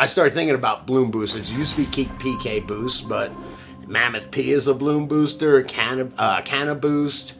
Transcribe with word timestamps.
I 0.00 0.06
started 0.06 0.32
thinking 0.32 0.54
about 0.54 0.86
bloom 0.86 1.10
boosters. 1.10 1.50
It 1.50 1.52
used 1.52 1.72
to 1.72 1.82
be 1.82 1.86
Keep 1.90 2.08
PK 2.12 2.66
Boost, 2.66 3.06
but 3.06 3.30
Mammoth 3.86 4.30
P 4.30 4.52
is 4.52 4.66
a 4.66 4.72
bloom 4.72 5.06
booster. 5.06 5.62
Canna, 5.62 6.10
uh, 6.16 6.40
Canna 6.40 6.74
Boost. 6.74 7.34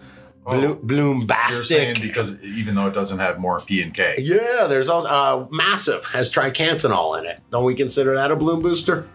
Bloom, 0.45 0.79
bloom 0.83 1.27
You're 1.27 1.51
saying 1.65 1.97
because 2.03 2.43
even 2.43 2.75
though 2.75 2.87
it 2.87 2.93
doesn't 2.93 3.19
have 3.19 3.39
more 3.39 3.63
P 3.63 3.81
and 3.81 3.95
K. 3.95 4.17
Yeah, 4.19 4.67
there's 4.67 4.91
also 4.91 5.09
uh, 5.09 5.47
Massive 5.51 6.05
has 6.05 6.31
triacontanol 6.31 7.19
in 7.19 7.25
it. 7.25 7.41
Don't 7.51 7.65
we 7.65 7.75
consider 7.75 8.15
that 8.17 8.31
a 8.31 8.37
bloom 8.37 8.61
booster? 8.61 9.09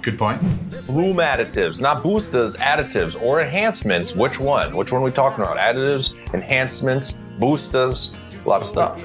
Good 0.00 0.18
point. 0.18 0.40
Bloom 0.86 1.18
additives, 1.18 1.78
not 1.78 2.02
boosters, 2.02 2.56
additives 2.56 3.20
or 3.20 3.40
enhancements. 3.40 4.16
Which 4.16 4.40
one? 4.40 4.74
Which 4.74 4.92
one 4.92 5.02
are 5.02 5.04
we 5.04 5.10
talking 5.10 5.44
about? 5.44 5.58
Additives, 5.58 6.16
enhancements, 6.32 7.18
boosters, 7.38 8.14
a 8.44 8.48
lot 8.48 8.62
of 8.62 8.68
stuff. 8.68 8.98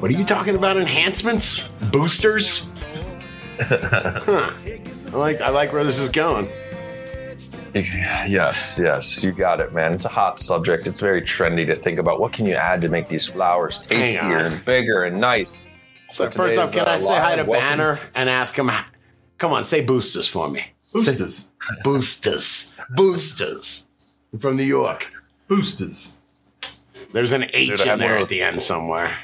What 0.00 0.10
are 0.10 0.14
you 0.14 0.24
talking 0.24 0.56
about? 0.56 0.78
Enhancements? 0.78 1.68
Boosters? 1.92 2.66
huh. 3.60 4.50
I 5.12 5.16
like 5.16 5.40
I 5.42 5.50
like 5.50 5.72
where 5.74 5.84
this 5.84 5.98
is 5.98 6.08
going. 6.08 6.48
Yes, 7.74 8.80
yes, 8.82 9.22
you 9.22 9.30
got 9.32 9.60
it, 9.60 9.72
man. 9.72 9.92
It's 9.92 10.06
a 10.06 10.08
hot 10.08 10.40
subject. 10.40 10.86
It's 10.86 11.00
very 11.00 11.22
trendy 11.22 11.66
to 11.66 11.76
think 11.76 11.98
about 11.98 12.18
what 12.18 12.32
can 12.32 12.46
you 12.46 12.54
add 12.54 12.80
to 12.80 12.88
make 12.88 13.08
these 13.08 13.26
flowers 13.28 13.86
tastier 13.86 14.38
and 14.38 14.64
bigger 14.64 15.04
and 15.04 15.20
nice. 15.20 15.68
So 16.08 16.24
But 16.24 16.34
first 16.34 16.58
off, 16.58 16.72
can 16.72 16.86
I 16.86 16.96
say 16.96 17.14
hi 17.14 17.36
to 17.36 17.42
live 17.42 17.48
welcome- 17.48 17.68
Banner 17.68 18.00
and 18.14 18.28
ask 18.28 18.56
him? 18.58 18.70
Come 19.38 19.52
on, 19.52 19.64
say 19.64 19.84
boosters 19.84 20.26
for 20.28 20.48
me. 20.48 20.64
Boosters. 20.92 21.52
Boosters, 21.84 22.72
boosters 22.96 23.86
from 24.40 24.56
New 24.56 24.64
York. 24.64 25.12
Boosters. 25.46 26.22
There's 27.12 27.32
an 27.32 27.44
H 27.52 27.78
Dude, 27.78 27.86
in 27.86 27.98
there 27.98 28.16
at 28.18 28.28
the 28.28 28.42
end 28.42 28.62
somewhere. 28.62 29.16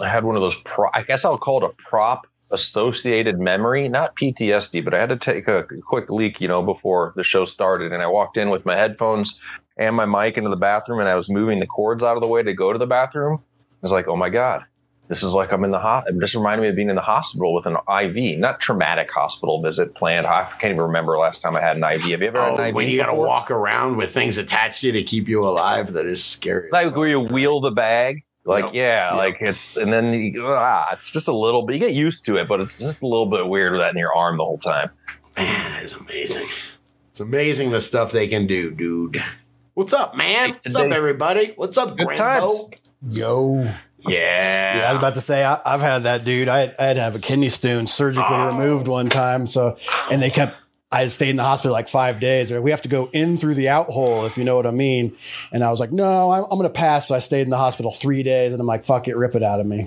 I 0.00 0.08
had 0.08 0.24
one 0.24 0.36
of 0.36 0.42
those. 0.42 0.60
Pro- 0.62 0.90
I 0.94 1.02
guess 1.02 1.24
I'll 1.24 1.38
call 1.38 1.64
it 1.64 1.70
a 1.70 1.82
prop 1.88 2.26
associated 2.50 3.38
memory, 3.40 3.88
not 3.88 4.16
PTSD, 4.16 4.84
but 4.84 4.94
I 4.94 4.98
had 5.00 5.08
to 5.08 5.16
take 5.16 5.48
a 5.48 5.64
quick 5.86 6.10
leak, 6.10 6.40
you 6.40 6.48
know, 6.48 6.62
before 6.62 7.12
the 7.16 7.24
show 7.24 7.44
started, 7.44 7.92
and 7.92 8.02
I 8.02 8.06
walked 8.06 8.36
in 8.36 8.50
with 8.50 8.64
my 8.66 8.76
headphones 8.76 9.40
and 9.76 9.94
my 9.96 10.06
mic 10.06 10.36
into 10.36 10.50
the 10.50 10.56
bathroom, 10.56 11.00
and 11.00 11.08
I 11.08 11.14
was 11.16 11.28
moving 11.28 11.58
the 11.60 11.66
cords 11.66 12.02
out 12.02 12.16
of 12.16 12.20
the 12.22 12.28
way 12.28 12.42
to 12.42 12.54
go 12.54 12.72
to 12.72 12.78
the 12.78 12.86
bathroom. 12.86 13.40
I 13.72 13.76
was 13.82 13.92
like, 13.92 14.08
oh 14.08 14.16
my 14.16 14.28
god. 14.30 14.62
This 15.08 15.22
is 15.22 15.34
like 15.34 15.52
I'm 15.52 15.62
in 15.62 15.70
the 15.70 15.78
hot. 15.78 16.08
It 16.08 16.18
just 16.18 16.34
reminded 16.34 16.62
me 16.62 16.68
of 16.68 16.74
being 16.74 16.88
in 16.90 16.96
the 16.96 17.00
hospital 17.02 17.54
with 17.54 17.64
an 17.66 17.76
IV, 17.88 18.40
not 18.40 18.58
traumatic 18.58 19.08
hospital 19.12 19.62
visit 19.62 19.94
planned. 19.94 20.26
I 20.26 20.44
can't 20.58 20.72
even 20.72 20.80
remember 20.80 21.16
last 21.16 21.42
time 21.42 21.54
I 21.54 21.60
had 21.60 21.76
an 21.76 21.84
IV. 21.84 22.02
Have 22.10 22.20
you 22.22 22.26
ever 22.26 22.40
had 22.40 22.58
Oh, 22.58 22.62
an 22.62 22.68
IV? 22.70 22.74
when 22.74 22.88
you 22.88 22.96
got 22.96 23.06
to 23.06 23.14
walk 23.14 23.52
around 23.52 23.98
with 23.98 24.12
things 24.12 24.36
attached 24.36 24.80
to 24.80 24.88
you 24.88 24.92
to 24.94 25.04
keep 25.04 25.28
you 25.28 25.46
alive, 25.46 25.92
that 25.92 26.06
is 26.06 26.24
scary. 26.24 26.70
like 26.72 26.96
where 26.96 27.06
you 27.08 27.20
wheel 27.20 27.60
the 27.60 27.70
bag 27.70 28.24
like 28.46 28.64
Yep. 28.66 28.74
yeah, 28.74 29.08
Yep. 29.10 29.16
like 29.16 29.36
it's 29.40 29.76
and 29.76 29.92
then 29.92 30.12
you, 30.12 30.46
ah, 30.46 30.86
it's 30.92 31.10
just 31.10 31.28
a 31.28 31.34
little 31.36 31.62
bit 31.62 31.74
you 31.74 31.80
get 31.80 31.92
used 31.94 32.24
to 32.26 32.36
it 32.36 32.48
but 32.48 32.60
it's 32.60 32.78
just 32.78 33.02
a 33.02 33.06
little 33.06 33.26
bit 33.26 33.46
weird 33.48 33.72
with 33.72 33.80
that 33.82 33.90
in 33.90 33.98
your 33.98 34.14
arm 34.14 34.38
the 34.38 34.44
whole 34.44 34.58
time 34.58 34.90
Man, 35.36 35.82
it's 35.82 35.94
amazing. 35.94 36.48
It's 37.10 37.20
amazing 37.20 37.70
the 37.70 37.80
stuff 37.80 38.10
they 38.10 38.26
can 38.26 38.46
do, 38.46 38.70
dude. 38.70 39.22
What's 39.74 39.92
up, 39.92 40.16
man? 40.16 40.52
Hey, 40.54 40.58
What's 40.64 40.76
up, 40.76 40.90
everybody? 40.90 41.52
What's 41.56 41.76
up, 41.76 41.98
Good 41.98 42.08
Grambo? 42.08 42.16
times. 42.16 42.70
Yo. 43.10 43.64
Yeah. 43.98 44.76
Yeah, 44.78 44.86
I 44.86 44.88
was 44.90 44.98
about 44.98 45.14
to 45.14 45.20
say 45.20 45.44
I, 45.44 45.60
I've 45.66 45.82
had 45.82 46.04
that, 46.04 46.24
dude. 46.24 46.48
I, 46.48 46.72
I 46.78 46.84
had 46.84 46.94
to 46.94 47.02
have 47.02 47.16
a 47.16 47.18
kidney 47.18 47.50
stone 47.50 47.86
surgically 47.86 48.24
Oh. 48.30 48.46
removed 48.46 48.88
one 48.88 49.10
time. 49.10 49.46
So, 49.46 49.76
and 50.10 50.22
they 50.22 50.30
kept. 50.30 50.56
I 50.92 51.08
stayed 51.08 51.30
in 51.30 51.36
the 51.36 51.42
hospital 51.42 51.72
like 51.72 51.88
five 51.88 52.20
days. 52.20 52.48
They're 52.48 52.58
like, 52.58 52.64
We 52.64 52.70
have 52.70 52.82
to 52.82 52.88
go 52.88 53.08
in 53.12 53.36
through 53.38 53.54
the 53.54 53.68
out 53.68 53.88
hole, 53.88 54.24
if 54.24 54.38
you 54.38 54.44
know 54.44 54.54
what 54.54 54.66
I 54.66 54.70
mean. 54.70 55.16
And 55.52 55.64
I 55.64 55.70
was 55.70 55.80
like, 55.80 55.90
No, 55.90 56.30
I'm, 56.30 56.44
I'm 56.44 56.50
going 56.58 56.62
to 56.62 56.70
pass. 56.70 57.08
So 57.08 57.14
I 57.14 57.18
stayed 57.18 57.42
in 57.42 57.50
the 57.50 57.56
hospital 57.58 57.90
three 57.90 58.22
days, 58.22 58.52
and 58.52 58.60
I'm 58.60 58.66
like, 58.68 58.84
Fuck 58.84 59.08
it, 59.08 59.16
rip 59.16 59.34
it 59.34 59.42
out 59.42 59.58
of 59.60 59.66
me. 59.66 59.84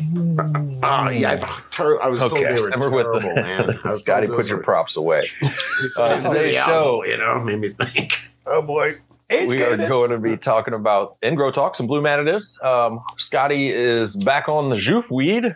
Oh, 0.83 1.09
yeah. 1.09 1.31
I've 1.41 1.69
ter- 1.71 2.01
I 2.01 2.07
was 2.07 2.21
okay 2.23 2.43
told 2.43 2.45
they 2.57 2.61
were 2.61 2.67
remember 2.69 2.89
with 2.89 3.05
terrible, 3.21 3.35
the, 3.35 3.41
man. 3.41 3.79
Scotty 3.91 4.27
put 4.27 4.37
those 4.37 4.49
your 4.49 4.57
were- 4.57 4.63
props 4.63 4.97
away 4.97 5.23
Uh, 5.97 6.19
today's 6.21 6.55
show- 6.55 7.03
you 7.05 7.17
know, 7.17 7.39
made 7.39 7.59
me 7.59 7.69
think. 7.69 8.21
Oh 8.51 8.63
boy, 8.63 8.93
it's 9.29 9.53
we 9.53 9.61
are 9.61 9.77
going 9.87 10.09
to 10.09 10.17
be 10.17 10.35
talking 10.35 10.73
about 10.73 11.21
Ingrow 11.21 11.53
Talks 11.53 11.79
and 11.79 11.87
Blue 11.87 12.01
additives. 12.01 12.61
Um, 12.63 13.03
Scotty 13.17 13.69
is 13.69 14.15
back 14.15 14.49
on 14.49 14.69
the 14.71 14.75
Juf 14.75 15.11
weed. 15.11 15.55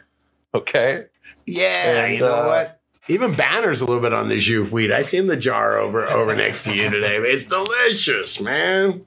Okay. 0.53 1.05
Yeah, 1.47 2.03
And, 2.03 2.13
you 2.13 2.19
know 2.19 2.35
uh, 2.35 2.45
what? 2.45 2.79
Even 3.09 3.33
Banner's 3.35 3.81
a 3.81 3.85
little 3.85 4.01
bit 4.01 4.13
on 4.13 4.29
the 4.29 4.37
jus 4.39 4.71
weed. 4.71 4.91
I 4.91 5.01
seen 5.01 5.27
the 5.27 5.35
jar 5.35 5.77
over 5.77 6.05
over 6.09 6.35
next 6.35 6.63
to 6.63 6.75
you 6.75 6.89
today. 6.89 7.17
It's 7.17 7.43
delicious, 7.45 8.39
man. 8.39 9.05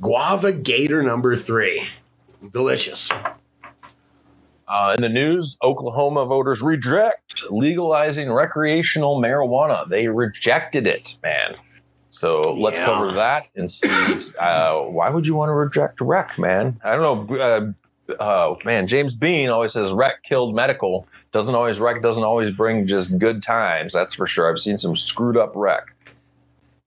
Guava 0.00 0.52
Gator 0.52 1.02
number 1.02 1.34
three. 1.36 1.88
Delicious. 2.52 3.10
Uh, 4.66 4.94
in 4.96 5.02
the 5.02 5.08
news, 5.08 5.56
Oklahoma 5.62 6.24
voters 6.26 6.62
reject 6.62 7.50
legalizing 7.50 8.32
recreational 8.32 9.20
marijuana. 9.20 9.88
They 9.88 10.08
rejected 10.08 10.86
it, 10.86 11.16
man. 11.22 11.56
So 12.10 12.40
let's 12.40 12.78
Yeah. 12.78 12.84
cover 12.86 13.12
that 13.12 13.48
and 13.56 13.68
see 13.70 13.88
uh, 14.38 14.78
why 14.82 15.10
would 15.10 15.26
you 15.26 15.34
want 15.34 15.48
to 15.48 15.54
reject 15.54 16.00
rec, 16.00 16.38
man? 16.38 16.80
I 16.84 16.94
don't 16.96 17.28
know. 17.28 17.36
Uh, 17.36 18.22
uh, 18.22 18.54
man, 18.64 18.86
James 18.86 19.14
Bean 19.14 19.48
always 19.48 19.72
says 19.72 19.90
rec 19.92 20.22
killed 20.22 20.54
medical. 20.54 21.06
Doesn't 21.34 21.54
always 21.56 21.80
wreck, 21.80 22.00
doesn't 22.00 22.22
always 22.24 22.50
bring 22.52 22.86
just 22.86 23.18
good 23.18 23.42
times. 23.42 23.92
That's 23.92 24.14
for 24.14 24.26
sure. 24.26 24.48
I've 24.48 24.60
seen 24.60 24.78
some 24.78 24.94
screwed 24.96 25.36
up 25.36 25.50
wreck. 25.56 25.92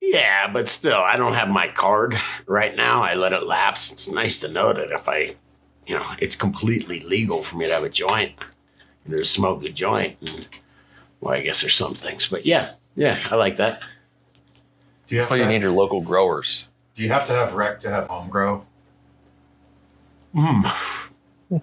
Yeah, 0.01 0.49
but 0.51 0.69
still, 0.69 0.97
I 0.99 1.17
don't 1.17 1.33
have 1.33 1.49
my 1.49 1.67
card 1.67 2.17
right 2.45 2.73
now. 2.73 3.03
I 3.03 3.15
let 3.15 3.33
it 3.33 3.43
lapse. 3.43 3.91
It's 3.91 4.09
nice 4.09 4.39
to 4.39 4.47
know 4.47 4.71
that 4.71 4.89
if 4.91 5.09
I, 5.09 5.35
you 5.85 5.95
know, 5.95 6.05
it's 6.19 6.37
completely 6.37 7.01
legal 7.01 7.43
for 7.43 7.57
me 7.57 7.65
to 7.67 7.73
have 7.73 7.83
a 7.83 7.89
joint 7.89 8.33
and 9.03 9.17
to 9.17 9.25
smoke 9.25 9.65
a 9.65 9.69
joint. 9.69 10.15
And, 10.21 10.47
well, 11.19 11.33
I 11.33 11.41
guess 11.41 11.59
there's 11.59 11.75
some 11.75 11.93
things, 11.93 12.27
but 12.29 12.45
yeah, 12.45 12.71
yeah, 12.95 13.19
I 13.29 13.35
like 13.35 13.57
that. 13.57 13.81
Do 15.07 15.15
you 15.15 15.21
have 15.21 15.31
Oh, 15.31 15.35
to 15.35 15.41
you 15.41 15.47
need 15.47 15.61
your 15.61 15.71
local 15.71 15.99
growers. 15.99 16.69
do 16.95 17.03
you 17.03 17.09
have 17.09 17.25
to 17.27 17.33
have 17.33 17.53
rec 17.55 17.81
to 17.81 17.89
have 17.89 18.07
home 18.07 18.29
grow? 18.29 18.65
Hmm. 20.33 20.65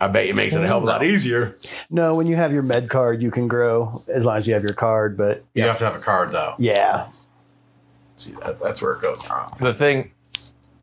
I 0.00 0.08
bet 0.08 0.26
it 0.26 0.34
makes 0.34 0.54
it 0.54 0.62
a 0.64 0.66
hell 0.66 0.78
of 0.78 0.84
a 0.84 0.86
lot 0.86 1.04
easier. 1.04 1.56
No, 1.90 2.14
when 2.14 2.26
you 2.26 2.36
have 2.36 2.52
your 2.52 2.62
med 2.62 2.88
card, 2.88 3.22
you 3.22 3.30
can 3.30 3.48
grow 3.48 4.02
as 4.08 4.24
long 4.24 4.36
as 4.36 4.48
you 4.48 4.54
have 4.54 4.62
your 4.62 4.72
card. 4.72 5.16
But 5.16 5.38
You 5.54 5.62
yeah, 5.62 5.66
have 5.68 5.78
to 5.78 5.84
have 5.84 5.94
a 5.94 6.00
card 6.00 6.30
though. 6.32 6.54
yeah, 6.58 7.08
See, 8.16 8.32
that, 8.42 8.60
that's 8.62 8.80
where 8.80 8.92
it 8.94 9.02
goes 9.02 9.20
wrong. 9.28 9.56
the 9.60 9.74
thing 9.74 10.10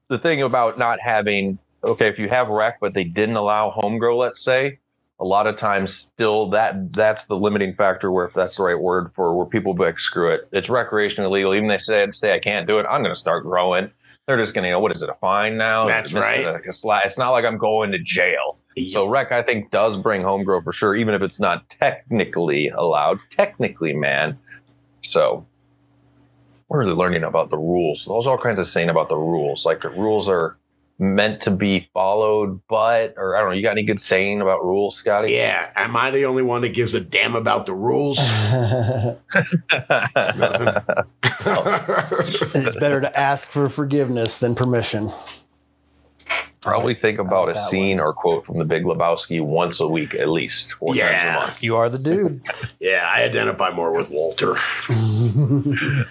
the 0.10 0.20
thing 0.20 0.42
about 0.42 0.78
not 0.78 1.00
having 1.00 1.58
okay 1.84 2.08
if 2.08 2.20
you 2.20 2.28
have 2.30 2.50
rec 2.50 2.80
but 2.82 2.94
they 2.94 3.06
didn't 3.06 3.38
allow 3.38 3.72
home 3.72 3.98
grow 3.98 4.18
let's 4.18 4.44
say 4.44 4.78
a 5.20 5.24
lot 5.26 5.48
of 5.48 5.56
times 5.56 5.94
still 5.96 6.50
that 6.50 6.92
that's 6.94 7.26
the 7.26 7.38
limiting 7.38 7.74
factor 7.74 8.12
where 8.12 8.26
if 8.26 8.34
that's 8.34 8.58
the 8.58 8.64
right 8.64 8.80
word 8.80 9.10
for 9.14 9.34
where 9.36 9.46
people 9.46 9.74
be 9.74 9.84
like 9.84 9.98
screw 10.00 10.30
it 10.30 10.42
it's 10.52 10.70
recreational 10.70 11.32
illegal 11.34 11.56
even 11.56 11.70
they 11.70 11.78
said 11.78 12.14
say 12.14 12.34
i 12.36 12.40
can't 12.40 12.68
do 12.68 12.78
it 12.80 12.86
i'm 12.90 13.02
going 13.02 13.14
to 13.16 13.20
start 13.20 13.44
growing 13.44 13.90
they're 14.28 14.38
just 14.38 14.54
going 14.54 14.64
to 14.64 14.68
you 14.68 14.74
know 14.74 14.80
what 14.82 14.92
is 14.94 15.02
it 15.02 15.10
a 15.10 15.14
fine 15.16 15.58
now 15.58 15.88
That's 15.88 16.10
Is 16.10 16.16
it 16.16 16.20
right. 16.20 16.46
like 16.46 16.66
a 16.66 16.70
sla- 16.70 17.06
it's 17.06 17.18
not 17.18 17.30
like 17.32 17.46
i'm 17.46 17.58
going 17.58 17.92
to 17.94 18.00
jail 18.00 18.60
so 18.88 19.08
rec 19.08 19.32
i 19.32 19.42
think 19.42 19.72
does 19.72 19.98
bring 19.98 20.22
home 20.22 20.44
grow 20.44 20.62
for 20.62 20.72
sure 20.72 20.96
even 20.96 21.14
if 21.14 21.22
it's 21.22 21.40
not 21.40 21.68
technically 21.70 22.70
allowed 22.70 23.20
technically 23.30 23.94
man 23.94 24.38
so 25.02 25.46
we're 26.72 26.80
really 26.80 26.94
learning 26.94 27.26
about 27.26 27.50
the 27.50 27.58
rules. 27.58 28.06
There's 28.06 28.26
all 28.26 28.38
kinds 28.38 28.58
of 28.58 28.66
saying 28.66 28.88
about 28.88 29.10
the 29.10 29.18
rules. 29.18 29.66
Like 29.66 29.82
the 29.82 29.90
rules 29.90 30.30
are 30.30 30.58
meant 31.00 31.42
to 31.42 31.52
be 31.52 31.90
followed, 31.94 32.62
but 32.70 33.14
or 33.18 33.36
I 33.36 33.42
don't 33.42 33.50
know. 33.50 33.56
You 33.56 33.62
got 33.62 33.72
any 33.72 33.84
good 33.84 34.02
saying 34.02 34.40
about 34.40 34.64
rules, 34.64 34.96
Scotty? 34.96 35.34
Yeah, 35.34 35.70
am 35.76 35.98
I 35.98 36.12
the 36.12 36.24
only 36.24 36.44
one 36.44 36.62
that 36.62 36.70
gives 36.70 36.94
a 36.94 37.02
damn 37.02 37.36
about 37.36 37.66
the 37.66 37.74
rules? 37.74 38.18
it's 42.56 42.78
better 42.78 43.02
to 43.02 43.20
ask 43.20 43.50
for 43.50 43.68
forgiveness 43.68 44.38
than 44.38 44.56
permission. 44.56 45.10
Probably 46.62 46.94
think 46.94 47.18
about 47.18 47.50
a 47.50 47.54
that 47.54 47.60
scene 47.60 48.00
or 48.00 48.14
quote 48.14 48.46
from 48.46 48.60
The 48.60 48.66
Big 48.66 48.84
Lebowski 48.84 49.42
once 49.44 49.80
a 49.80 49.88
week 49.88 50.14
at 50.14 50.30
least, 50.30 50.74
four 50.74 50.90
times 50.94 51.00
a 51.00 51.04
Yeah. 51.04 51.34
month. 51.42 51.64
You 51.64 51.76
are 51.76 51.90
the 51.90 51.98
dude. 51.98 52.40
yeah, 52.80 53.10
I 53.12 53.24
identify 53.24 53.72
more 53.72 53.92
with 53.92 54.10
Walter. 54.12 54.56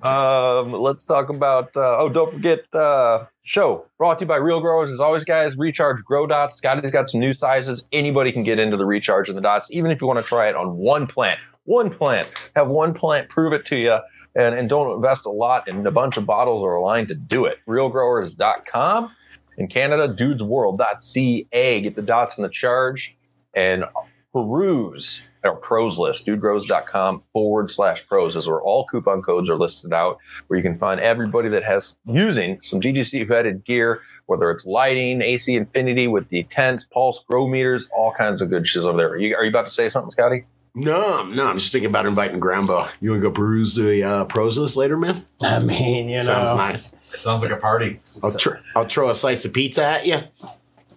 Um, 0.00 0.72
let's 0.74 1.04
talk 1.04 1.28
about. 1.28 1.76
Uh, 1.76 1.98
oh, 1.98 2.08
don't 2.08 2.32
forget 2.32 2.72
uh, 2.72 3.24
show 3.42 3.84
brought 3.98 4.20
to 4.20 4.24
you 4.24 4.28
by 4.28 4.36
Real 4.36 4.60
Growers. 4.60 4.92
As 4.92 5.00
always, 5.00 5.24
guys, 5.24 5.56
recharge 5.58 6.04
grow 6.04 6.24
dots. 6.24 6.56
Scotty's 6.56 6.92
got 6.92 7.10
some 7.10 7.18
new 7.18 7.32
sizes. 7.32 7.88
Anybody 7.90 8.30
can 8.30 8.44
get 8.44 8.60
into 8.60 8.76
the 8.76 8.84
recharge 8.86 9.28
of 9.28 9.34
the 9.34 9.40
dots, 9.40 9.72
even 9.72 9.90
if 9.90 10.00
you 10.00 10.06
want 10.06 10.20
to 10.20 10.24
try 10.24 10.48
it 10.48 10.54
on 10.54 10.76
one 10.76 11.08
plant. 11.08 11.40
One 11.64 11.90
plant. 11.90 12.28
Have 12.54 12.68
one 12.68 12.94
plant 12.94 13.28
prove 13.28 13.52
it 13.52 13.66
to 13.66 13.76
you, 13.76 13.98
and, 14.34 14.54
and 14.54 14.68
don't 14.68 14.94
invest 14.94 15.26
a 15.26 15.30
lot 15.30 15.68
in 15.68 15.86
a 15.86 15.90
bunch 15.90 16.16
of 16.16 16.26
bottles 16.26 16.62
or 16.62 16.74
a 16.74 16.82
line 16.82 17.06
to 17.08 17.14
do 17.14 17.44
it. 17.44 17.58
RealGrowers.com. 17.66 19.10
In 19.56 19.66
Canada, 19.66 20.08
dudesworld.ca. 20.14 21.80
Get 21.80 21.96
the 21.96 22.02
dots 22.02 22.38
in 22.38 22.42
the 22.42 22.48
charge. 22.48 23.16
And 23.54 23.84
peruse 24.32 25.28
our 25.44 25.56
pros 25.56 25.98
list, 25.98 26.26
dudegrows.com 26.26 27.22
forward 27.32 27.70
slash 27.70 28.06
pros 28.06 28.36
is 28.36 28.46
where 28.46 28.60
all 28.60 28.86
coupon 28.86 29.22
codes 29.22 29.48
are 29.48 29.56
listed 29.56 29.92
out, 29.92 30.18
where 30.46 30.58
you 30.58 30.62
can 30.62 30.78
find 30.78 31.00
everybody 31.00 31.48
that 31.48 31.64
has 31.64 31.96
using 32.06 32.60
some 32.60 32.80
DGC 32.80 33.28
headed 33.28 33.64
gear, 33.64 34.00
whether 34.26 34.50
it's 34.50 34.66
lighting, 34.66 35.22
AC 35.22 35.56
Infinity 35.56 36.08
with 36.08 36.28
the 36.28 36.42
tents, 36.44 36.84
pulse, 36.84 37.24
grow 37.28 37.48
meters, 37.48 37.88
all 37.96 38.12
kinds 38.12 38.42
of 38.42 38.50
good 38.50 38.68
shit 38.68 38.82
over 38.82 38.98
there. 38.98 39.10
Are 39.10 39.18
you, 39.18 39.34
are 39.34 39.44
you 39.44 39.50
about 39.50 39.64
to 39.64 39.70
say 39.70 39.88
something, 39.88 40.10
Scotty? 40.10 40.44
No, 40.74 41.24
no, 41.24 41.46
I'm 41.46 41.58
just 41.58 41.72
thinking 41.72 41.88
about 41.90 42.06
inviting 42.06 42.38
Grambo. 42.40 42.88
You 43.00 43.10
want 43.10 43.22
to 43.22 43.28
go 43.28 43.34
peruse 43.34 43.74
the 43.74 44.02
uh, 44.04 44.24
pros 44.26 44.58
list 44.58 44.76
later, 44.76 44.96
man? 44.96 45.26
I 45.42 45.58
mean, 45.60 46.08
you 46.08 46.18
know. 46.18 46.24
Sounds 46.24 46.56
nice. 46.58 46.92
It 46.92 47.18
sounds 47.20 47.42
like 47.42 47.50
a 47.52 47.56
party. 47.56 48.00
I'll, 48.22 48.32
tr- 48.34 48.56
I'll 48.76 48.86
throw 48.88 49.10
a 49.10 49.14
slice 49.14 49.44
of 49.44 49.52
pizza 49.52 49.84
at 49.84 50.06
you. 50.06 50.16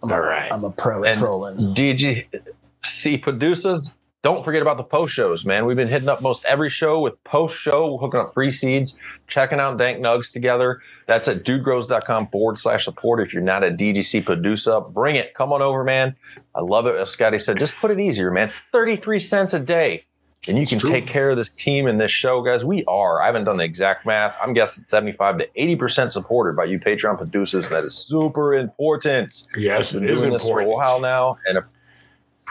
I'm, 0.03 0.11
All 0.11 0.17
a, 0.17 0.21
right. 0.21 0.53
I'm 0.53 0.63
a 0.63 0.71
pro 0.71 1.03
at 1.03 1.11
And- 1.11 1.17
trolling. 1.19 1.55
DGC 1.73 3.21
producers. 3.21 3.97
Don't 4.23 4.45
forget 4.45 4.61
about 4.61 4.77
the 4.77 4.83
post 4.83 5.15
shows, 5.15 5.45
man. 5.45 5.65
We've 5.65 5.75
been 5.75 5.87
hitting 5.87 6.07
up 6.07 6.21
most 6.21 6.45
every 6.45 6.69
show 6.69 6.99
with 6.99 7.21
post 7.23 7.57
show, 7.57 7.97
hooking 7.97 8.19
up 8.19 8.35
free 8.35 8.51
seeds, 8.51 8.99
checking 9.27 9.59
out 9.59 9.79
Dank 9.79 9.99
Nugs 9.99 10.31
together. 10.31 10.79
That's 11.07 11.27
at 11.27 11.43
dudegrows.com 11.43 12.27
forward 12.27 12.59
slash 12.59 12.85
support. 12.85 13.19
If 13.19 13.33
you're 13.33 13.41
not 13.41 13.63
a 13.63 13.71
DGC 13.71 14.23
producer, 14.23 14.79
bring 14.79 15.15
it. 15.15 15.33
Come 15.33 15.51
on 15.51 15.63
over, 15.63 15.83
man. 15.83 16.15
I 16.53 16.61
love 16.61 16.85
it. 16.85 16.95
As 16.97 17.09
Scotty 17.09 17.39
said, 17.39 17.57
just 17.57 17.75
put 17.77 17.89
it 17.89 17.99
easier, 17.99 18.29
man. 18.29 18.51
33 18.71 19.17
cents 19.17 19.55
a 19.55 19.59
day. 19.59 20.03
And 20.47 20.57
you 20.57 20.67
can 20.67 20.77
true. 20.77 20.89
take 20.89 21.07
care 21.07 21.31
of 21.31 21.37
this 21.37 21.49
team 21.49 21.87
and 21.87 21.99
this 21.99 22.11
show, 22.11 22.43
guys. 22.43 22.63
We 22.63 22.83
are. 22.85 23.21
I 23.23 23.27
haven't 23.27 23.45
done 23.45 23.57
the 23.57 23.63
exact 23.63 24.05
math. 24.05 24.35
I'm 24.41 24.53
guessing 24.53 24.83
75 24.85 25.39
to 25.39 25.47
80% 25.57 26.11
supported 26.11 26.55
by 26.55 26.65
you 26.65 26.79
Patreon 26.79 27.17
producers. 27.17 27.65
And 27.65 27.75
that 27.75 27.85
is 27.85 27.95
super 27.95 28.53
important 28.55 29.47
Yes, 29.55 29.95
it 29.95 29.97
is 29.97 30.01
been 30.01 30.09
is 30.09 30.21
doing 30.21 30.33
this 30.33 30.43
for 30.43 30.59
a 30.59 30.63
important. 30.63 30.75
while 30.75 30.99
now 30.99 31.37
and 31.47 31.59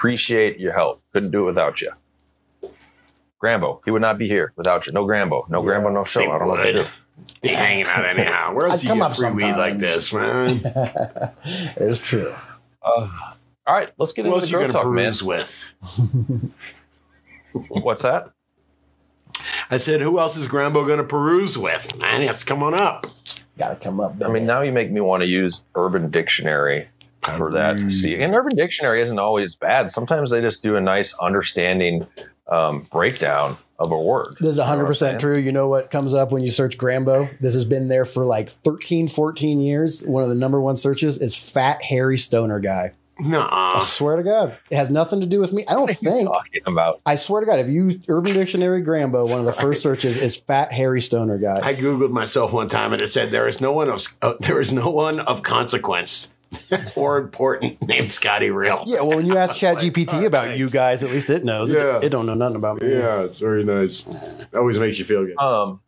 appreciate 0.01 0.59
your 0.59 0.73
help. 0.73 1.03
Couldn't 1.13 1.31
do 1.31 1.43
it 1.43 1.47
without 1.47 1.83
you. 1.83 1.91
Grambo, 3.43 3.81
he 3.85 3.91
would 3.91 4.01
not 4.01 4.17
be 4.17 4.27
here 4.27 4.53
without 4.57 4.87
you. 4.87 4.95
No 4.95 5.05
Grambo, 5.05 5.47
no 5.51 5.63
Yeah, 5.63 5.69
Grambo, 5.69 5.93
no 5.93 6.05
show. 6.05 6.21
They 6.21 6.27
I 6.27 6.39
don't 6.39 6.49
know 6.49 6.55
what 6.55 6.63
to 6.63 6.73
do. 6.73 6.79
would. 6.79 6.89
They 7.43 7.55
hanging 7.55 7.85
out 7.85 8.07
anyhow. 8.07 8.55
Where 8.55 8.67
else 8.69 8.79
I'd 8.79 8.83
you 8.83 8.89
come 8.89 8.99
get 9.01 9.11
up 9.11 9.17
free 9.17 9.31
weed 9.31 9.53
like 9.57 9.77
this, 9.79 10.11
man? 10.13 10.59
it's 11.77 11.99
true. 12.09 12.33
Uh, 12.83 13.11
all 13.67 13.75
right, 13.75 13.91
let's 13.99 14.15
get 14.15 14.25
Who 14.25 14.33
into 14.35 14.41
else 14.41 14.51
the 14.51 14.61
you 14.61 14.69
talk, 14.69 14.87
man. 14.87 15.13
with? 15.23 15.67
What's 17.69 18.03
that? 18.03 18.31
I 19.71 19.77
said, 19.77 20.01
who 20.01 20.19
else 20.19 20.39
is 20.39 20.49
Grambo 20.49 20.87
going 20.87 20.99
to 20.99 21.05
peruse 21.05 21.59
with? 21.59 21.95
Man, 21.99 22.21
he 22.21 22.27
has 22.27 22.41
to 22.41 22.47
come 22.47 22.63
on 22.63 22.73
up. 22.73 23.07
Got 23.59 23.69
to 23.69 23.77
come 23.77 24.01
up. 24.01 24.15
I 24.25 24.31
mean, 24.31 24.47
now 24.47 24.63
you 24.63 24.73
make 24.73 24.91
me 24.91 25.03
want 25.03 25.21
to 25.23 25.27
use 25.27 25.65
Urban 25.75 26.11
Dictionary 26.11 26.89
for 27.37 27.51
that 27.53 27.77
to 27.77 27.91
see. 27.91 28.17
And 28.21 28.35
Urban 28.35 28.57
Dictionary 28.57 29.01
isn't 29.03 29.19
always 29.19 29.57
bad. 29.57 29.91
Sometimes 29.91 30.31
they 30.31 30.41
just 30.41 30.63
do 30.63 30.77
a 30.77 30.81
nice 30.81 31.13
understanding 31.19 32.07
um, 32.49 32.87
breakdown 32.91 33.55
of 33.79 33.93
a 33.93 33.99
word. 34.01 34.35
This 34.41 34.51
is 34.51 34.59
You 34.59 34.65
know 34.65 34.71
what 34.71 34.79
I'm 34.81 34.87
100% 34.87 34.97
saying? 34.97 35.19
true. 35.19 35.37
You 35.37 35.53
know 35.53 35.69
what 35.69 35.91
comes 35.91 36.15
up 36.15 36.33
when 36.33 36.43
you 36.43 36.51
search 36.51 36.79
Grambo? 36.79 37.31
This 37.39 37.55
has 37.55 37.65
been 37.65 37.89
there 37.89 38.05
for 38.05 38.25
like 38.25 38.49
13, 38.49 39.07
14 39.09 39.61
years. 39.61 40.05
One 40.05 40.23
of 40.25 40.29
the 40.29 40.35
number 40.35 40.61
one 40.61 40.77
searches 40.77 41.21
is 41.23 41.37
Fat 41.37 41.83
Harry 41.83 42.19
Stoner 42.19 42.59
Guy. 42.59 42.93
No, 43.23 43.47
I 43.51 43.83
swear 43.85 44.17
to 44.17 44.23
God. 44.23 44.59
It 44.71 44.77
has 44.77 44.89
nothing 44.89 45.21
to 45.21 45.27
do 45.27 45.41
with 45.41 45.53
me. 45.53 45.63
I 45.69 45.75
don't 45.75 45.83
What 45.83 45.91
are 45.91 45.93
you 45.93 46.11
think. 46.11 46.33
talking 46.33 46.63
about? 46.67 47.03
I 47.05 47.17
swear 47.17 47.41
to 47.43 47.47
God, 47.47 47.59
if 47.59 47.67
you 47.69 47.85
use 47.85 47.99
Urban 48.09 48.33
Dictionary 48.33 48.83
Grambo, 48.83 49.31
one 49.31 49.39
of 49.41 49.45
the 49.45 49.53
first 49.53 49.83
searches 49.83 50.17
is 50.17 50.39
Fat 50.39 50.73
Harry 50.73 51.03
Stoner 51.03 51.37
Guy. 51.37 51.61
I 51.63 51.75
googled 51.75 52.13
myself 52.13 52.51
one 52.55 52.69
time 52.71 52.95
and 52.95 53.03
it 53.03 53.13
said 53.13 53.29
there 53.31 53.47
is 53.47 53.61
no 53.61 53.73
one 53.73 53.91
of 53.91 54.03
uh, 54.23 54.33
there 54.41 54.59
is 54.59 54.73
no 54.73 54.89
one 54.89 55.21
of 55.21 55.43
consequence 55.43 56.30
or 56.97 57.19
important 57.19 57.81
named 57.87 58.13
Scotty 58.13 58.51
Real. 58.51 58.83
yeah, 58.87 59.01
well, 59.03 59.17
when 59.17 59.27
you 59.27 59.37
ask 59.39 59.63
I 59.63 59.73
was 59.73 59.83
like, 59.83 59.93
ChatGPT 59.93 60.23
oh, 60.23 60.27
about 60.27 60.47
thanks. 60.47 60.61
you 60.61 60.71
guys, 60.71 61.03
at 61.03 61.11
least 61.11 61.31
it 61.31 61.45
knows. 61.45 61.73
Yeah. 61.73 61.99
It, 61.99 62.05
it 62.05 62.09
don't 62.11 62.27
know 62.27 62.35
nothing 62.35 62.57
about 62.57 62.81
me. 62.81 62.91
Yeah, 62.91 63.21
it's 63.21 63.39
very 63.39 63.65
nice. 63.65 64.09
Always 64.55 64.79
makes 64.79 64.99
you 64.99 65.05
feel 65.05 65.25
good. 65.25 65.39
Um, 65.39 65.81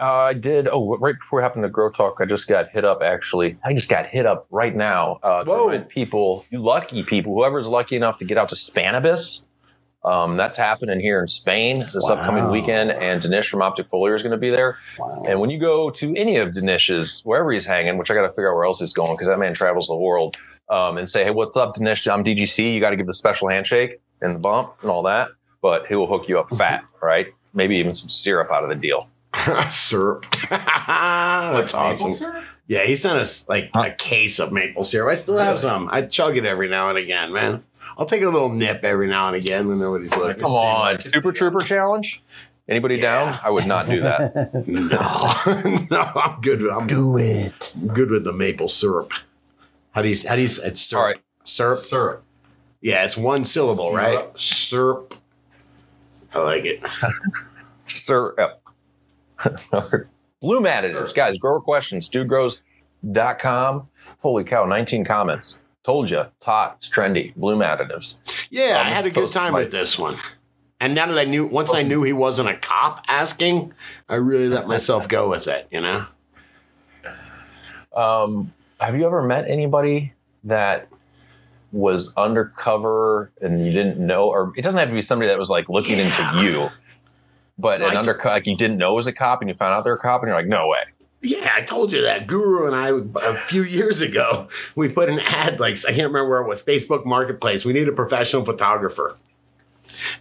uh, 0.00 0.04
I 0.04 0.32
did. 0.32 0.66
Oh, 0.66 0.96
right 0.96 1.14
before 1.18 1.38
we 1.38 1.42
happened 1.42 1.62
to 1.64 1.68
Grow 1.68 1.90
Talk, 1.90 2.18
I 2.20 2.24
just 2.24 2.48
got 2.48 2.70
hit 2.70 2.86
up. 2.86 3.02
Actually, 3.02 3.58
I 3.64 3.74
just 3.74 3.90
got 3.90 4.06
hit 4.06 4.24
up 4.24 4.46
right 4.50 4.74
now. 4.74 5.18
Uh, 5.22 5.44
Whoa. 5.44 5.78
people, 5.82 6.46
you 6.50 6.58
lucky 6.58 7.02
people, 7.02 7.34
whoever's 7.34 7.66
lucky 7.66 7.96
enough 7.96 8.18
to 8.18 8.24
get 8.24 8.38
out 8.38 8.48
to 8.48 8.54
Spannabis, 8.54 9.42
um, 10.04 10.36
that's 10.36 10.56
happening 10.56 10.98
here 11.00 11.20
in 11.20 11.28
Spain 11.28 11.78
this 11.80 11.94
Wow. 11.94 12.14
upcoming 12.16 12.50
weekend, 12.50 12.90
and 12.90 13.22
Dinesh 13.22 13.48
from 13.48 13.60
Optic 13.62 13.90
Foliar 13.90 14.16
is 14.16 14.22
going 14.22 14.32
to 14.32 14.38
be 14.38 14.50
there. 14.50 14.78
Wow. 14.98 15.24
And 15.28 15.40
when 15.40 15.50
you 15.50 15.58
go 15.58 15.90
to 15.90 16.14
any 16.16 16.36
of 16.36 16.50
Dinesh's, 16.50 17.20
wherever 17.24 17.52
he's 17.52 17.66
hanging, 17.66 17.98
which 17.98 18.10
I 18.10 18.14
got 18.14 18.22
to 18.22 18.28
figure 18.30 18.50
out 18.50 18.56
where 18.56 18.64
else 18.64 18.80
he's 18.80 18.92
going 18.94 19.12
because 19.14 19.28
that 19.28 19.38
man 19.38 19.52
travels 19.54 19.88
the 19.88 19.96
world, 19.96 20.36
um, 20.70 20.98
and 20.98 21.08
say, 21.10 21.24
hey, 21.24 21.30
what's 21.30 21.56
up, 21.56 21.74
Dinesh? 21.74 22.10
I'm 22.10 22.24
DGC. 22.24 22.72
You 22.74 22.80
got 22.80 22.90
to 22.90 22.96
give 22.96 23.06
the 23.06 23.14
special 23.14 23.48
handshake 23.48 24.00
and 24.22 24.36
the 24.36 24.38
bump 24.38 24.72
and 24.82 24.90
all 24.90 25.02
that, 25.02 25.28
but 25.62 25.86
he 25.86 25.94
will 25.96 26.06
hook 26.06 26.28
you 26.28 26.38
up 26.38 26.48
fat, 26.56 26.84
right? 27.02 27.26
Maybe 27.52 27.76
even 27.76 27.94
some 27.94 28.08
syrup 28.08 28.50
out 28.50 28.62
of 28.62 28.68
the 28.70 28.76
deal. 28.76 29.08
syrup. 29.70 30.24
That's 30.50 31.72
Maple 31.74 31.86
awesome. 31.86 32.12
syrup? 32.12 32.44
Yeah, 32.68 32.84
he 32.84 32.94
sent 32.94 33.18
us 33.18 33.48
like 33.48 33.68
a 33.74 33.90
case 33.90 34.38
of 34.38 34.52
maple 34.52 34.84
syrup. 34.84 35.10
I 35.10 35.14
still 35.16 35.38
have 35.38 35.58
some. 35.58 35.88
I 35.90 36.02
chug 36.02 36.36
it 36.36 36.44
every 36.44 36.68
now 36.68 36.88
and 36.88 36.96
again, 36.98 37.32
man. 37.32 37.64
I'll 38.00 38.06
take 38.06 38.22
a 38.22 38.28
little 38.28 38.48
nip 38.48 38.82
every 38.82 39.06
now 39.08 39.28
and 39.28 39.36
again 39.36 39.68
when 39.68 39.78
nobody's 39.78 40.10
looking. 40.16 40.40
Come 40.40 40.52
on, 40.52 41.00
Super 41.02 41.30
Trooper 41.32 41.60
challenge. 41.60 42.22
Anybody 42.68 42.96
Yeah. 42.96 43.02
down? 43.26 43.38
I 43.44 43.50
would 43.50 43.66
not 43.66 43.88
do 43.88 44.00
that. 44.00 44.64
No, 44.66 45.86
no, 45.90 46.02
I'm 46.14 46.40
good. 46.40 46.62
With, 46.62 46.70
I'm 46.72 46.86
Do 46.86 47.18
it. 47.18 47.74
good 47.94 48.10
with 48.10 48.24
the 48.24 48.32
maple 48.32 48.68
syrup. 48.68 49.12
How 49.92 50.02
do 50.02 50.08
you? 50.08 50.16
How 50.28 50.34
do 50.36 50.40
you? 50.42 50.48
It's 50.64 50.80
syrup. 50.80 51.00
All 51.02 51.06
right. 51.08 51.20
Syrup. 51.44 51.78
Syrup. 51.78 52.24
Yeah, 52.80 53.04
it's 53.04 53.16
one 53.16 53.44
syllable, 53.44 53.92
right? 53.94 54.26
Syrup. 54.38 55.14
I 56.32 56.38
like 56.38 56.64
it. 56.64 56.80
Sir, 57.86 58.34
Bloom 60.40 60.64
additives, 60.64 61.14
guys. 61.14 61.38
Grower 61.38 61.60
questions. 61.60 62.08
Dudegrows.com. 62.08 63.88
Holy 64.20 64.44
cow! 64.44 64.64
19 64.64 65.04
comments. 65.04 65.59
Told 65.84 66.10
you, 66.10 66.20
it's 66.20 66.44
hot. 66.44 66.76
It's 66.78 66.88
trendy. 66.90 67.34
Bloom 67.36 67.60
additives. 67.60 68.18
Yeah, 68.50 68.78
Um, 68.80 68.86
I 68.86 68.90
had 68.90 69.06
a 69.06 69.10
good 69.10 69.30
time 69.30 69.54
with 69.54 69.70
this 69.70 69.98
one. 69.98 70.18
And 70.78 70.94
now 70.94 71.06
that 71.06 71.18
I 71.18 71.24
knew, 71.24 71.46
once 71.46 71.74
I 71.74 71.82
knew 71.82 72.02
he 72.02 72.12
wasn't 72.12 72.48
a 72.48 72.56
cop 72.56 73.04
asking, 73.08 73.72
I 74.08 74.16
really 74.16 74.48
let 74.48 74.66
myself 74.66 75.08
go 75.08 75.28
with 75.28 75.46
it. 75.46 75.66
You 75.70 75.80
know. 75.80 76.06
Um, 77.94 78.52
have 78.78 78.94
you 78.96 79.04
ever 79.06 79.22
met 79.22 79.48
anybody 79.48 80.12
that 80.44 80.88
was 81.72 82.12
undercover 82.16 83.30
and 83.40 83.64
you 83.64 83.72
didn't 83.72 83.98
know, 84.04 84.28
or 84.28 84.52
it 84.56 84.62
doesn't 84.62 84.78
have 84.78 84.88
to 84.88 84.94
be 84.94 85.02
somebody 85.02 85.28
that 85.28 85.38
was 85.38 85.50
like 85.50 85.68
looking 85.68 85.98
Yeah. 85.98 86.34
into 86.36 86.44
you, 86.44 86.70
but 87.58 87.80
Like- 87.80 87.92
an 87.92 87.96
undercover, 87.98 88.34
like 88.34 88.46
you 88.46 88.56
didn't 88.56 88.76
know 88.78 88.94
was 88.94 89.06
a 89.06 89.12
cop 89.12 89.40
and 89.40 89.48
you 89.50 89.54
found 89.54 89.74
out 89.74 89.84
they're 89.84 89.94
a 89.94 89.98
cop 89.98 90.22
and 90.22 90.28
you're 90.28 90.36
like, 90.36 90.46
no 90.46 90.68
way. 90.68 90.78
Yeah, 91.22 91.52
I 91.54 91.62
told 91.62 91.92
you 91.92 92.02
that. 92.02 92.26
Guru 92.26 92.66
and 92.66 92.74
I, 92.74 92.88
a 93.28 93.36
few 93.48 93.62
years 93.62 94.00
ago, 94.00 94.48
we 94.74 94.88
put 94.88 95.10
an 95.10 95.20
ad, 95.20 95.60
like, 95.60 95.76
I 95.84 95.92
can't 95.92 96.08
remember 96.08 96.28
where 96.30 96.40
it 96.40 96.48
was, 96.48 96.62
Facebook 96.62 97.04
Marketplace. 97.04 97.64
We 97.64 97.74
need 97.74 97.88
a 97.88 97.92
professional 97.92 98.44
photographer. 98.44 99.16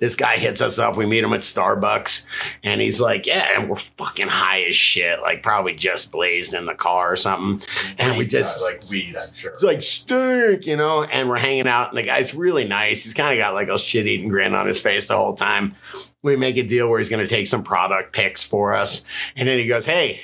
This 0.02 0.16
guy 0.18 0.36
hits 0.36 0.62
us 0.62 0.78
up. 0.78 0.98
We 0.98 1.06
meet 1.06 1.24
him 1.24 1.32
at 1.32 1.40
Starbucks, 1.42 2.26
and 2.64 2.82
he's 2.82 3.00
like, 3.00 3.26
Yeah, 3.26 3.48
and 3.56 3.70
we're 3.70 3.78
fucking 3.78 4.28
high 4.28 4.64
as 4.64 4.76
shit, 4.76 5.22
like, 5.22 5.42
probably 5.42 5.74
just 5.74 6.12
blazed 6.12 6.54
in 6.54 6.66
the 6.66 6.74
car 6.74 7.14
or 7.14 7.16
something. 7.16 7.66
And 7.98 8.18
we 8.18 8.26
just, 8.26 8.62
uh, 8.62 8.66
like 8.66 8.90
weed, 8.90 9.16
I'm 9.16 9.34
sure. 9.34 9.54
it's 9.54 9.64
like 9.64 9.82
stink, 9.82 10.66
you 10.66 10.76
know, 10.76 11.04
and 11.04 11.30
we're 11.30 11.38
hanging 11.38 11.68
out, 11.68 11.90
and 11.90 11.98
the 11.98 12.04
guy's 12.04 12.34
really 12.36 12.66
nice. 12.66 13.06
He's 13.06 13.14
kind 13.14 13.32
of 13.32 13.42
got 13.42 13.54
like 13.54 13.70
a 13.70 13.78
shit 13.78 14.06
eating 14.06 14.28
grin 14.28 14.54
on 14.54 14.68
his 14.68 14.82
face 14.82 15.08
the 15.08 15.16
whole 15.16 15.36
time. 15.36 15.76
We 16.24 16.36
make 16.36 16.58
a 16.58 16.64
deal 16.64 16.90
where 16.90 17.00
he's 17.00 17.08
going 17.10 17.26
to 17.26 17.30
take 17.30 17.48
some 17.48 17.64
product 17.64 18.12
pics 18.12 18.44
for 18.44 18.74
us, 18.76 19.06
and 19.38 19.48
then 19.48 19.60
he 19.60 19.68
goes, 19.68 19.86
"Hey, 19.86 20.20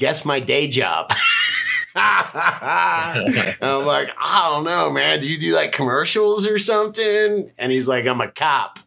guess 0.00 0.24
my 0.24 0.40
day 0.40 0.66
job." 0.66 1.12
I'm 1.94 3.84
like, 3.84 4.10
I 4.16 4.48
don't 4.50 4.64
know, 4.64 4.90
man. 4.90 5.20
Do 5.20 5.26
you 5.26 5.38
do 5.40 5.54
like 5.54 5.72
commercials 5.72 6.46
or 6.46 6.58
something? 6.58 7.50
And 7.58 7.72
he's 7.72 7.88
like, 7.88 8.06
I'm 8.06 8.20
a 8.20 8.30
cop. 8.30 8.78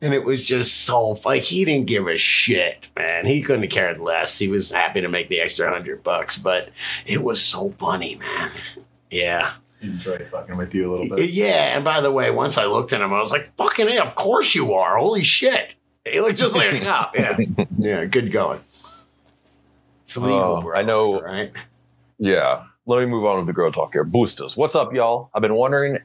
And 0.00 0.14
it 0.14 0.24
was 0.24 0.46
just 0.46 0.84
so 0.84 1.20
like 1.24 1.42
he 1.42 1.64
didn't 1.64 1.86
give 1.86 2.08
a 2.08 2.16
shit, 2.16 2.88
man. 2.96 3.26
He 3.26 3.42
couldn't 3.42 3.62
have 3.62 3.70
cared 3.70 4.00
less. 4.00 4.38
He 4.38 4.48
was 4.48 4.70
happy 4.72 5.00
to 5.00 5.08
make 5.08 5.28
the 5.28 5.40
extra 5.40 5.70
hundred 5.70 6.02
bucks, 6.02 6.38
but 6.38 6.70
it 7.06 7.22
was 7.22 7.42
so 7.44 7.70
funny, 7.70 8.16
man. 8.16 8.50
Yeah. 9.10 9.52
Enjoy 9.82 10.18
fucking 10.18 10.56
with 10.56 10.74
you 10.74 10.90
a 10.90 10.96
little 10.96 11.16
bit. 11.16 11.30
Yeah. 11.30 11.76
And 11.76 11.84
by 11.84 12.00
the 12.00 12.10
way, 12.10 12.30
once 12.30 12.58
I 12.58 12.64
looked 12.64 12.92
at 12.92 13.00
him, 13.00 13.12
I 13.12 13.20
was 13.20 13.30
like, 13.30 13.54
fucking 13.56 13.88
A, 13.88 13.98
of 14.00 14.14
course 14.14 14.54
you 14.54 14.74
are. 14.74 14.98
Holy 14.98 15.22
shit. 15.22 15.74
He 16.04 16.20
looked 16.20 16.38
just 16.38 16.56
like 16.56 16.72
a 16.72 16.80
cop. 16.80 17.14
Yeah. 17.14 17.36
Yeah. 17.78 18.04
Good 18.06 18.30
going. 18.32 18.60
It's 20.10 20.16
legal, 20.16 20.40
Oh, 20.56 20.60
bro. 20.62 20.76
I 20.76 20.82
know. 20.82 21.20
Right. 21.20 21.52
Yeah. 22.18 22.64
Let 22.84 22.98
me 22.98 23.06
move 23.06 23.24
on 23.26 23.36
with 23.36 23.46
the 23.46 23.52
grow 23.52 23.70
talk 23.70 23.92
here. 23.92 24.02
Boosters. 24.02 24.56
What's 24.56 24.74
up, 24.74 24.92
y'all? 24.92 25.30
I've 25.32 25.40
been 25.40 25.54
wondering 25.54 25.98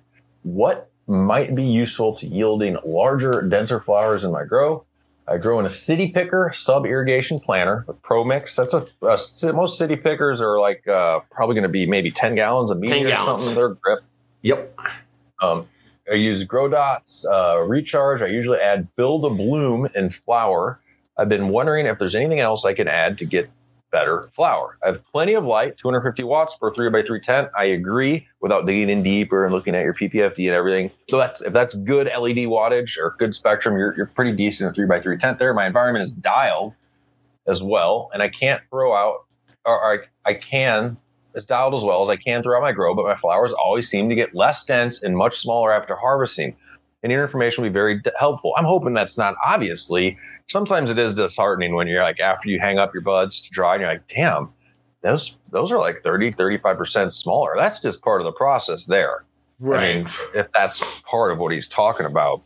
what 0.43 0.91
might 1.07 1.55
be 1.55 1.63
useful 1.63 2.15
to 2.17 2.27
yielding 2.27 2.77
larger, 2.85 3.41
denser 3.41 3.79
flowers 3.79 4.23
in 4.23 4.31
my 4.31 4.43
grow. 4.43 4.85
I 5.27 5.37
grow 5.37 5.59
in 5.59 5.65
a 5.65 5.71
city 5.71 6.09
picker 6.11 6.51
sub 6.53 6.85
irrigation 6.85 7.39
planter 7.39 7.83
with 7.87 7.99
Pro 8.03 8.23
Mix. 8.23 8.55
That's 8.55 8.75
a, 8.75 8.85
a 9.01 9.53
most 9.53 9.79
city 9.79 9.95
pickers 9.95 10.39
are 10.39 10.59
like 10.59 10.87
uh, 10.87 11.21
probably 11.31 11.55
going 11.55 11.63
to 11.63 11.69
be 11.69 11.87
maybe 11.87 12.11
10 12.11 12.35
gallons 12.35 12.69
a 12.69 12.75
meter 12.75 13.07
or 13.11 13.23
something. 13.25 13.55
They're 13.55 13.69
grip. 13.69 14.01
Yep. 14.43 14.79
Um, 15.41 15.67
I 16.11 16.13
use 16.13 16.43
Grow 16.43 16.67
Dots 16.67 17.25
uh, 17.25 17.57
Recharge. 17.65 18.21
I 18.21 18.27
usually 18.27 18.59
add 18.59 18.87
Build 18.97 19.25
a 19.25 19.31
Bloom 19.31 19.89
and 19.95 20.13
flower. 20.13 20.79
I've 21.17 21.29
been 21.29 21.49
wondering 21.49 21.87
if 21.87 21.97
there's 21.97 22.13
anything 22.13 22.39
else 22.39 22.65
I 22.65 22.75
can 22.75 22.87
add 22.87 23.17
to 23.17 23.25
get 23.25 23.49
better 23.95 24.29
flower. 24.35 24.77
I 24.83 24.87
have 24.87 25.05
plenty 25.05 25.35
of 25.35 25.45
light, 25.45 25.77
250 25.77 26.23
watts 26.23 26.53
per 26.57 26.73
3 26.73 26.89
by 26.89 27.01
3 27.01 27.21
tent. 27.21 27.49
I 27.57 27.63
agree 27.63 28.27
without 28.41 28.65
digging 28.65 28.89
in 28.89 29.03
deeper 29.03 29.45
and 29.45 29.53
looking 29.53 29.73
at 29.73 29.83
your 29.83 29.93
PPFD 29.93 30.47
and 30.47 30.53
everything. 30.53 30.91
So 31.09 31.17
that's 31.17 31.39
if 31.39 31.53
that's 31.53 31.75
good 31.75 32.07
LED 32.07 32.49
wattage 32.49 32.97
or 32.97 33.15
good 33.17 33.33
spectrum, 33.33 33.77
you're, 33.77 33.95
you're 33.95 34.07
pretty 34.07 34.33
decent 34.33 34.67
at 34.67 34.75
3 34.75 34.85
by 34.85 34.99
3 34.99 35.17
tent 35.17 35.39
there. 35.39 35.53
My 35.53 35.65
environment 35.65 36.03
is 36.03 36.11
dialed 36.11 36.73
as 37.47 37.63
well, 37.63 38.09
and 38.13 38.21
I 38.21 38.27
can't 38.27 38.61
throw 38.69 38.93
out, 38.93 39.27
or, 39.63 39.79
or 39.79 40.05
I, 40.25 40.29
I 40.31 40.33
can, 40.33 40.97
as 41.33 41.45
dialed 41.45 41.73
as 41.73 41.83
well 41.83 42.03
as 42.03 42.09
I 42.09 42.17
can 42.17 42.43
throughout 42.43 42.63
my 42.63 42.73
grow, 42.73 42.95
but 42.95 43.05
my 43.05 43.15
flowers 43.15 43.53
always 43.53 43.87
seem 43.87 44.09
to 44.09 44.15
get 44.15 44.35
less 44.35 44.65
dense 44.65 45.03
and 45.03 45.15
much 45.15 45.39
smaller 45.39 45.71
after 45.71 45.95
harvesting. 45.95 46.53
And 47.01 47.13
your 47.13 47.21
information 47.21 47.63
will 47.63 47.69
be 47.69 47.73
very 47.73 48.01
helpful. 48.19 48.53
I'm 48.57 48.65
hoping 48.65 48.93
that's 48.93 49.17
not 49.17 49.35
obviously. 49.45 50.17
Sometimes 50.47 50.89
it 50.89 50.99
is 50.99 51.13
disheartening 51.15 51.73
when 51.75 51.87
you're 51.87 52.03
like, 52.03 52.19
after 52.19 52.49
you 52.49 52.59
hang 52.59 52.77
up 52.77 52.93
your 52.93 53.01
buds 53.01 53.41
to 53.41 53.49
dry, 53.49 53.73
and 53.75 53.81
you're 53.81 53.91
like, 53.91 54.07
damn, 54.07 54.53
those 55.01 55.39
those 55.51 55.71
are 55.71 55.79
like 55.79 56.01
30, 56.01 56.33
35% 56.33 57.11
smaller. 57.11 57.53
That's 57.57 57.79
just 57.79 58.01
part 58.01 58.21
of 58.21 58.25
the 58.25 58.31
process 58.31 58.85
there. 58.85 59.25
I 59.63 59.93
mean, 59.93 60.07
if 60.33 60.47
that's 60.55 61.01
part 61.03 61.31
of 61.31 61.37
what 61.39 61.51
he's 61.51 61.67
talking 61.67 62.05
about. 62.05 62.41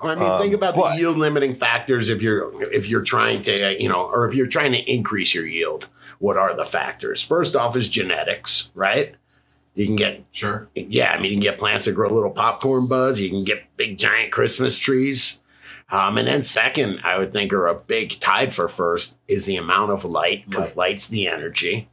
I 0.00 0.14
mean, 0.14 0.38
think 0.40 0.48
Um, 0.48 0.54
about 0.54 0.74
the 0.74 0.96
yield 0.96 1.18
limiting 1.18 1.54
factors 1.54 2.10
if 2.10 2.22
you're 2.22 2.50
if 2.72 2.88
you're 2.88 3.02
trying 3.02 3.42
to 3.42 3.80
you 3.80 3.88
know, 3.88 4.04
or 4.04 4.26
if 4.26 4.34
you're 4.34 4.46
trying 4.46 4.72
to 4.72 4.78
increase 4.90 5.34
your 5.34 5.46
yield. 5.46 5.86
What 6.18 6.36
are 6.36 6.54
the 6.56 6.64
factors? 6.64 7.20
First 7.20 7.56
off, 7.56 7.76
is 7.76 7.88
genetics, 7.88 8.70
right? 8.74 9.16
You 9.74 9.86
can 9.86 9.96
get 9.96 10.24
Sure. 10.30 10.68
yeah, 10.74 11.10
I 11.10 11.16
mean, 11.16 11.24
you 11.24 11.36
can 11.36 11.40
get 11.40 11.58
plants 11.58 11.86
that 11.86 11.92
grow 11.92 12.08
little 12.08 12.30
popcorn 12.30 12.86
buds. 12.86 13.20
You 13.20 13.28
can 13.30 13.42
get 13.42 13.64
big 13.76 13.98
giant 13.98 14.30
Christmas 14.30 14.78
trees. 14.78 15.40
Um, 15.90 16.16
and 16.18 16.26
then 16.26 16.42
second, 16.42 17.00
I 17.04 17.18
would 17.18 17.32
think, 17.32 17.52
or 17.52 17.66
a 17.66 17.74
big 17.74 18.18
tied 18.20 18.54
for 18.54 18.68
first 18.68 19.18
is 19.28 19.44
the 19.44 19.56
amount 19.56 19.90
of 19.92 20.04
light 20.04 20.48
because 20.48 20.76
light's 20.76 21.08
the 21.08 21.28
energy, 21.28 21.88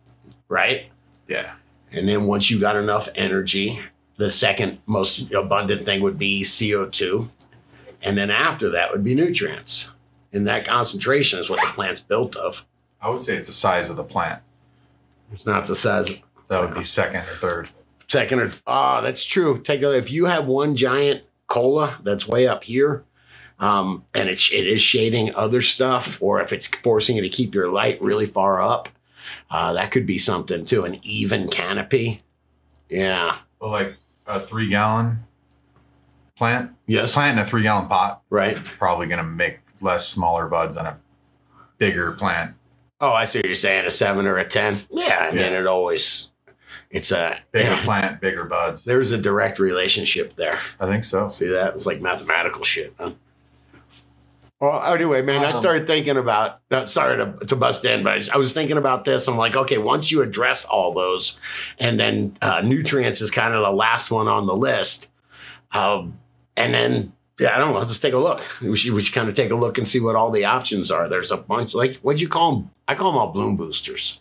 right? 0.47 0.85
Yeah. 1.27 1.53
And 1.91 2.07
then 2.07 2.25
once 2.25 2.49
you 2.49 2.59
got 2.59 2.75
enough 2.75 3.09
energy, 3.15 3.79
the 4.17 4.31
second 4.31 4.79
most 4.85 5.31
abundant 5.31 5.85
thing 5.85 6.01
would 6.01 6.17
be 6.17 6.43
CO2. 6.43 7.29
And 8.01 8.17
then 8.17 8.29
after 8.29 8.69
that 8.69 8.91
would 8.91 9.03
be 9.03 9.15
nutrients. 9.15 9.91
And 10.31 10.47
that 10.47 10.65
concentration 10.65 11.39
is 11.39 11.49
what 11.49 11.59
the 11.61 11.67
plant's 11.73 12.01
built 12.01 12.35
of. 12.35 12.65
I 13.01 13.09
would 13.09 13.21
say 13.21 13.35
it's 13.35 13.47
the 13.47 13.53
size 13.53 13.89
of 13.89 13.97
the 13.97 14.03
plant. 14.03 14.41
It's 15.33 15.45
not 15.45 15.65
the 15.65 15.75
size 15.75 16.09
of 16.09 16.21
That 16.47 16.61
would 16.61 16.73
be 16.75 16.83
second 16.83 17.27
or 17.27 17.35
third. 17.37 17.69
second 18.07 18.39
or 18.39 18.51
ah, 18.67 19.01
that's 19.01 19.23
true. 19.25 19.59
Take 19.61 19.81
a 19.81 19.91
if 19.91 20.11
you 20.11 20.25
have 20.25 20.45
one 20.45 20.75
giant 20.75 21.23
cola 21.47 21.99
that's 22.03 22.27
way 22.27 22.47
up 22.47 22.63
here, 22.63 23.03
um, 23.59 24.05
and 24.13 24.29
it's 24.29 24.51
it 24.51 24.67
is 24.67 24.81
shading 24.81 25.33
other 25.35 25.61
stuff, 25.61 26.17
or 26.21 26.41
if 26.41 26.53
it's 26.53 26.67
forcing 26.83 27.15
you 27.17 27.21
to 27.21 27.29
keep 27.29 27.53
your 27.53 27.71
light 27.71 28.01
really 28.01 28.25
far 28.25 28.61
up, 28.61 28.89
uh, 29.51 29.73
that 29.73 29.91
could 29.91 30.05
be 30.05 30.17
something 30.17 30.65
too. 30.65 30.83
An 30.83 30.97
even 31.03 31.47
canopy, 31.49 32.21
yeah, 32.89 33.37
Well, 33.59 33.71
like 33.71 33.95
a 34.27 34.39
three 34.39 34.69
gallon 34.69 35.19
plant, 36.37 36.71
yes, 36.87 37.13
plant 37.13 37.37
in 37.37 37.41
a 37.41 37.45
three 37.45 37.63
gallon 37.63 37.87
pot, 37.87 38.21
right. 38.29 38.55
probably 38.55 39.07
going 39.07 39.17
to 39.17 39.23
make 39.29 39.59
less 39.81 40.07
smaller 40.07 40.47
buds 40.47 40.75
than 40.75 40.85
a 40.85 40.97
bigger 41.77 42.11
plant. 42.13 42.55
Oh, 43.01 43.11
I 43.11 43.25
see 43.25 43.39
what 43.39 43.45
you're 43.45 43.55
saying. 43.55 43.85
A 43.85 43.91
seven 43.91 44.25
or 44.25 44.37
a 44.37 44.47
ten. 44.47 44.77
Yeah, 44.91 45.27
I 45.29 45.31
mean 45.31 45.39
Yeah. 45.39 45.59
it 45.59 45.67
always. 45.67 46.27
It's 46.91 47.11
a 47.11 47.37
Bigger 47.51 47.69
yeah, 47.69 47.83
plant, 47.83 48.19
bigger 48.19 48.45
buds. 48.45 48.83
there's 48.83 49.11
a 49.11 49.17
direct 49.17 49.59
relationship 49.59 50.35
there. 50.35 50.57
I 50.79 50.87
think 50.87 51.03
so. 51.03 51.27
See 51.29 51.47
that? 51.47 51.75
It's 51.75 51.85
like 51.85 52.01
mathematical 52.01 52.63
shit. 52.63 52.93
Huh? 52.97 53.11
Well, 54.59 54.93
anyway, 54.93 55.21
man, 55.21 55.43
I 55.45 55.51
Um, 55.51 55.53
started 55.53 55.87
thinking 55.87 56.17
about. 56.17 56.59
No, 56.69 56.85
sorry 56.85 57.17
to, 57.17 57.45
to 57.45 57.55
bust 57.55 57.85
in, 57.85 58.03
but 58.03 58.13
I, 58.13 58.17
just- 58.17 58.31
I 58.33 58.37
was 58.37 58.51
thinking 58.51 58.77
about 58.77 59.05
this. 59.05 59.27
I'm 59.27 59.37
like, 59.37 59.55
okay, 59.55 59.77
once 59.77 60.11
you 60.11 60.21
address 60.21 60.65
all 60.65 60.93
those, 60.93 61.39
and 61.77 61.97
then 61.99 62.35
uh, 62.41 62.61
nutrients 62.61 63.21
is 63.21 63.31
kind 63.31 63.53
of 63.53 63.61
the 63.61 63.71
last 63.71 64.11
one 64.11 64.27
on 64.27 64.47
the 64.47 64.55
list, 64.55 65.09
um, 65.71 66.19
and 66.57 66.73
then 66.73 67.13
yeah, 67.39 67.55
I 67.55 67.59
don't 67.59 67.71
know. 67.71 67.79
Let's 67.79 67.97
take 67.99 68.11
a 68.13 68.17
look. 68.17 68.45
We 68.61 68.75
should, 68.75 68.91
we 68.93 69.01
should 69.01 69.15
kind 69.15 69.29
of 69.29 69.35
take 69.35 69.49
a 69.51 69.55
look 69.55 69.77
and 69.77 69.87
see 69.87 70.01
what 70.01 70.17
all 70.17 70.29
the 70.29 70.43
options 70.43 70.91
are. 70.91 71.07
There's 71.07 71.31
a 71.31 71.37
bunch. 71.37 71.73
Like, 71.73 71.95
what'd 72.01 72.19
you 72.19 72.27
call 72.27 72.51
them? 72.57 72.71
I 72.85 72.95
call 72.95 73.11
them 73.11 73.17
all 73.17 73.27
bloom 73.31 73.55
boosters. 73.55 74.19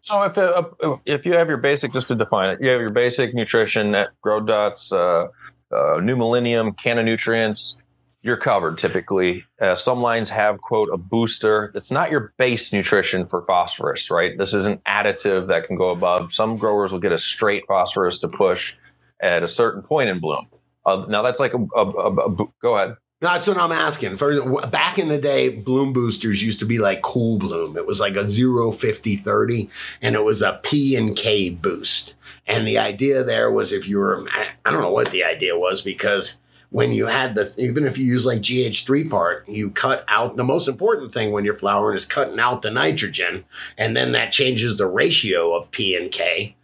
So 0.00 0.22
if 0.22 0.38
uh, 0.38 0.62
if 1.04 1.26
you 1.26 1.34
have 1.34 1.48
your 1.48 1.58
basic, 1.58 1.92
just 1.92 2.08
to 2.08 2.14
define 2.14 2.48
it, 2.50 2.60
you 2.62 2.70
have 2.70 2.80
your 2.80 2.90
basic 2.90 3.34
nutrition 3.34 3.94
at 3.94 4.08
Grow 4.22 4.40
Dots, 4.40 4.92
uh, 4.92 5.26
uh, 5.70 6.00
New 6.02 6.16
Millennium, 6.16 6.72
Canna 6.72 7.02
Nutrients, 7.02 7.81
you're 8.22 8.36
covered 8.36 8.78
typically. 8.78 9.44
Uh, 9.60 9.74
some 9.74 10.00
lines 10.00 10.30
have 10.30 10.60
quote 10.60 10.88
a 10.92 10.96
booster. 10.96 11.72
It's 11.74 11.90
not 11.90 12.10
your 12.10 12.32
base 12.38 12.72
nutrition 12.72 13.26
for 13.26 13.44
phosphorus, 13.46 14.10
right? 14.10 14.38
This 14.38 14.54
is 14.54 14.66
an 14.66 14.78
additive 14.88 15.48
that 15.48 15.66
can 15.66 15.76
go 15.76 15.90
above. 15.90 16.32
Some 16.32 16.56
growers 16.56 16.92
will 16.92 17.00
get 17.00 17.12
a 17.12 17.18
straight 17.18 17.64
phosphorus 17.66 18.20
to 18.20 18.28
push 18.28 18.74
at 19.20 19.42
a 19.42 19.48
certain 19.48 19.82
point 19.82 20.08
in 20.08 20.20
bloom. 20.20 20.46
Uh, 20.86 21.04
now 21.08 21.22
that's 21.22 21.40
like 21.40 21.54
a, 21.54 21.58
a, 21.76 21.86
a, 21.86 22.32
a 22.32 22.46
go 22.60 22.76
ahead. 22.76 22.96
That's 23.20 23.46
what 23.46 23.56
I'm 23.56 23.70
asking. 23.70 24.16
For 24.16 24.66
back 24.66 24.98
in 24.98 25.06
the 25.06 25.18
day, 25.18 25.48
bloom 25.48 25.92
boosters 25.92 26.42
used 26.42 26.58
to 26.58 26.64
be 26.64 26.78
like 26.78 27.02
cool 27.02 27.38
bloom. 27.38 27.76
It 27.76 27.86
was 27.86 28.00
like 28.00 28.16
a 28.16 28.26
0, 28.26 28.72
50, 28.72 29.16
30, 29.16 29.70
and 30.00 30.16
it 30.16 30.24
was 30.24 30.42
a 30.42 30.58
P 30.64 30.96
and 30.96 31.16
K 31.16 31.50
boost. 31.50 32.14
And 32.48 32.66
the 32.66 32.78
idea 32.78 33.22
there 33.22 33.48
was 33.48 33.72
if 33.72 33.86
you 33.86 33.98
were, 33.98 34.26
I 34.30 34.48
I 34.64 34.72
don't 34.72 34.82
know 34.82 34.90
what 34.90 35.12
the 35.12 35.22
idea 35.22 35.56
was 35.56 35.82
because 35.82 36.36
when 36.72 36.90
you 36.90 37.06
had 37.06 37.34
the, 37.34 37.52
even 37.58 37.84
if 37.84 37.98
you 37.98 38.06
use 38.06 38.24
like 38.24 38.40
GH3 38.40 39.10
part, 39.10 39.46
you 39.46 39.70
cut 39.70 40.06
out 40.08 40.36
the 40.36 40.44
most 40.44 40.68
important 40.68 41.12
thing 41.12 41.30
when 41.30 41.44
you're 41.44 41.54
flowering 41.54 41.96
is 41.96 42.06
cutting 42.06 42.40
out 42.40 42.62
the 42.62 42.70
nitrogen. 42.70 43.44
And 43.76 43.94
then 43.94 44.12
that 44.12 44.32
changes 44.32 44.78
the 44.78 44.86
ratio 44.86 45.54
of 45.54 45.70
P 45.70 45.94
and 45.94 46.10
K. 46.10 46.56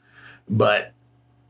But 0.48 0.92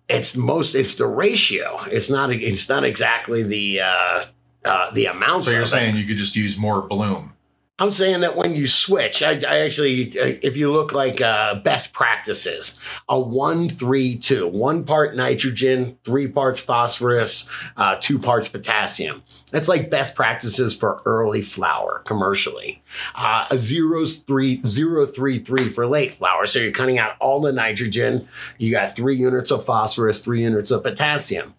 it's 0.08 0.36
most, 0.36 0.74
it's 0.74 0.96
the 0.96 1.06
ratio. 1.06 1.78
It's 1.86 2.10
not, 2.10 2.32
it's 2.32 2.68
not 2.68 2.82
exactly 2.82 3.44
the, 3.44 3.80
uh, 3.80 4.24
uh, 4.64 4.90
the 4.90 5.06
amount. 5.06 5.44
So 5.44 5.52
you're 5.52 5.60
of 5.60 5.68
it. 5.68 5.70
saying 5.70 5.96
you 5.96 6.04
could 6.04 6.16
just 6.16 6.34
use 6.34 6.58
more 6.58 6.82
bloom. 6.82 7.34
I'm 7.80 7.92
saying 7.92 8.22
that 8.22 8.34
when 8.34 8.56
you 8.56 8.66
switch, 8.66 9.22
I, 9.22 9.34
I 9.34 9.60
actually, 9.60 10.08
if 10.08 10.56
you 10.56 10.72
look 10.72 10.92
like 10.92 11.20
uh, 11.20 11.54
best 11.54 11.92
practices, 11.92 12.76
a 13.08 13.20
one, 13.20 13.68
three, 13.68 14.18
two, 14.18 14.48
one 14.48 14.84
part 14.84 15.14
nitrogen, 15.14 15.96
three 16.04 16.26
parts 16.26 16.58
phosphorus, 16.58 17.48
uh, 17.76 17.96
two 18.00 18.18
parts 18.18 18.48
potassium. 18.48 19.22
That's 19.52 19.68
like 19.68 19.90
best 19.90 20.16
practices 20.16 20.76
for 20.76 21.02
early 21.04 21.42
flower 21.42 22.02
commercially. 22.04 22.82
Uh, 23.14 23.46
a 23.48 23.56
zeros 23.56 24.18
three, 24.18 24.60
zero, 24.66 25.06
three, 25.06 25.38
three 25.38 25.68
for 25.68 25.86
late 25.86 26.16
flower. 26.16 26.46
So 26.46 26.58
you're 26.58 26.72
cutting 26.72 26.98
out 26.98 27.12
all 27.20 27.40
the 27.40 27.52
nitrogen. 27.52 28.28
You 28.58 28.72
got 28.72 28.96
three 28.96 29.14
units 29.14 29.52
of 29.52 29.64
phosphorus, 29.64 30.20
three 30.20 30.42
units 30.42 30.72
of 30.72 30.82
potassium. 30.82 31.54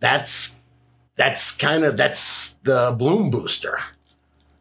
That's, 0.00 0.60
that's 1.14 1.52
kind 1.52 1.84
of, 1.84 1.96
that's 1.96 2.54
the 2.64 2.92
bloom 2.98 3.30
booster. 3.30 3.78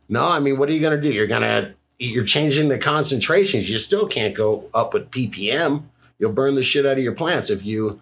No, 0.10 0.28
I 0.28 0.40
mean, 0.40 0.58
what 0.58 0.68
are 0.70 0.74
you 0.74 0.82
going 0.82 1.00
to 1.00 1.02
do? 1.02 1.14
You're 1.14 1.28
going 1.28 1.44
to 1.44 1.74
you're 2.00 2.24
changing 2.24 2.70
the 2.70 2.78
concentrations. 2.78 3.70
You 3.70 3.78
still 3.78 4.08
can't 4.08 4.34
go 4.34 4.70
up 4.74 4.94
with 4.94 5.12
ppm. 5.12 5.84
You'll 6.18 6.32
burn 6.32 6.56
the 6.56 6.64
shit 6.64 6.86
out 6.86 6.98
of 6.98 7.04
your 7.04 7.14
plants 7.14 7.50
if 7.50 7.64
you. 7.64 8.02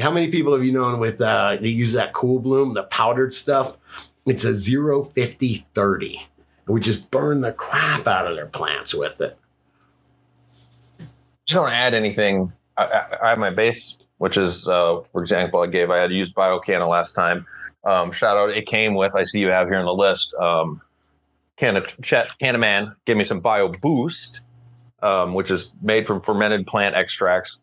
How 0.00 0.10
many 0.10 0.28
people 0.28 0.52
have 0.54 0.64
you 0.64 0.72
known 0.72 0.98
with 0.98 1.20
uh, 1.20 1.56
they 1.60 1.68
use 1.68 1.92
that 1.92 2.12
cool 2.12 2.40
bloom, 2.40 2.74
the 2.74 2.84
powdered 2.84 3.34
stuff? 3.34 3.76
It's 4.26 4.44
a 4.44 4.54
0, 4.54 5.04
50, 5.04 5.66
30. 5.74 6.28
And 6.66 6.74
we 6.74 6.80
just 6.80 7.10
burn 7.10 7.42
the 7.42 7.52
crap 7.52 8.06
out 8.08 8.26
of 8.26 8.34
their 8.34 8.46
plants 8.46 8.94
with 8.94 9.20
it. 9.20 9.38
you 10.98 11.54
don't 11.54 11.70
add 11.70 11.94
anything. 11.94 12.52
I, 12.76 12.84
I, 12.84 13.16
I 13.22 13.28
have 13.30 13.38
my 13.38 13.50
base, 13.50 13.98
which 14.18 14.36
is, 14.36 14.66
uh, 14.66 15.00
for 15.12 15.20
example, 15.20 15.60
I 15.60 15.66
gave 15.66 15.90
I 15.90 15.98
had 15.98 16.10
used 16.10 16.34
BioCanna 16.34 16.88
last 16.88 17.12
time. 17.12 17.46
Um, 17.84 18.10
shout 18.12 18.36
out! 18.36 18.50
It 18.50 18.66
came 18.66 18.94
with. 18.94 19.14
I 19.14 19.24
see 19.24 19.40
you 19.40 19.48
have 19.48 19.68
here 19.68 19.78
on 19.78 19.84
the 19.84 19.94
list. 19.94 20.34
Um, 20.34 20.80
Canna 21.56 21.82
Chet 22.02 22.28
Cannaman 22.40 22.94
gave 23.04 23.16
me 23.16 23.24
some 23.24 23.40
Bio 23.40 23.68
Boost, 23.68 24.40
um, 25.02 25.34
which 25.34 25.50
is 25.50 25.74
made 25.82 26.06
from 26.06 26.20
fermented 26.20 26.66
plant 26.66 26.94
extracts, 26.94 27.62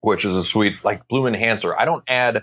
which 0.00 0.24
is 0.24 0.36
a 0.36 0.44
sweet 0.44 0.84
like 0.84 1.06
blue 1.08 1.26
enhancer. 1.26 1.78
I 1.78 1.84
don't 1.84 2.04
add 2.08 2.42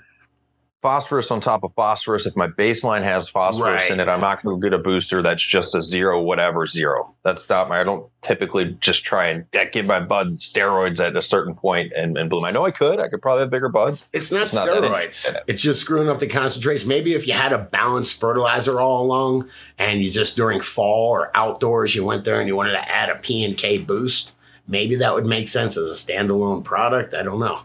phosphorus 0.86 1.32
on 1.32 1.42
top 1.42 1.64
of 1.64 1.74
phosphorus. 1.74 2.28
If 2.28 2.36
my 2.36 2.48
baseline 2.48 3.02
has 3.02 3.28
phosphorus 3.28 3.82
Right. 3.82 3.90
in 3.92 4.00
it, 4.00 4.08
I'm 4.08 4.20
not 4.20 4.44
going 4.44 4.62
to 4.62 4.64
get 4.70 4.72
a 4.72 4.78
booster 4.78 5.24
that's 5.24 5.42
just 5.44 5.74
a 5.74 5.82
zero, 5.82 6.22
whatever 6.22 6.68
zero. 6.68 7.12
That's 7.24 7.50
not 7.50 7.70
my. 7.70 7.80
I 7.82 7.84
don't 7.84 8.08
typically 8.22 8.78
just 8.82 9.04
try 9.04 9.26
and 9.30 9.46
give 9.72 9.88
my 9.88 10.00
bud 10.00 10.38
steroids 10.38 11.00
at 11.00 11.16
a 11.16 11.24
certain 11.24 11.56
point 11.56 11.92
and, 11.96 12.18
and 12.20 12.30
bloom. 12.30 12.46
I 12.46 12.52
know 12.52 12.66
I 12.68 12.70
could. 12.72 13.00
I 13.00 13.08
could 13.10 13.20
probably 13.24 13.42
have 13.42 13.50
bigger 13.50 13.68
buds. 13.70 14.08
It's 14.14 14.32
not 14.32 14.44
It's 14.44 14.54
not 14.54 14.68
that 14.68 14.76
steroids. 14.84 15.36
it's 15.48 15.62
just 15.64 15.82
screwing 15.82 16.08
up 16.08 16.20
the 16.20 16.28
concentration. 16.28 16.88
Maybe 16.88 17.14
if 17.16 17.26
you 17.28 17.34
had 17.34 17.52
a 17.52 17.58
balanced 17.58 18.20
fertilizer 18.20 18.80
all 18.80 19.04
along 19.04 19.50
and 19.80 20.04
you 20.04 20.12
just 20.12 20.36
during 20.36 20.62
fall 20.62 21.10
or 21.10 21.32
outdoors 21.36 21.96
you 21.96 22.06
went 22.06 22.26
there 22.26 22.40
and 22.40 22.48
you 22.48 22.56
wanted 22.56 22.74
to 22.74 22.88
add 22.92 23.10
a 23.10 23.16
P 23.16 23.44
and 23.44 23.58
K 23.58 23.80
boost, 23.80 24.34
maybe 24.68 24.96
that 24.98 25.16
would 25.16 25.26
make 25.26 25.48
sense 25.48 25.78
as 25.78 25.90
a 25.90 25.94
standalone 25.94 26.64
product. 26.64 27.16
I 27.16 27.24
don't 27.24 27.40
know. 27.40 27.62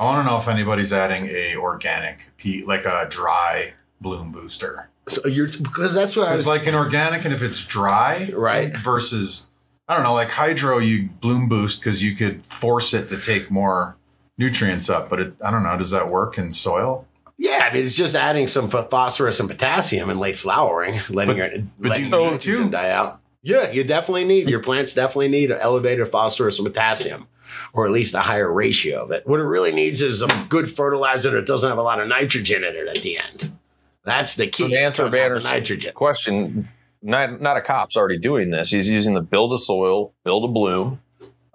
I 0.00 0.04
want 0.04 0.24
to 0.26 0.30
know 0.32 0.38
if 0.38 0.48
anybody's 0.48 0.92
adding 0.94 1.26
a 1.26 1.56
organic, 1.56 2.30
pe- 2.38 2.62
like 2.62 2.86
a 2.86 3.06
dry 3.10 3.74
bloom 4.00 4.32
booster. 4.32 4.88
So 5.08 5.26
you're 5.26 5.48
because 5.48 5.92
that's 5.92 6.16
what 6.16 6.28
I 6.28 6.32
was 6.32 6.46
like 6.46 6.66
an 6.66 6.74
organic, 6.74 7.24
and 7.26 7.34
if 7.34 7.42
it's 7.42 7.62
dry, 7.64 8.30
Right. 8.34 8.74
versus 8.78 9.46
I 9.88 9.94
don't 9.94 10.02
know, 10.04 10.14
like 10.14 10.30
hydro, 10.30 10.78
you 10.78 11.10
bloom 11.20 11.48
boost 11.48 11.80
because 11.80 12.02
you 12.02 12.14
could 12.16 12.46
force 12.46 12.94
it 12.94 13.08
to 13.08 13.18
take 13.20 13.50
more 13.50 13.96
nutrients 14.38 14.88
up. 14.88 15.10
But 15.10 15.20
it, 15.20 15.34
I 15.44 15.50
don't 15.50 15.62
know, 15.64 15.76
does 15.76 15.90
that 15.90 16.08
work 16.08 16.38
in 16.38 16.50
soil? 16.50 17.06
Yeah, 17.36 17.68
I 17.70 17.74
mean, 17.74 17.84
it's 17.86 17.96
just 17.96 18.14
adding 18.14 18.48
some 18.48 18.70
phosphorus 18.70 19.40
and 19.40 19.48
potassium 19.50 20.08
in 20.10 20.18
late 20.18 20.38
flowering, 20.38 20.94
letting 21.10 21.36
But- 21.36 21.52
your 21.52 21.62
but 21.78 21.88
letting 21.90 22.04
you 22.04 22.10
nitrogen 22.10 22.70
die 22.70 22.90
out. 22.90 23.20
Yeah, 23.42 23.70
you 23.70 23.84
definitely 23.84 24.24
need 24.24 24.48
your 24.48 24.60
plants 24.60 24.94
definitely 24.94 25.28
need 25.28 25.50
an 25.50 25.58
elevated 25.60 26.08
phosphorus 26.08 26.58
and 26.58 26.66
potassium, 26.66 27.26
or 27.72 27.86
at 27.86 27.92
least 27.92 28.14
a 28.14 28.20
higher 28.20 28.52
ratio 28.52 29.02
of 29.04 29.10
it. 29.10 29.26
What 29.26 29.40
it 29.40 29.44
really 29.44 29.72
needs 29.72 30.02
is 30.02 30.22
a 30.22 30.46
good 30.48 30.70
fertilizer 30.70 31.30
that 31.32 31.46
doesn't 31.46 31.68
have 31.68 31.78
a 31.78 31.82
lot 31.82 32.00
of 32.00 32.08
nitrogen 32.08 32.64
in 32.64 32.74
it 32.74 32.88
at 32.88 33.02
the 33.02 33.18
end. 33.18 33.58
That's 34.04 34.34
the 34.34 34.46
key. 34.46 34.74
Is 34.74 34.86
answer 34.86 35.08
Banner's 35.08 35.44
nitrogen. 35.44 35.92
question, 35.94 36.68
not 37.02 37.40
not 37.40 37.56
a 37.56 37.60
cop's 37.60 37.96
already 37.96 38.18
doing 38.18 38.50
this. 38.50 38.70
He's 38.70 38.88
using 38.88 39.14
the 39.14 39.20
build 39.20 39.52
a 39.52 39.58
soil, 39.58 40.14
build 40.24 40.44
a 40.44 40.48
bloom, 40.48 41.00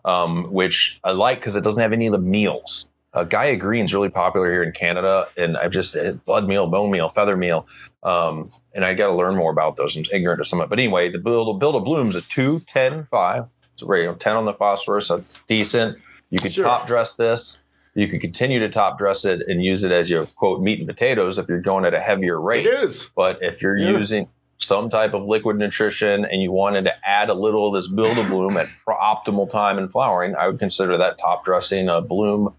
um, 0.04 0.52
which 0.52 1.00
I 1.04 1.12
like 1.12 1.40
because 1.40 1.56
it 1.56 1.64
doesn't 1.64 1.82
have 1.82 1.94
any 1.94 2.08
of 2.08 2.12
the 2.12 2.20
meals. 2.20 2.86
Uh, 3.14 3.24
Gaia 3.24 3.56
Green's 3.56 3.94
really 3.94 4.10
popular 4.10 4.52
here 4.52 4.62
in 4.62 4.74
Canada, 4.74 5.28
and 5.38 5.56
I've 5.58 5.72
just 5.72 5.96
uh, 5.96 6.12
blood 6.26 6.48
meal, 6.48 6.68
bone 6.68 6.92
meal, 6.92 7.08
feather 7.08 7.38
meal, 7.38 7.66
um, 8.04 8.52
and 8.74 8.84
I 8.84 8.94
got 8.94 9.08
to 9.08 9.14
learn 9.14 9.36
more 9.36 9.52
about 9.52 9.78
those. 9.78 9.96
I'm 9.96 10.06
ignorant 10.12 10.42
of 10.42 10.48
some 10.48 10.60
of 10.60 10.66
it, 10.66 10.70
but 10.70 10.80
anyway, 10.80 11.10
the 11.10 11.18
build 11.18 11.60
build 11.60 11.76
a 11.76 11.80
bloom's 11.80 12.16
a 12.16 12.22
2, 12.22 12.62
10, 12.68 13.06
5. 13.06 13.46
So 13.78 13.94
you 13.96 14.06
know, 14.06 14.16
10 14.16 14.36
on 14.36 14.46
the 14.46 14.54
phosphorus, 14.54 15.10
that's 15.10 15.40
decent. 15.48 15.98
You 16.30 16.40
can 16.40 16.52
Sure. 16.52 16.64
top 16.66 16.88
dress 16.88 17.16
this. 17.16 17.62
You 17.94 18.08
can 18.08 18.20
continue 18.20 18.60
to 18.60 18.70
top 18.70 18.98
dress 18.98 19.24
it 19.26 19.42
and 19.48 19.64
use 19.64 19.84
it 19.84 19.92
as 19.92 20.10
your 20.10 20.26
quote 20.26 20.62
meat 20.62 20.80
and 20.80 20.88
potatoes 20.88 21.38
if 21.38 21.48
you're 21.48 21.62
going 21.62 21.86
at 21.86 21.94
a 21.94 22.00
heavier 22.00 22.40
rate. 22.40 22.66
It 22.66 22.74
is. 22.84 23.10
But 23.16 23.40
if 23.42 23.62
you're 23.62 23.78
Yeah. 23.78 23.92
using 23.98 24.28
some 24.58 24.90
type 24.90 25.14
of 25.14 25.24
liquid 25.24 25.58
nutrition 25.58 26.26
and 26.26 26.42
you 26.42 26.52
wanted 26.52 26.84
to 26.86 26.94
add 27.08 27.30
a 27.30 27.34
little 27.34 27.68
of 27.68 27.74
this 27.82 27.90
build 27.92 28.18
a 28.18 28.24
bloom 28.24 28.58
at 28.58 28.68
optimal 28.88 29.50
time 29.52 29.78
in 29.78 29.88
flowering, 29.90 30.36
I 30.36 30.48
would 30.48 30.60
consider 30.60 30.98
that 30.98 31.18
top 31.18 31.46
dressing 31.46 31.88
a 31.90 32.02
bloom. 32.02 32.54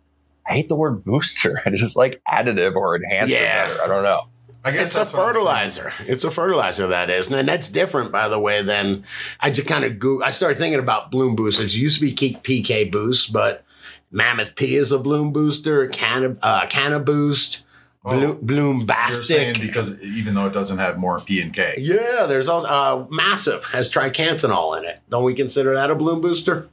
I 0.48 0.52
hate 0.52 0.68
the 0.68 0.76
word 0.76 1.04
booster. 1.04 1.60
I 1.66 1.70
just 1.70 1.96
like 1.96 2.20
additive 2.28 2.74
or 2.76 2.94
enhancer 2.96 3.34
Yeah. 3.34 3.66
better. 3.68 3.82
I 3.82 3.86
don't 3.88 4.04
know. 4.04 4.22
I 4.66 4.72
guess 4.72 4.88
It's 4.88 4.94
a 4.94 4.98
that's 4.98 5.12
what 5.12 5.22
I'm 5.22 5.28
fertilizer. 5.34 5.92
It's 6.00 6.24
a 6.24 6.30
fertilizer 6.30 6.88
that 6.88 7.08
is, 7.08 7.30
and 7.30 7.48
that's 7.48 7.68
different, 7.68 8.10
by 8.10 8.28
the 8.28 8.38
way. 8.38 8.62
Than 8.62 9.04
I 9.40 9.50
just 9.50 9.68
kind 9.68 9.84
of 9.84 9.98
go. 10.00 10.22
I 10.22 10.30
started 10.30 10.58
thinking 10.58 10.80
about 10.80 11.10
bloom 11.12 11.36
boosters. 11.36 11.74
It 11.74 11.78
used 11.78 11.96
to 11.96 12.00
be 12.00 12.12
Key- 12.12 12.38
PK 12.42 12.90
Boost, 12.90 13.32
but 13.32 13.64
Mammoth 14.10 14.56
P 14.56 14.74
is 14.76 14.90
a 14.90 14.98
bloom 14.98 15.32
booster. 15.32 15.86
Canna 15.86 16.36
uh, 16.42 16.66
Canna 16.66 16.98
Boost, 16.98 17.62
Oh, 18.04 18.34
Bloom 18.34 18.86
You're 18.88 19.08
saying 19.10 19.56
because 19.60 20.00
even 20.02 20.34
though 20.34 20.46
it 20.46 20.52
doesn't 20.52 20.78
have 20.78 20.96
more 20.96 21.20
P 21.20 21.40
and 21.40 21.52
K. 21.52 21.74
Yeah, 21.78 22.26
there's 22.26 22.48
also 22.48 22.66
uh, 22.68 23.06
Massive 23.10 23.64
has 23.66 23.90
triacontanol 23.90 24.78
in 24.78 24.84
it. 24.84 25.00
Don't 25.10 25.24
we 25.24 25.34
consider 25.34 25.74
that 25.74 25.90
a 25.90 25.94
bloom 25.94 26.20
booster? 26.20 26.68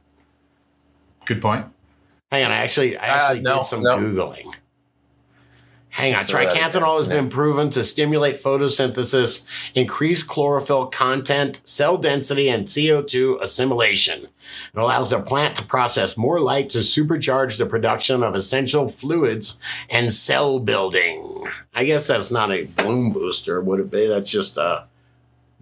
Good 1.26 1.40
point. 1.42 1.66
Hang 2.30 2.44
on, 2.44 2.50
I 2.52 2.56
actually 2.56 2.96
I 2.96 3.08
Uh, 3.08 3.22
actually 3.22 3.40
no, 3.42 3.58
did 3.58 3.66
some 3.66 3.82
no. 3.82 3.96
googling. 3.98 4.52
Hang 5.94 6.16
on, 6.16 6.24
So 6.24 6.36
triacontanol 6.36 6.96
has 6.96 7.06
yeah. 7.06 7.14
been 7.14 7.28
proven 7.28 7.70
to 7.70 7.84
stimulate 7.84 8.42
photosynthesis, 8.42 9.44
increase 9.76 10.24
chlorophyll 10.24 10.86
content, 10.86 11.60
cell 11.62 11.96
density, 11.98 12.48
and 12.48 12.66
CO2 12.66 13.40
assimilation. 13.40 14.24
It 14.24 14.30
allows 14.74 15.10
the 15.10 15.20
plant 15.20 15.54
to 15.54 15.64
process 15.64 16.16
more 16.16 16.40
light 16.40 16.68
to 16.70 16.78
supercharge 16.78 17.58
the 17.58 17.66
production 17.66 18.24
of 18.24 18.34
essential 18.34 18.88
fluids 18.88 19.60
and 19.88 20.12
cell 20.12 20.58
building. 20.58 21.46
I 21.72 21.84
guess 21.84 22.08
that's 22.08 22.28
not 22.28 22.50
a 22.50 22.64
bloom 22.64 23.12
booster, 23.12 23.60
would 23.60 23.78
it 23.78 23.88
be? 23.88 24.08
That's 24.08 24.32
just 24.32 24.56
a 24.56 24.88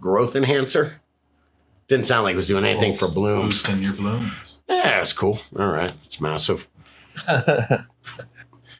growth 0.01 0.35
enhancer. 0.35 0.99
Didn't 1.87 2.07
sound 2.07 2.23
like 2.23 2.33
it 2.33 2.37
was 2.37 2.47
doing 2.47 2.65
anything 2.65 2.95
for 2.95 3.07
blooms. 3.07 3.61
Boosting 3.61 3.83
your 3.83 3.93
blooms. 3.93 4.63
Yeah, 4.67 5.01
it's 5.01 5.13
cool. 5.13 5.37
All 5.59 5.67
right, 5.67 5.93
it's 6.07 6.19
massive. 6.19 6.67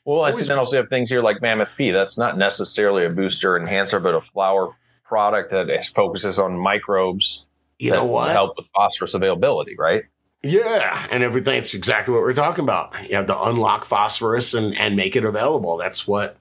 Well, 0.05 0.21
I 0.23 0.31
see 0.31 0.43
then 0.43 0.57
also 0.57 0.77
have 0.77 0.89
things 0.89 1.09
here 1.09 1.21
like 1.21 1.41
Mammoth 1.41 1.69
P. 1.77 1.91
That's 1.91 2.17
not 2.17 2.37
necessarily 2.37 3.05
a 3.05 3.09
booster 3.09 3.57
enhancer, 3.57 3.99
but 3.99 4.13
a 4.13 4.21
flower 4.21 4.75
product 5.03 5.51
that 5.51 5.69
focuses 5.95 6.39
on 6.39 6.57
microbes 6.57 7.45
You 7.79 7.91
know 7.91 8.03
what? 8.03 8.31
help 8.31 8.57
with 8.57 8.67
phosphorus 8.75 9.13
availability, 9.13 9.75
right? 9.77 10.03
Yeah, 10.41 11.07
and 11.09 11.23
everything. 11.23 11.57
It's 11.57 11.73
exactly 11.73 12.13
what 12.13 12.21
we're 12.21 12.33
talking 12.33 12.65
about. 12.65 12.93
You 13.09 13.15
have 13.15 13.27
to 13.27 13.41
unlock 13.43 13.85
phosphorus 13.85 14.53
and 14.53 14.77
and 14.77 14.97
make 14.97 15.15
it 15.15 15.23
available. 15.23 15.77
That's 15.77 16.05
what 16.05 16.35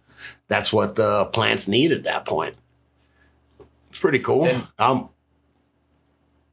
that's 0.48 0.72
what 0.72 0.96
the 0.96 1.27
plants 1.27 1.68
need 1.68 1.92
at 1.92 2.03
that 2.03 2.25
point. 2.25 2.57
It's 3.90 4.01
pretty 4.01 4.18
cool. 4.18 4.46
And- 4.46 4.66
um, 4.79 5.09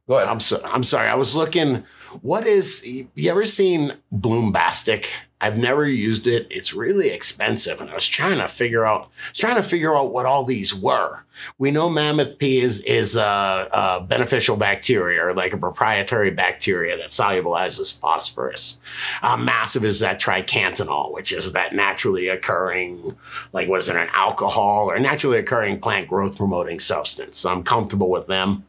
Go 0.06 0.16
ahead. 0.16 0.28
I'm 0.28 0.40
so, 0.40 0.60
I'm 0.64 0.82
sorry. 0.84 1.08
I 1.08 1.14
was 1.14 1.34
looking. 1.36 1.84
What 2.22 2.46
is 2.46 2.84
you 2.86 3.30
ever 3.30 3.44
seen 3.44 3.94
Bloombastic? 4.12 5.06
I've 5.42 5.56
never 5.56 5.86
used 5.86 6.26
it. 6.26 6.46
It's 6.50 6.74
really 6.74 7.08
expensive, 7.08 7.80
and 7.80 7.88
I 7.88 7.94
was 7.94 8.06
trying 8.06 8.38
to 8.38 8.48
figure 8.48 8.84
out 8.84 9.04
I 9.04 9.30
was 9.30 9.38
trying 9.38 9.56
to 9.56 9.62
figure 9.62 9.96
out 9.96 10.12
what 10.12 10.26
all 10.26 10.44
these 10.44 10.74
were. 10.74 11.20
We 11.56 11.70
know 11.70 11.88
Mammoth 11.88 12.36
P 12.36 12.60
is 12.60 12.80
is 12.80 13.16
a, 13.16 13.68
a 13.72 14.04
beneficial 14.06 14.56
bacteria, 14.56 15.24
or 15.24 15.32
like 15.32 15.54
a 15.54 15.56
proprietary 15.56 16.30
bacteria 16.30 16.98
that 16.98 17.08
solubilizes 17.08 17.98
phosphorus. 17.98 18.80
Uh, 19.22 19.38
massive 19.38 19.84
is 19.84 20.00
that 20.00 20.20
triacontanol, 20.20 21.12
which 21.14 21.32
is 21.32 21.50
that 21.52 21.74
naturally 21.74 22.28
occurring, 22.28 23.16
like 23.54 23.68
what 23.68 23.78
is 23.80 23.88
it, 23.88 23.96
an 23.96 24.08
alcohol 24.12 24.90
or 24.90 24.98
naturally 24.98 25.38
occurring 25.38 25.80
plant 25.80 26.06
growth 26.06 26.36
promoting 26.36 26.80
substance. 26.80 27.38
So 27.38 27.50
I'm 27.50 27.62
comfortable 27.62 28.10
with 28.10 28.26
them. 28.26 28.64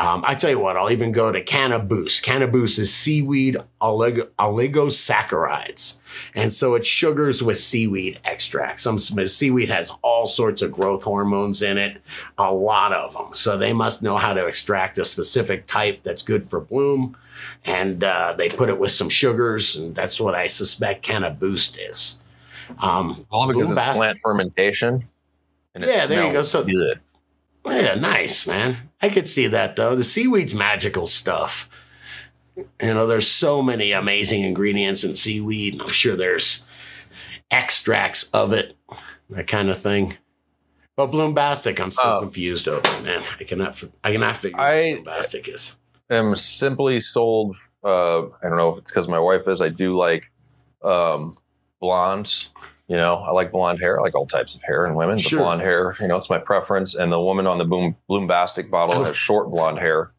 Um, 0.00 0.24
I 0.26 0.34
tell 0.34 0.48
you 0.48 0.58
what, 0.58 0.78
I'll 0.78 0.90
even 0.90 1.12
go 1.12 1.30
to 1.30 1.44
Cannaboost. 1.44 2.22
Cannaboost 2.22 2.78
is 2.78 2.92
seaweed 2.92 3.58
olig- 3.82 4.26
oligosaccharides. 4.38 5.98
And 6.34 6.54
so 6.54 6.74
it's 6.74 6.86
sugars 6.88 7.42
with 7.42 7.60
seaweed 7.60 8.18
extract. 8.24 8.80
Some 8.80 8.98
seaweed 8.98 9.68
has 9.68 9.92
all 10.00 10.26
sorts 10.26 10.62
of 10.62 10.72
growth 10.72 11.02
hormones 11.02 11.60
in 11.60 11.76
it, 11.76 12.00
a 12.38 12.50
lot 12.50 12.94
of 12.94 13.12
them. 13.12 13.34
So 13.34 13.58
they 13.58 13.74
must 13.74 14.02
know 14.02 14.16
how 14.16 14.32
to 14.32 14.46
extract 14.46 14.96
a 14.96 15.04
specific 15.04 15.66
type 15.66 16.00
that's 16.02 16.22
good 16.22 16.48
for 16.48 16.60
bloom. 16.60 17.14
And 17.66 18.02
uh, 18.02 18.34
they 18.38 18.48
put 18.48 18.70
it 18.70 18.78
with 18.78 18.92
some 18.92 19.10
sugars, 19.10 19.76
and 19.76 19.94
that's 19.94 20.18
what 20.18 20.34
I 20.34 20.46
suspect 20.46 21.02
Cannaboost 21.04 21.78
is. 21.78 22.18
Um, 22.78 23.26
All 23.30 23.46
because 23.48 23.70
it's 23.70 23.98
plant 23.98 24.18
fermentation. 24.18 25.06
Yeah, 25.78 26.06
there 26.06 26.26
you 26.26 26.32
go. 26.32 26.42
So- 26.42 26.64
good. 26.64 27.00
Yeah, 27.66 27.94
nice, 27.96 28.46
man. 28.46 28.89
I 29.00 29.08
could 29.08 29.28
see 29.28 29.46
that 29.46 29.76
though. 29.76 29.94
The 29.96 30.04
seaweed's 30.04 30.54
magical 30.54 31.06
stuff. 31.06 31.68
You 32.56 32.94
know, 32.94 33.06
there's 33.06 33.26
so 33.28 33.62
many 33.62 33.92
amazing 33.92 34.42
ingredients 34.42 35.02
in 35.04 35.14
seaweed, 35.16 35.74
and 35.74 35.82
I'm 35.82 35.88
sure 35.88 36.16
there's 36.16 36.62
extracts 37.50 38.24
of 38.32 38.52
it, 38.52 38.76
that 39.30 39.46
kind 39.46 39.70
of 39.70 39.80
thing. 39.80 40.16
But 40.96 41.10
Bloombastic, 41.10 41.80
I'm 41.80 41.90
still 41.92 42.10
Uh, 42.10 42.20
confused 42.20 42.68
over, 42.68 42.82
man. 43.02 43.22
I 43.38 43.44
cannot, 43.44 43.82
I 44.04 44.12
cannot 44.12 44.36
figure 44.36 44.60
I- 44.60 44.92
out 44.92 44.96
what 44.98 45.04
Bloombastic 45.06 45.48
is. 45.54 45.76
am 46.10 46.36
simply 46.36 47.00
sold. 47.00 47.56
Uh, 47.82 48.22
I 48.26 48.48
don't 48.48 48.56
know 48.58 48.70
if 48.70 48.78
it's 48.78 48.90
because 48.90 49.08
my 49.08 49.18
wife 49.18 49.48
is. 49.48 49.62
I 49.62 49.68
do 49.70 49.96
like 49.96 50.30
um, 50.82 51.38
blondes. 51.80 52.50
You 52.90 52.96
know, 52.96 53.14
I 53.18 53.30
like 53.30 53.52
blonde 53.52 53.78
hair. 53.78 54.00
I 54.00 54.02
like 54.02 54.16
all 54.16 54.26
types 54.26 54.56
of 54.56 54.62
hair 54.62 54.84
in 54.84 54.96
women, 54.96 55.14
but 55.16 55.22
Sure. 55.22 55.38
blonde 55.38 55.60
hair, 55.62 55.94
you 56.00 56.08
know, 56.08 56.16
it's 56.16 56.28
my 56.28 56.38
preference. 56.38 56.96
And 56.96 57.12
the 57.12 57.20
woman 57.20 57.46
on 57.46 57.58
the 57.58 57.64
boom 57.64 57.94
Bloombastic 58.10 58.68
bottle 58.68 58.96
Oh. 58.96 59.04
has 59.04 59.16
short 59.16 59.48
blonde 59.48 59.78
hair, 59.78 60.10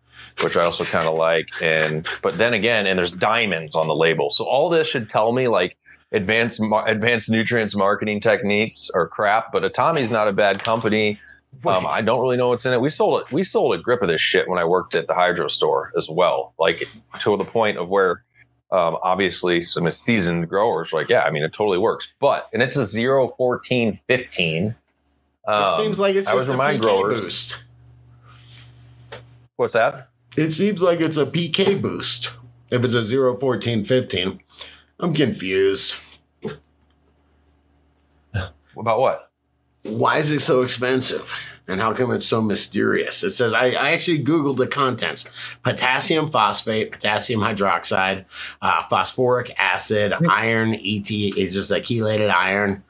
which 0.42 0.56
I 0.56 0.64
also 0.64 0.86
kind 0.86 1.06
of 1.06 1.16
like. 1.16 1.50
And 1.62 2.08
but 2.22 2.38
then 2.38 2.54
again, 2.54 2.88
and 2.88 2.98
there's 2.98 3.12
diamonds 3.12 3.76
on 3.76 3.88
the 3.88 3.94
label, 3.94 4.30
so 4.30 4.46
all 4.46 4.70
this 4.70 4.88
should 4.88 5.10
tell 5.10 5.34
me 5.34 5.50
like 5.50 5.76
advanced 6.14 6.62
advanced 6.88 7.30
nutrients 7.30 7.76
marketing 7.76 8.22
techniques 8.22 8.90
are 8.96 9.06
crap. 9.06 9.52
But 9.52 9.64
Atami's 9.64 10.10
not 10.10 10.30
a 10.30 10.32
bad 10.34 10.64
company. 10.64 11.20
Um, 11.66 11.86
I 11.86 12.00
don't 12.02 12.22
really 12.22 12.38
know 12.38 12.48
what's 12.48 12.66
in 12.66 12.72
it. 12.72 12.80
We 12.80 12.90
sold 12.90 13.20
it. 13.24 13.34
We 13.34 13.44
sold 13.44 13.76
a 13.76 13.80
grip 13.80 14.02
of 14.02 14.08
this 14.08 14.22
shit 14.22 14.48
when 14.48 14.58
I 14.60 14.64
worked 14.64 14.96
at 14.96 15.08
the 15.08 15.14
hydro 15.14 15.50
store 15.50 15.92
as 15.98 16.10
well. 16.10 16.54
Like 16.58 16.88
to 17.20 17.36
the 17.36 17.44
point 17.44 17.78
of 17.78 17.90
where, 17.90 18.24
um, 18.72 18.98
obviously, 19.04 19.62
some 19.62 19.90
seasoned 19.92 20.48
growers 20.50 20.94
like, 20.94 21.10
yeah, 21.10 21.24
I 21.24 21.32
mean, 21.32 21.44
it 21.44 21.54
totally 21.54 21.78
works. 21.78 22.14
But 22.20 22.50
and 22.54 22.62
it's 22.62 22.76
a 22.76 22.86
zero 22.86 23.26
zero 23.26 23.34
fourteen 23.38 24.00
fifteen. 24.08 24.76
Um, 25.48 25.74
it 25.74 25.76
seems 25.78 26.00
like 26.00 26.16
it's 26.16 26.28
I 26.28 26.34
just 26.36 26.48
a 26.48 26.54
PK 26.54 26.82
growers- 26.82 27.22
boost. 27.22 27.56
What's 29.56 29.74
that? 29.74 30.10
It 30.38 30.52
seems 30.52 30.82
like 30.82 31.02
it's 31.02 31.18
a 31.18 31.26
PK 31.26 31.80
boost. 31.82 32.32
If 32.70 32.86
it's 32.86 32.94
a 32.94 33.04
0, 33.04 33.36
14, 33.36 33.84
15, 33.84 34.40
I'm 35.02 35.14
confused. 35.14 35.96
About 38.78 39.00
what? 39.02 39.32
why 39.84 40.18
is 40.18 40.30
it 40.32 40.42
so 40.42 40.62
expensive? 40.62 41.34
And 41.68 41.80
how 41.80 41.94
come 41.94 42.12
it's 42.12 42.26
so 42.26 42.42
mysterious? 42.42 43.24
It 43.24 43.30
says, 43.32 43.54
I, 43.54 43.68
I 43.68 43.92
actually 43.92 44.24
Googled 44.24 44.58
the 44.58 44.68
contents 44.68 45.28
potassium 45.64 46.28
phosphate, 46.28 46.92
potassium 46.92 47.40
hydroxide, 47.42 48.26
uh, 48.62 48.84
phosphoric 48.90 49.54
acid, 49.58 50.14
iron, 50.30 50.74
ET, 50.74 51.10
it's 51.12 51.54
just 51.54 51.72
a 51.72 51.76
chelated 51.76 52.30
iron, 52.32 52.84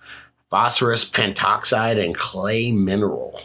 phosphorus 0.49 1.07
pentoxide, 1.10 2.03
and 2.03 2.15
clay 2.15 2.71
mineral. 2.71 3.41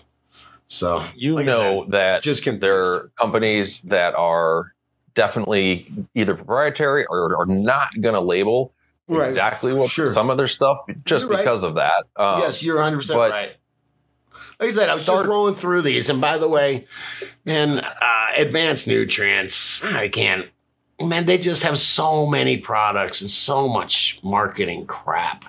So, 0.69 1.05
You 1.15 1.35
like 1.35 1.47
know 1.47 1.83
said, 1.85 1.93
that 1.93 2.23
just 2.23 2.43
confused. 2.43 2.63
there 2.63 2.81
are 2.85 3.11
companies 3.19 3.83
that 3.83 4.15
are 4.15 4.73
definitely 5.15 5.91
either 6.15 6.35
proprietary 6.35 7.07
or 7.07 7.37
are 7.41 7.47
not 7.47 7.89
going 8.01 8.15
to 8.15 8.21
label 8.21 8.73
Right. 9.09 9.29
exactly 9.29 9.73
what 9.73 9.89
Sure. 9.91 10.09
some 10.09 10.31
of 10.31 10.37
their 10.37 10.49
stuff 10.49 10.79
just 11.05 11.23
You're 11.27 11.31
right. 11.35 11.39
because 11.39 11.63
of 11.63 11.77
that. 11.77 12.05
Um, 12.17 12.41
yes, 12.41 12.63
you're 12.63 12.79
100% 12.79 13.17
but- 13.17 13.31
right. 13.31 13.57
Like 14.59 14.71
I 14.71 14.73
said, 14.73 14.89
I 14.89 14.95
was 14.95 15.03
Start- 15.03 15.21
just 15.21 15.29
rolling 15.29 15.55
through 15.55 15.83
these. 15.83 16.09
And 16.09 16.21
by 16.21 16.39
the 16.39 16.49
way, 16.49 16.87
man, 17.45 17.81
uh, 17.81 18.29
advanced 18.37 18.87
nutrients, 18.87 19.85
I 19.85 20.09
can't, 20.09 20.47
man, 21.03 21.27
they 21.27 21.37
just 21.39 21.63
have 21.63 21.79
so 21.79 22.27
many 22.27 22.57
products 22.57 23.21
and 23.21 23.31
so 23.31 23.69
much 23.69 24.19
marketing 24.23 24.87
crap. 24.87 25.45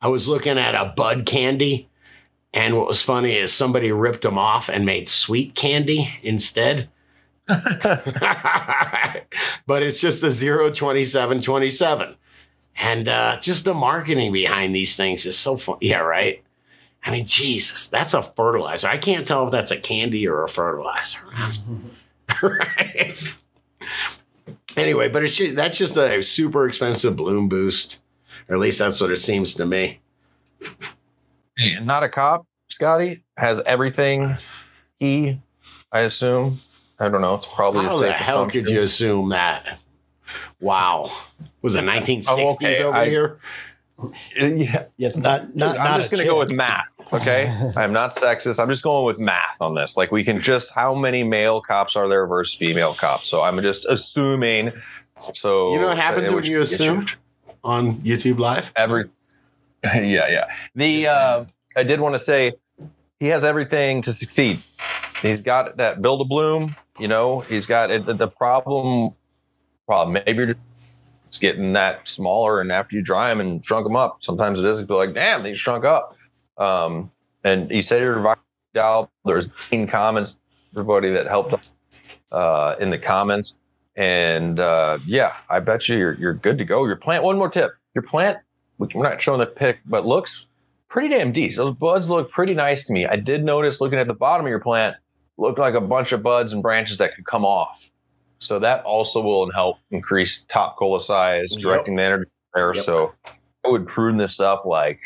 I 0.00 0.08
was 0.08 0.28
looking 0.28 0.58
at 0.58 0.74
a 0.74 0.92
Bud 0.96 1.26
candy. 1.26 1.88
And 2.54 2.76
what 2.76 2.86
was 2.86 3.00
funny 3.00 3.34
is 3.36 3.50
somebody 3.52 3.90
ripped 3.90 4.22
them 4.22 4.36
off 4.36 4.68
and 4.68 4.84
made 4.84 5.08
sweet 5.08 5.54
candy 5.54 6.12
instead. 6.22 6.90
but 9.66 9.82
it's 9.82 10.00
just 10.00 10.22
a 10.22 10.30
02727. 10.30 12.16
And 12.76 13.08
uh, 13.08 13.38
just 13.40 13.64
the 13.64 13.74
marketing 13.74 14.32
behind 14.32 14.74
these 14.74 14.96
things 14.96 15.26
is 15.26 15.38
so 15.38 15.56
fun. 15.56 15.78
Yeah, 15.80 16.00
right. 16.00 16.42
I 17.04 17.10
mean, 17.10 17.26
Jesus, 17.26 17.88
that's 17.88 18.14
a 18.14 18.22
fertilizer. 18.22 18.86
I 18.88 18.96
can't 18.96 19.26
tell 19.26 19.44
if 19.46 19.50
that's 19.52 19.70
a 19.70 19.78
candy 19.78 20.26
or 20.28 20.44
a 20.44 20.48
fertilizer. 20.48 21.18
right? 22.42 23.34
Anyway, 24.76 25.08
but 25.08 25.22
it's 25.24 25.36
ju- 25.36 25.54
that's 25.54 25.76
just 25.76 25.96
a 25.96 26.22
super 26.22 26.66
expensive 26.66 27.16
bloom 27.16 27.48
boost, 27.48 28.00
or 28.48 28.54
at 28.54 28.60
least 28.60 28.78
that's 28.78 29.00
what 29.00 29.10
it 29.10 29.16
seems 29.16 29.54
to 29.54 29.66
me. 29.66 30.00
not 31.82 32.02
a 32.02 32.08
cop, 32.08 32.46
Scotty 32.68 33.22
has 33.36 33.60
everything. 33.66 34.36
He, 34.98 35.40
I 35.90 36.00
assume, 36.00 36.60
I 36.98 37.08
don't 37.08 37.20
know. 37.20 37.34
It's 37.34 37.46
probably 37.46 37.84
a 37.84 37.88
How 37.88 37.98
the 37.98 38.12
hell 38.12 38.48
could 38.48 38.68
you 38.68 38.80
assume 38.82 39.30
that? 39.30 39.78
Wow, 40.60 41.10
was 41.60 41.74
it 41.74 41.82
1960s 41.84 42.24
Oh, 42.28 42.52
okay, 42.54 42.82
over 42.82 42.96
I- 42.96 43.08
here? 43.08 43.40
Yeah, 44.36 44.86
Yeah, 44.96 45.08
it's 45.08 45.16
not 45.16 45.54
not 45.54 45.78
I'm 45.78 45.84
not 45.84 45.96
just 45.98 46.10
going 46.10 46.22
to 46.22 46.28
go 46.28 46.38
with 46.38 46.52
math. 46.52 46.86
Okay, 47.12 47.46
I'm 47.76 47.92
not 47.92 48.14
sexist. 48.16 48.58
I'm 48.60 48.68
just 48.68 48.82
going 48.82 49.04
with 49.04 49.18
math 49.18 49.60
on 49.60 49.74
this. 49.74 49.96
Like 49.96 50.10
we 50.12 50.24
can 50.24 50.40
just 50.40 50.74
how 50.74 50.94
many 50.94 51.24
male 51.24 51.60
cops 51.60 51.96
are 51.96 52.08
there 52.08 52.26
versus 52.26 52.54
female 52.54 52.94
cops? 52.94 53.28
So 53.28 53.42
I'm 53.42 53.60
just 53.62 53.86
assuming. 53.86 54.72
So 55.34 55.72
You 55.72 55.80
know 55.80 55.88
what 55.88 55.98
happens 55.98 56.30
uh, 56.30 56.34
when 56.34 56.44
you 56.44 56.58
gets 56.58 56.72
assume 56.72 57.06
on 57.62 57.96
YouTube 57.96 58.38
Live? 58.38 58.72
every. 58.76 59.10
yeah, 59.84 60.28
yeah. 60.28 60.46
The 60.74 61.06
uh, 61.08 61.44
I 61.76 61.82
did 61.82 62.00
want 62.00 62.14
to 62.14 62.18
say 62.18 62.52
he 63.20 63.26
has 63.28 63.44
everything 63.44 64.02
to 64.02 64.12
succeed. 64.12 64.60
He's 65.20 65.40
got 65.40 65.76
that 65.76 66.02
build 66.02 66.20
a 66.20 66.24
bloom. 66.24 66.74
You 66.98 67.08
know, 67.08 67.40
he's 67.40 67.66
got 67.66 67.90
it, 67.90 68.06
the, 68.06 68.14
the 68.14 68.28
problem. 68.28 69.14
Problem 69.86 70.22
maybe 70.24 70.54
you're 71.40 71.52
getting 71.52 71.72
that 71.74 72.08
smaller, 72.08 72.60
and 72.60 72.72
after 72.72 72.96
you 72.96 73.02
dry 73.02 73.28
them 73.28 73.40
and 73.40 73.64
shrunk 73.64 73.86
them 73.86 73.96
up, 73.96 74.18
sometimes 74.20 74.58
it 74.58 74.66
is 74.66 74.82
be 74.82 74.94
like, 74.94 75.14
damn, 75.14 75.42
they 75.42 75.54
shrunk 75.54 75.84
up. 75.84 76.16
Um, 76.58 77.10
and 77.44 77.70
he 77.70 77.82
said 77.82 78.02
you're 78.02 78.36
out. 78.76 79.10
There's 79.24 79.50
18 79.68 79.86
comments, 79.86 80.38
everybody 80.72 81.10
that 81.12 81.26
helped 81.26 81.74
uh, 82.32 82.76
in 82.80 82.90
the 82.90 82.98
comments, 82.98 83.58
and 83.96 84.58
uh, 84.60 84.98
yeah, 85.06 85.34
I 85.50 85.60
bet 85.60 85.88
you 85.88 85.98
you're 85.98 86.14
you're 86.14 86.34
good 86.34 86.58
to 86.58 86.64
go. 86.64 86.84
Your 86.86 86.96
plant. 86.96 87.24
One 87.24 87.36
more 87.36 87.50
tip: 87.50 87.72
your 87.94 88.02
plant. 88.02 88.38
We're 88.78 88.88
not 88.94 89.20
showing 89.20 89.40
the 89.40 89.46
pic, 89.46 89.78
but 89.86 90.06
looks 90.06 90.46
pretty 90.88 91.08
damn 91.08 91.32
decent. 91.32 91.66
Those 91.66 91.74
buds 91.76 92.10
look 92.10 92.30
pretty 92.30 92.54
nice 92.54 92.86
to 92.86 92.92
me. 92.92 93.06
I 93.06 93.16
did 93.16 93.44
notice 93.44 93.80
looking 93.80 93.98
at 93.98 94.08
the 94.08 94.14
bottom 94.14 94.44
of 94.44 94.50
your 94.50 94.60
plant, 94.60 94.96
looked 95.38 95.58
like 95.58 95.74
a 95.74 95.80
bunch 95.80 96.12
of 96.12 96.22
buds 96.22 96.52
and 96.52 96.62
branches 96.62 96.98
that 96.98 97.14
could 97.14 97.26
come 97.26 97.44
off. 97.44 97.91
So 98.42 98.58
that 98.58 98.84
also 98.84 99.20
will 99.20 99.50
help 99.52 99.78
increase 99.90 100.42
top 100.42 100.76
cola 100.76 101.00
size, 101.00 101.52
Yep. 101.52 101.60
directing 101.60 101.96
the 101.96 102.02
energy 102.02 102.30
there. 102.54 102.74
Yep. 102.74 102.84
So 102.84 103.12
I 103.64 103.68
would 103.68 103.86
prune 103.86 104.16
this 104.16 104.40
up 104.40 104.64
like 104.64 104.98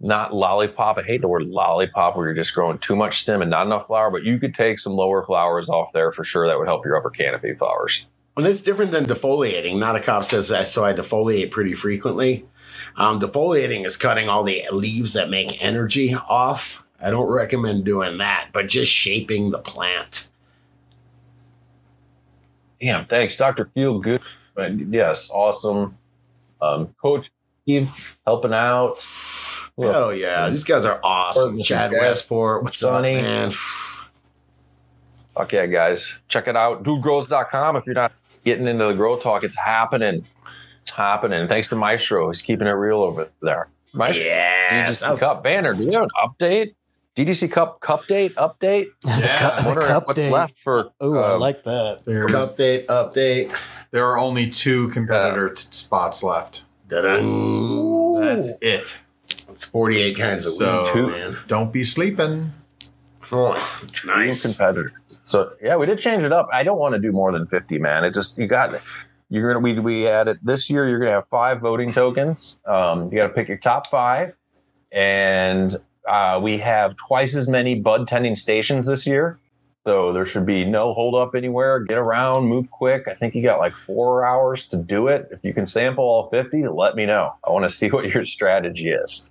not 0.00 0.34
lollipop. 0.34 0.98
I 0.98 1.02
hate 1.02 1.22
the 1.22 1.28
word 1.28 1.44
lollipop 1.46 2.16
where 2.16 2.26
you're 2.26 2.34
just 2.34 2.54
growing 2.54 2.78
too 2.78 2.94
much 2.94 3.22
stem 3.22 3.42
and 3.42 3.50
not 3.50 3.66
enough 3.66 3.86
flower, 3.86 4.10
but 4.10 4.22
you 4.22 4.38
could 4.38 4.54
take 4.54 4.78
some 4.78 4.92
lower 4.92 5.24
flowers 5.24 5.68
off 5.68 5.92
there 5.92 6.12
for 6.12 6.24
sure. 6.24 6.46
That 6.46 6.58
would 6.58 6.68
help 6.68 6.84
your 6.84 6.96
upper 6.96 7.10
canopy 7.10 7.54
flowers. 7.54 8.06
And 8.36 8.46
it's 8.46 8.60
different 8.60 8.92
than 8.92 9.06
defoliating. 9.06 9.78
Not 9.78 9.96
a 9.96 10.00
cop 10.00 10.24
says 10.24 10.48
that, 10.50 10.68
so 10.68 10.84
I 10.84 10.92
defoliate 10.92 11.50
pretty 11.50 11.74
frequently. 11.74 12.46
Um, 12.96 13.18
defoliating 13.18 13.84
is 13.84 13.96
cutting 13.96 14.28
all 14.28 14.44
the 14.44 14.62
leaves 14.70 15.14
that 15.14 15.30
make 15.30 15.60
energy 15.60 16.14
off. 16.14 16.84
I 17.02 17.10
don't 17.10 17.28
recommend 17.28 17.84
doing 17.84 18.18
that, 18.18 18.50
but 18.52 18.68
just 18.68 18.92
shaping 18.92 19.50
the 19.50 19.58
plant. 19.58 20.28
Damn, 22.80 23.06
thanks, 23.06 23.36
Dr. 23.36 23.70
Feel 23.74 23.98
Good. 23.98 24.20
Yes, 24.90 25.30
awesome. 25.30 25.96
Um, 26.60 26.94
Coach 27.00 27.30
Steve 27.62 27.90
helping 28.26 28.52
out. 28.52 29.06
Look, 29.76 29.94
Oh 29.94 30.10
yeah, 30.10 30.48
these 30.48 30.64
guys 30.64 30.84
are 30.84 31.00
awesome. 31.04 31.62
Chad. 31.62 31.92
Westport, 31.92 32.64
what's 32.64 32.78
Sonny. 32.80 33.16
up, 33.16 33.22
man? 33.22 33.52
Fuck 35.34 35.52
yeah, 35.52 35.66
guys. 35.66 36.18
Check 36.28 36.48
it 36.48 36.56
out. 36.56 36.82
DudeGrows.com. 36.82 37.76
If 37.76 37.86
you're 37.86 37.94
not 37.94 38.12
getting 38.44 38.66
into 38.66 38.86
the 38.86 38.92
grow 38.94 39.16
talk, 39.18 39.44
it's 39.44 39.56
happening. 39.56 40.24
It's 40.82 40.90
happening. 40.90 41.46
Thanks 41.46 41.68
to 41.68 41.76
Maestro. 41.76 42.28
He's 42.28 42.42
keeping 42.42 42.66
it 42.66 42.70
real 42.72 43.00
over 43.02 43.28
there. 43.40 43.68
Maestro, 43.92 44.24
Yes, 44.24 45.02
DGC 45.02 45.20
Cup 45.20 45.42
banner. 45.44 45.74
Do 45.74 45.84
you 45.84 45.92
have 45.92 46.02
an 46.02 46.08
update? 46.20 46.74
DGC 47.18 47.50
Cup 47.50 47.80
cup 47.80 48.06
date 48.06 48.34
update? 48.36 48.86
Yeah. 49.18 49.60
The 49.60 49.66
Wondering 49.66 49.86
cup 49.88 50.06
what's 50.06 50.18
date. 50.20 50.30
left 50.32 50.58
for. 50.58 50.92
Oh, 51.00 51.18
I 51.18 51.34
um, 51.34 51.40
like 51.40 51.64
that. 51.64 52.02
There's, 52.04 52.30
update, 52.30 52.86
update. 52.86 53.52
there 53.90 54.06
are 54.06 54.18
only 54.18 54.48
two 54.48 54.88
competitor 54.90 55.48
t- 55.50 55.66
spots 55.70 56.22
left. 56.22 56.64
Da-dun. 56.88 58.20
That's 58.20 58.48
it. 58.62 58.96
It's 59.50 59.64
48 59.64 60.16
kinds 60.16 60.46
of 60.46 60.52
So- 60.54 60.84
weed, 60.84 60.92
Two. 60.92 61.06
man. 61.08 61.36
Don't 61.48 61.72
be 61.72 61.82
sleeping. 61.84 62.52
Oh, 63.32 63.84
two 63.92 64.06
nice. 64.08 64.42
competitor. 64.42 64.92
So 65.22 65.52
yeah, 65.60 65.76
we 65.76 65.84
did 65.84 65.98
change 65.98 66.22
it 66.22 66.32
up. 66.32 66.48
I 66.52 66.62
don't 66.62 66.78
want 66.78 66.94
to 66.94 66.98
do 66.98 67.12
more 67.12 67.30
than 67.32 67.46
fifty, 67.46 67.78
man. 67.78 68.04
It 68.04 68.14
just 68.14 68.38
you 68.38 68.46
got 68.46 68.80
you're 69.28 69.52
gonna 69.52 69.62
we 69.62 69.78
we 69.78 70.08
added 70.08 70.38
this 70.42 70.70
year. 70.70 70.88
You're 70.88 70.98
gonna 70.98 71.10
have 71.10 71.26
five 71.26 71.60
voting 71.60 71.92
tokens. 71.92 72.58
Um, 72.64 73.12
you 73.12 73.18
got 73.18 73.26
to 73.26 73.34
pick 73.34 73.46
your 73.48 73.58
top 73.58 73.88
five, 73.90 74.32
and 74.90 75.76
uh, 76.08 76.40
we 76.42 76.58
have 76.58 76.96
twice 76.96 77.34
as 77.36 77.48
many 77.48 77.74
bud 77.74 78.08
tending 78.08 78.36
stations 78.36 78.86
this 78.86 79.06
year. 79.06 79.38
So 79.86 80.12
there 80.12 80.26
should 80.26 80.44
be 80.44 80.64
no 80.64 80.92
hold 80.92 81.14
up 81.14 81.34
anywhere. 81.34 81.80
Get 81.80 81.98
around, 81.98 82.46
move 82.46 82.70
quick. 82.70 83.08
I 83.08 83.14
think 83.14 83.34
you 83.34 83.42
got 83.42 83.58
like 83.58 83.74
four 83.74 84.24
hours 84.24 84.66
to 84.66 84.76
do 84.76 85.08
it. 85.08 85.28
If 85.30 85.42
you 85.42 85.54
can 85.54 85.66
sample 85.66 86.04
all 86.04 86.28
fifty, 86.28 86.66
let 86.66 86.94
me 86.94 87.06
know. 87.06 87.34
I 87.46 87.50
want 87.50 87.64
to 87.64 87.74
see 87.74 87.88
what 87.90 88.12
your 88.12 88.24
strategy 88.24 88.90
is. 88.90 89.30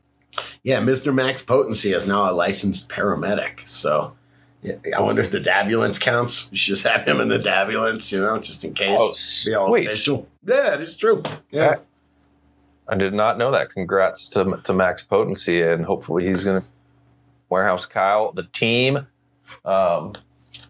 Yeah, 0.64 0.80
Mr. 0.80 1.14
Max 1.14 1.42
Potency 1.42 1.94
is 1.94 2.08
now 2.08 2.30
a 2.30 2.34
licensed 2.34 2.90
paramedic. 2.90 3.68
So 3.68 4.16
I 4.96 5.02
wonder 5.02 5.22
if 5.22 5.32
the 5.32 5.40
dabulance 5.40 6.00
counts. 6.00 6.50
We 6.52 6.58
should 6.58 6.76
just 6.76 6.88
have 6.88 7.08
him 7.08 7.22
in 7.22 7.30
the 7.30 7.38
dabulance, 7.40 8.12
you 8.12 8.20
know, 8.20 8.38
just 8.40 8.64
in 8.64 8.74
case. 8.74 8.98
Oh, 9.00 9.14
be 9.46 9.56
all 9.56 9.76
official. 9.76 10.28
Yeah, 10.46 10.76
it 10.76 10.82
is 10.82 10.98
true. 10.98 11.24
Yeah. 11.52 11.76
I 12.90 12.96
did 12.96 13.14
not 13.14 13.38
know 13.38 13.52
that. 13.52 13.72
Congrats 13.72 14.30
to 14.30 14.60
to 14.64 14.74
Max 14.74 15.04
Potency, 15.04 15.62
and 15.62 15.86
hopefully 15.86 16.26
he's 16.28 16.44
going 16.44 16.62
to 16.62 16.68
warehouse 17.50 17.86
Kyle, 17.86 18.32
the 18.32 18.44
team. 18.44 19.08
Um, 19.66 20.14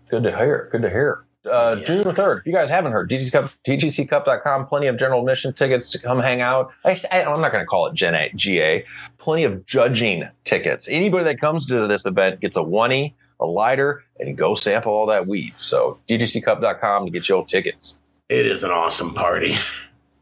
good 0.09 0.23
to 0.23 0.35
hear. 0.35 0.69
Good 0.71 0.81
to 0.83 0.89
hear. 0.89 1.23
Uh, 1.49 1.77
Yes. 1.79 2.03
June 2.03 2.15
third. 2.15 2.39
If 2.39 2.45
you 2.45 2.53
guys 2.53 2.69
haven't 2.69 2.91
heard, 2.91 3.09
DGC 3.09 3.31
Cup, 3.31 3.51
DGCCup.com. 3.65 4.67
Plenty 4.67 4.87
of 4.87 4.97
general 4.97 5.21
admission 5.21 5.53
tickets 5.53 5.91
to 5.91 5.99
come 5.99 6.19
hang 6.19 6.41
out. 6.41 6.71
I, 6.83 6.97
am 7.11 7.41
not 7.41 7.51
going 7.51 7.63
to 7.63 7.67
call 7.67 7.87
it 7.87 7.93
Gen 7.93 8.15
A, 8.15 8.29
GA. 8.35 8.85
Plenty 9.17 9.43
of 9.43 9.65
judging 9.65 10.27
tickets. 10.43 10.87
Anybody 10.89 11.23
that 11.25 11.39
comes 11.39 11.65
to 11.67 11.87
this 11.87 12.05
event 12.05 12.41
gets 12.41 12.57
a 12.57 12.61
oney, 12.61 13.15
a 13.39 13.45
lighter, 13.45 14.03
and 14.19 14.37
go 14.37 14.55
sample 14.55 14.91
all 14.91 15.05
that 15.05 15.27
weed. 15.27 15.53
So 15.57 15.99
DGCCup.com 16.09 17.05
to 17.05 17.11
get 17.11 17.29
your 17.29 17.45
tickets. 17.45 17.99
It 18.29 18.45
is 18.45 18.63
an 18.63 18.71
awesome 18.71 19.13
party. 19.13 19.57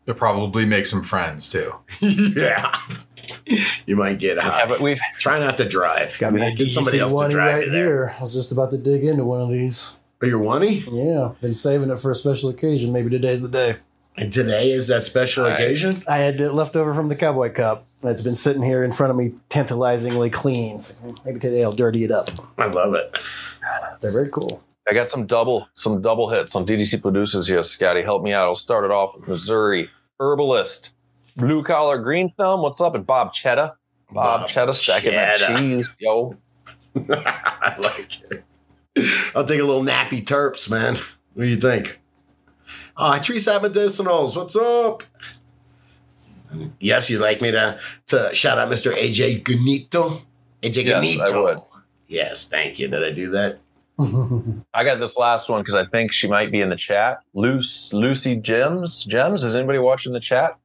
You'll 0.06 0.16
probably 0.16 0.66
make 0.66 0.86
some 0.86 1.04
friends 1.04 1.50
too. 1.50 1.74
yeah. 2.00 2.78
You 3.86 3.96
might 3.96 4.20
get 4.20 4.38
high. 4.38 4.60
Yeah, 4.60 4.66
but 4.68 4.82
we've 4.82 5.00
Try 5.18 5.40
not 5.40 5.58
to 5.58 5.68
drive. 5.68 6.18
Got 6.20 6.34
me 6.34 6.46
a 6.46 6.52
Get 6.54 6.72
somebody 6.72 6.98
DGC 6.98 7.02
else 7.02 7.28
to 7.28 7.32
drive 7.32 7.56
right 7.56 7.68
here. 7.68 8.14
I 8.18 8.22
was 8.22 8.34
just 8.34 8.52
about 8.52 8.72
to 8.72 8.78
dig 8.78 9.04
into 9.04 9.24
one 9.26 9.42
of 9.42 9.50
these. 9.50 9.98
Oh, 10.22 10.26
Are 10.26 10.30
you 10.30 10.50
oney? 10.50 10.86
Yeah, 10.92 11.34
been 11.42 11.54
saving 11.56 11.90
it 11.90 11.98
for 11.98 12.12
a 12.12 12.16
special 12.16 12.50
occasion. 12.50 12.92
Maybe 12.94 13.10
today's 13.10 13.42
the 13.42 13.50
day. 13.50 13.78
And 14.18 14.32
today 14.32 14.72
is 14.72 14.88
that 14.88 15.04
special 15.04 15.44
All 15.44 15.50
right. 15.50 15.60
occasion? 15.60 16.02
I 16.08 16.18
had 16.20 16.36
it 16.36 16.54
left 16.54 16.76
over 16.78 16.94
from 16.94 17.10
the 17.10 17.16
Cowboy 17.18 17.52
Cup. 17.52 17.86
It's 18.04 18.22
been 18.22 18.36
sitting 18.36 18.62
here 18.64 18.84
in 18.84 18.92
front 18.94 19.12
of 19.12 19.18
me, 19.18 19.32
tantalizingly 19.50 20.30
clean. 20.30 20.80
So 20.80 20.94
maybe 21.26 21.40
today 21.40 21.64
I'll 21.64 21.74
dirty 21.74 22.04
it 22.06 22.12
up. 22.12 22.30
I 22.58 22.68
love 22.68 22.94
it. 22.94 23.14
They're 24.00 24.14
very 24.14 24.30
cool. 24.30 24.64
I 24.88 24.94
got 24.94 25.10
some 25.10 25.26
double 25.26 25.68
some 25.74 26.02
double 26.02 26.30
hits 26.30 26.56
on 26.56 26.66
DGC 26.66 27.02
producers 27.02 27.48
here, 27.48 27.64
Scotty. 27.64 28.04
Help 28.04 28.22
me 28.24 28.34
out. 28.34 28.44
I'll 28.44 28.56
start 28.56 28.86
it 28.86 28.92
off 28.92 29.16
with 29.16 29.28
Missouri 29.28 29.90
Herbalist, 30.20 30.92
Blue 31.36 31.64
Collar 31.64 31.98
Green 31.98 32.32
Thumb. 32.38 32.62
What's 32.62 32.82
up? 32.82 32.94
And 32.96 33.06
Bob 33.06 33.34
Chetta. 33.34 33.76
Bob, 34.12 34.42
Bob 34.42 34.50
Chetta 34.50 34.74
stacking 34.74 35.12
that 35.12 35.58
cheese, 35.58 35.90
yo. 35.98 36.38
I 37.10 37.76
like 37.80 38.22
it. 38.32 38.44
I'll 39.36 39.46
take 39.46 39.60
a 39.60 39.64
little 39.64 39.84
nappy 39.84 40.24
terps, 40.24 40.70
man. 40.70 40.96
What 41.34 41.44
do 41.44 41.50
you 41.50 41.60
think? 41.60 42.00
Ah, 42.96 43.18
tree 43.20 43.40
sap 43.40 43.64
medicinals. 43.64 44.38
What's 44.38 44.56
up? 44.56 45.04
Yes, 46.80 47.10
you'd 47.10 47.22
like 47.22 47.42
me 47.42 47.52
to 47.52 47.80
to 48.08 48.30
shout 48.34 48.60
out 48.60 48.70
Mr. 48.70 48.96
AJ 48.96 49.44
Gunito? 49.44 50.22
AJ 50.62 50.86
Yes, 50.86 51.04
Gunito. 51.04 51.32
I 51.34 51.42
would. 51.42 51.62
Yes, 52.08 52.48
thank 52.48 52.80
you. 52.80 52.88
Did 52.88 53.04
I 53.04 53.12
do 53.12 53.32
that? 53.32 53.60
I 54.74 54.84
got 54.84 55.00
this 55.00 55.18
last 55.18 55.50
one 55.50 55.62
because 55.62 55.76
I 55.76 55.86
think 55.86 56.12
she 56.12 56.28
might 56.28 56.52
be 56.52 56.62
in 56.62 56.70
the 56.70 56.76
chat. 56.76 57.20
Luce, 57.34 57.94
Lucy 57.94 58.36
Gems. 58.36 59.04
Gems, 59.06 59.44
is 59.44 59.56
anybody 59.56 59.80
watching 59.80 60.14
the 60.14 60.20
chat? 60.20 60.58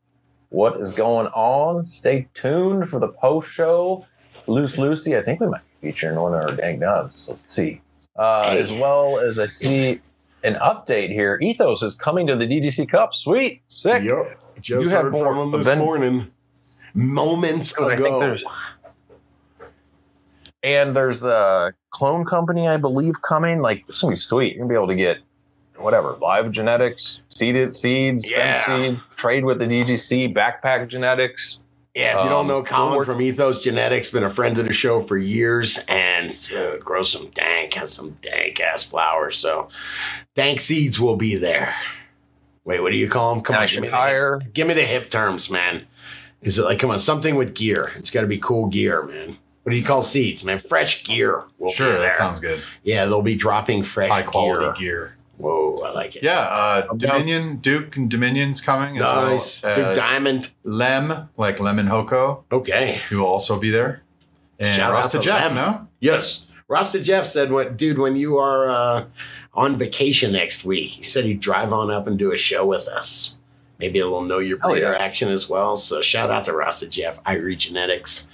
What 0.48 0.80
is 0.80 0.92
going 0.92 1.28
on? 1.28 1.86
Stay 1.86 2.26
tuned 2.34 2.88
for 2.90 2.98
the 2.98 3.08
post 3.08 3.50
show. 3.50 4.04
Loose 4.48 4.78
Lucy, 4.78 5.16
I 5.16 5.22
think 5.22 5.40
we 5.40 5.46
might 5.46 5.60
be 5.80 5.92
featuring 5.92 6.18
one 6.18 6.34
of 6.34 6.40
our 6.40 6.52
dang 6.56 6.80
nubs. 6.80 7.28
Let's 7.28 7.54
see. 7.54 7.80
Uh, 8.18 8.40
As 8.58 8.70
well 8.72 9.18
as 9.20 9.38
I 9.38 9.46
see 9.46 10.00
an 10.42 10.54
update 10.54 11.10
here. 11.10 11.38
Ethos 11.40 11.82
is 11.82 11.94
coming 11.94 12.26
to 12.26 12.34
the 12.34 12.46
DGC 12.46 12.88
Cup. 12.90 13.14
Sweet. 13.14 13.62
Sick. 13.68 14.02
Yep. 14.02 14.38
Just 14.60 14.82
You 14.84 14.88
have 14.88 15.04
heard 15.04 15.12
more 15.12 15.26
from 15.26 15.38
him 15.38 15.50
this 15.52 15.66
event- 15.66 15.80
morning. 15.80 16.26
Moments 16.94 17.72
I 17.78 17.94
think 17.96 18.00
ago. 18.00 18.36
And 20.62 20.94
there's 20.94 21.24
a 21.24 21.72
clone 21.90 22.24
company, 22.24 22.68
I 22.68 22.76
believe, 22.76 23.20
coming. 23.22 23.60
Like 23.62 23.84
it's 23.88 24.00
gonna 24.00 24.12
be 24.12 24.16
sweet. 24.16 24.54
You're 24.54 24.64
gonna 24.66 24.68
be 24.68 24.74
able 24.76 24.88
to 24.88 24.94
get 24.96 25.18
whatever 25.76 26.12
live 26.20 26.50
genetics, 26.52 27.22
seeded 27.28 27.74
seeds, 27.74 28.28
Yeah. 28.28 28.64
seed, 28.66 29.00
trade 29.16 29.44
with 29.44 29.58
the 29.58 29.66
DGC, 29.66 30.34
backpack 30.34 30.88
genetics. 30.88 31.60
Yeah, 31.94 32.18
if 32.18 32.24
you 32.24 32.30
don't 32.30 32.42
Um, 32.42 32.46
know 32.46 32.62
Colin 32.62 33.04
from 33.04 33.20
Ethos 33.20 33.60
Genetics, 33.60 34.10
been 34.10 34.22
a 34.22 34.30
friend 34.30 34.56
of 34.58 34.66
the 34.68 34.72
show 34.72 35.02
for 35.02 35.16
years, 35.16 35.78
and 35.88 36.32
dude, 36.46 36.84
grows 36.84 37.10
some 37.10 37.30
dank, 37.30 37.74
has 37.74 37.92
some 37.92 38.16
dank 38.22 38.60
ass 38.60 38.84
flowers. 38.84 39.36
So, 39.38 39.68
dank 40.36 40.60
seeds 40.60 41.00
will 41.00 41.16
be 41.16 41.34
there. 41.34 41.74
Wait, 42.64 42.80
what 42.80 42.92
do 42.92 42.96
you 42.96 43.08
call 43.08 43.34
them? 43.34 43.42
Come 43.42 43.56
on, 43.56 43.66
give 43.66 43.80
me, 43.80 43.88
the, 43.88 44.40
give 44.52 44.68
me 44.68 44.74
the 44.74 44.84
hip 44.84 45.10
terms, 45.10 45.50
man. 45.50 45.86
Is 46.42 46.58
it 46.58 46.62
like 46.64 46.78
come 46.78 46.90
on 46.92 47.00
something 47.00 47.34
with 47.34 47.54
gear? 47.54 47.90
It's 47.96 48.10
got 48.10 48.20
to 48.20 48.26
be 48.28 48.38
cool 48.38 48.66
gear, 48.68 49.02
man. 49.02 49.34
What 49.70 49.74
do 49.74 49.78
you 49.78 49.84
call 49.86 50.02
seeds, 50.02 50.42
man? 50.44 50.58
Fresh 50.58 51.04
gear. 51.04 51.44
Will 51.60 51.70
Sure, 51.70 51.86
be 51.86 51.92
there. 51.92 52.00
that 52.02 52.16
sounds 52.16 52.40
good. 52.40 52.60
Yeah, 52.82 53.04
they'll 53.06 53.22
be 53.22 53.36
dropping 53.36 53.84
fresh 53.84 54.08
gear. 54.08 54.14
High 54.16 54.22
quality 54.22 54.64
gear. 54.64 54.72
gear. 54.96 55.16
Whoa, 55.38 55.82
I 55.86 55.92
like 55.92 56.16
it. 56.16 56.24
Yeah, 56.24 56.40
uh, 56.40 56.80
down. 56.94 56.98
Dominion, 56.98 57.56
Duke, 57.58 57.96
and 57.96 58.10
Dominion's 58.10 58.60
coming 58.60 58.96
as 58.96 59.02
nice. 59.02 59.62
well. 59.62 59.76
Big 59.76 59.84
as 59.84 59.98
diamond. 59.98 60.50
Lem, 60.64 61.28
like 61.36 61.60
Lemon 61.60 61.86
Hoko, 61.86 62.42
Okay. 62.50 63.00
he 63.08 63.14
will 63.14 63.26
also 63.26 63.60
be 63.60 63.70
there. 63.70 64.02
And 64.58 64.74
Shout 64.74 64.90
out 64.90 64.94
Rasta 64.94 65.18
to 65.18 65.22
Jeff, 65.22 65.44
Lem. 65.44 65.54
no? 65.54 65.86
Yes. 66.00 66.46
Rasta 66.66 66.98
Jeff 66.98 67.24
said, 67.26 67.52
"What, 67.52 67.76
dude? 67.76 67.96
When 67.98 68.16
you 68.16 68.38
are 68.38 68.68
uh, 68.68 69.04
on 69.54 69.76
vacation 69.76 70.32
next 70.32 70.64
week, 70.64 70.90
he 70.90 71.04
said 71.04 71.24
he'd 71.26 71.38
drive 71.38 71.72
on 71.72 71.92
up 71.92 72.08
and 72.08 72.18
do 72.18 72.32
a 72.32 72.36
show 72.36 72.66
with 72.66 72.88
us. 72.88 73.38
Maybe 73.80 73.98
a 73.98 74.04
little 74.04 74.22
know 74.22 74.38
your 74.38 74.58
Oh, 74.62 74.68
breeder 74.70 74.92
yeah. 74.92 74.98
action 75.02 75.30
as 75.30 75.48
well. 75.48 75.76
So 75.76 76.00
shout 76.02 76.30
out 76.30 76.44
to 76.44 76.52
Rasta 76.52 76.86
Jeff, 76.86 77.22
Irie 77.24 77.56
Genetics, 77.56 78.28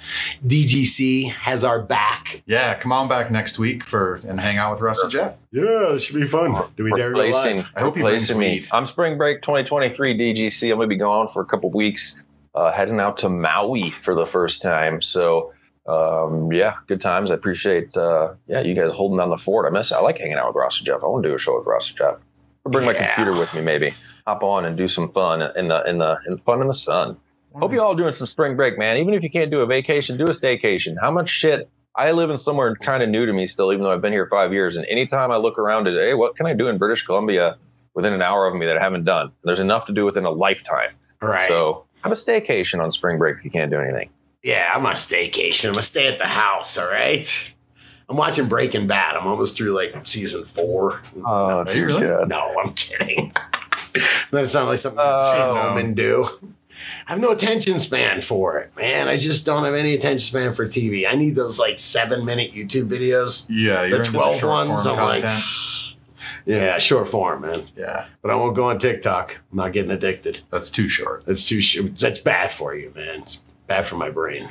DGC 0.47 1.31
has 1.31 1.65
our 1.65 1.81
back. 1.81 2.43
Yeah, 2.47 2.75
come 2.75 2.93
on 2.93 3.09
back 3.09 3.31
next 3.31 3.59
week 3.59 3.85
for 3.85 4.17
and 4.27 4.41
hang 4.41 4.57
out 4.59 4.73
with 4.73 4.81
Rasta 4.81 5.09
Jeff. 5.09 5.35
Yeah, 5.53 5.93
it 5.95 6.01
should 6.01 6.17
be 6.17 6.27
fun. 6.27 6.53
Do 6.77 6.85
we 6.85 6.91
dare 6.93 7.13
go 7.13 7.21
replacing, 7.23 7.57
live? 7.59 7.69
I 7.77 7.81
hope 7.81 7.97
he 7.97 8.03
brings 8.03 8.29
replacing 8.31 8.39
me. 8.39 8.51
weed. 8.61 8.69
I'm 8.73 8.87
spring 8.87 9.17
break 9.17 9.43
2023 9.43 10.19
DGC. 10.19 10.71
I'm 10.71 10.77
gonna 10.79 10.89
be 10.89 10.97
gone 10.97 11.29
for 11.29 11.43
a 11.43 11.47
couple 11.47 11.71
weeks, 11.71 12.23
uh, 12.55 12.73
heading 12.73 13.01
out 13.01 13.17
to 13.19 13.29
Maui 13.29 13.91
for 13.91 14.15
the 14.15 14.27
first 14.27 14.63
time. 14.63 15.01
So 15.03 15.53
um, 15.89 16.51
yeah, 16.53 16.75
good 16.89 17.01
times. 17.01 17.31
I 17.31 17.35
appreciate 17.35 17.97
uh, 17.97 18.35
yeah 18.49 18.61
you 18.63 18.75
guys 18.75 18.91
holding 18.93 19.19
down 19.19 19.31
the 19.31 19.39
fort. 19.39 19.67
I 19.67 19.71
miss. 19.71 19.93
I 19.93 20.01
like 20.01 20.19
hanging 20.19 20.35
out 20.35 20.49
with 20.49 20.57
Ross 20.57 20.79
and 20.79 20.87
Jeff. 20.87 21.01
I 21.03 21.07
want 21.07 21.23
to 21.23 21.29
do 21.29 21.35
a 21.35 21.39
show 21.39 21.57
with 21.57 21.67
Ross 21.67 21.89
and 21.91 21.99
Jeff. 21.99 22.15
I'll 22.65 22.73
bring 22.73 22.85
my 22.85 22.95
computer 22.95 23.33
with 23.33 23.55
me, 23.55 23.61
maybe 23.61 23.95
hop 24.27 24.43
on 24.43 24.65
and 24.65 24.77
do 24.77 24.89
some 24.89 25.11
fun 25.13 25.43
in 25.57 25.69
the 25.69 25.83
in 25.89 25.99
the 25.99 26.17
in 26.27 26.39
fun 26.39 26.61
in 26.61 26.67
the 26.67 26.75
sun. 26.75 27.17
Hope 27.55 27.73
you 27.73 27.81
all 27.81 27.95
doing 27.95 28.13
some 28.13 28.27
spring 28.27 28.55
break, 28.55 28.77
man. 28.79 28.99
Even 28.99 29.15
if 29.15 29.23
you 29.23 29.31
can't 29.31 29.51
do 29.51 29.61
a 29.61 29.67
vacation, 29.67 30.19
do 30.19 30.25
a 30.25 30.31
staycation. 30.31 30.97
How 31.01 31.11
much 31.11 31.31
shit? 31.31 31.71
I 31.95 32.13
live 32.13 32.29
in 32.29 32.37
somewhere 32.37 32.75
kind 32.77 33.03
of 33.03 33.09
new 33.09 33.25
to 33.25 33.33
me 33.33 33.47
still, 33.47 33.73
even 33.73 33.83
though 33.83 33.91
I've 33.93 34.03
been 34.03 34.13
here 34.13 34.27
five 34.31 34.53
years. 34.53 34.77
And 34.77 34.85
anytime 34.87 35.31
I 35.31 35.37
look 35.39 35.59
around 35.59 35.87
today, 35.87 36.09
hey, 36.09 36.15
what 36.15 36.37
can 36.37 36.45
I 36.45 36.53
do 36.53 36.69
in 36.69 36.77
British 36.77 37.07
Columbia 37.07 37.57
within 37.95 38.13
an 38.13 38.21
hour 38.21 38.47
of 38.47 38.55
me 38.55 38.67
that 38.67 38.77
I 38.77 38.83
haven't 38.83 39.05
done? 39.05 39.33
There's 39.45 39.61
enough 39.61 39.87
to 39.87 39.95
do 39.95 40.05
within 40.05 40.27
a 40.27 40.31
lifetime. 40.31 40.91
Right. 41.23 41.49
So 41.49 41.87
have 42.03 42.13
a 42.13 42.17
staycation 42.17 42.83
on 42.83 42.93
spring 42.93 43.17
break 43.17 43.39
if 43.39 43.45
you 43.47 43.51
can't 43.51 43.71
do 43.71 43.81
anything. 43.81 44.11
yeah, 44.43 44.71
I'm 44.75 44.85
on 44.85 44.93
staycation. 44.93 45.69
I'm 45.69 45.73
gonna 45.73 45.83
stay 45.83 46.09
at 46.09 46.19
the 46.19 46.27
house. 46.27 46.77
All 46.77 46.87
right. 46.87 47.55
I'm 48.11 48.17
watching 48.19 48.49
Breaking 48.49 48.87
Bad. 48.87 49.17
I'm 49.17 49.27
almost 49.27 49.57
through 49.57 49.73
like 49.75 50.07
season 50.07 50.45
four. 50.45 51.01
Oh, 51.25 51.65
you 51.73 51.87
really? 51.87 52.27
No, 52.27 52.55
I'm 52.63 52.75
kidding. 52.75 53.33
that 54.31 54.49
sounds 54.49 54.69
like 54.69 54.79
something 54.79 55.01
Oh. 55.03 55.31
straight 55.33 55.63
home 55.63 55.79
and 55.79 55.97
do. 55.97 56.27
I 57.09 57.13
have 57.13 57.21
no 57.21 57.31
attention 57.31 57.79
span 57.79 58.21
for 58.23 58.59
it, 58.59 58.71
man. 58.77 59.09
I 59.09 59.17
just 59.17 59.45
don't 59.47 59.65
have 59.65 59.75
any 59.75 59.95
attention 59.95 60.21
span 60.21 60.55
for 60.55 60.67
TV. 60.67 61.09
I 61.09 61.15
need 61.15 61.35
those 61.35 61.59
like 61.59 61.79
seven 61.79 62.25
minute 62.25 62.53
YouTube 62.53 62.89
videos. 62.89 63.47
Yeah, 63.49 63.83
you're 63.85 63.99
The 63.99 64.05
into 64.05 64.13
the 64.13 64.19
12 64.19 64.39
short 64.41 64.69
ones, 64.69 64.83
form 64.85 64.99
I'm 64.99 65.05
like, 65.05 65.23
content. 65.23 65.97
yeah, 66.47 66.79
short 66.79 67.09
form, 67.09 67.43
man. 67.43 67.67
yeah, 67.77 68.07
But 68.23 68.31
I 68.31 68.35
won't 68.35 68.55
go 68.55 68.69
on 68.71 68.79
TikTok. 68.79 69.39
I'm 69.51 69.57
not 69.57 69.73
getting 69.73 69.91
addicted. 69.91 70.41
that's 70.51 70.71
too 70.71 70.89
short. 70.89 71.25
That's 71.27 71.49
too. 71.49 71.61
sh- 71.61 71.79
That's 71.99 72.19
bad 72.19 72.53
for 72.53 72.75
you, 72.75 72.93
man. 72.95 73.21
It's 73.21 73.41
bad 73.67 73.87
for 73.87 73.97
my 73.97 74.11
brain. 74.11 74.51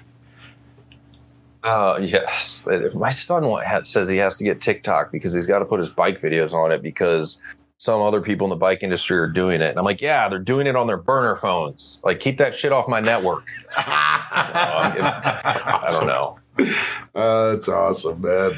Uh, 1.63 1.99
yes. 2.01 2.67
My 2.93 3.09
son 3.09 3.47
wa- 3.47 3.83
says 3.83 4.07
he 4.09 4.17
has 4.17 4.37
to 4.37 4.43
get 4.43 4.61
TikTok 4.61 5.11
because 5.11 5.33
he's 5.33 5.47
got 5.47 5.59
to 5.59 5.65
put 5.65 5.79
his 5.79 5.89
bike 5.89 6.21
videos 6.21 6.53
on 6.53 6.71
it 6.71 6.81
because 6.83 7.41
some 7.77 8.01
other 8.01 8.21
people 8.21 8.45
in 8.45 8.49
the 8.49 8.55
bike 8.55 8.83
industry 8.83 9.17
are 9.17 9.27
doing 9.27 9.61
it. 9.61 9.69
And 9.69 9.77
I'm 9.79 9.85
like, 9.85 10.01
yeah, 10.01 10.29
they're 10.29 10.39
doing 10.39 10.67
it 10.67 10.75
on 10.75 10.87
their 10.87 10.97
burner 10.97 11.35
phones. 11.35 11.99
Like, 12.03 12.19
keep 12.19 12.37
that 12.37 12.55
shit 12.55 12.71
off 12.71 12.87
my 12.87 12.99
network. 12.99 13.43
I 13.77 15.05
don't 15.91 16.07
know. 16.07 16.39
Uh, 17.13 17.51
that's 17.51 17.67
awesome, 17.67 18.21
man. 18.21 18.57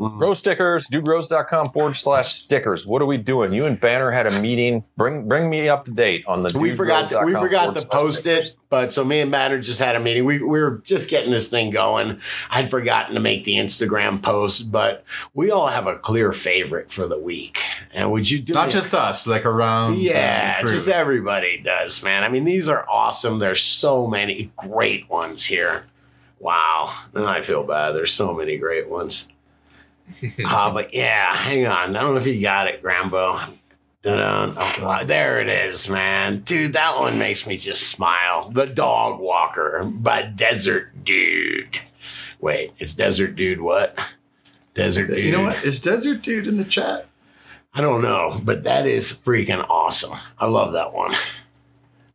Mm-hmm. 0.00 0.18
Grow 0.18 0.34
stickers, 0.34 0.88
dudegrows.com 0.88 1.70
forward 1.70 1.94
slash 1.94 2.34
stickers. 2.34 2.84
What 2.84 3.00
are 3.00 3.06
we 3.06 3.16
doing? 3.16 3.52
You 3.52 3.66
and 3.66 3.78
Banner 3.78 4.10
had 4.10 4.26
a 4.26 4.40
meeting. 4.40 4.82
Bring 4.96 5.28
bring 5.28 5.48
me 5.48 5.68
up 5.68 5.84
to 5.84 5.92
date 5.92 6.24
on 6.26 6.42
the 6.42 6.58
we 6.58 6.74
forgot 6.74 7.10
to, 7.10 7.22
we 7.24 7.32
forgot 7.32 7.76
to 7.76 7.86
post 7.86 8.22
stickers. 8.22 8.48
it, 8.48 8.56
but 8.70 8.92
so 8.92 9.04
me 9.04 9.20
and 9.20 9.30
Banner 9.30 9.60
just 9.60 9.78
had 9.78 9.94
a 9.94 10.00
meeting. 10.00 10.24
We, 10.24 10.38
we 10.42 10.60
were 10.60 10.82
just 10.84 11.08
getting 11.08 11.30
this 11.30 11.46
thing 11.46 11.70
going. 11.70 12.20
I'd 12.50 12.70
forgotten 12.72 13.14
to 13.14 13.20
make 13.20 13.44
the 13.44 13.54
Instagram 13.54 14.20
post, 14.20 14.72
but 14.72 15.04
we 15.32 15.52
all 15.52 15.68
have 15.68 15.86
a 15.86 15.94
clear 15.96 16.32
favorite 16.32 16.90
for 16.90 17.06
the 17.06 17.18
week. 17.20 17.60
And 17.92 18.10
would 18.10 18.28
you 18.28 18.40
do 18.40 18.52
Not 18.52 18.66
me- 18.66 18.72
just 18.72 18.96
us, 18.96 19.28
like 19.28 19.46
around. 19.46 19.98
yeah, 19.98 20.60
the 20.60 20.66
crew. 20.66 20.76
just 20.76 20.88
everybody 20.88 21.60
does, 21.62 22.02
man. 22.02 22.24
I 22.24 22.28
mean, 22.28 22.42
these 22.44 22.68
are 22.68 22.84
awesome. 22.90 23.38
There's 23.38 23.62
so 23.62 24.08
many 24.08 24.50
great 24.56 25.08
ones 25.08 25.44
here. 25.44 25.84
Wow. 26.40 26.92
And 27.14 27.26
I 27.26 27.42
feel 27.42 27.62
bad. 27.62 27.92
There's 27.92 28.12
so 28.12 28.34
many 28.34 28.58
great 28.58 28.88
ones. 28.90 29.28
uh, 30.44 30.70
but 30.70 30.94
yeah, 30.94 31.36
hang 31.36 31.66
on. 31.66 31.96
I 31.96 32.00
don't 32.00 32.14
know 32.14 32.20
if 32.20 32.26
you 32.26 32.40
got 32.40 32.68
it, 32.68 32.82
Grambo. 32.82 33.56
Oh, 34.06 35.00
there 35.04 35.40
it 35.40 35.48
is, 35.48 35.88
man. 35.88 36.40
Dude, 36.40 36.74
that 36.74 36.98
one 36.98 37.18
makes 37.18 37.46
me 37.46 37.56
just 37.56 37.88
smile. 37.88 38.50
The 38.50 38.66
Dog 38.66 39.18
Walker 39.18 39.82
by 39.84 40.22
Desert 40.22 41.04
Dude. 41.04 41.80
Wait, 42.38 42.72
it's 42.78 42.92
Desert 42.92 43.34
Dude 43.34 43.62
what? 43.62 43.98
Desert 44.74 45.06
Dude. 45.06 45.24
You 45.24 45.32
know 45.32 45.42
what? 45.44 45.64
Is 45.64 45.80
Desert 45.80 46.22
Dude 46.22 46.46
in 46.46 46.58
the 46.58 46.64
chat? 46.64 47.06
I 47.72 47.80
don't 47.80 48.02
know, 48.02 48.40
but 48.44 48.64
that 48.64 48.86
is 48.86 49.12
freaking 49.12 49.64
awesome. 49.68 50.18
I 50.38 50.46
love 50.46 50.74
that 50.74 50.92
one. 50.92 51.14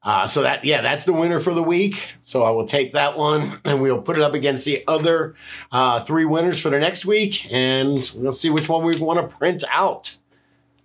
Uh, 0.02 0.26
so 0.26 0.42
that 0.44 0.64
yeah, 0.64 0.82
that's 0.82 1.04
the 1.04 1.12
winner 1.14 1.40
for 1.42 1.54
the 1.54 1.62
week. 1.64 2.10
So 2.24 2.44
I 2.44 2.52
will 2.52 2.66
take 2.66 2.94
that 2.94 3.18
one 3.18 3.60
and 3.66 3.82
we'll 3.82 4.02
put 4.02 4.16
it 4.18 4.22
up 4.24 4.34
against 4.34 4.64
the 4.66 4.84
other 4.88 5.36
uh, 5.72 6.00
three 6.00 6.24
winners 6.26 6.60
for 6.62 6.70
the 6.70 6.80
next 6.80 7.06
week, 7.06 7.46
and 7.52 8.10
we'll 8.16 8.32
see 8.32 8.50
which 8.50 8.70
one 8.70 8.86
we 8.86 8.98
want 8.98 9.20
to 9.30 9.36
print 9.38 9.64
out. 9.70 10.16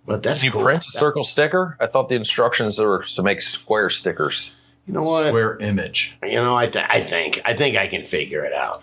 But 0.06 0.22
that's 0.22 0.40
Can 0.42 0.46
you 0.48 0.52
cool. 0.52 0.62
print 0.64 0.84
a 0.84 0.90
circle 0.90 1.22
sticker? 1.24 1.76
I 1.80 1.86
thought 1.86 2.08
the 2.08 2.16
instructions 2.16 2.78
were 2.78 3.04
to 3.14 3.22
make 3.22 3.40
square 3.40 3.88
stickers. 3.88 4.50
You 4.86 4.92
know 4.92 5.02
what? 5.02 5.26
Square 5.28 5.58
image. 5.58 6.16
You 6.22 6.34
know, 6.42 6.56
I, 6.56 6.66
th- 6.66 6.84
I 6.90 7.02
think 7.02 7.40
I 7.44 7.54
think 7.54 7.76
I 7.78 7.86
can 7.86 8.04
figure 8.04 8.44
it 8.44 8.52
out. 8.52 8.82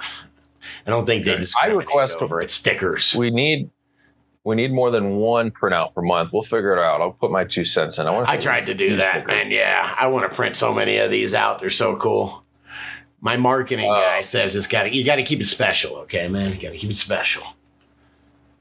I 0.88 0.90
don't 0.90 1.06
think 1.06 1.26
they 1.26 1.36
just. 1.36 1.56
I 1.62 1.68
request- 1.68 2.22
over 2.22 2.42
it. 2.42 2.50
Stickers. 2.52 3.14
We 3.16 3.30
need 3.30 3.70
we 4.44 4.56
need 4.56 4.72
more 4.74 4.90
than 4.92 5.18
one 5.18 5.52
printout 5.52 5.94
per 5.94 6.02
month. 6.02 6.32
We'll 6.34 6.42
figure 6.44 6.74
it 6.76 6.80
out. 6.80 7.02
I'll 7.02 7.12
put 7.12 7.32
my 7.32 7.44
two 7.44 7.66
cents 7.66 7.98
in. 8.00 8.08
I 8.08 8.12
want. 8.12 8.28
I 8.28 8.38
tried 8.38 8.66
to 8.66 8.74
do 8.74 8.98
that, 8.98 9.28
man. 9.28 9.52
Yeah, 9.52 9.96
I 10.00 10.08
want 10.08 10.30
to 10.30 10.36
print 10.36 10.56
so 10.56 10.74
many 10.74 10.98
of 10.98 11.12
these 11.12 11.34
out. 11.34 11.60
They're 11.60 11.70
so 11.70 11.96
cool. 11.96 12.44
My 13.20 13.38
marketing 13.38 13.90
Uh, 13.92 13.96
guy 13.96 14.22
says 14.22 14.56
it's 14.56 14.66
got 14.68 14.84
to 14.84 14.96
you 14.96 15.04
got 15.04 15.18
to 15.18 15.24
keep 15.24 15.40
it 15.42 15.46
special, 15.46 15.96
okay, 15.98 16.28
man. 16.28 16.52
You 16.54 16.58
got 16.60 16.72
to 16.72 16.78
keep 16.78 16.90
it 16.90 16.98
special. 16.98 17.44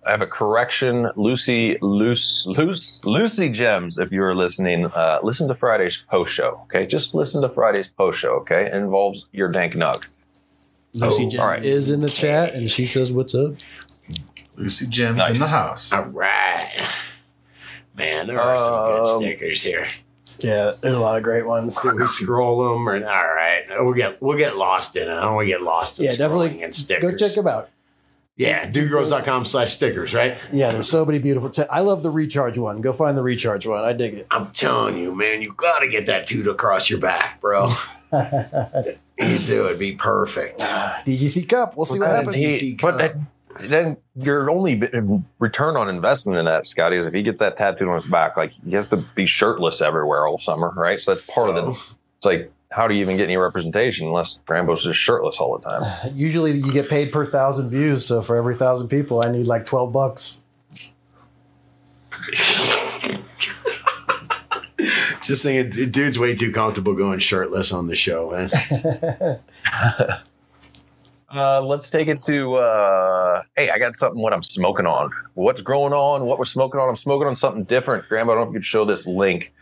I 0.07 0.11
have 0.13 0.23
a 0.23 0.27
correction, 0.27 1.11
Lucy, 1.17 1.77
Luce, 1.83 2.47
Luce, 2.47 3.05
Lucy 3.05 3.51
Gems. 3.51 3.99
If 3.99 4.11
you 4.13 4.23
are 4.23 4.35
listening, 4.35 4.87
uh, 4.87 5.19
listen 5.23 5.47
to 5.49 5.55
Friday's 5.55 5.99
post 6.11 6.33
show. 6.35 6.61
Okay, 6.65 6.87
just 6.87 7.15
listen 7.15 7.43
to 7.43 7.49
Friday's 7.51 7.89
post 7.89 8.19
show. 8.19 8.33
Okay, 8.37 8.65
it 8.67 8.75
involves 8.75 9.29
your 9.33 9.51
dank 9.53 9.75
nug. 9.75 10.05
Lucy 10.95 11.27
Oh, 11.27 11.29
Jen 11.31 11.41
all 11.41 11.47
right. 11.49 11.63
is 11.63 11.89
in 11.91 12.01
the 12.01 12.09
chat 12.11 12.55
and 12.55 12.71
she 12.71 12.85
says, 12.87 13.13
What's 13.13 13.35
up? 13.35 13.53
Lucy 14.61 14.87
Gems 14.87 15.17
Nice. 15.19 15.31
in 15.31 15.39
the 15.39 15.47
house. 15.49 15.93
All 15.93 16.05
right, 16.05 16.71
man. 17.97 18.27
There 18.27 18.41
are 18.41 18.59
some 18.59 18.87
good 18.87 19.01
Um, 19.09 19.21
stickers 19.23 19.63
here. 19.63 19.87
Yeah, 20.41 20.73
there's 20.81 20.95
a 20.95 21.01
lot 21.01 21.17
of 21.17 21.23
great 21.23 21.47
ones. 21.47 21.81
Do 21.83 21.95
we 21.95 22.07
scroll 22.07 22.73
them 22.73 22.89
or 22.89 22.95
all 22.95 23.01
right? 23.35 23.63
We'll 23.81 23.93
get 23.95 24.21
we'll 24.23 24.39
get 24.39 24.57
lost 24.57 24.97
in 24.97 25.09
it. 25.09 25.13
I 25.13 25.23
don't 25.23 25.35
want 25.35 25.47
to 25.47 25.51
get 25.53 25.63
lost 25.63 25.99
in 25.99 26.05
Yeah, 26.07 26.17
definitely 26.17 26.51
scrolling 26.51 26.65
and 26.65 26.75
stickers. 26.75 27.11
go 27.13 27.17
check 27.17 27.35
them 27.35 27.47
out. 27.47 27.69
Yeah, 28.37 28.71
dudegrows.com 28.71 29.45
slash 29.45 29.75
stickers, 29.75 30.15
right? 30.15 30.39
Yeah, 30.51 30.71
there's 30.73 30.89
so 30.89 31.05
many 31.05 31.19
beautiful. 31.19 31.51
T- 31.51 31.65
I 31.71 31.81
love 31.81 32.03
the 32.03 32.09
recharge 32.11 32.57
one. 32.57 32.81
Go 32.81 32.91
find 32.95 33.19
the 33.19 33.23
recharge 33.23 33.67
one. 33.67 33.85
I 33.85 33.93
dig 33.93 34.15
it. 34.15 34.27
I'm 34.31 34.51
telling 34.53 34.97
you, 34.97 35.15
man, 35.15 35.43
you 35.43 35.53
got 35.53 35.81
to 35.81 35.89
get 35.89 36.07
that 36.07 36.27
toot 36.27 36.47
across 36.47 36.89
your 36.89 37.01
back, 37.01 37.39
bro. 37.43 37.69
you 38.13 39.39
do. 39.47 39.67
It'd 39.67 39.79
be 39.79 39.93
perfect. 39.93 40.59
DGC 40.61 41.49
Cup. 41.51 41.77
We'll 41.77 41.85
see 41.85 41.99
what 41.99 42.07
Well, 42.09 42.17
happens. 42.17 42.37
he- 42.37 42.57
He- 42.59 42.75
but 42.81 42.97
that, 42.99 43.17
then 43.69 43.97
your 44.17 44.51
only 44.51 44.81
return 45.39 45.77
on 45.77 45.89
investment 45.89 46.39
in 46.39 46.45
that, 46.47 46.67
Scotty, 46.67 46.97
is 46.97 47.07
if 47.07 47.15
he 47.15 47.23
gets 47.23 47.39
that 47.39 47.57
tattooed 47.57 47.89
on 47.89 47.97
his 47.97 48.07
back, 48.07 48.37
like 48.37 48.51
he 48.51 48.73
has 48.73 48.89
to 48.89 48.97
be 49.15 49.27
shirtless 49.27 49.81
everywhere 49.81 50.27
all 50.27 50.39
summer, 50.39 50.73
right? 50.77 51.01
So 51.01 51.15
that's 51.15 51.29
part 51.31 51.51
of 51.51 51.55
the. 51.55 51.71
It's 52.17 52.27
like, 52.27 52.53
how 52.71 52.87
do 52.87 52.95
you 52.95 53.01
even 53.01 53.17
get 53.17 53.25
any 53.25 53.37
representation 53.37 54.07
unless 54.07 54.41
Rambo's 54.49 54.85
just 54.85 54.99
shirtless 54.99 55.39
all 55.39 55.59
the 55.59 55.69
time? 55.69 56.13
Usually 56.15 56.53
you 56.53 56.73
get 56.73 56.89
paid 56.89 57.13
per 57.13 57.25
thousand 57.25 57.71
views. 57.71 58.07
So 58.07 58.23
for 58.23 58.37
every 58.37 58.55
thousand 58.55 58.89
people, 58.89 59.25
I 59.25 59.31
need 59.31 59.47
like 59.47 59.67
12 59.67 59.93
bucks. 59.93 60.41
Just 65.23 65.43
saying, 65.43 65.71
dude's 65.91 66.19
way 66.19 66.35
too 66.35 66.53
comfortable 66.53 66.95
going 66.95 67.19
shirtless 67.19 67.73
on 67.73 67.87
the 67.87 67.95
show, 67.95 68.31
man. 68.31 69.41
Uh, 71.33 71.61
let's 71.63 71.91
take 71.91 72.09
it 72.09 72.21
to. 72.23 72.57
Uh, 72.57 73.43
hey, 73.57 73.71
I 73.71 73.79
got 73.79 73.97
something. 73.97 74.21
What 74.21 74.33
I'm 74.33 74.43
smoking 74.43 74.87
on. 74.87 75.11
What's 75.35 75.61
growing 75.61 75.93
on? 75.93 76.25
What 76.27 76.39
we're 76.39 76.45
smoking 76.45 76.81
on? 76.81 76.89
I'm 76.89 76.97
smoking 76.97 77.29
on 77.29 77.37
something 77.37 77.65
different. 77.65 78.09
Grambo, 78.09 78.33
I 78.33 78.35
don't 78.35 78.37
know 78.37 78.43
if 78.43 78.49
you 78.49 78.55
could 78.55 78.65
show 78.65 78.85
this 78.85 79.07
link 79.07 79.53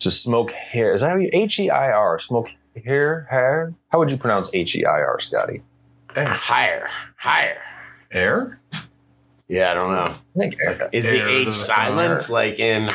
to 0.00 0.10
smoke 0.10 0.50
hair. 0.50 0.92
Is 0.92 1.02
that 1.02 1.10
how 1.10 1.16
you 1.16 1.30
H 1.32 1.58
E 1.60 1.70
I 1.70 1.92
R? 1.92 2.18
Smoke 2.18 2.48
hair, 2.84 3.28
hair. 3.30 3.72
How 3.92 3.98
would 3.98 4.10
you 4.10 4.16
pronounce 4.16 4.50
H 4.52 4.74
E 4.74 4.84
I 4.84 5.00
R, 5.00 5.20
Scotty? 5.20 5.62
higher, 6.16 6.88
higher. 7.16 7.60
Air? 8.12 8.60
Yeah, 9.48 9.70
I 9.70 9.74
don't 9.74 9.92
know. 9.92 10.14
I 10.14 10.38
think 10.38 10.60
hair. 10.60 10.88
Is 10.92 11.04
the 11.04 11.28
H 11.28 11.44
to 11.44 11.50
the 11.50 11.56
silent 11.56 12.28
like 12.28 12.58
in 12.58 12.90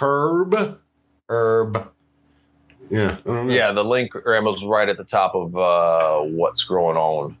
herb? 0.00 0.78
Herb. 1.28 1.90
Yeah. 2.90 3.16
I 3.24 3.26
don't 3.26 3.48
know. 3.48 3.54
Yeah, 3.54 3.72
the 3.72 3.84
link 3.84 4.12
Rambo's 4.12 4.64
right 4.64 4.88
at 4.88 4.96
the 4.96 5.04
top 5.04 5.34
of 5.34 5.56
uh, 5.56 6.20
what's 6.20 6.62
growing 6.64 6.96
on. 6.96 7.36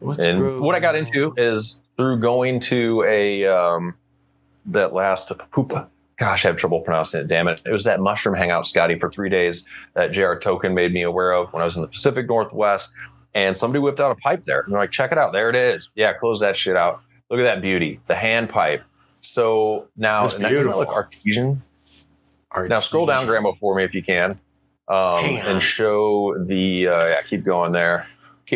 What's 0.00 0.24
and 0.24 0.60
what 0.60 0.74
I 0.74 0.80
got 0.80 0.94
into 0.94 1.32
is 1.36 1.80
through 1.96 2.18
going 2.20 2.60
to 2.60 3.02
a 3.04 3.46
um, 3.46 3.94
that 4.66 4.92
last 4.92 5.32
poop. 5.50 5.72
Gosh, 6.18 6.44
I 6.44 6.48
have 6.48 6.56
trouble 6.56 6.80
pronouncing 6.80 7.20
it. 7.20 7.26
Damn 7.26 7.48
it! 7.48 7.62
It 7.66 7.72
was 7.72 7.84
that 7.84 8.00
mushroom 8.00 8.34
hangout, 8.34 8.66
Scotty, 8.66 8.98
for 8.98 9.10
three 9.10 9.28
days 9.28 9.66
that 9.94 10.12
Jr. 10.12 10.34
Token 10.34 10.74
made 10.74 10.92
me 10.92 11.02
aware 11.02 11.32
of 11.32 11.52
when 11.52 11.62
I 11.62 11.64
was 11.64 11.76
in 11.76 11.82
the 11.82 11.88
Pacific 11.88 12.26
Northwest, 12.26 12.92
and 13.34 13.56
somebody 13.56 13.80
whipped 13.80 14.00
out 14.00 14.12
a 14.12 14.14
pipe 14.16 14.44
there. 14.46 14.60
And 14.60 14.72
they're 14.72 14.80
like, 14.80 14.92
"Check 14.92 15.12
it 15.12 15.18
out! 15.18 15.32
There 15.32 15.50
it 15.50 15.56
is! 15.56 15.90
Yeah, 15.94 16.12
close 16.14 16.40
that 16.40 16.56
shit 16.56 16.76
out. 16.76 17.02
Look 17.30 17.40
at 17.40 17.44
that 17.44 17.60
beauty, 17.60 18.00
the 18.06 18.14
hand 18.14 18.48
pipe." 18.48 18.82
So 19.20 19.88
now, 19.96 20.22
That's 20.22 20.34
and 20.34 20.44
that 20.44 20.76
look 20.76 20.88
artesian. 20.88 21.62
Artesian. 22.50 22.68
Now 22.68 22.80
scroll 22.80 23.06
down, 23.06 23.26
Grambo, 23.26 23.58
for 23.58 23.74
me 23.74 23.84
if 23.84 23.94
you 23.94 24.02
can, 24.02 24.38
um, 24.88 25.24
and 25.24 25.62
show 25.62 26.36
the. 26.38 26.88
Uh, 26.88 27.06
yeah, 27.06 27.22
keep 27.22 27.44
going 27.44 27.72
there. 27.72 28.06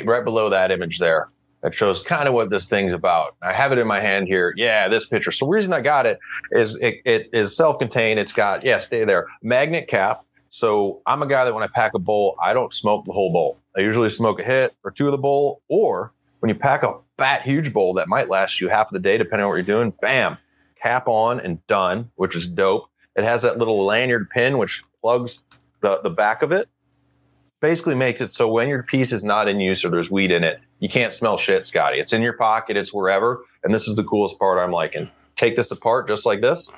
Right 0.05 0.25
below 0.25 0.51
that 0.51 0.71
image 0.71 0.99
there. 0.99 1.29
That 1.63 1.75
shows 1.75 2.03
kind 2.03 2.27
of 2.27 2.33
what 2.33 2.49
this 2.49 2.69
thing's 2.69 2.95
about. 2.95 3.37
I 3.43 3.53
have 3.53 3.71
it 3.71 3.79
in 3.79 3.87
my 3.87 4.01
hand 4.01 4.29
here. 4.29 4.55
Yeah, 4.57 4.89
this 4.89 5.07
picture. 5.07 5.31
So 5.31 5.45
the 5.45 5.51
reason 5.51 5.75
I 5.75 5.83
got 5.83 6.07
it 6.07 6.19
is 6.53 6.77
it, 6.77 7.03
it 7.05 7.29
is 7.35 7.55
self-contained. 7.55 8.19
It's 8.19 8.33
got 8.33 8.65
yeah, 8.65 8.79
stay 8.79 9.05
there. 9.05 9.27
Magnet 9.43 9.87
cap. 9.87 10.25
So 10.49 11.03
I'm 11.07 11.23
a 11.23 11.27
guy 11.27 11.45
that 11.45 11.55
when 11.55 11.63
I 11.63 11.69
pack 11.69 11.95
a 11.95 11.99
bowl, 11.99 12.37
I 12.43 12.55
don't 12.55 12.73
smoke 12.73 13.05
the 13.05 13.13
whole 13.13 13.33
bowl. 13.33 13.59
I 13.77 13.81
usually 13.81 14.11
smoke 14.11 14.41
a 14.41 14.43
hit 14.43 14.75
or 14.85 14.91
two 14.91 15.07
of 15.07 15.13
the 15.13 15.19
bowl, 15.19 15.63
or 15.69 16.13
when 16.41 16.49
you 16.49 16.55
pack 16.55 16.83
a 16.83 16.99
fat, 17.19 17.43
huge 17.43 17.73
bowl 17.73 17.95
that 17.95 18.09
might 18.09 18.29
last 18.29 18.61
you 18.61 18.69
half 18.69 18.89
of 18.89 18.93
the 18.95 18.99
day, 18.99 19.17
depending 19.19 19.45
on 19.45 19.51
what 19.51 19.57
you're 19.57 19.65
doing, 19.65 19.93
bam, 20.01 20.39
cap 20.83 21.07
on 21.07 21.41
and 21.41 21.65
done, 21.67 22.11
which 22.17 22.35
is 22.35 22.49
dope. 22.49 22.89
It 23.17 23.25
has 23.25 23.43
that 23.43 23.59
little 23.59 23.85
lanyard 23.85 24.31
pin 24.31 24.59
which 24.59 24.83
plugs 25.03 25.43
the, 25.83 26.01
the 26.03 26.11
back 26.11 26.43
of 26.43 26.53
it. 26.53 26.69
Basically 27.61 27.95
makes 27.95 28.21
it 28.21 28.33
so 28.33 28.49
when 28.49 28.69
your 28.69 28.83
piece 28.83 29.13
is 29.13 29.23
not 29.23 29.47
in 29.47 29.61
use 29.61 29.85
or 29.85 29.91
there's 29.91 30.11
weed 30.11 30.31
in 30.31 30.45
it, 30.45 30.61
you 30.79 30.89
can't 30.89 31.13
smell 31.13 31.37
shit, 31.37 31.67
Scotty. 31.67 31.99
It's 31.99 32.13
in 32.13 32.23
your 32.23 32.33
pocket, 32.33 32.77
it's 32.77 32.93
wherever. 32.93 33.45
And 33.63 33.75
this 33.75 33.87
is 33.87 33.97
the 33.97 34.05
coolest 34.05 34.39
part 34.39 34.59
I'm 34.59 34.73
liking. 34.73 35.11
Take 35.37 35.57
this 35.57 35.71
apart 35.71 36.09
just 36.09 36.25
like 36.25 36.41
this. 36.41 36.73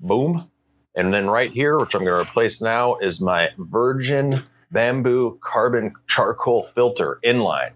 Boom. 0.00 0.50
And 0.94 1.12
then 1.12 1.28
right 1.28 1.50
here, 1.50 1.78
which 1.78 1.94
I'm 1.94 2.04
going 2.04 2.16
to 2.16 2.22
replace 2.22 2.60
now, 2.60 2.96
is 2.96 3.20
my 3.20 3.50
virgin 3.58 4.42
bamboo 4.70 5.38
carbon 5.40 5.94
charcoal 6.06 6.64
filter 6.64 7.18
inline. 7.24 7.72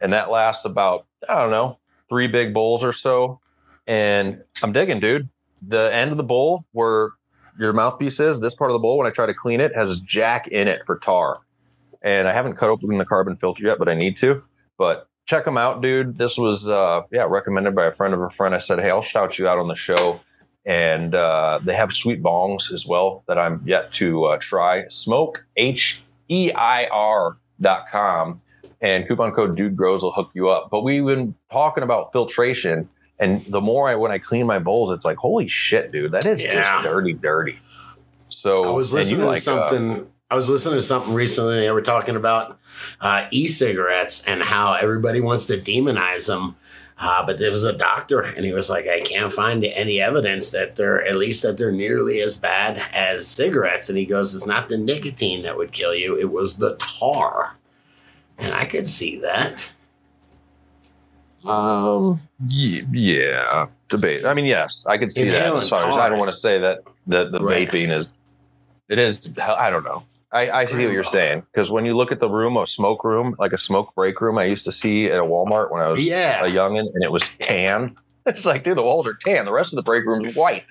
And 0.00 0.12
that 0.12 0.30
lasts 0.30 0.64
about, 0.64 1.06
I 1.28 1.40
don't 1.40 1.50
know, 1.50 1.78
three 2.08 2.26
big 2.26 2.52
bowls 2.52 2.84
or 2.84 2.92
so. 2.92 3.40
And 3.86 4.42
I'm 4.62 4.72
digging, 4.72 5.00
dude. 5.00 5.28
The 5.66 5.92
end 5.94 6.10
of 6.10 6.18
the 6.18 6.24
bowl 6.24 6.66
where 6.72 7.10
your 7.58 7.72
mouthpiece 7.72 8.20
is, 8.20 8.40
this 8.40 8.54
part 8.54 8.70
of 8.70 8.74
the 8.74 8.80
bowl, 8.80 8.98
when 8.98 9.06
I 9.06 9.10
try 9.10 9.26
to 9.26 9.34
clean 9.34 9.60
it, 9.60 9.74
has 9.74 10.00
jack 10.00 10.48
in 10.48 10.68
it 10.68 10.84
for 10.84 10.98
tar. 10.98 11.38
And 12.04 12.28
I 12.28 12.32
haven't 12.32 12.54
cut 12.54 12.70
open 12.70 12.96
the 12.98 13.04
carbon 13.04 13.34
filter 13.34 13.64
yet, 13.64 13.78
but 13.78 13.88
I 13.88 13.94
need 13.94 14.16
to. 14.18 14.44
But 14.78 15.08
check 15.26 15.46
them 15.46 15.56
out, 15.56 15.80
dude. 15.80 16.18
This 16.18 16.36
was, 16.36 16.68
uh, 16.68 17.00
yeah, 17.10 17.24
recommended 17.26 17.74
by 17.74 17.86
a 17.86 17.90
friend 17.90 18.12
of 18.14 18.20
a 18.20 18.28
friend. 18.28 18.54
I 18.54 18.58
said, 18.58 18.78
hey, 18.78 18.90
I'll 18.90 19.02
shout 19.02 19.38
you 19.38 19.48
out 19.48 19.58
on 19.58 19.68
the 19.68 19.74
show. 19.74 20.20
And 20.66 21.14
uh, 21.14 21.60
they 21.64 21.74
have 21.74 21.92
sweet 21.92 22.22
bongs 22.22 22.72
as 22.72 22.86
well 22.86 23.24
that 23.26 23.38
I'm 23.38 23.62
yet 23.64 23.92
to 23.94 24.24
uh, 24.24 24.38
try. 24.38 24.86
Smoke, 24.88 25.44
H 25.56 26.02
E 26.28 26.52
I 26.52 26.86
R 26.86 27.38
dot 27.60 27.86
com. 27.90 28.40
And 28.82 29.08
coupon 29.08 29.32
code 29.32 29.56
Dude 29.56 29.74
Grows 29.74 30.02
will 30.02 30.12
hook 30.12 30.30
you 30.34 30.50
up. 30.50 30.68
But 30.70 30.82
we've 30.82 31.06
been 31.06 31.34
talking 31.50 31.82
about 31.82 32.12
filtration. 32.12 32.88
And 33.18 33.42
the 33.46 33.62
more 33.62 33.88
I, 33.88 33.94
when 33.94 34.10
I 34.10 34.18
clean 34.18 34.46
my 34.46 34.58
bowls, 34.58 34.90
it's 34.92 35.06
like, 35.06 35.16
holy 35.16 35.48
shit, 35.48 35.90
dude, 35.90 36.12
that 36.12 36.26
is 36.26 36.42
Yeah. 36.42 36.52
just 36.52 36.82
dirty, 36.82 37.14
dirty. 37.14 37.58
So 38.28 38.64
I 38.64 38.70
was 38.70 38.92
listening 38.92 39.20
to 39.22 39.26
like, 39.28 39.36
uh, 39.36 39.70
something. 39.70 40.06
I 40.34 40.36
was 40.36 40.48
listening 40.48 40.74
to 40.74 40.82
something 40.82 41.14
recently. 41.14 41.60
They 41.60 41.70
were 41.70 41.80
talking 41.80 42.16
about 42.16 42.58
uh, 43.00 43.28
e-cigarettes 43.30 44.24
and 44.24 44.42
how 44.42 44.72
everybody 44.72 45.20
wants 45.20 45.46
to 45.46 45.56
demonize 45.56 46.26
them. 46.26 46.56
Uh, 46.98 47.24
but 47.24 47.38
there 47.38 47.52
was 47.52 47.62
a 47.62 47.72
doctor, 47.72 48.20
and 48.20 48.44
he 48.44 48.52
was 48.52 48.68
like, 48.68 48.88
"I 48.88 49.00
can't 49.02 49.32
find 49.32 49.64
any 49.64 50.00
evidence 50.00 50.50
that 50.50 50.74
they're 50.74 51.06
at 51.06 51.14
least 51.14 51.42
that 51.42 51.56
they're 51.56 51.70
nearly 51.70 52.20
as 52.20 52.36
bad 52.36 52.82
as 52.92 53.28
cigarettes." 53.28 53.88
And 53.88 53.96
he 53.96 54.04
goes, 54.06 54.34
"It's 54.34 54.44
not 54.44 54.68
the 54.68 54.76
nicotine 54.76 55.42
that 55.42 55.56
would 55.56 55.70
kill 55.70 55.94
you; 55.94 56.18
it 56.18 56.32
was 56.32 56.56
the 56.56 56.74
tar." 56.80 57.56
And 58.36 58.52
I 58.52 58.64
could 58.64 58.88
see 58.88 59.20
that. 59.20 59.54
Um. 61.48 62.20
Yeah. 62.48 63.68
Debate. 63.88 64.24
I 64.24 64.34
mean, 64.34 64.46
yes, 64.46 64.84
I 64.88 64.98
could 64.98 65.12
see 65.12 65.26
that. 65.26 65.36
Inhaling 65.36 65.62
As 65.62 65.68
far 65.68 65.88
as 65.88 65.96
I 65.96 66.08
don't 66.08 66.18
want 66.18 66.32
to 66.32 66.36
say 66.36 66.58
that 66.58 66.82
the 67.06 67.30
the 67.30 67.38
Right. 67.38 67.70
vaping 67.70 67.96
is. 67.96 68.08
It 68.88 68.98
is. 68.98 69.32
I 69.38 69.70
don't 69.70 69.84
know. 69.84 70.02
I, 70.34 70.50
I 70.50 70.66
see 70.66 70.84
what 70.84 70.92
you're 70.92 71.04
saying 71.04 71.44
because 71.52 71.70
when 71.70 71.84
you 71.86 71.96
look 71.96 72.10
at 72.10 72.18
the 72.18 72.28
room, 72.28 72.56
a 72.56 72.66
smoke 72.66 73.04
room, 73.04 73.36
like 73.38 73.52
a 73.52 73.58
smoke 73.58 73.94
break 73.94 74.20
room, 74.20 74.36
I 74.36 74.44
used 74.44 74.64
to 74.64 74.72
see 74.72 75.06
at 75.06 75.20
a 75.20 75.22
Walmart 75.22 75.70
when 75.70 75.80
I 75.80 75.88
was 75.88 76.06
Yeah. 76.06 76.44
a 76.44 76.48
youngin, 76.48 76.80
and 76.92 77.02
it 77.04 77.12
was 77.12 77.36
tan. 77.38 77.96
It's 78.26 78.46
like, 78.46 78.64
dude, 78.64 78.78
the 78.78 78.82
walls 78.82 79.06
are 79.06 79.12
tan. 79.22 79.44
The 79.44 79.52
rest 79.52 79.72
of 79.74 79.76
the 79.76 79.82
break 79.82 80.06
room's 80.06 80.34
white. 80.34 80.64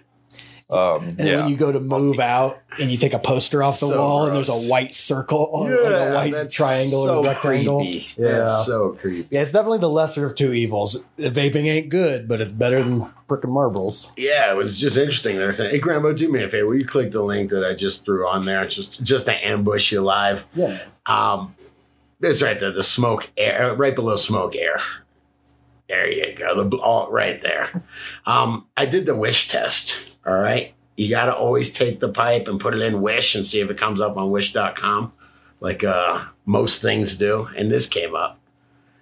Um, 0.69 1.15
And 1.17 1.19
yeah. 1.19 1.41
when 1.41 1.49
you 1.49 1.57
go 1.57 1.71
to 1.71 1.79
move 1.79 2.19
out 2.19 2.59
and 2.79 2.89
you 2.89 2.97
take 2.97 3.13
a 3.13 3.19
poster 3.19 3.61
off 3.61 3.79
the 3.79 3.87
So 3.87 3.97
wall 3.97 4.25
and 4.25 4.35
there's 4.35 4.49
a 4.49 4.53
white 4.69 4.93
circle, 4.93 5.49
or 5.51 5.69
like 5.69 5.93
a 5.93 6.11
white 6.13 6.49
triangle 6.49 7.09
and 7.17 7.25
a 7.25 7.29
rectangle. 7.29 7.79
creepy. 7.79 8.07
Yeah. 8.17 8.31
That's 8.31 8.65
so 8.65 8.91
creepy. 8.99 9.27
Yeah, 9.29 9.41
it's 9.41 9.51
definitely 9.51 9.79
the 9.79 9.89
lesser 9.89 10.25
of 10.25 10.35
two 10.35 10.53
evils. 10.53 11.03
Vaping 11.19 11.65
ain't 11.65 11.89
good, 11.89 12.27
but 12.27 12.41
it's 12.41 12.51
better 12.51 12.81
than 12.83 13.01
freaking 13.27 13.49
marbles. 13.51 14.11
Yeah, 14.17 14.51
it 14.51 14.55
was 14.55 14.77
just 14.79 14.97
interesting. 14.97 15.37
They're 15.37 15.53
saying, 15.53 15.71
"Hey, 15.71 15.79
Grambo, 15.79 16.17
do 16.17 16.31
me 16.31 16.41
a 16.43 16.49
favor. 16.49 16.67
Will 16.67 16.75
you 16.77 16.85
click 16.85 17.11
the 17.11 17.23
link 17.23 17.51
that 17.51 17.63
I 17.65 17.73
just 17.73 18.05
threw 18.05 18.27
on 18.27 18.45
there? 18.45 18.63
It's 18.63 18.75
just 18.75 19.03
just 19.03 19.25
to 19.27 19.33
ambush 19.47 19.91
you 19.91 20.01
live." 20.01 20.45
Yeah. 20.55 20.79
Um, 21.05 21.55
it's 22.21 22.41
right 22.41 22.59
there, 22.59 22.71
the 22.71 22.83
smoke 22.83 23.29
air, 23.37 23.75
right 23.75 23.93
below 23.95 24.15
smoke 24.15 24.55
air. 24.55 24.79
There 25.89 26.09
you 26.09 26.33
go, 26.35 26.63
the 26.63 26.77
all 26.77 27.11
right 27.11 27.39
there. 27.41 27.83
Um, 28.25 28.65
I 28.77 28.85
did 28.85 29.05
the 29.05 29.15
wish 29.15 29.49
test. 29.49 29.93
All 30.25 30.33
right, 30.33 30.73
you 30.95 31.09
got 31.09 31.25
to 31.25 31.35
always 31.35 31.71
take 31.71 31.99
the 31.99 32.09
pipe 32.09 32.47
and 32.47 32.59
put 32.59 32.73
it 32.73 32.81
in 32.81 33.01
Wish 33.01 33.35
and 33.35 33.45
see 33.45 33.59
if 33.59 33.69
it 33.69 33.77
comes 33.77 33.99
up 33.99 34.17
on 34.17 34.31
Wish.com. 34.31 35.13
like 35.59 35.83
uh, 35.83 36.25
most 36.45 36.81
things 36.81 37.17
do, 37.17 37.49
and 37.55 37.71
this 37.71 37.87
came 37.87 38.15
up. 38.15 38.39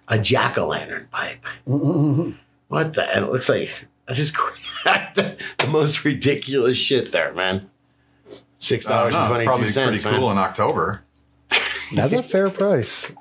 A 0.08 0.18
jack 0.18 0.58
o' 0.58 0.66
lantern 0.66 1.08
pipe. 1.10 1.38
Mm-hmm. 1.66 2.32
What 2.68 2.94
the? 2.94 3.08
And 3.08 3.26
it 3.26 3.30
looks 3.30 3.48
like 3.48 3.86
I 4.08 4.14
just 4.14 4.34
cracked 4.36 5.16
the, 5.16 5.36
the 5.58 5.66
most 5.66 6.04
ridiculous 6.04 6.76
shit 6.76 7.12
there, 7.12 7.32
man. 7.32 7.70
Six 8.58 8.86
I 8.86 8.90
don't 8.90 9.12
dollars 9.12 9.12
know, 9.12 9.18
and 9.18 9.26
uh-huh. 9.26 9.40
it's 9.40 9.46
probably 9.46 9.66
two 9.66 9.72
pretty 9.72 9.96
cents, 9.98 10.04
man. 10.04 10.20
cool 10.20 10.30
in 10.30 10.38
October. 10.38 11.04
That's 11.94 12.12
a 12.12 12.22
fair 12.22 12.50
price. 12.50 13.12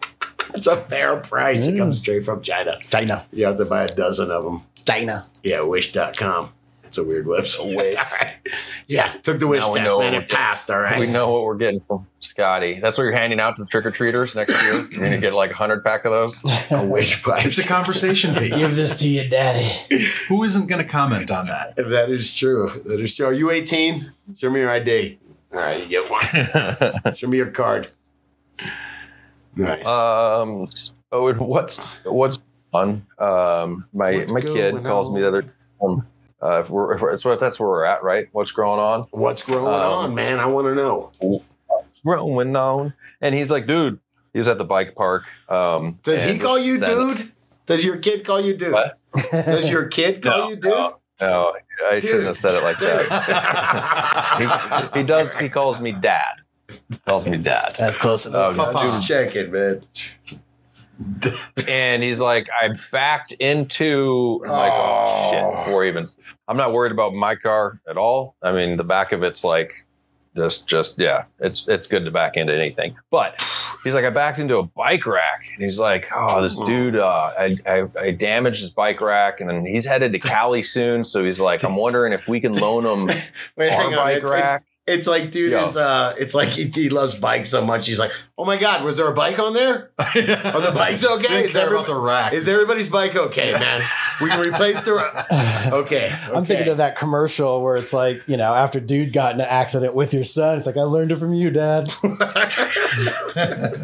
It's 0.54 0.68
a 0.68 0.78
fair 0.78 1.18
price. 1.18 1.68
It 1.68 1.78
comes 1.78 1.98
mm. 1.98 2.02
straight 2.02 2.26
from 2.26 2.42
China. 2.42 2.78
China. 2.90 3.26
You 3.32 3.46
have 3.46 3.58
to 3.58 3.66
buy 3.66 3.84
a 3.84 3.88
dozen 3.88 4.32
of 4.32 4.44
them. 4.44 4.60
China. 4.86 5.26
Yeah, 5.44 5.62
wish.com. 5.62 6.54
It's 6.92 6.98
a 6.98 7.06
weird 7.06 7.26
website. 7.26 7.74
Wish. 7.74 7.98
All 8.00 8.18
right. 8.28 8.34
Yeah, 8.88 9.08
took 9.24 9.40
the 9.40 9.48
wish 9.48 9.62
Now 9.62 9.72
we 9.72 9.80
test, 9.80 9.88
know 9.88 10.00
man. 10.00 10.12
what 10.12 10.24
It 10.24 10.30
we're 10.30 10.36
passed, 10.36 10.70
all 10.70 10.80
right. 10.82 11.00
We 11.00 11.08
know 11.08 11.32
what 11.32 11.44
we're 11.46 11.56
getting 11.56 11.80
from 11.88 12.06
Scotty. 12.20 12.82
That's 12.82 12.98
what 12.98 13.06
you're 13.06 13.14
handing 13.14 13.40
out 13.40 13.56
to 13.56 13.64
the 13.64 13.70
trick 13.70 13.86
or 13.86 13.92
treaters 13.92 14.36
next 14.36 14.52
year. 14.62 14.74
You're 14.92 15.04
gonna 15.06 15.18
get 15.20 15.32
like 15.34 15.52
a 15.52 15.54
hundred 15.54 15.86
pack 15.86 16.04
of 16.04 16.12
those. 16.12 16.44
A 16.72 16.86
wish 16.86 17.24
pipe. 17.24 17.46
It's 17.46 17.60
a 17.60 17.64
conversation 17.66 18.36
piece. 18.36 18.58
Give 18.58 18.76
this 18.76 19.00
to 19.00 19.08
your 19.08 19.30
daddy. 19.30 19.66
Who 20.28 20.44
isn't 20.44 20.68
going 20.68 20.84
to 20.86 20.90
comment 20.92 21.32
on 21.32 21.48
that? 21.48 21.78
That 21.78 22.10
is 22.10 22.34
true. 22.34 22.82
That 22.86 23.00
is 23.00 23.16
true. 23.16 23.28
Are 23.28 23.32
you 23.34 23.52
18? 23.52 24.12
Show 24.38 24.50
me 24.50 24.60
your 24.60 24.70
ID. 24.70 25.18
All 25.54 25.60
right, 25.60 25.82
you 25.82 25.88
get 25.88 26.12
one. 26.12 27.16
Show 27.16 27.28
me 27.28 27.38
your 27.38 27.52
card. 27.52 27.90
Nice. 29.56 29.86
um, 29.86 30.68
so 30.70 31.34
what's 31.44 31.86
what's 32.04 32.40
fun? 32.74 33.06
Um, 33.18 33.86
my 33.94 34.16
What's 34.18 34.34
my 34.34 34.42
kid 34.42 34.72
going 34.74 34.84
calls 34.84 35.10
me 35.14 35.22
the 35.22 35.28
other. 35.30 35.46
Um, 35.82 36.06
uh, 36.44 36.62
if 36.62 36.70
we're, 36.70 36.96
if 36.96 37.02
we're, 37.02 37.18
so 37.18 37.36
that's 37.36 37.60
where 37.60 37.70
we're 37.70 37.86
at, 37.86 38.04
right? 38.04 38.28
What's 38.32 38.52
going 38.52 38.80
on? 38.80 39.08
What's 39.12 39.44
going 39.44 39.66
um, 39.66 39.74
on, 39.74 40.16
man? 40.16 40.40
I 40.40 40.46
want 40.46 40.68
to 40.68 40.76
know. 40.76 41.12
Going 42.04 42.56
on, 42.56 42.94
and 43.22 43.36
he's 43.36 43.52
like, 43.52 43.68
dude. 43.68 44.00
He 44.34 44.40
was 44.40 44.48
at 44.48 44.58
the 44.58 44.64
bike 44.64 44.96
park. 44.96 45.26
Um, 45.50 46.00
Does 46.04 46.24
he 46.24 46.40
call 46.40 46.58
you 46.58 46.78
sent- 46.78 47.18
dude? 47.18 47.32
Does 47.66 47.84
your 47.84 47.98
kid 47.98 48.26
call 48.26 48.40
you 48.40 48.56
dude? 48.56 48.72
What? 48.72 48.98
Does 49.32 49.70
your 49.70 49.88
kid 49.88 50.24
call 50.24 50.38
No, 50.38 50.50
you 50.50 50.56
dude? 50.56 50.72
no, 50.72 50.98
no, 51.20 51.54
I 51.90 52.00
shouldn't 52.00 52.26
have 52.26 52.38
said 52.38 52.56
it 52.56 52.64
like 52.64 52.80
that. 52.80 54.90
he, 54.94 55.00
he 55.00 55.06
does. 55.06 55.36
He 55.36 55.50
calls 55.50 55.82
me 55.82 55.92
dad. 55.92 56.42
Calls 57.06 57.28
me 57.28 57.38
dad. 57.38 57.76
That's 57.78 57.98
close 57.98 58.26
enough. 58.26 58.58
Oh, 58.58 58.72
Papa. 58.72 59.00
Dude, 59.00 59.06
check 59.06 59.36
it, 59.36 59.52
man. 59.52 59.84
And 61.68 62.04
he's 62.04 62.20
like, 62.20 62.50
I 62.62 62.70
backed 62.92 63.32
into. 63.34 64.42
I'm 64.46 64.52
like, 64.52 64.72
oh, 64.74 65.30
shit! 65.32 65.44
Oh. 65.44 65.64
Before 65.66 65.86
even, 65.86 66.08
I'm 66.48 66.58
not 66.58 66.74
worried 66.74 66.92
about 66.92 67.14
my 67.14 67.36
car 67.36 67.80
at 67.90 67.98
all. 67.98 68.36
I 68.42 68.52
mean, 68.52 68.78
the 68.78 68.84
back 68.84 69.12
of 69.12 69.24
it's 69.24 69.44
like, 69.44 69.86
just, 70.36 70.68
just 70.68 70.98
yeah, 71.00 71.26
it's 71.40 71.68
it's 71.68 71.88
good 71.88 72.06
to 72.06 72.12
back 72.12 72.38
into 72.38 72.54
anything. 72.54 72.96
But 73.10 73.42
he's 73.84 73.94
like, 73.94 74.06
I 74.06 74.10
backed 74.10 74.40
into 74.40 74.58
a 74.58 74.64
bike 74.64 75.06
rack, 75.06 75.46
and 75.54 75.64
he's 75.64 75.80
like, 75.80 76.08
oh, 76.16 76.42
this 76.42 76.60
dude, 76.62 76.96
uh, 76.96 77.34
I, 77.38 77.58
I 77.66 77.88
I 78.00 78.12
damaged 78.12 78.62
his 78.62 78.72
bike 78.72 79.02
rack, 79.02 79.42
and 79.42 79.50
then 79.50 79.66
he's 79.66 79.86
headed 79.86 80.14
to 80.14 80.20
Cali 80.20 80.64
soon, 80.64 81.04
so 81.04 81.24
he's 81.24 81.40
like, 81.40 81.64
I'm 81.64 81.76
wondering 81.76 82.14
if 82.14 82.28
we 82.28 82.40
can 82.40 82.54
loan 82.54 82.86
him 82.86 83.06
Wait, 83.58 83.70
our 83.72 83.84
hang 83.84 83.94
on. 83.94 83.96
bike 83.96 84.18
It's, 84.18 84.30
rack. 84.30 84.64
It's, 84.92 85.00
it's 85.00 85.08
like, 85.08 85.32
dude 85.32 85.52
Yo. 85.52 85.66
is 85.66 85.78
uh 85.78 86.14
it's 86.18 86.34
like 86.36 86.50
he, 86.50 86.66
he 86.66 86.90
loves 86.90 87.16
bikes 87.16 87.50
so 87.50 87.64
much. 87.64 87.88
He's 87.88 88.00
like, 88.00 88.12
oh 88.38 88.46
my 88.46 88.58
god, 88.58 88.84
was 88.84 88.98
there 88.98 89.08
a 89.08 89.14
bike 89.14 89.40
on 89.40 89.54
there? 89.54 89.92
Are 90.00 90.12
the 90.62 90.72
bikes 90.74 91.04
okay? 91.04 91.46
Is, 91.46 91.52
care 91.54 91.64
every- 91.64 91.76
about 91.76 91.88
the 91.88 91.96
rack. 91.96 92.34
is 92.34 92.48
everybody's 92.48 92.90
bike 92.90 93.16
okay, 93.16 93.54
man? 93.54 93.82
We 94.22 94.30
can 94.30 94.40
replace 94.40 94.80
the 94.84 94.94
ra- 94.94 95.26
okay. 95.80 96.16
I'm 96.32 96.46
thinking 96.46 96.68
of 96.68 96.78
that 96.78 96.96
commercial 96.96 97.64
where 97.64 97.76
it's 97.76 97.92
like, 97.92 98.22
you 98.28 98.38
know, 98.38 98.54
after 98.54 98.80
dude 98.80 99.14
got 99.14 99.34
in 99.34 99.42
an 99.42 99.48
accident 99.50 99.96
with 99.96 100.14
your 100.14 100.24
son, 100.24 100.58
it's 100.60 100.68
like, 100.68 100.78
I 100.78 100.84
learned 100.84 101.12
it 101.12 101.16
from 101.16 101.34
you, 101.34 101.50
dad. 101.50 101.88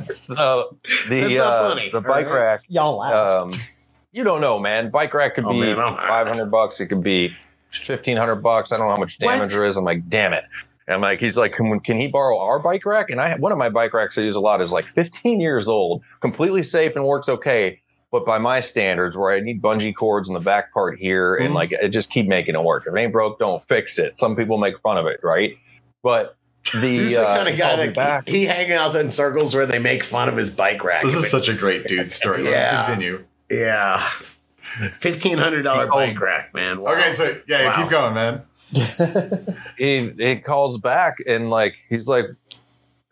So 0.03 0.77
the 1.09 1.39
uh, 1.43 1.69
funny, 1.69 1.89
the 1.91 2.01
bike 2.01 2.27
all 2.27 2.33
right? 2.33 2.39
rack. 2.39 2.61
Y'all 2.67 2.97
laugh. 2.97 3.41
Um, 3.43 3.53
you 4.11 4.23
don't 4.23 4.41
know, 4.41 4.59
man. 4.59 4.89
Bike 4.89 5.13
rack 5.13 5.35
could 5.35 5.45
Oh, 5.45 5.51
be 5.53 5.59
man, 5.59 5.75
five 5.75 6.27
hundred 6.27 6.47
bucks. 6.51 6.79
It 6.79 6.87
could 6.87 7.03
be 7.03 7.35
fifteen 7.71 8.17
hundred 8.17 8.37
bucks. 8.37 8.71
I 8.71 8.77
don't 8.77 8.87
know 8.87 8.93
how 8.93 8.99
much 8.99 9.17
damage 9.17 9.39
What? 9.39 9.49
there 9.49 9.65
is. 9.65 9.77
I'm 9.77 9.83
like, 9.83 10.07
damn 10.09 10.33
it. 10.33 10.43
And 10.87 10.95
I'm 10.95 11.01
like, 11.01 11.19
he's 11.19 11.37
like, 11.37 11.53
can, 11.53 11.79
can 11.81 11.99
he 11.99 12.07
borrow 12.07 12.39
our 12.39 12.59
bike 12.59 12.85
rack? 12.85 13.09
And 13.09 13.19
I 13.19 13.35
one 13.35 13.51
of 13.51 13.57
my 13.57 13.69
bike 13.69 13.93
racks 13.93 14.17
I 14.17 14.21
use 14.21 14.35
a 14.35 14.39
lot 14.39 14.61
is 14.61 14.71
like 14.71 14.85
15 14.95 15.39
years 15.41 15.67
old, 15.67 16.01
completely 16.21 16.63
safe 16.63 16.95
and 16.95 17.05
works 17.05 17.27
okay. 17.27 17.81
But 18.09 18.25
by 18.25 18.37
my 18.37 18.61
standards, 18.61 19.17
where 19.17 19.31
I 19.33 19.41
need 19.41 19.61
bungee 19.61 19.93
cords 19.93 20.29
in 20.29 20.33
the 20.33 20.39
back 20.39 20.73
part 20.73 20.97
here, 20.97 21.35
and 21.35 21.49
Mhm. 21.51 21.55
like, 21.55 21.73
I 21.83 21.89
just 21.89 22.09
keep 22.09 22.25
making 22.25 22.55
it 22.55 22.63
work. 22.63 22.85
If 22.87 22.95
it 22.95 22.97
ain't 22.97 23.11
broke, 23.11 23.37
don't 23.37 23.61
fix 23.67 23.99
it. 23.99 24.17
Some 24.17 24.37
people 24.37 24.57
make 24.57 24.79
fun 24.79 24.97
of 24.97 25.07
it, 25.07 25.19
right? 25.23 25.57
But 26.03 26.37
the 26.73 26.79
Dude's 26.79 27.15
the 27.15 27.27
uh, 27.27 27.35
kind 27.35 27.49
of 27.49 27.57
guy 27.57 27.75
that 27.75 27.93
back. 27.93 28.27
he, 28.29 28.39
he 28.39 28.45
hangs 28.45 28.95
out 28.95 28.95
in 29.01 29.11
circles 29.11 29.53
where 29.53 29.65
they 29.65 29.79
make 29.79 30.03
fun 30.03 30.29
of 30.29 30.37
his 30.37 30.49
bike 30.49 30.81
rack. 30.85 31.03
This 31.03 31.15
is 31.15 31.29
such 31.29 31.49
a 31.49 31.53
great 31.53 31.85
dude 31.87 32.11
story. 32.13 32.37
Let 32.37 32.45
me 32.45 32.51
Yeah. 32.51 32.83
continue. 32.85 33.25
yeah. 33.51 34.09
Fifteen 34.99 35.37
hundred 35.37 35.63
dollar 35.63 35.87
bike 35.87 36.19
rack, 36.19 36.53
man. 36.53 36.81
Wow. 36.81 36.93
Okay, 36.93 37.11
so 37.11 37.37
yeah, 37.47 37.65
Wow. 37.67 37.81
keep 37.81 37.89
going, 37.89 38.13
man. 38.13 38.41
he 39.77 40.09
he 40.17 40.35
calls 40.37 40.77
back 40.77 41.15
and 41.27 41.49
like 41.49 41.75
he's 41.89 42.07
like 42.07 42.25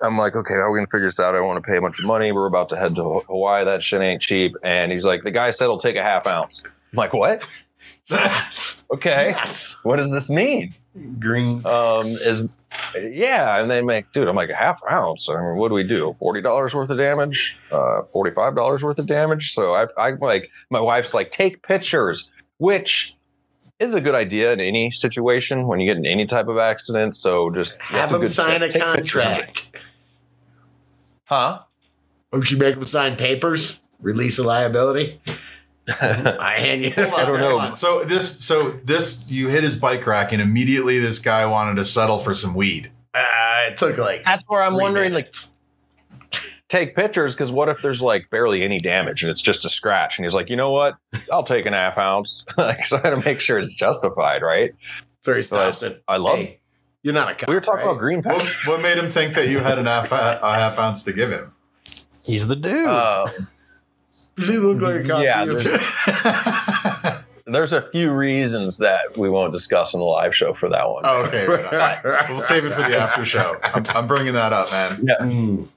I'm 0.02 0.18
like, 0.18 0.36
okay, 0.36 0.54
how 0.56 0.60
are 0.62 0.72
we 0.72 0.80
gonna 0.80 0.88
figure 0.88 1.08
this 1.08 1.20
out? 1.20 1.36
I 1.36 1.42
want 1.42 1.64
to 1.64 1.68
pay 1.70 1.78
a 1.78 1.82
bunch 1.82 2.00
of 2.00 2.06
money. 2.06 2.32
We're 2.34 2.48
about 2.48 2.68
to 2.70 2.76
head 2.78 2.96
to 2.96 3.22
Hawaii. 3.22 3.64
That 3.64 3.82
shit 3.82 4.02
ain't 4.02 4.22
cheap. 4.22 4.54
And 4.64 4.92
he's 4.92 5.06
like, 5.06 5.24
the 5.24 5.32
guy 5.32 5.52
said 5.52 5.66
he'll 5.66 5.80
take 5.80 5.96
a 5.96 6.04
half 6.04 6.28
ounce. 6.28 6.66
I'm 6.92 6.98
like, 6.98 7.14
what? 7.14 7.48
Okay, 8.92 9.30
Yes. 9.30 9.78
what 9.82 9.96
does 9.96 10.12
this 10.12 10.30
mean? 10.30 10.72
Green. 11.20 11.66
Um, 11.66 12.06
is 12.06 12.50
yeah, 12.96 13.60
and 13.60 13.70
they 13.72 13.82
make, 13.82 14.12
dude. 14.14 14.28
I'm 14.28 14.36
like 14.36 14.52
a 14.52 14.56
half 14.56 14.80
ounce. 14.90 15.28
I 15.28 15.36
mean, 15.42 15.56
what 15.56 15.70
do 15.70 15.74
we 15.74 15.84
do? 15.84 16.16
Forty 16.20 16.40
dollars 16.40 16.74
worth 16.76 16.90
of 16.92 16.98
damage? 17.00 17.58
Uh, 17.72 18.04
forty 18.14 18.30
five 18.32 18.56
dollars 18.56 18.84
worth 18.84 19.00
of 19.00 19.08
damage. 19.08 19.54
So 19.54 19.74
I, 19.74 19.88
I 19.98 20.12
like 20.12 20.52
my 20.70 20.80
wife's 20.80 21.16
like, 21.16 21.32
take 21.32 21.64
pictures, 21.64 22.30
which 22.60 23.15
is 23.80 23.94
a 23.94 24.02
good 24.02 24.16
idea 24.16 24.54
in 24.54 24.60
any 24.60 24.90
situation 24.92 25.68
when 25.68 25.80
you 25.80 25.90
get 25.90 25.98
in 25.98 26.06
any 26.06 26.26
type 26.26 26.48
of 26.48 26.58
accident. 26.58 27.16
So 27.16 27.50
just 27.52 27.80
Have 27.82 28.10
them 28.10 28.16
a 28.16 28.20
him 28.20 28.22
good 28.28 28.30
sign 28.34 28.64
a 28.64 28.72
tip. 28.72 28.82
Take 28.82 28.96
pictures 28.96 29.22
of 29.26 29.32
it. 29.32 29.36
contract. 29.46 29.72
huh? 31.26 31.60
Oh, 32.34 32.42
should 32.42 32.60
make 32.60 32.76
them 32.76 32.84
sign 32.84 33.16
papers, 33.16 33.80
release 34.00 34.38
a 34.40 34.44
liability. 34.44 35.22
I 35.88 36.56
hand 36.58 36.84
you. 36.84 36.92
Hold 36.96 37.14
on, 37.14 37.14
I 37.20 37.26
don't 37.26 37.40
know. 37.40 37.50
hold 37.50 37.62
on. 37.62 37.76
So 37.76 38.04
this, 38.04 38.44
so 38.44 38.72
this, 38.84 39.24
you 39.30 39.50
hit 39.50 39.64
his 39.64 39.78
bike 39.78 40.06
rack, 40.08 40.32
and 40.32 40.42
immediately 40.42 40.98
this 41.00 41.20
guy 41.20 41.46
wanted 41.46 41.76
to 41.76 41.84
settle 41.84 42.18
for 42.18 42.34
some 42.34 42.56
weed. 42.56 42.92
Uh, 43.14 43.20
it 43.68 43.78
took 43.78 43.98
like. 43.98 44.24
That's 44.24 44.44
where 44.48 44.64
I'm 44.64 44.74
wondering, 44.74 45.14
minutes. 45.14 45.48
like, 45.50 45.55
take 46.76 46.96
pictures 46.96 47.34
because 47.34 47.52
what 47.52 47.70
if 47.70 47.78
there's 47.82 48.02
like 48.02 48.30
barely 48.30 48.64
any 48.64 48.80
damage 48.80 49.24
and 49.24 49.30
it's 49.32 49.42
just 49.42 49.66
a 49.66 49.70
scratch? 49.70 50.18
And 50.18 50.26
he's 50.26 50.34
like, 50.34 50.50
you 50.50 50.56
know 50.56 50.72
what? 50.72 50.96
I'll 51.32 51.44
take 51.44 51.66
an 51.66 51.74
half 51.74 51.98
ounce. 51.98 52.46
like, 52.58 52.86
so 52.86 52.98
I 52.98 53.02
had 53.02 53.10
to 53.12 53.18
make 53.24 53.40
sure 53.40 53.60
it's 53.60 53.74
justified, 53.76 54.42
right? 54.42 54.74
so 55.24 55.34
he 55.34 55.42
stops 55.42 55.82
it. 55.84 56.04
I 56.08 56.18
love. 56.18 56.38
Hey, 56.40 56.60
you're 57.04 57.14
not 57.14 57.32
a 57.32 57.36
cop. 57.36 57.50
we 57.50 57.56
were 57.56 57.62
talking 57.62 57.80
right? 57.86 57.92
about 57.92 58.00
green 58.00 58.22
What, 58.22 58.42
pack. 58.42 58.68
what 58.68 58.82
made 58.82 58.98
him 58.98 59.10
think 59.10 59.36
that 59.36 59.48
you 59.48 59.60
had 59.60 59.80
an 59.80 59.86
half, 59.86 60.12
a 60.12 60.40
half 60.42 60.78
ounce 60.78 61.04
to 61.04 61.14
give 61.14 61.32
him? 61.32 61.52
He's 62.24 62.48
the 62.48 62.56
dude. 62.56 62.88
Uh, 62.88 63.28
Does 64.36 64.50
he 64.50 64.58
look 64.58 64.82
like 64.82 65.04
a 65.04 65.08
cop? 65.08 65.24
Yeah, 65.24 65.46
to 65.46 65.52
you? 65.52 65.58
there's- 65.58 67.24
there's 67.46 67.74
a 67.74 67.90
few 67.92 68.12
reasons 68.12 68.80
that 68.80 69.18
we 69.18 69.30
won't 69.30 69.54
discuss 69.54 69.94
in 69.94 70.00
the 70.00 70.06
live 70.06 70.36
show 70.36 70.54
for 70.54 70.68
that 70.70 70.90
one. 70.90 71.04
Oh, 71.06 71.24
okay, 71.26 71.46
right 71.48 72.04
on. 72.06 72.26
we'll 72.30 72.40
save 72.40 72.66
it 72.66 72.72
for 72.72 72.82
the 72.82 72.98
after 73.00 73.24
show. 73.24 73.58
I'm, 73.64 73.84
I'm 73.90 74.08
bringing 74.08 74.34
that 74.34 74.52
up, 74.52 74.72
man. 74.72 75.08
Mm. 75.22 75.68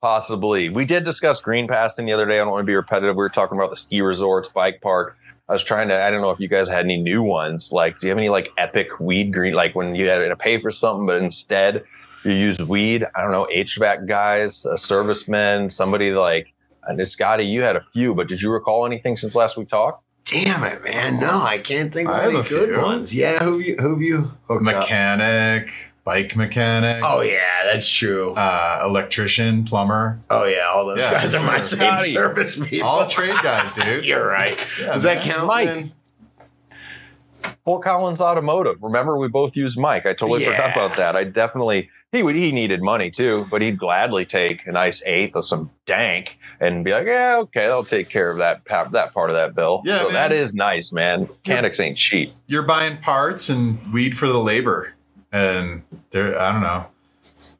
Possibly. 0.00 0.68
We 0.68 0.84
did 0.84 1.04
discuss 1.04 1.40
green 1.40 1.66
passing 1.66 2.06
the 2.06 2.12
other 2.12 2.26
day. 2.26 2.34
I 2.34 2.38
don't 2.38 2.50
want 2.50 2.62
to 2.62 2.66
be 2.66 2.74
repetitive. 2.74 3.16
We 3.16 3.20
were 3.20 3.28
talking 3.28 3.58
about 3.58 3.70
the 3.70 3.76
ski 3.76 4.00
resorts, 4.00 4.48
bike 4.48 4.80
park. 4.80 5.16
I 5.48 5.52
was 5.52 5.64
trying 5.64 5.88
to, 5.88 6.00
I 6.00 6.10
don't 6.10 6.20
know 6.20 6.30
if 6.30 6.38
you 6.38 6.46
guys 6.46 6.68
had 6.68 6.84
any 6.84 6.98
new 6.98 7.22
ones. 7.22 7.72
Like, 7.72 7.98
do 7.98 8.06
you 8.06 8.10
have 8.10 8.18
any 8.18 8.28
like 8.28 8.50
epic 8.58 9.00
weed 9.00 9.32
green, 9.32 9.54
like 9.54 9.74
when 9.74 9.94
you 9.94 10.08
had 10.08 10.18
to 10.18 10.36
pay 10.36 10.60
for 10.60 10.70
something, 10.70 11.06
but 11.06 11.22
instead 11.22 11.84
you 12.22 12.32
use 12.32 12.58
weed? 12.58 13.06
I 13.16 13.22
don't 13.22 13.32
know, 13.32 13.48
HVAC 13.52 14.06
guys, 14.06 14.66
uh, 14.66 14.76
servicemen, 14.76 15.70
somebody 15.70 16.12
like, 16.12 16.52
and 16.86 17.08
Scotty, 17.08 17.44
you 17.44 17.62
had 17.62 17.76
a 17.76 17.80
few, 17.80 18.14
but 18.14 18.28
did 18.28 18.40
you 18.40 18.52
recall 18.52 18.86
anything 18.86 19.16
since 19.16 19.34
last 19.34 19.56
we 19.56 19.64
talked? 19.64 20.04
Damn 20.24 20.62
it, 20.64 20.84
man! 20.84 21.18
No, 21.18 21.40
I 21.42 21.58
can't 21.58 21.92
think 21.92 22.08
of 22.08 22.14
I 22.14 22.22
have 22.22 22.30
any 22.30 22.40
a 22.40 22.42
good 22.42 22.68
few. 22.68 22.80
ones. 22.80 23.14
Yeah, 23.14 23.38
who 23.38 23.60
you 23.60 23.76
who 23.76 23.98
you 23.98 24.30
hooked 24.46 24.62
up? 24.74 24.84
Mechanic, 26.08 26.28
bike 26.30 26.36
mechanic, 26.36 27.04
Oh 27.04 27.20
yeah, 27.20 27.40
that's 27.70 27.88
true. 27.88 28.32
uh, 28.32 28.82
electrician, 28.84 29.64
plumber, 29.64 30.18
oh 30.30 30.44
yeah, 30.44 30.66
all 30.68 30.86
those 30.86 31.00
yeah, 31.00 31.12
guys 31.12 31.34
are 31.34 31.44
my 31.44 31.60
same 31.62 31.80
Howdy. 31.80 32.12
service 32.12 32.58
people. 32.58 32.88
all 32.88 33.06
trade 33.06 33.36
guys, 33.42 33.72
dude. 33.72 34.04
You're 34.06 34.26
right. 34.26 34.56
Yeah, 34.80 34.92
Does 34.92 35.02
that 35.02 35.22
count? 35.22 35.46
Mike. 35.46 35.66
man? 35.66 35.92
Fort 37.64 37.84
Collins 37.84 38.20
Automotive. 38.20 38.76
Remember, 38.80 39.18
we 39.18 39.28
both 39.28 39.54
used 39.54 39.78
Mike. 39.78 40.06
I 40.06 40.14
totally 40.14 40.42
Yeah. 40.42 40.52
forgot 40.52 40.72
about 40.72 40.96
that. 40.96 41.16
I 41.16 41.24
definitely 41.24 41.90
he 42.12 42.22
would 42.22 42.34
he 42.34 42.50
needed 42.52 42.80
money 42.82 43.10
too, 43.10 43.46
but 43.50 43.60
he'd 43.60 43.78
gladly 43.78 44.24
take 44.24 44.66
a 44.66 44.72
nice 44.72 45.02
eighth 45.04 45.36
of 45.36 45.44
some 45.44 45.70
dank 45.84 46.38
and 46.60 46.82
be 46.84 46.92
like, 46.92 47.06
yeah, 47.06 47.36
okay, 47.40 47.66
I'll 47.66 47.84
take 47.84 48.08
care 48.08 48.30
of 48.30 48.38
that 48.38 48.62
that 48.92 49.12
part 49.12 49.28
of 49.30 49.36
that 49.36 49.54
bill. 49.54 49.82
Yeah, 49.84 49.98
so 49.98 50.04
man. 50.04 50.14
that 50.14 50.32
is 50.32 50.54
nice, 50.54 50.92
man. 50.92 51.22
Mechanics 51.22 51.78
ain't 51.78 51.98
cheap. 51.98 52.32
You're 52.46 52.62
buying 52.62 52.96
parts 52.96 53.50
and 53.50 53.78
weed 53.92 54.16
for 54.16 54.26
the 54.26 54.38
labor, 54.38 54.94
and 55.32 55.82
there, 56.10 56.38
I 56.38 56.52
don't 56.52 56.62
know, 56.62 56.86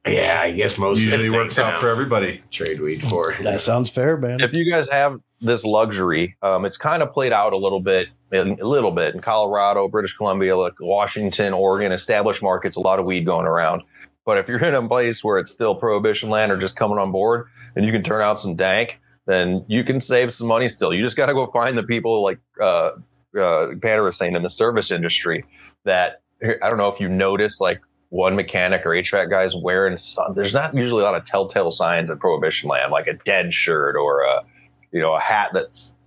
Yeah, 0.07 0.41
I 0.43 0.53
guess 0.53 0.79
most 0.79 1.01
Usually 1.01 1.25
things 1.25 1.35
works 1.35 1.59
out 1.59 1.75
now 1.75 1.81
for 1.81 1.89
everybody. 1.89 2.43
trade 2.51 2.81
weed 2.81 3.03
for. 3.09 3.37
That 3.41 3.61
sounds 3.61 3.91
fair, 3.91 4.17
man. 4.17 4.41
if 4.41 4.53
you 4.53 4.71
guys 4.71 4.89
have 4.91 5.21
this 5.41 5.65
luxury, 5.65 6.37
um, 6.43 6.65
it's 6.65 6.77
kind 6.77 7.03
of 7.03 7.13
played 7.13 7.33
out 7.33 7.53
a 7.53 7.57
little 7.57 7.81
bit, 7.81 8.09
a 8.33 8.43
little 8.43 8.91
bit 8.91 9.15
in 9.15 9.21
Colorado, 9.21 9.89
British 9.89 10.17
Columbia, 10.17 10.57
like 10.57 10.75
Washington, 10.81 11.53
Oregon, 11.53 11.93
established 11.93 12.43
markets, 12.43 12.77
a 12.77 12.81
lot 12.81 12.99
of 12.99 13.07
weed 13.07 13.25
going 13.25 13.47
around. 13.47 13.83
But 14.25 14.39
if 14.39 14.49
you're 14.49 14.63
in 14.63 14.75
a 14.75 14.87
place 14.87 15.23
where 15.25 15.39
it's 15.39 15.53
still 15.53 15.75
prohibition 15.75 16.29
land 16.29 16.53
or 16.53 16.57
just 16.59 16.77
coming 16.77 16.99
on 16.99 17.13
board, 17.13 17.47
and 17.77 17.85
you 17.85 17.93
can 17.93 18.03
turn 18.03 18.21
out 18.21 18.41
some 18.41 18.57
dank, 18.57 19.01
then 19.27 19.65
you 19.69 19.85
can 19.85 20.01
save 20.01 20.35
some 20.35 20.49
money 20.49 20.69
still. 20.69 20.93
You 20.93 21.03
just 21.03 21.17
got 21.17 21.27
to 21.27 21.35
go 21.35 21.47
find 21.53 21.79
the 21.79 21.83
people 21.83 22.23
like 22.23 22.39
uh, 22.61 22.93
uh, 23.39 23.75
Banner 23.75 24.03
was 24.03 24.17
saying 24.17 24.35
in 24.35 24.43
the 24.43 24.51
service 24.51 24.91
industry 24.91 25.45
that 25.85 26.23
I 26.43 26.69
don't 26.69 26.79
know 26.79 26.89
if 26.89 27.01
you 27.01 27.09
notice 27.09 27.61
like 27.61 27.81
one 28.11 28.37
mechanic 28.37 28.87
or 28.87 28.91
HVAC 28.91 29.29
guys 29.31 29.55
wearing 29.57 29.97
some, 29.97 30.35
there's 30.35 30.55
not 30.55 30.75
usually 30.75 31.03
a 31.03 31.05
lot 31.05 31.15
of 31.15 31.25
telltale 31.25 31.71
signs 31.71 32.11
in 32.11 32.19
prohibition 32.19 32.69
land, 32.69 32.91
like 32.93 33.07
a 33.07 33.15
dead 33.25 33.53
shirt 33.53 33.97
or 33.97 34.23
a 34.23 34.43
you 34.93 35.01
know 35.01 35.15
a 35.15 35.21
hat 35.21 35.51
that 35.53 35.67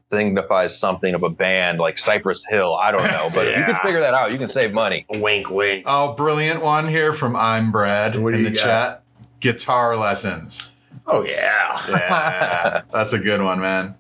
signifies 0.10 0.78
something 0.78 1.14
of 1.14 1.24
a 1.24 1.30
band 1.30 1.80
like 1.80 1.98
Cypress 1.98 2.46
Hill. 2.50 2.76
I 2.76 2.92
don't 2.92 3.04
know, 3.04 3.30
but 3.34 3.48
if 3.48 3.58
you 3.58 3.64
can 3.66 3.76
figure 3.84 4.00
that 4.00 4.14
out, 4.14 4.32
you 4.32 4.38
can 4.38 4.50
save 4.50 4.74
money. 4.74 5.06
Wink, 5.10 5.50
wink. 5.50 5.84
Oh, 5.88 6.14
brilliant 6.14 6.62
one 6.62 6.88
here 6.88 7.14
from 7.14 7.36
I'm 7.36 7.72
Brad 7.72 8.20
What 8.20 8.34
in 8.34 8.44
the 8.44 8.52
got? 8.52 8.60
chat. 8.60 9.04
Guitar 9.40 9.96
lessons. 9.98 10.70
Oh 11.08 11.24
yeah, 11.24 11.82
Yeah, 11.90 12.82
that's 12.94 13.14
a 13.14 13.20
good 13.20 13.42
one, 13.42 13.60
man. 13.60 13.96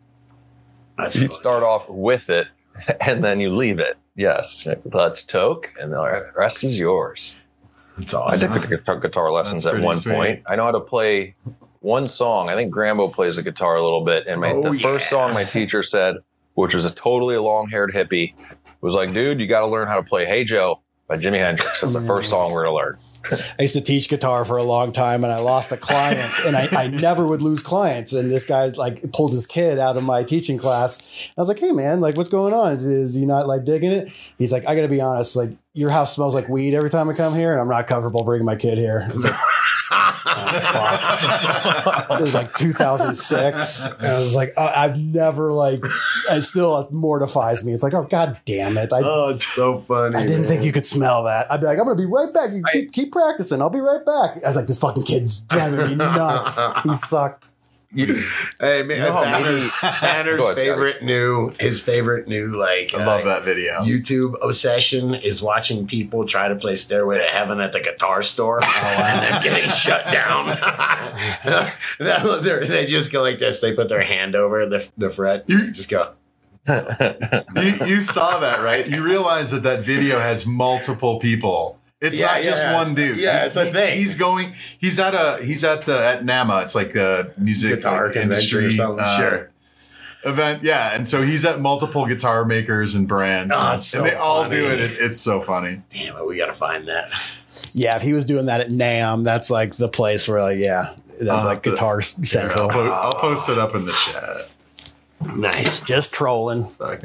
that's 0.97 1.15
You 1.15 1.29
start 1.31 1.63
off 1.63 1.89
with 1.89 2.29
it 2.29 2.47
and 3.01 3.23
then 3.23 3.39
you 3.39 3.55
leave 3.55 3.79
it. 3.79 3.97
Yes, 4.15 4.67
that's 4.85 5.23
toke, 5.23 5.71
and 5.79 5.93
the 5.93 6.31
rest 6.35 6.63
is 6.63 6.77
yours. 6.77 7.39
That's 7.97 8.13
I 8.13 8.19
awesome. 8.19 8.53
did 8.53 8.61
the 8.63 8.67
guitar, 8.67 8.99
guitar 8.99 9.31
lessons 9.31 9.65
at 9.65 9.79
one 9.79 9.95
sweet. 9.95 10.13
point. 10.13 10.43
I 10.47 10.55
know 10.55 10.65
how 10.65 10.71
to 10.71 10.79
play 10.79 11.35
one 11.79 12.07
song. 12.07 12.49
I 12.49 12.55
think 12.55 12.73
Grambo 12.73 13.11
plays 13.11 13.35
the 13.35 13.43
guitar 13.43 13.75
a 13.75 13.83
little 13.83 14.03
bit. 14.03 14.27
And 14.27 14.41
my, 14.41 14.51
Oh, 14.51 14.73
the 14.73 14.79
first 14.79 15.09
song 15.09 15.33
my 15.33 15.43
teacher 15.43 15.83
said, 15.83 16.17
which 16.55 16.73
was 16.75 16.85
a 16.85 16.91
totally 16.93 17.37
long 17.37 17.69
haired 17.69 17.93
hippie, 17.93 18.33
was 18.81 18.93
like, 18.93 19.13
dude, 19.13 19.39
you 19.39 19.47
got 19.47 19.61
to 19.61 19.67
learn 19.67 19.87
how 19.87 19.95
to 19.95 20.03
play 20.03 20.25
Hey 20.25 20.43
Joe 20.43 20.81
by 21.07 21.17
Jimi 21.17 21.39
Hendrix. 21.39 21.81
That 21.81 21.87
was 21.87 21.95
the 21.95 22.01
first 22.01 22.27
mm. 22.27 22.31
song 22.31 22.51
we're 22.51 22.65
going 22.65 22.73
to 22.73 22.77
learn. 22.77 22.97
I 23.29 23.61
used 23.61 23.75
to 23.75 23.81
teach 23.81 24.09
guitar 24.09 24.45
for 24.45 24.57
a 24.57 24.63
long 24.63 24.91
time 24.91 25.23
and 25.23 25.31
I 25.31 25.37
lost 25.37 25.71
a 25.71 25.77
client 25.77 26.39
and 26.45 26.55
I, 26.55 26.67
I 26.71 26.87
never 26.87 27.27
would 27.27 27.41
lose 27.41 27.61
clients. 27.61 28.13
And 28.13 28.31
this 28.31 28.45
guy's 28.45 28.77
like 28.77 29.11
pulled 29.11 29.33
his 29.33 29.45
kid 29.45 29.77
out 29.79 29.97
of 29.97 30.03
my 30.03 30.23
teaching 30.23 30.57
class. 30.57 31.31
I 31.37 31.41
was 31.41 31.47
like, 31.47 31.59
Hey 31.59 31.71
man, 31.71 32.01
like 32.01 32.17
what's 32.17 32.29
going 32.29 32.53
on? 32.53 32.71
Is, 32.71 32.85
is 32.85 33.15
he 33.15 33.25
not 33.25 33.47
like 33.47 33.63
digging 33.63 33.91
it? 33.91 34.09
He's 34.37 34.51
like, 34.51 34.67
I 34.67 34.75
gotta 34.75 34.87
be 34.87 35.01
honest, 35.01 35.35
like 35.35 35.51
your 35.73 35.89
house 35.89 36.15
smells 36.15 36.35
like 36.35 36.49
weed 36.49 36.73
every 36.73 36.89
time 36.89 37.09
I 37.09 37.13
come 37.13 37.35
here 37.35 37.51
and 37.51 37.61
I'm 37.61 37.69
not 37.69 37.87
comfortable 37.87 38.23
bringing 38.23 38.45
my 38.45 38.55
kid 38.55 38.77
here. 38.77 39.09
I 39.91 40.53
was 40.53 40.63
like, 40.63 41.85
"Oh, 41.85 41.91
fuck." 42.07 42.19
It 42.19 42.23
was 42.23 42.33
like 42.33 42.53
2006. 42.55 43.87
And 43.99 44.07
I 44.07 44.17
was 44.17 44.35
like, 44.35 44.53
I- 44.57 44.85
I've 44.85 44.97
never 44.97 45.51
like, 45.51 45.83
it 46.29 46.41
still 46.43 46.87
mortifies 46.91 47.63
me. 47.65 47.73
It's 47.73 47.83
like, 47.83 47.93
oh, 47.93 48.03
God 48.03 48.39
damn 48.45 48.77
it. 48.77 48.91
I, 48.93 49.01
oh, 49.03 49.29
it's 49.29 49.45
so 49.45 49.79
funny. 49.81 50.15
I 50.15 50.21
didn't 50.25 50.41
man. 50.41 50.47
think 50.49 50.63
you 50.63 50.71
could 50.71 50.85
smell 50.85 51.23
that. 51.23 51.51
I'd 51.51 51.59
be 51.59 51.65
like, 51.65 51.77
I'm 51.79 51.85
gonna 51.85 51.95
be 51.95 52.05
right 52.05 52.33
back. 52.33 52.51
You 52.51 52.63
I- 52.67 52.71
keep 52.71 52.91
keep 52.93 53.11
practicing. 53.11 53.61
I'll 53.61 53.69
be 53.69 53.79
right 53.79 54.05
back. 54.05 54.43
I 54.43 54.47
was 54.47 54.55
like, 54.55 54.67
this 54.67 54.79
fucking 54.79 55.03
kid's 55.03 55.41
driving 55.41 55.85
me 55.85 55.95
nuts. 55.95 56.59
He 56.83 56.93
sucked. 56.93 57.47
You, 57.93 58.13
Hey 58.59 58.83
man, 58.83 58.97
You 58.97 59.03
know 59.03 59.13
Banner's, 59.15 59.69
Banner's 59.81 60.39
Go 60.39 60.45
ahead, 60.45 60.57
Scotty. 60.57 60.61
favorite 60.61 61.03
new, 61.03 61.53
his 61.59 61.81
favorite 61.81 62.25
new 62.27 62.57
like 62.57 62.93
I 62.93 63.05
love 63.05 63.21
uh, 63.21 63.25
that 63.25 63.43
video. 63.43 63.81
YouTube 63.81 64.35
obsession 64.41 65.13
is 65.13 65.41
watching 65.41 65.85
people 65.87 66.25
try 66.25 66.47
to 66.47 66.55
play 66.55 66.77
Stairway 66.77 67.17
to 67.17 67.23
Heaven 67.25 67.59
at 67.59 67.73
the 67.73 67.81
guitar 67.81 68.21
store 68.23 68.63
and 68.63 69.21
then 69.33 69.43
getting 69.43 69.69
shut 69.71 70.05
down. 70.05 70.57
They're- 71.99 72.65
they 72.65 72.85
just 72.85 73.11
go 73.11 73.21
like 73.21 73.39
this. 73.39 73.59
They 73.59 73.73
put 73.73 73.89
their 73.89 74.03
hand 74.03 74.35
over 74.35 74.65
the, 74.65 74.87
the 74.97 75.09
fret. 75.09 75.43
You 75.47 75.71
just 75.71 75.89
go. 75.89 76.13
you, 76.67 77.85
you 77.87 77.99
saw 78.01 78.39
that, 78.39 78.61
right? 78.61 78.87
You 78.87 79.03
realize 79.03 79.51
that 79.51 79.63
that 79.63 79.83
video 79.83 80.19
has 80.19 80.45
multiple 80.45 81.19
people. 81.19 81.79
It's 82.01 82.17
Yeah, 82.17 82.25
not 82.33 82.41
just 82.43 82.63
yeah. 82.63 82.73
one 82.73 82.95
dude. 82.95 83.17
Yeah, 83.19 83.41
He- 83.41 83.45
it's 83.47 83.55
a 83.55 83.71
thing. 83.71 83.97
He's 83.99 84.15
going. 84.15 84.55
He's 84.79 84.99
at 84.99 85.13
a. 85.13 85.43
He's 85.43 85.63
at 85.63 85.85
the 85.85 85.97
at 86.05 86.23
NAMM. 86.25 86.63
It's 86.63 86.73
like 86.75 86.95
a 86.95 87.31
music 87.37 87.75
Guitar 87.77 88.05
like, 88.05 88.13
convention 88.13 88.57
or 88.57 88.61
industry 88.61 88.73
something, 88.73 89.05
sure. 89.17 89.51
event. 90.25 90.63
Yeah, 90.63 90.95
and 90.95 91.07
so 91.07 91.21
he's 91.21 91.45
at 91.45 91.59
multiple 91.61 92.07
guitar 92.07 92.43
makers 92.43 92.95
and 92.95 93.07
brands, 93.07 93.53
Oh, 93.55 93.59
and, 93.65 93.73
it's 93.75 93.85
so 93.85 93.99
and 93.99 94.07
they 94.09 94.15
all 94.15 94.49
do 94.49 94.65
it. 94.65 94.79
it. 94.79 94.91
It's 94.99 95.19
so 95.21 95.41
funny. 95.41 95.81
Damn 95.93 96.17
it, 96.17 96.25
we 96.27 96.37
gotta 96.37 96.53
find 96.53 96.87
that. 96.87 97.11
Yeah, 97.73 97.95
if 97.97 98.01
he 98.01 98.13
was 98.13 98.25
doing 98.25 98.45
that 98.45 98.61
at 98.61 98.69
NAMM, 98.69 99.23
that's 99.23 99.51
like 99.51 99.75
the 99.75 99.89
place 99.89 100.27
where 100.27 100.41
like, 100.41 100.57
yeah, 100.57 100.95
that's 101.19 101.43
Uh, 101.43 101.47
like 101.47 101.61
the- 101.63 101.69
Guitar 101.71 101.99
Here, 101.99 102.15
I'll, 102.17 102.25
Central. 102.25 102.69
po- 102.69 102.89
I'll 102.89 103.13
post 103.13 103.47
it 103.49 103.59
up 103.59 103.75
in 103.75 103.85
the 103.85 103.91
chat. 103.91 104.47
Nice. 105.35 105.81
Just 105.81 106.11
trolling. 106.11 106.63
So 106.65 106.97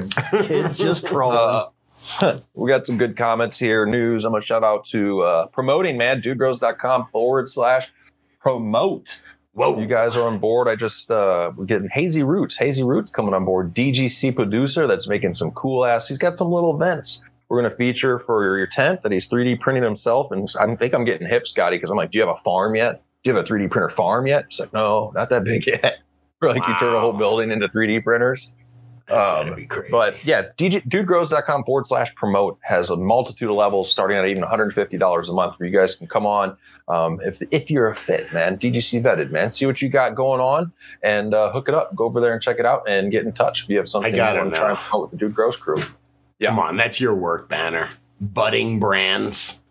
Kids 0.42 0.78
just 0.78 1.06
trolling. 1.12 1.36
Uh, 1.38 1.64
we 2.54 2.68
got 2.68 2.86
some 2.86 2.98
good 2.98 3.16
comments 3.16 3.58
here. 3.58 3.86
News. 3.86 4.24
I'm 4.24 4.32
gonna 4.32 4.42
shout 4.42 4.64
out 4.64 4.84
to 4.86 5.22
uh, 5.22 5.46
promoting 5.46 5.96
man, 5.96 6.22
dudegrows.com 6.22 7.08
forward 7.12 7.48
slash 7.48 7.92
promote. 8.40 9.20
Whoa. 9.52 9.78
You 9.80 9.86
guys 9.86 10.16
are 10.16 10.26
on 10.26 10.38
board. 10.38 10.68
I 10.68 10.76
just 10.76 11.10
uh, 11.10 11.50
we're 11.56 11.64
getting 11.64 11.88
Hazy 11.88 12.22
Roots. 12.22 12.56
Hazy 12.56 12.82
Roots 12.82 13.10
coming 13.10 13.34
on 13.34 13.44
board. 13.44 13.74
DGC 13.74 14.34
producer 14.34 14.86
that's 14.86 15.08
making 15.08 15.34
some 15.34 15.50
cool 15.52 15.84
ass. 15.84 16.08
He's 16.08 16.18
got 16.18 16.36
some 16.36 16.50
little 16.50 16.74
events. 16.74 17.22
We're 17.48 17.62
gonna 17.62 17.74
feature 17.74 18.18
for 18.18 18.56
your 18.56 18.66
tent 18.66 19.02
that 19.02 19.12
he's 19.12 19.28
3D 19.28 19.60
printing 19.60 19.84
himself. 19.84 20.30
And 20.30 20.48
I 20.60 20.74
think 20.76 20.94
I'm 20.94 21.04
getting 21.04 21.28
hip, 21.28 21.48
Scotty, 21.48 21.76
because 21.76 21.90
I'm 21.90 21.96
like, 21.96 22.10
do 22.10 22.18
you 22.18 22.26
have 22.26 22.36
a 22.36 22.40
farm 22.40 22.74
yet? 22.74 23.02
Do 23.24 23.30
you 23.30 23.36
have 23.36 23.44
a 23.44 23.48
3D 23.48 23.70
printer 23.70 23.90
farm 23.90 24.26
yet? 24.26 24.46
He's 24.48 24.60
like, 24.60 24.72
no, 24.72 25.12
not 25.14 25.30
that 25.30 25.44
big 25.44 25.66
yet. 25.66 25.98
We're 26.40 26.48
like, 26.54 26.66
you 26.68 26.76
turn 26.78 26.94
a 26.94 27.00
whole 27.00 27.12
building 27.12 27.50
into 27.50 27.68
3D 27.68 28.04
printers. 28.04 28.54
That's 29.08 29.18
gotta 29.20 29.50
Um, 29.50 29.56
be 29.56 29.66
crazy. 29.66 29.88
But 29.90 30.24
yeah, 30.24 30.46
DJ, 30.58 30.82
dudegrows.com 30.88 31.64
forward 31.64 31.86
slash 31.86 32.14
promote 32.14 32.58
has 32.62 32.90
a 32.90 32.96
multitude 32.96 33.48
of 33.50 33.54
levels 33.56 33.90
starting 33.90 34.16
at 34.16 34.26
even 34.26 34.42
$150 34.42 35.28
a 35.28 35.32
month 35.32 35.58
where 35.58 35.68
you 35.68 35.76
guys 35.76 35.94
can 35.96 36.06
come 36.06 36.26
on. 36.26 36.56
Um, 36.88 37.20
if, 37.24 37.40
if 37.50 37.70
you're 37.70 37.88
a 37.88 37.94
fit, 37.94 38.32
man, 38.32 38.58
DGC 38.58 39.02
vetted, 39.02 39.30
man, 39.30 39.50
see 39.50 39.66
what 39.66 39.80
you 39.82 39.88
got 39.88 40.14
going 40.14 40.40
on 40.40 40.72
and 41.02 41.34
uh, 41.34 41.50
hook 41.52 41.68
it 41.68 41.74
up. 41.74 41.94
Go 41.94 42.04
over 42.04 42.20
there 42.20 42.32
and 42.32 42.42
check 42.42 42.58
it 42.58 42.66
out 42.66 42.88
and 42.88 43.10
get 43.12 43.24
in 43.24 43.32
touch 43.32 43.62
if 43.64 43.68
you 43.68 43.76
have 43.78 43.88
something 43.88 44.12
you 44.12 44.16
gotta 44.16 44.38
want 44.40 44.54
to 44.54 44.56
try 44.60 44.68
know. 44.68 44.74
and 44.74 44.78
promote 44.82 45.10
with 45.12 45.18
the 45.20 45.26
Dude 45.26 45.34
Grows 45.34 45.56
crew. 45.56 45.78
yeah. 46.38 46.48
Come 46.48 46.58
on, 46.58 46.76
that's 46.76 47.00
your 47.00 47.14
work 47.14 47.48
banner. 47.48 47.88
Budding 48.20 48.80
brands. 48.80 49.62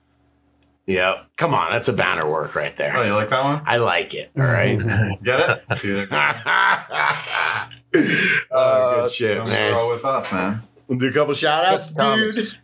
Yep. 0.87 1.25
Come 1.37 1.55
on, 1.55 1.71
that's 1.71 1.87
a 1.87 1.93
banner 1.93 2.29
work 2.29 2.53
right 2.53 2.75
there. 2.77 2.95
oh, 2.95 3.01
you 3.03 3.13
like 3.13 3.31
that 3.31 3.43
one? 3.43 3.61
I 3.65 3.77
like 3.77 4.13
it. 4.13 4.29
All 4.37 4.43
right. 4.43 4.77
Get 5.23 5.63
it? 5.69 6.09
Dude, 8.03 8.19
oh, 8.51 8.57
Uh, 8.57 9.01
good 9.03 9.11
shit, 9.11 9.37
Let's 9.39 9.51
man. 9.51 9.73
roll 9.73 9.89
with 9.91 10.05
us, 10.05 10.31
man. 10.31 10.61
We'll 10.87 10.99
do 10.99 11.07
a 11.07 11.11
couple 11.11 11.33
shout 11.33 11.65
outs, 11.65 11.89
Good 11.89 11.97
comments. 11.97 12.35
dude. 12.51 12.59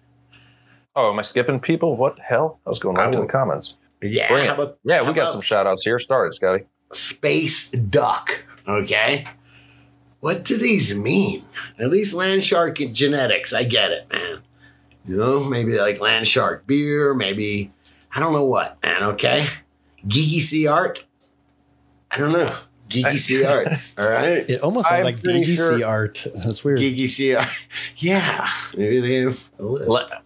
Oh, 0.95 1.11
am 1.11 1.19
I 1.19 1.21
skipping 1.21 1.59
people? 1.59 1.95
What 1.95 2.17
the 2.17 2.23
hell? 2.23 2.59
I 2.65 2.69
was 2.69 2.79
going 2.79 2.97
right 2.97 3.07
I 3.07 3.11
to 3.11 3.19
the 3.21 3.25
comments. 3.25 3.75
Yeah. 4.01 4.27
Bring 4.29 4.45
how 4.47 4.55
about- 4.55 4.77
Yeah, 4.83 5.03
how 5.03 5.07
we 5.09 5.13
got 5.13 5.31
some 5.31 5.41
shout 5.41 5.65
outs 5.67 5.83
here. 5.83 5.99
Started, 5.99 6.33
Scotty. 6.33 6.65
Space 6.91 7.71
duck. 7.71 8.43
Okay. 8.67 9.25
What 10.19 10.43
do 10.43 10.57
these 10.57 10.93
mean? 10.95 11.45
At 11.79 11.89
least 11.89 12.13
land 12.13 12.43
shark 12.43 12.77
genetics. 12.91 13.53
I 13.53 13.63
get 13.63 13.91
it, 13.91 14.07
man. 14.11 14.41
You 15.07 15.17
know, 15.17 15.39
maybe 15.43 15.79
like 15.79 15.99
land 15.99 16.27
shark 16.27 16.67
beer, 16.67 17.13
maybe 17.15 17.71
I 18.13 18.19
don't 18.19 18.33
know 18.33 18.43
what, 18.45 18.77
man. 18.83 19.01
Okay. 19.01 19.47
Geeky 20.05 20.41
sea 20.41 20.67
art. 20.67 21.05
I 22.11 22.17
don't 22.17 22.33
know. 22.33 22.53
Geeky 22.91 23.17
sea 23.19 23.45
art. 23.55 23.67
All 23.97 24.09
right. 24.09 24.47
it 24.49 24.61
almost 24.61 24.89
sounds 24.89 24.99
I'm 24.99 25.05
like 25.05 25.23
pretty 25.23 25.41
DGC 25.43 25.55
sure- 25.55 25.85
art. 25.87 26.25
That's 26.35 26.63
weird. 26.63 26.79
Geeky 26.79 27.09
sea 27.09 27.35
art. 27.35 27.47
Yeah. 27.97 28.49
Maybe 28.75 28.99
they 29.01 29.15
have 29.23 29.39
a 29.59 29.63
list. 29.63 29.89
Le- 29.89 30.21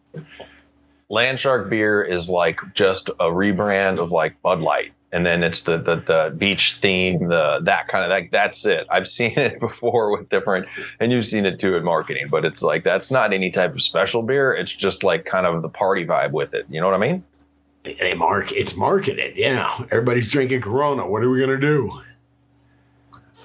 Landshark 1.12 1.70
beer 1.70 2.02
is 2.04 2.30
like 2.30 2.60
just 2.74 3.10
a 3.10 3.26
rebrand 3.32 4.00
of 4.00 4.12
like 4.12 4.42
Bud 4.42 4.60
Light. 4.60 4.92
And 5.12 5.26
then 5.26 5.44
it's 5.44 5.64
the, 5.64 5.78
the 5.78 5.96
the 5.96 6.36
beach 6.38 6.74
theme, 6.82 7.30
the 7.30 7.60
that 7.62 7.88
kind 7.88 8.04
of 8.04 8.10
like 8.10 8.32
that's 8.32 8.66
it. 8.66 8.86
I've 8.92 9.08
seen 9.08 9.38
it 9.40 9.60
before 9.62 10.12
with 10.12 10.28
different, 10.30 10.68
and 11.00 11.10
you've 11.12 11.26
seen 11.26 11.46
it 11.46 11.58
too 11.58 11.76
in 11.76 11.86
marketing. 11.86 12.28
But 12.30 12.44
it's 12.44 12.62
like 12.62 12.84
that's 12.84 13.12
not 13.12 13.32
any 13.32 13.50
type 13.50 13.74
of 13.74 13.82
special 13.82 14.24
beer. 14.24 14.54
It's 14.54 14.74
just 14.76 15.04
like 15.06 15.24
kind 15.26 15.46
of 15.46 15.62
the 15.62 15.70
party 15.70 16.06
vibe 16.06 16.32
with 16.32 16.54
it. 16.54 16.66
You 16.70 16.82
know 16.82 16.88
what 16.88 16.96
I 16.96 16.98
mean? 16.98 17.24
they 17.84 18.16
mark 18.16 18.52
it's 18.52 18.76
marketed. 18.76 19.38
Yeah. 19.38 19.72
Everybody's 19.92 20.30
drinking 20.32 20.60
Corona. 20.62 21.08
What 21.08 21.24
are 21.24 21.30
we 21.30 21.40
gonna 21.40 21.60
do? 21.62 22.02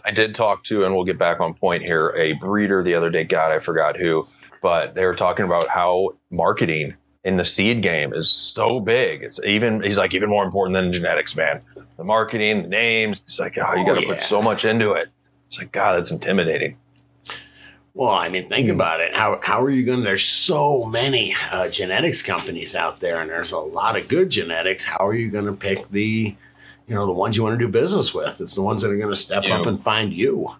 I 0.04 0.10
did 0.10 0.34
talk 0.34 0.64
to, 0.64 0.84
and 0.84 0.94
we'll 0.94 1.04
get 1.04 1.18
back 1.18 1.40
on 1.40 1.54
point 1.54 1.82
here, 1.82 2.10
a 2.16 2.32
breeder 2.34 2.82
the 2.82 2.94
other 2.94 3.10
day. 3.10 3.24
God, 3.24 3.52
I 3.52 3.58
forgot 3.58 3.96
who, 3.96 4.26
but 4.62 4.94
they 4.94 5.04
were 5.04 5.14
talking 5.14 5.44
about 5.44 5.68
how 5.68 6.10
marketing 6.30 6.94
in 7.24 7.36
the 7.36 7.44
seed 7.44 7.82
game 7.82 8.12
is 8.14 8.30
so 8.30 8.80
big. 8.80 9.22
It's 9.22 9.42
even, 9.44 9.82
he's 9.82 9.98
like, 9.98 10.14
even 10.14 10.28
more 10.30 10.44
important 10.44 10.74
than 10.74 10.92
genetics, 10.92 11.36
man. 11.36 11.60
The 11.96 12.04
marketing, 12.04 12.62
the 12.62 12.68
names, 12.68 13.22
it's 13.26 13.38
like, 13.38 13.58
oh, 13.58 13.74
you 13.74 13.82
Oh, 13.82 13.86
got 13.86 13.94
to 13.96 14.06
yeah. 14.06 14.14
put 14.14 14.22
so 14.22 14.40
much 14.40 14.64
into 14.64 14.92
it. 14.92 15.08
It's 15.48 15.58
like, 15.58 15.70
God, 15.72 15.96
that's 15.98 16.10
intimidating. 16.10 16.76
Well, 17.92 18.10
I 18.14 18.28
mean, 18.28 18.48
think 18.48 18.68
about 18.68 19.00
it. 19.00 19.14
How 19.16 19.40
how 19.42 19.60
are 19.60 19.68
you 19.68 19.84
going? 19.84 19.98
to 19.98 20.04
There's 20.04 20.22
so 20.24 20.84
many 20.84 21.34
uh, 21.50 21.68
genetics 21.68 22.22
companies 22.22 22.76
out 22.76 23.00
there, 23.00 23.20
and 23.20 23.28
there's 23.28 23.50
a 23.50 23.58
lot 23.58 23.96
of 23.96 24.06
good 24.06 24.30
genetics. 24.30 24.84
How 24.84 25.04
are 25.04 25.12
you 25.14 25.28
going 25.28 25.46
to 25.46 25.52
pick 25.52 25.90
the 25.90 26.36
you 26.90 26.96
know, 26.96 27.06
the 27.06 27.12
ones 27.12 27.36
you 27.36 27.42
want 27.44 27.58
to 27.58 27.64
do 27.64 27.70
business 27.70 28.12
with. 28.12 28.40
It's 28.40 28.54
the 28.56 28.62
ones 28.62 28.82
that 28.82 28.90
are 28.90 28.96
going 28.98 29.08
to 29.08 29.16
step 29.16 29.44
Yeah. 29.46 29.60
up 29.60 29.66
and 29.66 29.82
find 29.82 30.12
you. 30.12 30.54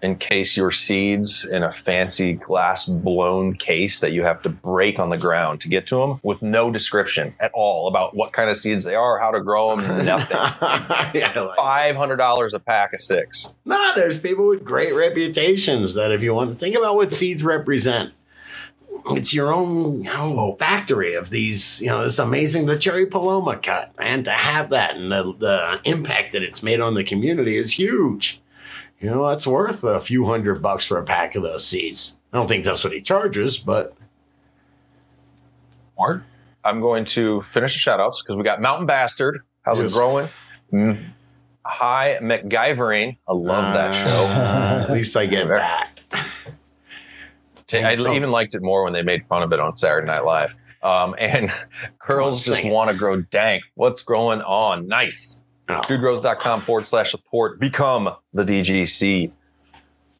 encase 0.00 0.56
your 0.56 0.70
seeds 0.70 1.44
in 1.44 1.64
a 1.64 1.72
fancy 1.72 2.32
glass 2.32 2.86
blown 2.86 3.52
case 3.56 3.98
that 3.98 4.12
you 4.12 4.22
have 4.22 4.40
to 4.40 4.48
break 4.48 4.96
on 5.00 5.10
the 5.10 5.18
ground 5.18 5.60
to 5.60 5.66
get 5.66 5.88
to 5.88 5.96
them 5.98 6.20
with 6.22 6.40
no 6.40 6.70
description 6.70 7.34
at 7.40 7.50
all 7.52 7.88
about 7.88 8.14
what 8.14 8.32
kind 8.32 8.48
of 8.48 8.56
seeds 8.56 8.84
they 8.84 8.94
are, 8.94 9.18
how 9.18 9.32
to 9.32 9.40
grow 9.40 9.74
them, 9.74 9.80
nothing. 10.06 10.36
yeah, 11.20 11.32
like, 11.36 11.56
Five 11.56 11.96
hundred 11.96 12.14
dollars 12.18 12.54
a 12.54 12.60
pack 12.60 12.92
of 12.92 13.00
six. 13.00 13.54
no, 13.64 13.92
there's 13.96 14.20
people 14.20 14.46
with 14.46 14.62
great 14.62 14.94
reputations 14.94 15.94
that 15.94 16.12
if 16.12 16.22
you 16.22 16.32
want 16.32 16.50
to 16.50 16.56
think 16.56 16.76
about 16.76 16.94
what 16.94 17.12
seeds 17.12 17.42
represent, 17.42 18.12
it's 19.16 19.32
your 19.34 19.52
own 19.52 19.98
you 19.98 20.04
know, 20.04 20.56
factory 20.58 21.14
of 21.14 21.30
these, 21.30 21.80
you 21.80 21.88
know, 21.88 22.02
this 22.02 22.18
amazing, 22.18 22.66
the 22.66 22.78
cherry 22.78 23.06
paloma 23.06 23.56
cut. 23.56 23.92
And 23.98 24.24
to 24.26 24.30
have 24.30 24.70
that 24.70 24.96
and 24.96 25.10
the, 25.10 25.34
the 25.38 25.80
impact 25.84 26.32
that 26.32 26.42
it's 26.42 26.62
made 26.62 26.80
on 26.80 26.94
the 26.94 27.04
community 27.04 27.56
is 27.56 27.72
huge. 27.72 28.40
You 29.00 29.10
know, 29.10 29.28
that's 29.28 29.46
worth 29.46 29.84
a 29.84 30.00
few 30.00 30.26
hundred 30.26 30.60
bucks 30.60 30.84
for 30.84 30.98
a 30.98 31.04
pack 31.04 31.34
of 31.36 31.42
those 31.42 31.64
seeds. 31.66 32.18
I 32.32 32.36
don't 32.36 32.48
think 32.48 32.64
that's 32.64 32.82
what 32.84 32.92
he 32.92 33.00
charges, 33.00 33.56
but 33.58 33.94
Mark, 35.98 36.22
I'm 36.64 36.80
going 36.80 37.04
to 37.06 37.42
finish 37.52 37.74
the 37.74 37.80
shout 37.80 38.00
outs 38.00 38.22
because 38.22 38.36
we 38.36 38.42
got 38.44 38.60
Mountain 38.60 38.86
Bastard. 38.86 39.40
How's 39.62 39.78
Yes. 39.80 39.92
it 39.92 39.94
growing? 39.94 40.28
Mm. 40.72 41.10
Hi, 41.64 42.18
MacGyvering. 42.22 43.18
I 43.28 43.32
love 43.32 43.74
that 43.74 43.94
show. 43.94 44.24
Uh, 44.26 44.84
at 44.88 44.90
least 44.92 45.16
I 45.16 45.26
get 45.26 45.48
that. 45.48 45.87
I 47.72 47.94
even 47.94 48.30
liked 48.30 48.54
it 48.54 48.62
more 48.62 48.84
when 48.84 48.92
they 48.92 49.02
made 49.02 49.26
fun 49.26 49.42
of 49.42 49.52
it 49.52 49.60
on 49.60 49.76
Saturday 49.76 50.06
Night 50.06 50.24
Live. 50.24 50.54
Um, 50.82 51.14
and 51.18 51.52
girls 51.98 52.44
just 52.44 52.64
want 52.64 52.90
to 52.90 52.96
grow 52.96 53.20
dank. 53.20 53.62
What's 53.74 54.02
going 54.02 54.40
on? 54.42 54.86
Nice. 54.88 55.40
Oh. 55.70 55.80
dudegrows.com 55.82 56.62
forward 56.62 56.86
slash 56.86 57.10
support. 57.10 57.60
Become 57.60 58.08
the 58.32 58.42
DGC. 58.42 59.30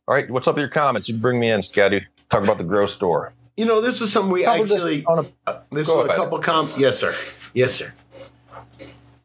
All 0.06 0.14
right, 0.14 0.30
what's 0.30 0.46
up 0.46 0.56
with 0.56 0.62
your 0.62 0.68
comments? 0.68 1.08
You 1.08 1.16
bring 1.16 1.40
me 1.40 1.50
in, 1.50 1.62
Scotty. 1.62 2.06
Talk 2.30 2.42
about 2.42 2.58
the 2.58 2.64
grow 2.64 2.86
store. 2.86 3.32
You 3.56 3.64
know, 3.64 3.80
this 3.80 4.00
was 4.00 4.12
something 4.12 4.30
we 4.30 4.44
Covered 4.44 4.68
this 4.68 4.72
actually. 4.84 5.04
on 5.06 5.18
a- 5.46 5.50
uh, 5.50 5.60
this 5.72 5.88
was 5.88 6.08
a 6.08 6.14
couple 6.14 6.38
com. 6.38 6.70
Yes, 6.78 6.98
sir. 6.98 7.14
Yes, 7.54 7.74
sir. 7.74 7.92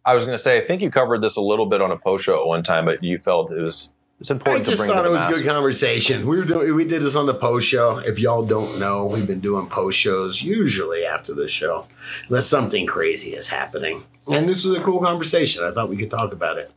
I 0.05 0.15
was 0.15 0.26
going 0.26 0.38
to 0.38 0.41
say, 0.41 0.57
I 0.57 0.67
think 0.67 0.82
you 0.82 0.89
covered 0.91 1.21
this 1.21 1.38
a 1.38 1.41
little 1.41 1.65
bit 1.65 1.82
on 1.82 1.91
a 1.91 1.97
post 1.97 2.26
show 2.26 2.39
at 2.41 2.47
one 2.47 2.63
time, 2.63 2.86
but 2.86 3.03
you 3.03 3.17
felt 3.19 3.51
it 3.51 3.61
was 3.61 3.91
it's 4.24 4.32
I 4.32 4.36
important 4.36 4.63
to 4.63 4.71
just 4.71 4.86
thought 4.86 5.05
it 5.05 5.11
was 5.11 5.26
a 5.26 5.28
good 5.28 5.45
conversation. 5.45 6.26
We 6.26 6.38
were 6.38 6.45
doing. 6.45 6.74
We 6.76 6.86
did 6.86 7.03
this 7.03 7.17
on 7.17 7.26
the 7.26 7.34
post 7.34 7.67
show. 7.67 7.97
If 7.97 8.19
y'all 8.19 8.45
don't 8.45 8.80
know, 8.80 9.05
we've 9.05 9.28
been 9.28 9.41
doing 9.41 9.67
post 9.67 9.99
shows 9.99 10.41
usually 10.41 11.03
after 11.03 11.34
the 11.34 11.49
show, 11.49 11.88
unless 12.30 12.47
something 12.47 12.88
crazy 12.88 13.36
is 13.36 13.49
happening. 13.49 14.05
And 14.32 14.47
this 14.47 14.63
was 14.63 14.78
a 14.78 14.82
cool 14.82 15.01
conversation. 15.01 15.65
I 15.65 15.71
thought 15.74 15.89
we 15.89 15.97
could 15.97 16.09
talk 16.09 16.32
about 16.32 16.57
it. 16.57 16.71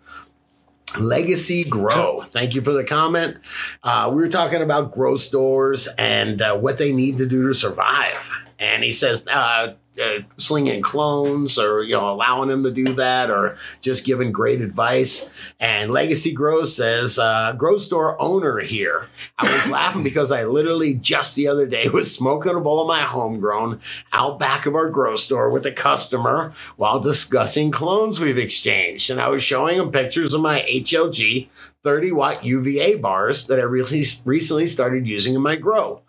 Legacy 0.99 1.63
Grow. 1.63 2.23
Thank 2.33 2.57
you 2.57 2.63
for 2.63 2.73
the 2.73 2.83
comment. 2.83 3.37
Uh, 3.81 4.11
we 4.13 4.23
were 4.23 4.29
talking 4.29 4.61
about 4.61 4.91
grow 4.91 5.15
stores 5.15 5.87
and 5.99 6.43
uh, 6.43 6.57
what 6.57 6.79
they 6.79 6.93
need 6.93 7.19
to 7.19 7.29
do 7.29 7.47
to 7.47 7.55
survive. 7.55 8.29
And 8.59 8.83
he 8.83 8.91
says, 8.91 9.25
uh, 9.29 9.75
uh, 10.03 10.21
slinging 10.37 10.83
clones 10.83 11.59
or 11.59 11.83
you 11.83 11.93
know 11.93 12.11
allowing 12.11 12.49
them 12.49 12.63
to 12.63 12.71
do 12.71 12.95
that 12.95 13.31
or 13.31 13.57
just 13.81 14.05
giving 14.05 14.33
great 14.33 14.61
advice. 14.61 15.29
And 15.59 15.91
legacy 15.91 16.33
grow 16.33 16.65
says 16.65 17.19
uh, 17.19 17.53
grow 17.53 17.77
store 17.79 18.21
owner 18.21 18.61
here. 18.61 19.09
I 19.39 19.55
was 19.55 19.67
laughing 19.71 20.03
because 20.03 20.31
i 20.31 20.45
literally 20.45 20.95
just 20.95 21.35
the 21.35 21.49
other 21.49 21.67
day 21.67 21.89
was 21.89 22.15
smoking 22.15 22.55
a 22.55 22.61
bowl 22.61 22.83
of 22.83 22.89
my 22.89 23.01
homegrown 23.01 23.81
out 24.13 24.39
back 24.39 24.67
of 24.67 24.75
our 24.75 24.89
grow 24.89 25.17
store 25.17 25.51
with 25.51 25.67
a 25.67 25.73
customer 25.73 26.53
while 26.77 27.01
discussing 27.01 27.71
clones 27.71 28.21
we've 28.21 28.39
exchanged. 28.39 29.11
And 29.11 29.21
i 29.21 29.29
was 29.29 29.43
showing 29.43 29.79
him 29.79 29.91
pictures 29.91 30.35
of 30.35 30.41
my 30.41 30.61
hlg 30.63 31.49
30 31.87 32.11
watt 32.11 32.45
uva 32.45 32.99
bars 32.99 33.47
that 33.47 33.61
i 33.61 33.63
recently 34.25 34.67
started 34.67 35.07
using 35.07 35.35
in 35.35 35.41
my 35.41 35.55
grow 35.55 36.03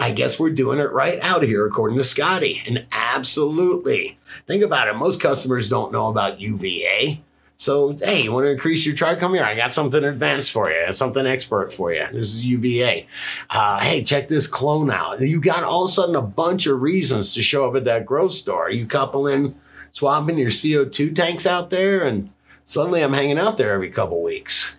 I 0.00 0.12
guess 0.12 0.40
we're 0.40 0.48
doing 0.48 0.78
it 0.78 0.92
right 0.92 1.18
out 1.20 1.42
here, 1.42 1.66
according 1.66 1.98
to 1.98 2.04
Scotty. 2.04 2.62
And 2.66 2.86
absolutely. 2.90 4.18
Think 4.46 4.62
about 4.62 4.88
it. 4.88 4.96
Most 4.96 5.20
customers 5.20 5.68
don't 5.68 5.92
know 5.92 6.08
about 6.08 6.40
UVA. 6.40 7.20
So, 7.58 7.92
hey, 7.92 8.22
you 8.22 8.32
want 8.32 8.46
to 8.46 8.50
increase 8.50 8.86
your 8.86 8.94
try? 8.94 9.14
Come 9.16 9.34
here. 9.34 9.44
I 9.44 9.54
got 9.54 9.74
something 9.74 10.02
advanced 10.02 10.52
for 10.52 10.70
you. 10.70 10.90
Something 10.94 11.26
expert 11.26 11.74
for 11.74 11.92
you. 11.92 12.06
This 12.10 12.34
is 12.34 12.46
UVA. 12.46 13.06
Uh, 13.50 13.80
hey, 13.80 14.02
check 14.02 14.28
this 14.28 14.46
clone 14.46 14.90
out. 14.90 15.20
You 15.20 15.38
got 15.38 15.64
all 15.64 15.84
of 15.84 15.90
a 15.90 15.92
sudden 15.92 16.16
a 16.16 16.22
bunch 16.22 16.66
of 16.66 16.80
reasons 16.80 17.34
to 17.34 17.42
show 17.42 17.68
up 17.68 17.76
at 17.76 17.84
that 17.84 18.06
growth 18.06 18.32
store. 18.32 18.70
You 18.70 18.86
couple 18.86 19.26
in 19.26 19.54
swapping 19.92 20.38
your 20.38 20.50
CO2 20.50 21.14
tanks 21.14 21.46
out 21.46 21.68
there, 21.68 22.02
and 22.02 22.30
suddenly 22.64 23.02
I'm 23.02 23.12
hanging 23.12 23.38
out 23.38 23.58
there 23.58 23.74
every 23.74 23.90
couple 23.90 24.22
weeks. 24.22 24.78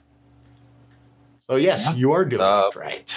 So, 1.50 1.56
yes, 1.58 1.94
you 1.96 2.12
are 2.14 2.24
doing 2.26 2.42
Uh, 2.42 2.70
it 2.72 2.76
right. 2.78 3.16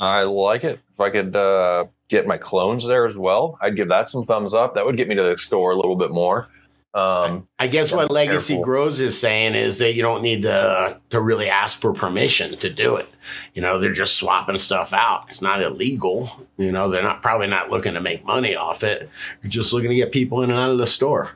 I 0.00 0.22
like 0.22 0.64
it. 0.64 0.78
If 0.94 1.00
I 1.00 1.10
could 1.10 1.34
uh, 1.34 1.86
get 2.08 2.26
my 2.26 2.38
clones 2.38 2.86
there 2.86 3.06
as 3.06 3.16
well, 3.16 3.58
I'd 3.60 3.76
give 3.76 3.88
that 3.88 4.08
some 4.10 4.24
thumbs 4.26 4.54
up. 4.54 4.74
That 4.74 4.84
would 4.86 4.96
get 4.96 5.08
me 5.08 5.14
to 5.16 5.22
the 5.22 5.38
store 5.38 5.72
a 5.72 5.76
little 5.76 5.96
bit 5.96 6.10
more. 6.10 6.48
Um, 6.94 7.46
I 7.58 7.66
guess 7.68 7.92
what 7.92 8.10
Legacy 8.10 8.54
careful. 8.54 8.64
Grows 8.64 8.98
is 9.00 9.18
saying 9.18 9.54
is 9.54 9.78
that 9.78 9.94
you 9.94 10.02
don't 10.02 10.22
need 10.22 10.42
to 10.42 10.98
to 11.10 11.20
really 11.20 11.48
ask 11.48 11.80
for 11.80 11.92
permission 11.92 12.56
to 12.58 12.70
do 12.70 12.96
it. 12.96 13.08
You 13.54 13.60
know, 13.62 13.78
they're 13.78 13.92
just 13.92 14.16
swapping 14.16 14.56
stuff 14.56 14.92
out. 14.92 15.24
It's 15.28 15.42
not 15.42 15.62
illegal. 15.62 16.30
You 16.56 16.72
know, 16.72 16.90
they're 16.90 17.02
not 17.02 17.22
probably 17.22 17.46
not 17.46 17.70
looking 17.70 17.94
to 17.94 18.00
make 18.00 18.24
money 18.24 18.56
off 18.56 18.82
it. 18.82 19.10
They're 19.42 19.50
just 19.50 19.72
looking 19.72 19.90
to 19.90 19.96
get 19.96 20.12
people 20.12 20.42
in 20.42 20.50
and 20.50 20.58
out 20.58 20.70
of 20.70 20.78
the 20.78 20.86
store. 20.86 21.32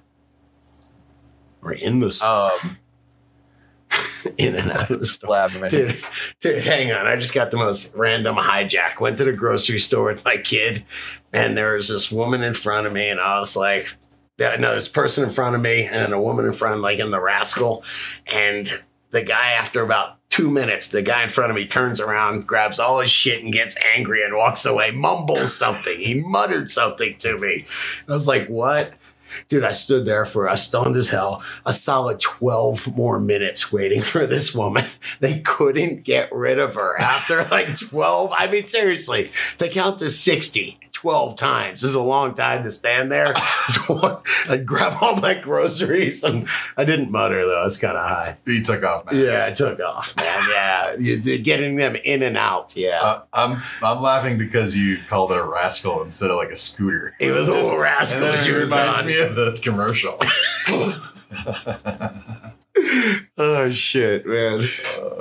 Or 1.63 1.73
in 1.73 2.01
the 2.01 2.11
store. 2.11 2.53
um, 2.63 2.79
in 4.39 4.55
and 4.55 4.71
out 4.71 4.91
of 4.91 5.01
the 5.01 5.07
store. 5.07 5.31
lab. 5.31 5.53
Dude, 5.71 5.97
dude, 6.41 6.63
hang 6.63 6.93
on. 6.93 7.07
I 7.07 7.17
just 7.17 7.35
got 7.35 7.51
the 7.51 7.57
most 7.57 7.93
random 7.95 8.37
hijack. 8.37 9.01
Went 9.01 9.19
to 9.19 9.25
the 9.25 9.33
grocery 9.33 9.79
store 9.79 10.05
with 10.05 10.25
my 10.25 10.37
kid, 10.37 10.85
and 11.33 11.57
there 11.57 11.75
was 11.75 11.89
this 11.89 12.11
woman 12.11 12.43
in 12.43 12.55
front 12.55 12.87
of 12.87 12.93
me, 12.93 13.09
and 13.09 13.21
I 13.21 13.39
was 13.39 13.57
like, 13.57 13.95
no, 14.39 14.57
there's 14.57 14.89
a 14.89 14.93
person 14.93 15.25
in 15.25 15.31
front 15.31 15.55
of 15.55 15.61
me, 15.61 15.85
and 15.85 15.95
then 15.95 16.13
a 16.13 16.21
woman 16.21 16.45
in 16.45 16.53
front, 16.53 16.81
like 16.81 16.99
in 16.99 17.11
the 17.11 17.21
rascal. 17.21 17.85
And 18.27 18.71
the 19.11 19.23
guy, 19.23 19.53
after 19.53 19.83
about 19.83 20.19
two 20.31 20.51
minutes, 20.51 20.89
the 20.89 21.03
guy 21.03 21.23
in 21.23 21.29
front 21.29 21.51
of 21.51 21.57
me 21.57 21.67
turns 21.67 22.01
around, 22.01 22.47
grabs 22.47 22.79
all 22.79 23.01
his 23.01 23.11
shit, 23.11 23.43
and 23.45 23.53
gets 23.53 23.77
angry 23.95 24.25
and 24.25 24.35
walks 24.35 24.65
away, 24.65 24.91
mumbles 24.91 25.55
something. 25.55 25.99
He 25.99 26.15
muttered 26.15 26.71
something 26.71 27.17
to 27.19 27.39
me. 27.39 27.67
I 28.09 28.13
was 28.13 28.27
like, 28.27 28.49
what? 28.49 28.95
Dude, 29.49 29.65
I 29.65 29.73
stood 29.73 30.07
there 30.07 30.25
for 30.25 30.47
a 30.47 30.57
stoned 30.57 30.97
as 30.97 31.09
hell, 31.09 31.43
a 31.65 31.73
solid 31.73 32.21
12 32.21 32.97
more 32.97 33.19
minutes 33.19 33.73
waiting 33.73 34.03
for 34.03 34.27
this 34.27 34.55
woman. 34.55 34.85
They 35.21 35.41
couldn't 35.41 36.05
get 36.05 36.33
rid 36.33 36.59
of 36.59 36.75
her 36.75 36.99
after 37.01 37.45
like 37.45 37.77
12. 37.79 38.33
I 38.37 38.49
mean, 38.49 38.67
seriously, 38.67 39.31
to 39.59 39.69
count 39.69 39.99
to 40.01 40.11
60 40.11 40.79
12 41.03 41.37
times 41.37 41.81
this 41.81 41.91
is 41.91 41.97
a 41.97 42.03
long 42.03 42.33
time 42.33 42.63
to 42.63 42.71
stand 42.71 43.11
there. 43.11 43.35
So 43.69 44.23
I 44.49 44.59
grab 44.59 44.97
all 45.01 45.17
my 45.17 45.35
groceries 45.35 46.25
and 46.25 46.49
I 46.77 46.85
didn't 46.85 47.11
mutter 47.11 47.47
though. 47.47 47.65
It's 47.65 47.77
kind 47.77 47.97
of 47.97 48.09
high. 48.09 48.37
He 48.45 48.63
took 48.63 48.85
off, 48.85 49.11
man. 49.11 49.25
Yeah, 49.25 49.47
I 49.47 49.53
took 49.53 49.81
off, 49.81 50.17
man. 50.17 50.49
Yeah, 50.51 50.95
you, 50.99 51.39
getting 51.39 51.77
them 51.77 51.97
in 51.97 52.23
and 52.23 52.37
out. 52.37 52.77
Yeah. 52.77 53.01
Uh, 53.03 53.23
I'm 53.33 53.63
I'm 53.83 54.03
laughing 54.03 54.39
because 54.39 54.77
you 54.77 54.99
called 55.09 55.33
it 55.33 55.39
a 55.39 55.45
rascal 55.45 56.03
instead 56.03 56.31
of 56.31 56.37
like 56.37 56.51
a 56.51 56.57
scooter. 56.57 57.15
It 57.19 57.33
was 57.33 57.49
a 57.49 57.53
little 57.53 57.79
rascal 57.79 58.23
And 58.23 58.35
then 58.37 58.45
she 58.45 58.51
it 58.51 58.55
reminds 58.55 58.99
on. 58.99 59.07
me 59.07 59.21
of 59.21 59.35
the 59.35 59.59
commercial. 59.63 60.19
oh, 63.39 63.71
shit, 63.73 64.27
man. 64.27 64.69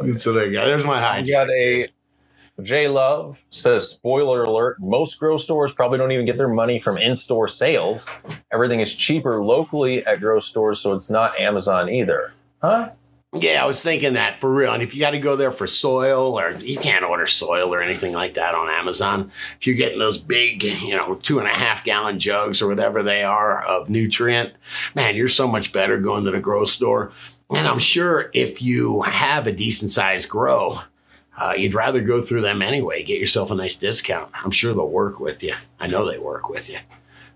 That's 0.03 0.25
what 0.25 0.37
I 0.37 0.49
got. 0.49 0.65
There's 0.65 0.85
my 0.85 0.97
I 1.03 1.21
hijack. 1.21 1.29
got 1.29 1.49
a 1.49 1.87
J 2.61 2.87
Love 2.87 3.37
says 3.49 3.89
spoiler 3.89 4.43
alert. 4.43 4.77
Most 4.79 5.19
grow 5.19 5.37
stores 5.37 5.71
probably 5.71 5.97
don't 5.97 6.11
even 6.11 6.25
get 6.25 6.37
their 6.37 6.47
money 6.47 6.79
from 6.79 6.97
in-store 6.97 7.47
sales. 7.47 8.09
Everything 8.51 8.79
is 8.79 8.93
cheaper 8.93 9.43
locally 9.43 10.05
at 10.05 10.19
grow 10.19 10.39
stores, 10.39 10.79
so 10.79 10.93
it's 10.93 11.09
not 11.09 11.39
Amazon 11.39 11.89
either. 11.89 12.33
Huh? 12.61 12.89
Yeah, 13.33 13.63
I 13.63 13.65
was 13.65 13.81
thinking 13.81 14.13
that 14.13 14.41
for 14.41 14.53
real. 14.53 14.73
And 14.73 14.83
if 14.83 14.93
you 14.93 14.99
got 14.99 15.11
to 15.11 15.19
go 15.19 15.37
there 15.37 15.53
for 15.53 15.65
soil, 15.65 16.37
or 16.37 16.51
you 16.51 16.77
can't 16.77 17.05
order 17.05 17.25
soil 17.25 17.73
or 17.73 17.81
anything 17.81 18.13
like 18.13 18.33
that 18.33 18.53
on 18.53 18.69
Amazon, 18.69 19.31
if 19.57 19.65
you're 19.65 19.77
getting 19.77 19.99
those 19.99 20.17
big, 20.17 20.63
you 20.63 20.97
know, 20.97 21.15
two 21.15 21.39
and 21.39 21.47
a 21.47 21.53
half 21.53 21.85
gallon 21.85 22.19
jugs 22.19 22.61
or 22.61 22.67
whatever 22.67 23.01
they 23.01 23.23
are 23.23 23.65
of 23.65 23.89
nutrient, 23.89 24.53
man, 24.95 25.15
you're 25.15 25.29
so 25.29 25.47
much 25.47 25.71
better 25.71 25.97
going 25.97 26.25
to 26.25 26.31
the 26.31 26.41
grow 26.41 26.65
store. 26.65 27.13
And 27.49 27.67
I'm 27.67 27.79
sure 27.79 28.29
if 28.33 28.61
you 28.61 29.01
have 29.03 29.47
a 29.47 29.53
decent 29.53 29.91
sized 29.91 30.27
grow, 30.27 30.81
uh, 31.37 31.53
you'd 31.57 31.73
rather 31.73 32.01
go 32.01 32.21
through 32.21 32.41
them 32.41 32.61
anyway. 32.61 33.03
Get 33.03 33.19
yourself 33.19 33.51
a 33.51 33.55
nice 33.55 33.75
discount. 33.75 34.31
I'm 34.33 34.51
sure 34.51 34.73
they'll 34.73 34.89
work 34.89 35.19
with 35.19 35.41
you. 35.43 35.55
I 35.79 35.87
know 35.87 36.09
they 36.09 36.19
work 36.19 36.49
with 36.49 36.69
you. 36.69 36.79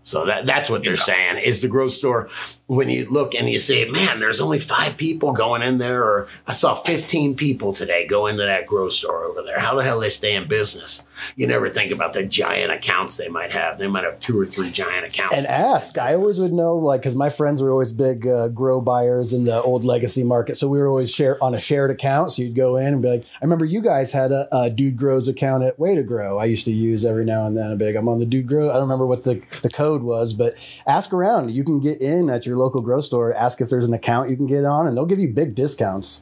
So 0.05 0.27
that 0.27 0.45
that's 0.45 0.69
what 0.69 0.83
they're 0.83 0.95
saying 0.95 1.39
is 1.39 1.61
the 1.61 1.67
grocery 1.67 1.97
store. 1.97 2.29
When 2.67 2.89
you 2.89 3.09
look 3.09 3.33
and 3.33 3.49
you 3.49 3.57
say, 3.57 3.89
man, 3.89 4.19
there's 4.19 4.39
only 4.39 4.59
five 4.59 4.97
people 4.97 5.33
going 5.33 5.63
in 5.63 5.79
there, 5.79 6.03
or 6.03 6.27
I 6.45 6.53
saw 6.53 6.75
15 6.75 7.35
people 7.35 7.73
today 7.73 8.05
go 8.05 8.27
into 8.27 8.43
that 8.43 8.67
grocery 8.67 8.97
store 8.97 9.23
over 9.23 9.41
there. 9.41 9.59
How 9.59 9.73
the 9.73 9.83
hell 9.83 9.99
they 9.99 10.11
stay 10.11 10.35
in 10.35 10.47
business? 10.47 11.03
you 11.35 11.47
never 11.47 11.69
think 11.69 11.91
about 11.91 12.13
the 12.13 12.23
giant 12.23 12.71
accounts 12.71 13.17
they 13.17 13.27
might 13.27 13.51
have. 13.51 13.77
They 13.77 13.87
might 13.87 14.03
have 14.03 14.19
two 14.19 14.39
or 14.39 14.45
three 14.45 14.69
giant 14.69 15.05
accounts. 15.05 15.35
And 15.35 15.45
ask. 15.45 15.97
I 15.97 16.13
always 16.13 16.39
would 16.39 16.53
know, 16.53 16.75
like, 16.75 17.01
because 17.01 17.15
my 17.15 17.29
friends 17.29 17.61
were 17.61 17.71
always 17.71 17.93
big 17.93 18.27
uh, 18.27 18.49
grow 18.49 18.81
buyers 18.81 19.33
in 19.33 19.45
the 19.45 19.61
old 19.61 19.83
legacy 19.83 20.23
market. 20.23 20.55
So 20.55 20.67
we 20.67 20.77
were 20.77 20.87
always 20.87 21.13
share 21.13 21.41
on 21.43 21.53
a 21.53 21.59
shared 21.59 21.91
account. 21.91 22.31
So 22.31 22.41
you'd 22.41 22.55
go 22.55 22.77
in 22.77 22.93
and 22.93 23.01
be 23.01 23.09
like, 23.09 23.25
I 23.41 23.45
remember 23.45 23.65
you 23.65 23.81
guys 23.81 24.11
had 24.11 24.31
a, 24.31 24.47
a 24.51 24.69
Dude 24.69 24.97
Grows 24.97 25.27
account 25.27 25.63
at 25.63 25.79
Way 25.79 25.95
to 25.95 26.03
Grow. 26.03 26.37
I 26.37 26.45
used 26.45 26.65
to 26.65 26.71
use 26.71 27.05
every 27.05 27.25
now 27.25 27.45
and 27.45 27.55
then 27.55 27.71
a 27.71 27.75
big. 27.75 27.95
I'm 27.95 28.07
on 28.07 28.19
the 28.19 28.25
Dude 28.25 28.47
Grow. 28.47 28.69
I 28.69 28.73
don't 28.73 28.83
remember 28.83 29.05
what 29.05 29.23
the, 29.23 29.41
the 29.61 29.69
code 29.69 29.94
was, 30.03 30.33
but 30.33 30.53
ask 30.87 31.13
around. 31.13 31.51
You 31.51 31.63
can 31.63 31.79
get 31.79 32.01
in 32.01 32.29
at 32.29 32.45
your 32.45 32.57
local 32.57 32.81
grow 32.81 33.01
store. 33.01 33.33
Ask 33.33 33.61
if 33.61 33.69
there's 33.69 33.87
an 33.87 33.93
account 33.93 34.29
you 34.29 34.35
can 34.37 34.47
get 34.47 34.65
on, 34.65 34.87
and 34.87 34.95
they'll 34.95 35.05
give 35.05 35.19
you 35.19 35.29
big 35.29 35.55
discounts. 35.55 36.21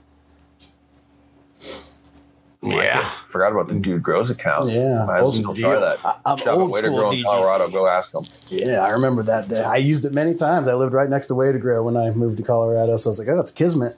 yeah. 2.62 3.10
Forgot 3.28 3.52
about 3.52 3.68
the 3.68 3.74
Dude 3.76 4.02
Grows 4.02 4.30
account. 4.32 4.70
Yeah, 4.70 5.04
Might 5.06 5.20
old 5.22 5.34
as 5.36 5.42
well 5.46 5.56
school 5.56 5.56
try 5.56 5.80
that. 5.80 6.00
I- 6.06 6.16
I'm 6.26 6.38
Shout 6.38 6.54
old 6.56 6.72
Way 6.72 6.82
to 6.82 6.88
school 6.88 7.00
Grow 7.00 7.12
in 7.12 7.24
Colorado. 7.24 7.70
Go 7.70 7.88
ask 7.88 8.12
them. 8.14 8.24
Yeah, 8.48 8.80
I 8.86 8.90
remember 8.92 9.24
that 9.24 9.50
day. 9.50 9.62
I 9.64 9.76
used 9.78 10.06
it 10.06 10.14
many 10.14 10.34
times. 10.34 10.68
I 10.68 10.74
lived 10.76 10.94
right 10.94 11.10
next 11.10 11.28
to 11.28 11.36
Way 11.36 11.52
to 11.52 11.60
Grow 11.60 11.84
when 11.84 11.98
I 11.98 12.12
moved 12.12 12.38
to 12.38 12.44
Colorado. 12.44 12.96
So 12.98 13.10
I 13.10 13.12
was 13.12 13.20
like, 13.20 13.28
oh, 13.28 13.40
it's 13.40 13.52
Kismet. 13.52 13.94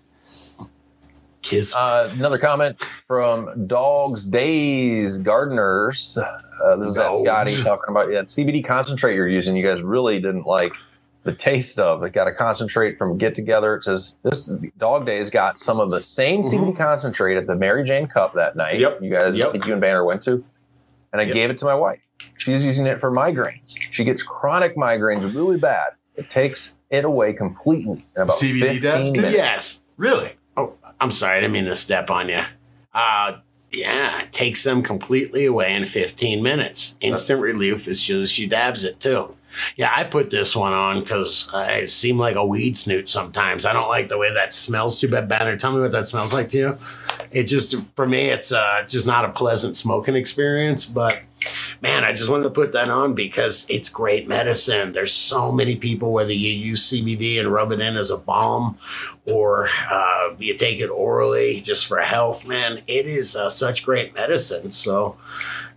Kiss. 1.44 1.76
Uh, 1.76 2.10
another 2.18 2.40
comment 2.40 2.82
from 3.08 3.68
Dogs 3.68 4.26
Days 4.26 5.20
Gardeners. 5.20 6.18
Uh, 6.64 6.76
this 6.78 6.90
is 6.90 6.96
that 6.96 7.14
Scotty 7.16 7.56
talking 7.64 7.90
about 7.90 8.10
that 8.12 8.26
CBD 8.26 8.64
concentrate 8.66 9.16
you're 9.16 9.28
using. 9.28 9.56
You 9.56 9.64
guys 9.66 9.82
really 9.82 10.20
didn't 10.20 10.46
like 10.48 10.74
the 11.24 11.34
taste 11.34 11.80
of. 11.80 12.04
It 12.04 12.14
got 12.14 12.28
a 12.28 12.32
concentrate 12.34 12.98
from 12.98 13.18
Get 13.18 13.34
Together. 13.36 13.76
It 13.76 13.84
says 13.84 14.18
this 14.24 14.48
Dog 14.78 15.06
Days 15.06 15.30
got 15.30 15.60
some 15.60 15.80
of 15.80 15.90
the 15.92 16.00
same 16.00 16.42
CBD 16.44 16.78
concentrate 16.78 17.36
at 17.38 17.48
the 17.48 17.56
Mary 17.56 17.84
Jane 17.84 18.08
Cup 18.08 18.34
that 18.36 18.56
night. 18.56 18.80
Yep. 18.80 19.02
You 19.02 19.10
guys, 19.10 19.36
Yep. 19.36 19.48
I 19.48 19.52
think 19.52 19.66
you 19.66 19.74
and 19.74 19.82
Banner 19.82 20.06
went 20.06 20.22
to, 20.24 20.44
and 21.14 21.22
I 21.22 21.24
Yep. 21.26 21.34
gave 21.34 21.50
it 21.50 21.58
to 21.60 21.66
my 21.66 21.76
wife. 21.76 22.00
She's 22.38 22.66
using 22.66 22.86
it 22.88 23.00
for 23.00 23.12
migraines. 23.12 23.76
She 23.92 24.04
gets 24.04 24.24
chronic 24.24 24.76
migraines 24.78 25.34
really 25.36 25.58
bad. 25.58 25.90
It 26.16 26.30
takes 26.30 26.78
it 26.92 27.04
away 27.06 27.34
completely 27.34 28.06
in 28.16 28.22
about 28.22 28.38
CBD 28.38 28.80
15 28.80 29.12
minutes. 29.14 29.36
yes. 29.36 29.82
Really? 29.98 30.32
Oh, 30.56 30.74
I'm 31.02 31.12
sorry. 31.12 31.38
I 31.38 31.42
didn't 31.42 31.54
mean 31.54 31.66
to 31.66 31.76
step 31.76 32.10
on 32.10 32.30
you. 32.30 32.42
Uh, 32.94 33.38
yeah, 33.76 34.22
it 34.22 34.34
takes 34.34 34.64
them 34.64 34.82
completely 34.82 35.46
away 35.46 35.74
in 35.74 35.86
15 35.86 36.42
minutes. 36.42 36.96
Instant 37.02 37.42
relief 37.42 37.88
as 37.88 38.00
soon 38.00 38.24
as 38.24 38.32
she 38.32 38.48
dabs 38.48 38.84
it, 38.84 39.00
too. 39.00 39.36
Yeah, 39.76 39.94
I 39.96 40.04
put 40.04 40.30
this 40.30 40.56
one 40.56 40.74
on 40.74 41.02
because 41.02 41.50
I 41.54 41.86
seem 41.86 42.18
like 42.18 42.36
a 42.36 42.46
weed 42.46 42.78
snoot 42.78 43.08
sometimes. 43.10 43.66
I 43.66 43.74
don't 43.74 43.88
like 43.88 44.10
the 44.10 44.18
way 44.18 44.34
that 44.34 44.54
smells 44.54 45.00
too 45.00 45.08
bad. 45.08 45.30
Banner, 45.30 45.58
tell 45.58 45.72
me 45.72 45.82
what 45.82 45.92
that 45.92 46.08
smells 46.08 46.34
like 46.34 46.50
to 46.52 46.58
you. 46.58 46.78
It 47.32 47.44
just, 47.44 47.76
for 47.96 48.08
me, 48.08 48.30
it's 48.30 48.52
uh, 48.52 48.84
just 48.88 49.08
not 49.08 49.26
a 49.26 49.30
pleasant 49.30 49.78
smoking 49.78 50.16
experience. 50.16 50.86
But 50.86 51.22
man, 51.82 52.04
I 52.04 52.14
just 52.14 52.30
wanted 52.30 52.44
to 52.44 52.50
put 52.50 52.72
that 52.74 52.90
on 52.90 53.14
because 53.14 53.66
it's 53.70 53.90
great 53.90 54.28
medicine. 54.28 54.94
There's 54.94 55.14
so 55.14 55.52
many 55.52 55.76
people, 55.76 56.12
whether 56.12 56.32
you 56.34 56.52
use 56.52 56.90
CBD 56.90 57.40
and 57.40 57.52
rub 57.52 57.72
it 57.72 57.80
in 57.80 57.98
as 57.98 58.12
a 58.12 58.18
balm 58.18 58.78
or 59.26 59.70
uh, 59.90 60.34
you 60.38 60.58
take 60.58 60.80
it 60.80 60.88
orally 60.90 61.62
just 61.62 61.86
for 61.88 62.00
health, 62.00 62.48
man, 62.48 62.82
it 62.88 63.06
is 63.06 63.36
uh, 63.36 63.50
such 63.50 63.84
great 63.84 64.14
medicine. 64.14 64.72
So, 64.72 65.18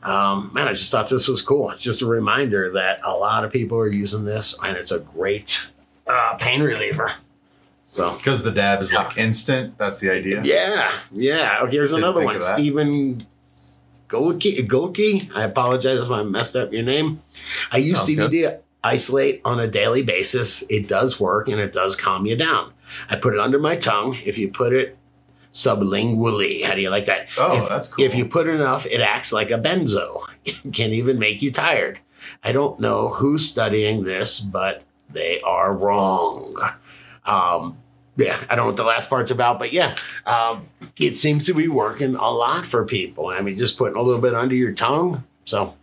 um, 0.03 0.51
man, 0.53 0.69
I 0.69 0.73
just 0.73 0.91
thought 0.91 1.09
this 1.09 1.29
was 1.29 1.43
cool. 1.43 1.71
It's 1.71 1.83
just 1.83 2.03
a 2.03 2.07
reminder 2.07 2.71
that 2.73 3.01
a 3.05 3.13
lot 3.13 3.45
of 3.45 3.53
people 3.53 3.79
are 3.79 3.89
using 3.89 4.25
this 4.25 4.57
and 4.63 4.77
it's 4.77 4.93
a 4.93 5.01
great 5.01 5.67
uh, 6.07 6.37
pain 6.37 6.63
reliever. 6.63 7.13
So, 7.91 8.13
Because 8.15 8.43
the 8.43 8.51
dab 8.53 8.81
is 8.81 8.93
like 8.93 9.17
instant. 9.17 9.77
That's 9.79 9.99
the 9.99 10.11
idea. 10.11 10.43
yeah, 10.45 10.93
yeah. 11.11 11.59
Oh, 11.61 11.67
here's 11.67 11.91
Didn't 11.91 12.05
another 12.05 12.25
one. 12.25 12.39
Stephen 12.39 13.27
Golke. 14.09 14.67
Golke. 14.67 15.31
I 15.35 15.45
apologize 15.45 16.05
if 16.05 16.11
I 16.11 16.23
messed 16.23 16.57
up 16.57 16.73
your 16.73 16.83
name. 16.83 17.23
I 17.71 17.79
use 17.79 17.99
Sounds 17.99 18.11
CBD 18.11 18.59
isolate 18.83 19.41
on 19.45 19.61
a 19.61 19.67
daily 19.67 20.03
basis. 20.03 20.63
It 20.69 20.89
does 20.89 21.21
work 21.21 21.49
and 21.49 21.61
it 21.61 21.73
does 21.73 21.97
calm 21.97 22.27
you 22.27 22.37
down. 22.37 22.73
I 23.11 23.17
put 23.17 23.35
it 23.35 23.41
under 23.41 23.59
my 23.59 23.77
tongue. 23.77 24.17
If 24.25 24.39
you 24.39 24.49
put 24.49 24.73
it 24.73 24.97
sublingually, 25.53 26.65
how 26.65 26.75
do 26.75 26.81
you 26.81 26.91
like 26.91 27.07
that? 27.07 27.29
Oh, 27.37 27.63
if, 27.63 27.69
that's 27.69 27.93
cool. 27.93 28.05
If 28.05 28.15
you 28.15 28.25
put 28.27 28.49
enough, 28.49 28.87
it 28.87 29.01
acts 29.01 29.33
like 29.33 29.51
a 29.51 29.59
benzo. 29.59 30.23
It 30.45 30.73
can 30.73 30.93
even 30.95 31.19
make 31.19 31.43
you 31.43 31.53
tired. 31.53 31.99
I 32.43 32.53
don't 32.53 32.81
know 32.81 33.09
who's 33.09 33.47
studying 33.47 34.05
this, 34.05 34.41
but 34.41 34.83
they 35.11 35.43
are 35.43 35.75
wrong. 35.75 36.57
Um, 37.27 37.77
yeah, 38.19 38.37
I 38.51 38.57
don't 38.57 38.65
know 38.65 38.67
what 38.67 38.77
the 38.77 38.85
last 38.85 39.09
part's 39.09 39.31
about, 39.31 39.61
but 39.61 39.73
yeah, 39.73 39.95
um, 40.27 40.69
it 40.97 41.17
seems 41.17 41.47
to 41.47 41.55
be 41.55 41.69
working 41.69 42.17
a 42.17 42.31
lot 42.31 42.67
for 42.67 42.85
people. 42.85 43.29
I 43.29 43.41
mean, 43.41 43.57
just 43.57 43.79
putting 43.79 43.97
a 43.97 44.03
little 44.03 44.21
bit 44.21 44.35
under 44.35 44.57
your 44.57 44.73
tongue. 44.73 45.23
So, 45.45 45.75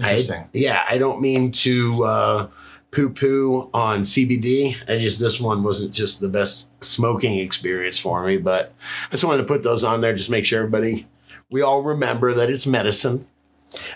I, 0.00 0.10
Interesting. 0.10 0.48
yeah, 0.52 0.84
I 0.88 0.98
don't 0.98 1.20
mean 1.20 1.52
to 1.52 2.04
uh, 2.04 2.48
poo 2.90 3.10
poo 3.10 3.70
on 3.72 4.02
CBD. 4.02 4.76
I 4.90 4.98
just, 4.98 5.20
this 5.20 5.38
one 5.38 5.62
wasn't 5.62 5.92
just 5.92 6.20
the 6.20 6.28
best 6.28 6.66
smoking 6.80 7.38
experience 7.38 7.98
for 7.98 8.26
me, 8.26 8.38
but 8.38 8.74
I 9.08 9.12
just 9.12 9.22
wanted 9.22 9.38
to 9.38 9.44
put 9.44 9.62
those 9.62 9.84
on 9.84 10.00
there, 10.00 10.12
just 10.12 10.30
make 10.30 10.44
sure 10.44 10.58
everybody, 10.58 11.06
we 11.48 11.62
all 11.62 11.82
remember 11.82 12.34
that 12.34 12.50
it's 12.50 12.66
medicine. 12.66 13.28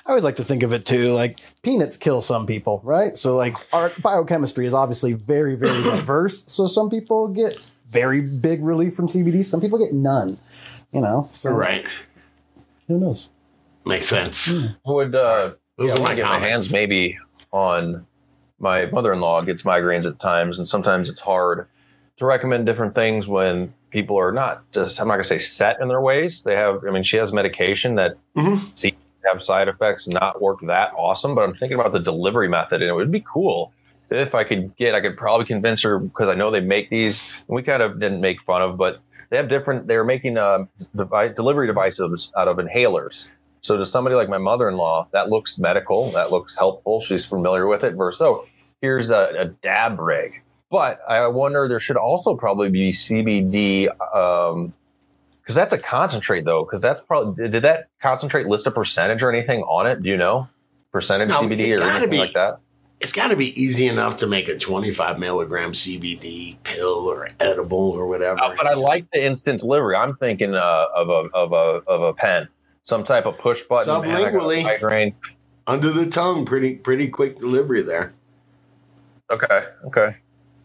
I 0.06 0.10
always 0.10 0.24
like 0.24 0.36
to 0.36 0.44
think 0.44 0.62
of 0.62 0.72
it 0.72 0.86
too, 0.86 1.12
like 1.12 1.40
peanuts 1.62 1.96
kill 1.96 2.20
some 2.20 2.46
people, 2.46 2.80
right? 2.84 3.16
So 3.16 3.36
like 3.36 3.54
our 3.72 3.92
biochemistry 4.00 4.66
is 4.66 4.74
obviously 4.74 5.14
very, 5.14 5.56
very 5.56 5.82
diverse. 5.82 6.44
So 6.46 6.66
some 6.66 6.88
people 6.90 7.28
get 7.28 7.70
very 7.90 8.20
big 8.22 8.62
relief 8.62 8.94
from 8.94 9.06
CBD, 9.06 9.42
some 9.44 9.60
people 9.60 9.78
get 9.78 9.92
none. 9.92 10.38
You 10.90 11.00
know, 11.02 11.26
so 11.30 11.50
Right. 11.52 11.84
who 12.86 12.98
knows? 12.98 13.28
Makes 13.84 14.08
sense. 14.08 14.52
Would 14.86 15.14
uh, 15.14 15.52
Those 15.76 15.88
yeah, 15.88 15.92
I 15.92 15.96
my 15.96 16.00
want 16.00 16.10
to 16.10 16.16
get 16.16 16.24
my 16.26 16.38
hands 16.46 16.72
maybe 16.72 17.18
on 17.52 18.06
my 18.58 18.86
mother-in-law 18.86 19.42
gets 19.42 19.62
migraines 19.62 20.06
at 20.06 20.18
times, 20.18 20.58
and 20.58 20.66
sometimes 20.66 21.08
it's 21.10 21.20
hard 21.20 21.66
to 22.16 22.24
recommend 22.26 22.66
different 22.66 22.94
things 22.94 23.28
when 23.28 23.72
people 23.90 24.18
are 24.18 24.32
not 24.32 24.62
just 24.72 25.00
I'm 25.00 25.08
not 25.08 25.14
gonna 25.14 25.24
say 25.24 25.38
set 25.38 25.80
in 25.80 25.88
their 25.88 26.00
ways. 26.00 26.42
They 26.42 26.54
have 26.56 26.84
I 26.86 26.90
mean 26.90 27.02
she 27.02 27.16
has 27.18 27.32
medication 27.32 27.94
that 27.96 28.16
Mhm. 28.36 28.76
seems 28.78 28.96
have 29.24 29.42
side 29.42 29.68
effects 29.68 30.08
not 30.08 30.40
work 30.40 30.58
that 30.62 30.90
awesome, 30.96 31.34
but 31.34 31.42
I'm 31.42 31.54
thinking 31.54 31.78
about 31.78 31.92
the 31.92 31.98
delivery 31.98 32.48
method 32.48 32.80
and 32.80 32.88
it 32.90 32.94
would 32.94 33.10
be 33.12 33.22
cool 33.30 33.72
if 34.10 34.34
I 34.34 34.44
could 34.44 34.76
get 34.76 34.94
I 34.94 35.00
could 35.00 35.16
probably 35.16 35.46
convince 35.46 35.82
her 35.82 35.98
because 35.98 36.28
I 36.28 36.34
know 36.34 36.50
they 36.50 36.60
make 36.60 36.90
these 36.90 37.28
and 37.48 37.54
we 37.54 37.62
kind 37.62 37.82
of 37.82 38.00
didn't 38.00 38.20
make 38.20 38.40
fun 38.40 38.62
of, 38.62 38.76
but 38.76 39.00
they 39.30 39.36
have 39.36 39.48
different 39.48 39.86
they're 39.86 40.04
making 40.04 40.38
uh, 40.38 40.64
delivery 40.94 41.66
devices 41.66 42.32
out 42.36 42.48
of 42.48 42.56
inhalers. 42.56 43.30
So 43.60 43.76
to 43.76 43.84
somebody 43.84 44.14
like 44.16 44.28
my 44.28 44.38
mother-in-law, 44.38 45.08
that 45.12 45.28
looks 45.30 45.58
medical, 45.58 46.10
that 46.12 46.30
looks 46.30 46.56
helpful. 46.56 47.00
She's 47.00 47.26
familiar 47.26 47.66
with 47.66 47.84
it. 47.84 47.94
Versus, 47.94 48.22
oh, 48.22 48.46
here's 48.80 49.10
a, 49.10 49.34
a 49.38 49.44
dab 49.46 49.98
rig. 49.98 50.42
But 50.70 51.00
I 51.08 51.26
wonder 51.28 51.66
there 51.66 51.80
should 51.80 51.96
also 51.96 52.36
probably 52.36 52.70
be 52.70 52.92
CBD, 52.92 53.88
um, 54.14 54.72
because 55.40 55.54
that's 55.54 55.72
a 55.72 55.78
concentrate 55.78 56.44
though. 56.44 56.64
Because 56.64 56.82
that's 56.82 57.00
probably 57.02 57.48
did 57.48 57.62
that 57.62 57.88
concentrate 58.00 58.46
list 58.46 58.66
a 58.66 58.70
percentage 58.70 59.22
or 59.22 59.32
anything 59.32 59.62
on 59.62 59.86
it? 59.86 60.02
Do 60.02 60.08
you 60.08 60.16
know 60.16 60.48
percentage 60.92 61.28
No, 61.28 61.40
CBD 61.42 61.78
or 61.78 61.82
anything 61.82 62.10
be. 62.10 62.18
like 62.18 62.34
that? 62.34 62.58
It's 63.00 63.12
got 63.12 63.28
to 63.28 63.36
be 63.36 63.60
easy 63.60 63.86
enough 63.86 64.16
to 64.18 64.26
make 64.26 64.48
a 64.48 64.58
25 64.58 65.18
milligram 65.20 65.72
CBD 65.72 66.56
pill 66.64 67.08
or 67.08 67.28
edible 67.38 67.90
or 67.90 68.08
whatever. 68.08 68.40
Uh, 68.42 68.54
but 68.56 68.66
I 68.66 68.74
like 68.74 69.08
the 69.12 69.24
instant 69.24 69.60
delivery. 69.60 69.94
I'm 69.94 70.16
thinking 70.16 70.54
uh, 70.54 70.86
of 70.96 71.08
a 71.08 71.28
of 71.32 71.52
a 71.52 71.82
of 71.88 72.02
a 72.02 72.12
pen, 72.12 72.48
some 72.82 73.04
type 73.04 73.26
of 73.26 73.38
push 73.38 73.62
button. 73.62 74.02
Man, 74.02 74.10
I 74.10 74.20
got 74.20 74.28
a 74.28 74.38
Sublingually. 74.38 74.62
migraine. 74.64 75.14
under 75.68 75.92
the 75.92 76.06
tongue, 76.10 76.44
pretty 76.44 76.74
pretty 76.74 77.08
quick 77.08 77.38
delivery 77.38 77.82
there. 77.82 78.12
Okay, 79.30 79.66
okay. 79.84 80.16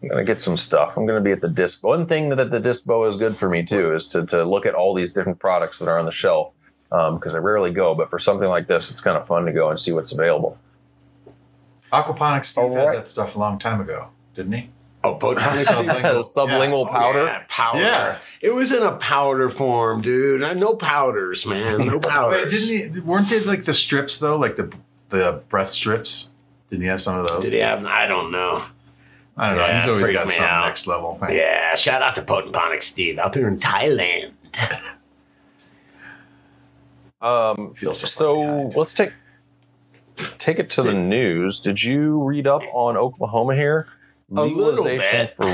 I'm 0.02 0.08
gonna 0.08 0.24
get 0.24 0.40
some 0.40 0.56
stuff. 0.56 0.96
I'm 0.96 1.06
gonna 1.06 1.20
be 1.20 1.32
at 1.32 1.40
the 1.40 1.48
disc. 1.48 1.84
One 1.84 2.04
thing 2.04 2.30
that 2.30 2.50
the 2.50 2.60
dispo 2.60 3.08
is 3.08 3.16
good 3.16 3.36
for 3.36 3.48
me 3.48 3.64
too 3.64 3.94
is 3.94 4.08
to 4.08 4.26
to 4.26 4.42
look 4.44 4.66
at 4.66 4.74
all 4.74 4.92
these 4.92 5.12
different 5.12 5.38
products 5.38 5.78
that 5.78 5.88
are 5.88 6.00
on 6.00 6.04
the 6.04 6.12
shelf 6.12 6.52
because 6.90 7.34
I 7.34 7.38
rarely 7.38 7.70
go. 7.70 7.94
But 7.94 8.10
for 8.10 8.18
something 8.18 8.48
like 8.48 8.66
this, 8.66 8.90
it's 8.90 9.00
kind 9.00 9.16
of 9.16 9.26
fun 9.26 9.46
to 9.46 9.52
go 9.52 9.70
and 9.70 9.78
see 9.78 9.92
what's 9.92 10.12
available. 10.12 10.58
Aquaponics 12.02 12.46
Steve 12.46 12.64
All 12.64 12.74
had 12.74 12.84
right. 12.86 12.96
that 12.96 13.08
stuff 13.08 13.36
a 13.36 13.38
long 13.38 13.58
time 13.58 13.80
ago, 13.80 14.08
didn't 14.34 14.52
he? 14.52 14.70
Oh, 15.02 15.14
potent 15.16 15.44
Sublingual. 15.44 16.24
Sublingual 16.36 16.86
Oh, 16.86 16.90
powder. 16.90 17.24
yeah, 17.26 17.42
powder. 17.48 17.78
Yeah. 17.80 18.18
It 18.40 18.54
was 18.54 18.72
in 18.72 18.82
a 18.82 18.92
powder 18.92 19.50
form, 19.50 20.00
dude. 20.00 20.40
No 20.58 20.74
powders, 20.74 21.44
man. 21.46 21.86
No 21.86 21.92
Wait, 21.94 22.02
powders. 22.02 22.52
didn't 22.52 22.94
he? 22.94 23.00
Weren't 23.00 23.28
they 23.28 23.40
like 23.40 23.64
the 23.64 23.74
strips 23.74 24.18
though? 24.18 24.36
Like 24.36 24.56
the 24.56 24.74
the 25.10 25.42
breath 25.50 25.68
strips? 25.70 26.30
Didn't 26.70 26.82
he 26.82 26.88
have 26.88 27.02
some 27.02 27.18
of 27.18 27.28
those? 27.28 27.44
Did 27.44 27.52
he 27.52 27.58
have? 27.60 27.84
I 27.84 28.06
don't 28.06 28.32
know. 28.32 28.64
I 29.36 29.48
don't 29.50 29.58
know. 29.58 29.74
He's 29.74 29.88
always 29.88 30.10
got 30.10 30.28
some 30.30 30.44
out. 30.44 30.64
next 30.66 30.86
level 30.86 31.16
thing. 31.16 31.36
Yeah, 31.36 31.74
shout 31.74 32.00
out 32.02 32.14
to 32.14 32.22
Potent 32.22 32.52
Ponic 32.54 32.80
Steve 32.82 33.18
out 33.18 33.32
there 33.34 33.46
in 33.48 33.58
Thailand. 33.58 34.30
Um, 37.20 37.74
Feel 37.74 37.94
so 37.94 38.06
so 38.06 38.40
let's 38.76 38.92
take 38.92 39.10
take 40.38 40.58
it 40.58 40.70
to 40.70 40.82
the 40.82 40.94
news. 40.94 41.60
Did 41.60 41.82
you 41.82 42.22
read 42.22 42.46
up 42.46 42.62
on 42.72 42.96
Oklahoma 42.96 43.54
here? 43.54 43.88
A 44.36 44.42
little 44.42 44.84
bit. 44.84 45.32
for? 45.32 45.44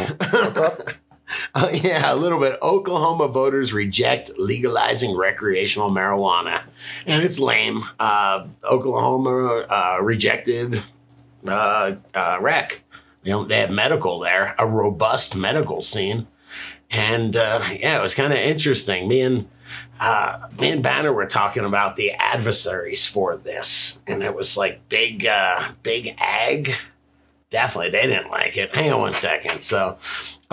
Uh, 1.55 1.69
yeah, 1.73 2.13
a 2.13 2.17
little 2.17 2.39
bit. 2.41 2.59
Oklahoma 2.63 3.29
voters 3.29 3.73
reject 3.73 4.31
legalizing 4.39 5.17
recreational 5.17 5.91
marijuana, 5.91 6.63
and 7.07 7.23
it's 7.23 7.39
lame. 7.39 7.85
Uh, 7.99 8.47
Oklahoma 8.65 9.67
uh, 9.69 9.99
rejected 10.03 10.83
uh, 11.47 11.95
uh, 12.15 12.39
rec. 12.41 12.83
You 13.23 13.33
know, 13.33 13.45
they 13.45 13.61
have 13.61 13.71
medical 13.71 14.21
there, 14.21 14.55
a 14.59 14.67
robust 14.67 15.37
medical 15.37 15.81
scene, 15.81 16.27
and 16.91 17.37
uh, 17.37 17.63
yeah, 17.73 17.99
it 17.99 18.03
was 18.03 18.15
kind 18.15 18.33
of 18.33 18.39
interesting. 18.39 19.09
Me 19.09 19.21
and 19.21 19.49
uh, 20.01 20.49
me 20.59 20.71
and 20.71 20.83
Banner 20.83 21.13
were 21.13 21.27
talking 21.27 21.65
about 21.65 21.97
the 21.97 22.13
adversaries 22.13 23.07
for 23.07 23.37
this, 23.37 24.03
and 24.07 24.23
it 24.23 24.35
was 24.35 24.57
like 24.57 24.89
big, 24.89 25.27
uh, 25.27 25.73
big 25.83 26.15
ag. 26.19 26.75
Definitely, 27.51 27.91
they 27.91 28.07
didn't 28.07 28.31
like 28.31 28.57
it. 28.57 28.73
Hang 28.75 28.93
on 28.93 29.01
one 29.01 29.15
second. 29.15 29.63
So, 29.63 29.99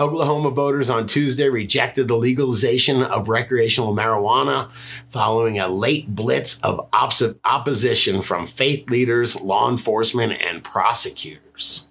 Oklahoma 0.00 0.50
voters 0.50 0.90
on 0.90 1.06
Tuesday 1.06 1.48
rejected 1.48 2.08
the 2.08 2.16
legalization 2.16 3.02
of 3.02 3.28
recreational 3.28 3.94
marijuana 3.94 4.70
following 5.10 5.60
a 5.60 5.68
late 5.68 6.12
blitz 6.12 6.60
of 6.60 6.90
oppo- 6.90 7.36
opposition 7.44 8.20
from 8.20 8.48
faith 8.48 8.90
leaders, 8.90 9.40
law 9.40 9.70
enforcement, 9.70 10.32
and 10.42 10.64
prosecutors. 10.64 11.87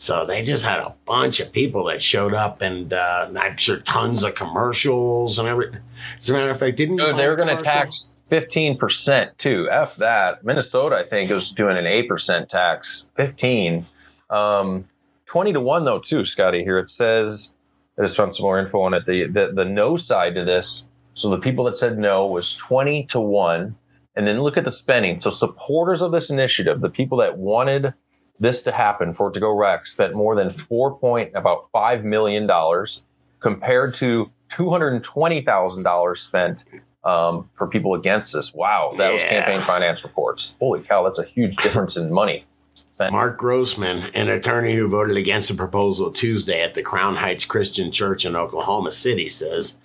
So 0.00 0.24
they 0.24 0.42
just 0.42 0.64
had 0.64 0.78
a 0.78 0.94
bunch 1.04 1.40
of 1.40 1.52
people 1.52 1.84
that 1.84 2.02
showed 2.02 2.32
up, 2.32 2.62
and 2.62 2.90
uh, 2.90 3.28
I'm 3.38 3.58
sure 3.58 3.80
tons 3.80 4.22
of 4.22 4.34
commercials 4.34 5.38
and 5.38 5.46
everything. 5.46 5.82
As 6.16 6.30
a 6.30 6.32
matter 6.32 6.48
of 6.48 6.58
fact, 6.58 6.78
didn't 6.78 6.96
No, 6.96 7.14
they 7.14 7.28
were 7.28 7.36
going 7.36 7.54
to 7.54 7.62
tax 7.62 8.16
15% 8.30 9.36
too. 9.36 9.68
F 9.70 9.96
that. 9.96 10.42
Minnesota, 10.42 10.96
I 10.96 11.06
think, 11.06 11.30
was 11.30 11.50
doing 11.50 11.76
an 11.76 11.84
8% 11.84 12.48
tax. 12.48 13.08
15. 13.16 13.84
Um, 14.30 14.88
20 15.26 15.52
to 15.52 15.60
1, 15.60 15.84
though, 15.84 15.98
too, 15.98 16.24
Scotty. 16.24 16.64
Here 16.64 16.78
it 16.78 16.88
says, 16.88 17.54
I 17.98 18.02
just 18.02 18.16
found 18.16 18.34
some 18.34 18.44
more 18.44 18.58
info 18.58 18.80
on 18.80 18.94
it. 18.94 19.04
The, 19.04 19.26
the, 19.26 19.52
the 19.52 19.66
no 19.66 19.98
side 19.98 20.34
to 20.36 20.46
this, 20.46 20.88
so 21.12 21.28
the 21.28 21.38
people 21.38 21.64
that 21.64 21.76
said 21.76 21.98
no 21.98 22.26
was 22.26 22.56
20 22.56 23.04
to 23.08 23.20
1. 23.20 23.76
And 24.16 24.26
then 24.26 24.40
look 24.40 24.56
at 24.56 24.64
the 24.64 24.72
spending. 24.72 25.20
So 25.20 25.28
supporters 25.28 26.00
of 26.00 26.10
this 26.10 26.30
initiative, 26.30 26.80
the 26.80 26.88
people 26.88 27.18
that 27.18 27.36
wanted 27.36 27.92
this 28.40 28.62
to 28.62 28.72
happen 28.72 29.14
for 29.14 29.28
it 29.28 29.34
to 29.34 29.40
go 29.40 29.54
rec, 29.54 29.84
that 29.98 30.14
more 30.14 30.34
than 30.34 30.50
four 30.50 30.96
point 30.98 31.30
about 31.34 31.68
five 31.72 32.04
million 32.04 32.46
dollars 32.46 33.04
compared 33.40 33.94
to 33.94 34.30
two 34.48 34.70
hundred 34.70 34.94
and 34.94 35.04
twenty 35.04 35.42
thousand 35.42 35.82
dollars 35.84 36.20
spent 36.22 36.64
um, 37.04 37.48
for 37.54 37.66
people 37.66 37.94
against 37.94 38.32
this. 38.32 38.52
Wow, 38.52 38.94
that 38.98 39.12
was 39.12 39.22
campaign 39.22 39.60
finance 39.60 40.02
reports. 40.02 40.54
Holy 40.58 40.80
cow, 40.80 41.04
that's 41.04 41.18
a 41.18 41.24
huge 41.24 41.56
difference 41.58 41.96
in 41.96 42.12
money. 42.12 42.44
spent. 43.00 43.12
Mark 43.12 43.38
Grossman, 43.38 44.10
an 44.14 44.28
attorney 44.28 44.74
who 44.74 44.88
voted 44.88 45.16
against 45.16 45.48
the 45.48 45.54
proposal 45.54 46.10
Tuesday 46.12 46.62
at 46.62 46.74
the 46.74 46.82
Crown 46.82 47.16
Heights 47.16 47.44
Christian 47.44 47.90
Church 47.90 48.24
in 48.24 48.36
Oklahoma 48.36 48.92
City, 48.92 49.28
says, 49.28 49.78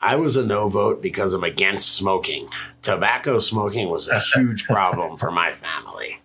I 0.00 0.16
was 0.16 0.36
a 0.36 0.44
no 0.44 0.68
vote 0.68 1.00
because 1.00 1.32
I'm 1.32 1.44
against 1.44 1.94
smoking. 1.94 2.48
Tobacco 2.82 3.38
smoking 3.38 3.88
was 3.88 4.08
a 4.08 4.20
huge 4.20 4.64
problem 4.64 5.16
for 5.16 5.30
my 5.30 5.52
family. 5.52 6.18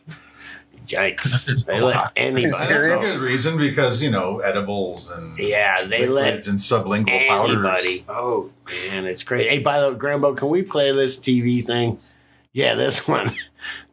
Yikes. 0.88 1.66
They 1.66 1.80
let 1.82 2.12
anybody. 2.16 2.46
And 2.46 2.54
that's 2.54 2.88
a 2.88 2.98
good 3.00 3.20
reason 3.20 3.58
because, 3.58 4.02
you 4.04 4.10
know, 4.12 4.40
edibles 4.40 5.10
and 5.10 5.38
Yeah, 5.38 5.84
they 5.86 6.08
let 6.08 6.26
liquids 6.26 6.48
and 6.48 6.58
sublingual 6.60 7.28
powders. 7.28 7.52
anybody 7.56 8.00
vote. 8.08 8.52
Man, 8.90 9.06
it's 9.06 9.24
crazy. 9.24 9.50
Hey, 9.50 9.60
by 9.60 9.80
the 9.80 9.90
way, 9.92 9.96
Grambo, 9.96 10.36
can 10.36 10.50
we 10.50 10.62
play 10.64 10.92
this 10.92 11.18
TV 11.20 11.64
thing? 11.64 12.00
Yeah, 12.54 12.76
this 12.76 13.08
one. 13.08 13.32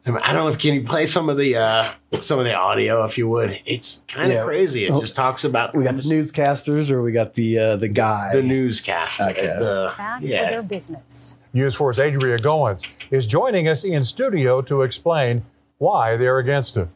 I 0.05 0.33
don't 0.33 0.45
know 0.45 0.47
if 0.47 0.57
can 0.57 0.73
you 0.73 0.83
play 0.83 1.05
some 1.05 1.29
of 1.29 1.37
the 1.37 1.55
uh 1.57 1.87
some 2.21 2.39
of 2.39 2.45
the 2.45 2.55
audio 2.55 3.03
if 3.05 3.17
you 3.17 3.29
would. 3.29 3.59
It's 3.65 4.01
kind 4.07 4.31
of 4.31 4.37
Yeah. 4.37 4.43
crazy. 4.43 4.85
It 4.85 4.91
Oh, 4.91 5.01
just 5.01 5.15
talks 5.15 5.43
about 5.43 5.75
We 5.75 5.83
got 5.83 5.97
the 5.97 6.01
newscasters, 6.01 6.89
or 6.89 7.03
we 7.03 7.11
got 7.11 7.35
the 7.35 7.59
uh, 7.59 7.75
the 7.75 7.89
guy. 7.89 8.29
the 8.33 8.41
newscaster. 8.41 9.25
Okay. 9.25 9.45
The- 9.45 9.93
back 9.95 10.21
to 10.21 10.27
yeah. 10.27 10.49
their 10.49 10.63
business. 10.63 11.35
News 11.53 11.75
4's 11.75 11.99
Adria 11.99 12.37
Goins 12.39 12.87
is 13.11 13.27
joining 13.27 13.67
us 13.67 13.83
in 13.83 14.03
studio 14.03 14.61
to 14.63 14.81
explain 14.83 15.43
why 15.79 16.15
they're 16.17 16.37
against 16.37 16.77
it. 16.77 16.87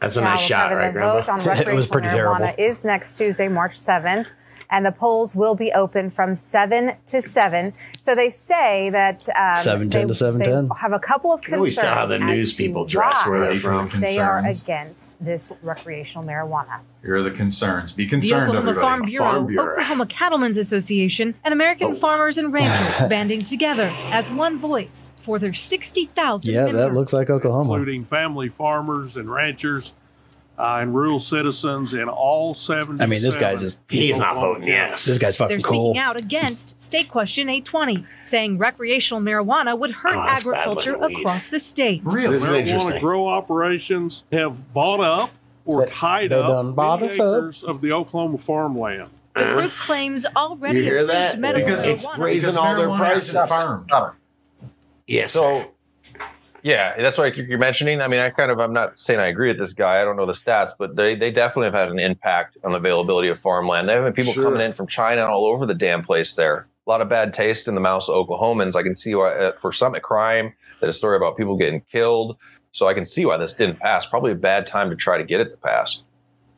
That's 0.00 0.16
a 0.16 0.22
nice 0.22 0.40
shot, 0.40 0.72
right, 0.72 0.86
The 0.86 0.92
Grandpa? 0.92 1.38
It 1.70 1.74
was 1.74 1.86
pretty 1.86 2.08
terrible. 2.08 2.54
is 2.58 2.86
next 2.86 3.16
Tuesday, 3.16 3.48
March 3.48 3.74
7th. 3.74 4.26
And 4.70 4.86
the 4.86 4.92
polls 4.92 5.34
will 5.34 5.54
be 5.54 5.72
open 5.72 6.10
from 6.10 6.36
7 6.36 6.92
to 7.06 7.20
7. 7.20 7.72
So 7.98 8.14
they 8.14 8.28
say 8.30 8.88
that. 8.90 9.28
Um, 9.30 9.54
7:10 9.56 9.90
to 9.90 10.06
they- 10.08 10.14
7:10. 10.14 10.68
They 10.68 10.74
have 10.80 10.92
a 10.92 10.98
couple 11.00 11.32
of 11.32 11.40
You 11.40 11.44
concerns. 11.44 11.58
always 11.58 11.74
saw 11.76 11.94
how 11.94 12.06
the 12.06 12.18
news 12.18 12.52
people 12.54 12.84
dress 12.84 13.26
where 13.26 13.40
why 13.40 13.46
they're 13.48 13.58
from. 13.60 13.88
the 13.88 13.98
They 13.98 14.18
are 14.18 14.38
against 14.38 15.22
this 15.24 15.52
recreational 15.62 16.24
marijuana. 16.24 16.80
Here 17.02 17.16
are 17.16 17.22
the 17.22 17.30
concerns. 17.30 17.92
Be 17.92 18.04
The 18.04 18.10
concerned, 18.10 18.42
Oklahoma 18.50 18.58
everybody. 18.70 18.80
Farm 18.86 19.02
Bureau, 19.06 19.30
Farm 19.30 19.46
Bureau. 19.46 19.72
Oklahoma 19.72 20.06
Cattlemen's 20.06 20.58
Association, 20.58 21.34
and 21.44 21.52
American 21.52 21.88
Oh. 21.92 21.94
Farmers 21.94 22.36
and 22.38 22.52
Ranchers 22.52 23.00
banding 23.08 23.42
together 23.42 23.90
as 24.12 24.30
one 24.30 24.58
voice 24.58 25.10
for 25.16 25.38
their 25.38 25.54
60,000 25.54 26.52
yeah, 26.52 26.66
that 26.66 26.92
looks 26.92 27.12
like 27.12 27.30
Oklahoma. 27.30 27.72
including 27.74 28.04
family 28.04 28.48
farmers 28.50 29.16
and 29.16 29.30
ranchers 29.30 29.94
uh, 30.60 30.78
and 30.80 30.94
rural 30.94 31.18
citizens 31.18 31.94
in 31.94 32.08
all 32.08 32.52
seven. 32.54 33.00
I 33.00 33.06
mean, 33.06 33.22
this 33.22 33.36
guy's 33.36 33.60
just 33.60 33.80
He's 33.88 34.18
not 34.18 34.36
voting 34.36 34.68
yes. 34.68 35.04
this 35.04 35.16
guy's 35.18 35.36
fucking 35.36 35.56
They're 35.56 35.60
fucking 35.60 35.80
speaking 35.80 35.98
out 35.98 36.18
against 36.20 36.80
State 36.82 37.08
Question 37.08 37.48
820, 37.48 38.06
saying 38.22 38.58
recreational 38.58 39.22
marijuana 39.22 39.78
would 39.78 39.90
hurt 39.92 40.14
Oh, 40.16 40.24
that's 40.26 40.44
bad 40.44 40.54
agriculture 40.54 40.98
looking 40.98 41.16
weed. 41.16 41.22
across 41.22 41.48
the 41.48 41.58
state. 41.60 42.02
Really? 42.04 42.34
This 42.38 42.44
is 42.48 42.52
interesting. 42.52 42.90
Marijuana 42.92 43.00
grow 43.00 43.28
operations 43.28 44.24
have 44.32 44.72
bought 44.74 45.00
up 45.00 45.30
or 45.64 45.84
They- 45.86 45.90
tied 45.92 46.30
they 46.30 46.36
up 46.40 46.48
done 46.48 46.74
bought 46.74 47.00
many 47.00 47.12
us 47.14 47.18
up. 47.20 47.36
acres 47.38 47.62
of 47.62 47.80
the 47.80 47.92
Oklahoma 47.92 48.38
farmland. 48.38 49.08
The 49.36 49.44
group 49.44 49.70
claims 49.72 50.26
already 50.36 50.78
You 50.78 50.84
hear 50.84 50.96
approved 50.98 51.12
that? 51.12 51.38
medical 51.38 51.66
Because 51.70 51.86
it's 51.86 52.04
marijuana. 52.04 52.18
raising 52.18 52.56
all 52.56 52.76
their 52.76 52.88
prices. 52.96 53.28
isn't. 53.30 53.46
Stop 53.48 54.16
it. 54.62 54.68
Yes. 55.06 55.32
So, 55.32 55.70
yeah, 56.62 57.00
that's 57.00 57.18
what 57.18 57.26
I 57.26 57.30
keep 57.30 57.48
you're 57.48 57.58
mentioning. 57.58 58.00
I 58.00 58.08
mean, 58.08 58.20
I 58.20 58.30
kind 58.30 58.50
of, 58.50 58.58
I'm 58.60 58.72
not 58.72 58.98
saying 58.98 59.20
I 59.20 59.26
agree 59.26 59.48
with 59.48 59.58
this 59.58 59.72
guy. 59.72 60.00
I 60.00 60.04
don't 60.04 60.16
know 60.16 60.26
the 60.26 60.32
stats, 60.32 60.70
but 60.78 60.96
they, 60.96 61.14
they 61.14 61.30
definitely 61.30 61.66
have 61.66 61.74
had 61.74 61.88
an 61.88 61.98
impact 61.98 62.56
on 62.64 62.72
the 62.72 62.78
availability 62.78 63.28
of 63.28 63.40
farmland. 63.40 63.88
They 63.88 63.94
have 63.94 64.14
people 64.14 64.32
Sure. 64.32 64.44
coming 64.44 64.60
in 64.60 64.72
from 64.72 64.86
China 64.86 65.22
and 65.22 65.30
all 65.30 65.46
over 65.46 65.66
the 65.66 65.74
damn 65.74 66.02
place 66.02 66.34
there. 66.34 66.66
A 66.86 66.90
lot 66.90 67.00
of 67.00 67.08
bad 67.08 67.34
taste 67.34 67.68
in 67.68 67.74
the 67.74 67.80
mouths 67.80 68.08
of 68.08 68.26
Oklahomans. 68.26 68.74
I 68.74 68.82
can 68.82 68.94
see 68.96 69.14
why, 69.14 69.32
uh, 69.34 69.52
for 69.60 69.72
Summit 69.72 70.02
Crime, 70.02 70.52
that 70.80 70.88
a 70.88 70.92
story 70.92 71.16
about 71.16 71.36
people 71.36 71.56
getting 71.56 71.80
killed. 71.82 72.36
So 72.72 72.86
I 72.88 72.94
can 72.94 73.04
see 73.04 73.26
why 73.26 73.36
this 73.36 73.54
didn't 73.54 73.80
pass. 73.80 74.06
Probably 74.06 74.32
a 74.32 74.36
bad 74.36 74.66
time 74.66 74.90
to 74.90 74.96
try 74.96 75.18
to 75.18 75.24
get 75.24 75.40
it 75.40 75.50
to 75.50 75.56
pass. 75.56 76.02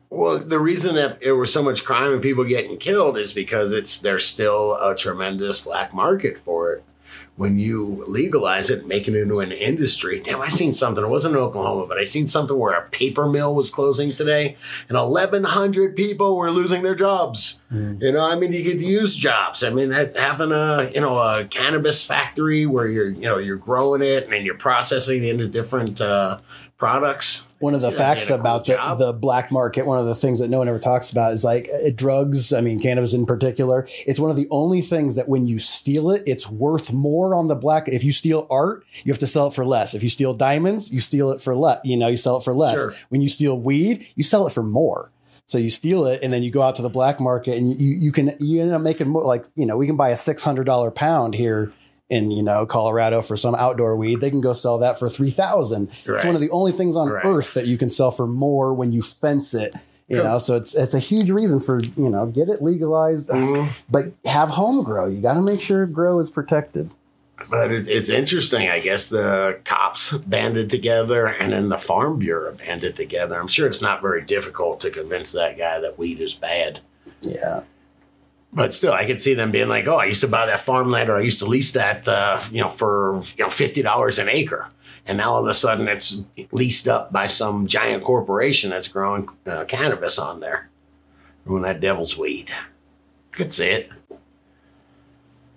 Well, 0.09 0.37
the 0.37 0.59
reason 0.59 0.93
that 0.95 1.21
there 1.21 1.35
was 1.35 1.51
so 1.51 1.63
much 1.63 1.83
crime 1.83 2.13
and 2.13 2.21
people 2.21 2.43
getting 2.43 2.77
killed 2.77 3.17
is 3.17 3.33
because 3.33 3.73
it's 3.73 3.97
there's 3.99 4.23
still 4.25 4.75
a 4.75 4.95
tremendous 4.95 5.61
black 5.61 5.91
market 5.91 6.37
for 6.45 6.73
it. 6.73 6.83
When 7.35 7.57
you 7.57 8.05
legalize 8.07 8.69
it, 8.69 8.85
make 8.85 9.07
it 9.07 9.15
into 9.15 9.39
an 9.39 9.51
industry. 9.51 10.19
Damn, 10.19 10.39
I 10.39 10.49
seen 10.49 10.71
something. 10.71 11.03
It 11.03 11.07
wasn't 11.07 11.35
in 11.35 11.41
Oklahoma, 11.41 11.87
but 11.87 11.97
I 11.97 12.03
seen 12.03 12.27
something 12.27 12.55
where 12.57 12.73
a 12.73 12.87
paper 12.89 13.27
mill 13.27 13.55
was 13.55 13.71
closing 13.71 14.11
today, 14.11 14.55
and 14.87 14.95
1,100 14.95 15.95
people 15.95 16.37
were 16.37 16.51
losing 16.51 16.83
their 16.83 16.93
jobs. 16.93 17.59
You 17.71 18.11
know, 18.11 18.19
I 18.19 18.35
mean, 18.35 18.53
you 18.53 18.63
could 18.63 18.79
use 18.81 19.15
jobs. 19.15 19.63
I 19.63 19.71
mean, 19.71 19.89
having 19.89 20.51
a 20.51 20.91
you 20.93 21.01
know 21.01 21.17
a 21.17 21.45
cannabis 21.45 22.05
factory 22.05 22.67
where 22.67 22.87
you're 22.87 23.09
you 23.09 23.21
know 23.21 23.39
you're 23.39 23.55
growing 23.57 24.03
it 24.03 24.25
and 24.25 24.33
then 24.33 24.45
you're 24.45 24.53
processing 24.53 25.23
it 25.23 25.29
into 25.29 25.47
different 25.47 25.99
uh, 25.99 26.37
products. 26.83 27.47
One 27.59 27.73
of 27.73 27.79
the 27.79 27.91
facts 27.91 28.27
they 28.27 28.33
had 28.33 28.41
a 28.41 28.43
cool 28.43 28.51
about 28.57 28.97
the, 28.97 29.05
the 29.05 29.13
black 29.13 29.53
market, 29.53 29.85
one 29.85 29.99
of 29.99 30.05
the 30.05 30.15
things 30.15 30.39
that 30.39 30.49
no 30.49 30.57
one 30.57 30.67
ever 30.67 30.79
talks 30.79 31.11
about 31.11 31.31
is 31.31 31.41
like 31.41 31.69
uh, 31.73 31.91
drugs. 31.95 32.51
I 32.51 32.59
mean, 32.59 32.81
cannabis 32.81 33.13
in 33.13 33.25
particular. 33.25 33.87
It's 34.05 34.19
one 34.19 34.29
of 34.29 34.35
the 34.35 34.47
only 34.51 34.81
things 34.81 35.15
that 35.15 35.29
when 35.29 35.45
you 35.45 35.59
steal 35.59 36.11
it, 36.11 36.23
it's 36.25 36.49
worth 36.49 36.91
more 36.91 37.35
on 37.35 37.47
the 37.47 37.55
black. 37.55 37.87
If 37.87 38.03
you 38.03 38.11
steal 38.11 38.47
art, 38.49 38.83
you 39.05 39.13
have 39.13 39.19
to 39.19 39.27
sell 39.27 39.47
it 39.47 39.53
for 39.53 39.63
less. 39.63 39.93
If 39.93 40.03
you 40.03 40.09
steal 40.09 40.33
diamonds, 40.33 40.91
you 40.91 40.99
steal 40.99 41.31
it 41.31 41.39
for 41.39 41.55
less. 41.55 41.79
You 41.85 41.95
know, 41.95 42.09
you 42.09 42.17
sell 42.17 42.35
it 42.35 42.43
for 42.43 42.53
less. 42.53 42.81
Sure. 42.81 42.91
When 43.07 43.21
you 43.21 43.29
steal 43.29 43.57
weed, 43.57 44.05
you 44.17 44.23
sell 44.25 44.45
it 44.45 44.51
for 44.51 44.63
more. 44.63 45.13
So 45.45 45.57
you 45.57 45.69
steal 45.69 46.05
it 46.05 46.21
and 46.21 46.33
then 46.33 46.43
you 46.43 46.51
go 46.51 46.63
out 46.63 46.75
to 46.75 46.81
the 46.81 46.89
black 46.89 47.21
market 47.21 47.57
and 47.57 47.69
you, 47.69 47.95
you 47.95 48.11
can, 48.11 48.33
you 48.41 48.61
end 48.61 48.73
up 48.73 48.81
making 48.81 49.07
more 49.07 49.23
like, 49.23 49.45
you 49.55 49.65
know, 49.65 49.77
we 49.77 49.87
can 49.87 49.95
buy 49.95 50.09
a 50.09 50.15
$600 50.15 50.95
pound 50.95 51.33
here 51.33 51.71
in, 52.09 52.31
you 52.31 52.43
know, 52.43 52.65
Colorado 52.65 53.21
for 53.21 53.35
some 53.35 53.55
outdoor 53.55 53.95
weed. 53.95 54.21
They 54.21 54.29
can 54.29 54.41
go 54.41 54.53
sell 54.53 54.77
that 54.79 54.99
for 54.99 55.09
3000 55.09 55.87
It's 55.89 56.07
one 56.25 56.35
of 56.35 56.41
the 56.41 56.49
only 56.51 56.71
things 56.71 56.95
on 56.95 57.09
Right. 57.09 57.25
earth 57.25 57.53
that 57.53 57.65
you 57.67 57.77
can 57.77 57.89
sell 57.89 58.11
for 58.11 58.27
more 58.27 58.73
when 58.73 58.91
you 58.91 59.01
fence 59.01 59.53
it. 59.53 59.73
You 60.09 60.17
Cool. 60.17 60.25
know, 60.25 60.37
so 60.37 60.57
it's 60.57 60.75
it's 60.75 60.93
a 60.93 60.99
huge 60.99 61.31
reason 61.31 61.61
for 61.61 61.79
you 61.81 62.09
know 62.09 62.25
get 62.25 62.49
it 62.49 62.61
legalized, 62.61 63.29
Mhm. 63.29 63.81
but 63.89 64.07
have 64.25 64.49
home 64.49 64.83
grow. 64.83 65.07
You 65.07 65.21
got 65.21 65.35
to 65.35 65.41
make 65.41 65.61
sure 65.61 65.85
grow 65.85 66.19
is 66.19 66.29
protected. 66.29 66.89
But 67.49 67.71
it, 67.71 67.87
it's 67.87 68.09
interesting. 68.09 68.69
I 68.69 68.79
guess 68.79 69.07
the 69.07 69.59
cops 69.63 70.11
banded 70.11 70.69
together 70.69 71.25
and 71.25 71.51
then 71.53 71.69
the 71.69 71.77
Farm 71.79 72.19
Bureau 72.19 72.53
banded 72.53 72.95
together. 72.97 73.39
I'm 73.39 73.47
sure 73.47 73.65
it's 73.65 73.81
not 73.81 74.01
very 74.01 74.21
difficult 74.21 74.81
to 74.81 74.91
convince 74.91 75.31
that 75.31 75.57
guy 75.57 75.79
that 75.79 75.97
weed 75.97 76.19
is 76.21 76.33
bad. 76.33 76.81
Yeah, 77.21 77.61
But 78.55 78.73
still, 78.73 78.93
I 78.93 79.05
could 79.05 79.19
see 79.19 79.33
them 79.33 79.51
being 79.51 79.67
like, 79.67 79.87
"Oh, 79.87 79.95
I 79.95 80.05
used 80.05 80.21
to 80.21 80.27
buy 80.27 80.45
that 80.45 80.61
farmland, 80.61 81.09
or 81.09 81.17
I 81.17 81.21
used 81.21 81.39
to 81.39 81.45
lease 81.45 81.71
that, 81.71 82.07
uh, 82.07 82.39
you 82.51 82.61
know, 82.61 82.69
for 82.69 83.23
you 83.35 83.43
know 83.43 83.49
fifty 83.49 83.81
dollars 83.81 84.19
an 84.19 84.29
acre, 84.29 84.67
and 85.07 85.17
now 85.17 85.33
all 85.33 85.41
of 85.41 85.47
a 85.47 85.53
sudden 85.55 85.87
it's 85.87 86.21
leased 86.51 86.87
up 86.87 87.11
by 87.11 87.25
some 87.25 87.65
giant 87.65 88.03
corporation 88.03 88.69
that's 88.69 88.87
growing 88.87 89.27
uh, 89.47 89.65
cannabis 89.65 90.19
on 90.19 90.39
there, 90.39 90.69
doing 91.47 91.63
that 91.63 91.81
devil's 91.81 92.17
weed." 92.17 92.51
Could 93.31 93.51
see 93.51 93.69
it. 93.69 93.89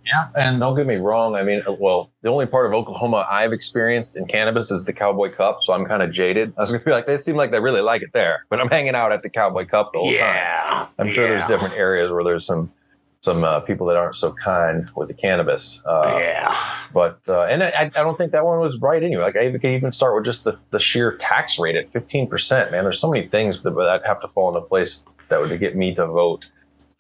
Yeah, 0.06 0.28
and 0.36 0.60
don't 0.60 0.76
get 0.76 0.86
me 0.86 0.96
wrong. 0.96 1.34
I 1.34 1.42
mean, 1.42 1.62
well, 1.80 2.10
the 2.22 2.28
only 2.28 2.46
part 2.46 2.66
of 2.66 2.72
Oklahoma 2.72 3.26
I've 3.28 3.52
experienced 3.52 4.16
in 4.16 4.24
cannabis 4.26 4.70
is 4.70 4.84
the 4.84 4.92
Cowboy 4.92 5.32
Cup, 5.32 5.58
so 5.62 5.72
I'm 5.72 5.84
kind 5.84 6.00
of 6.00 6.12
jaded. 6.12 6.54
I 6.56 6.60
was 6.60 6.70
gonna 6.70 6.84
be 6.84 6.92
like, 6.92 7.06
they 7.06 7.16
seem 7.16 7.36
like 7.36 7.50
they 7.50 7.60
really 7.60 7.80
like 7.80 8.02
it 8.02 8.12
there, 8.12 8.46
but 8.48 8.60
I'm 8.60 8.68
hanging 8.68 8.94
out 8.94 9.10
at 9.10 9.22
the 9.22 9.28
Cowboy 9.28 9.66
Cup 9.66 9.92
the 9.92 9.98
whole 9.98 10.08
time. 10.08 10.14
Yeah. 10.14 10.86
I'm 10.98 11.10
sure 11.10 11.26
yeah. 11.26 11.38
there's 11.38 11.48
different 11.48 11.74
areas 11.74 12.12
where 12.12 12.22
there's 12.22 12.46
some 12.46 12.72
some 13.20 13.44
uh, 13.44 13.60
people 13.60 13.86
that 13.88 13.96
aren't 13.96 14.16
so 14.16 14.32
kind 14.32 14.88
with 14.94 15.08
the 15.08 15.14
cannabis. 15.14 15.82
Uh, 15.84 16.16
yeah. 16.20 16.56
But 16.92 17.20
uh, 17.28 17.42
and 17.42 17.62
I, 17.62 17.90
I 17.94 18.02
don't 18.02 18.16
think 18.16 18.32
that 18.32 18.44
one 18.44 18.60
was 18.60 18.80
right 18.80 19.02
anyway. 19.02 19.22
Like 19.22 19.36
I 19.36 19.50
could 19.50 19.64
even 19.64 19.92
start 19.92 20.14
with 20.14 20.24
just 20.24 20.44
the, 20.44 20.58
the 20.70 20.78
sheer 20.78 21.16
tax 21.16 21.58
rate 21.58 21.76
at 21.76 21.92
15 21.92 22.28
percent. 22.28 22.70
Man, 22.70 22.84
there's 22.84 23.00
so 23.00 23.10
many 23.10 23.26
things 23.28 23.62
that 23.62 23.70
that 23.70 24.02
have 24.06 24.20
to 24.20 24.28
fall 24.28 24.48
into 24.48 24.60
place 24.66 25.04
that 25.28 25.40
would 25.40 25.58
get 25.58 25.76
me 25.76 25.94
to 25.94 26.06
vote 26.06 26.48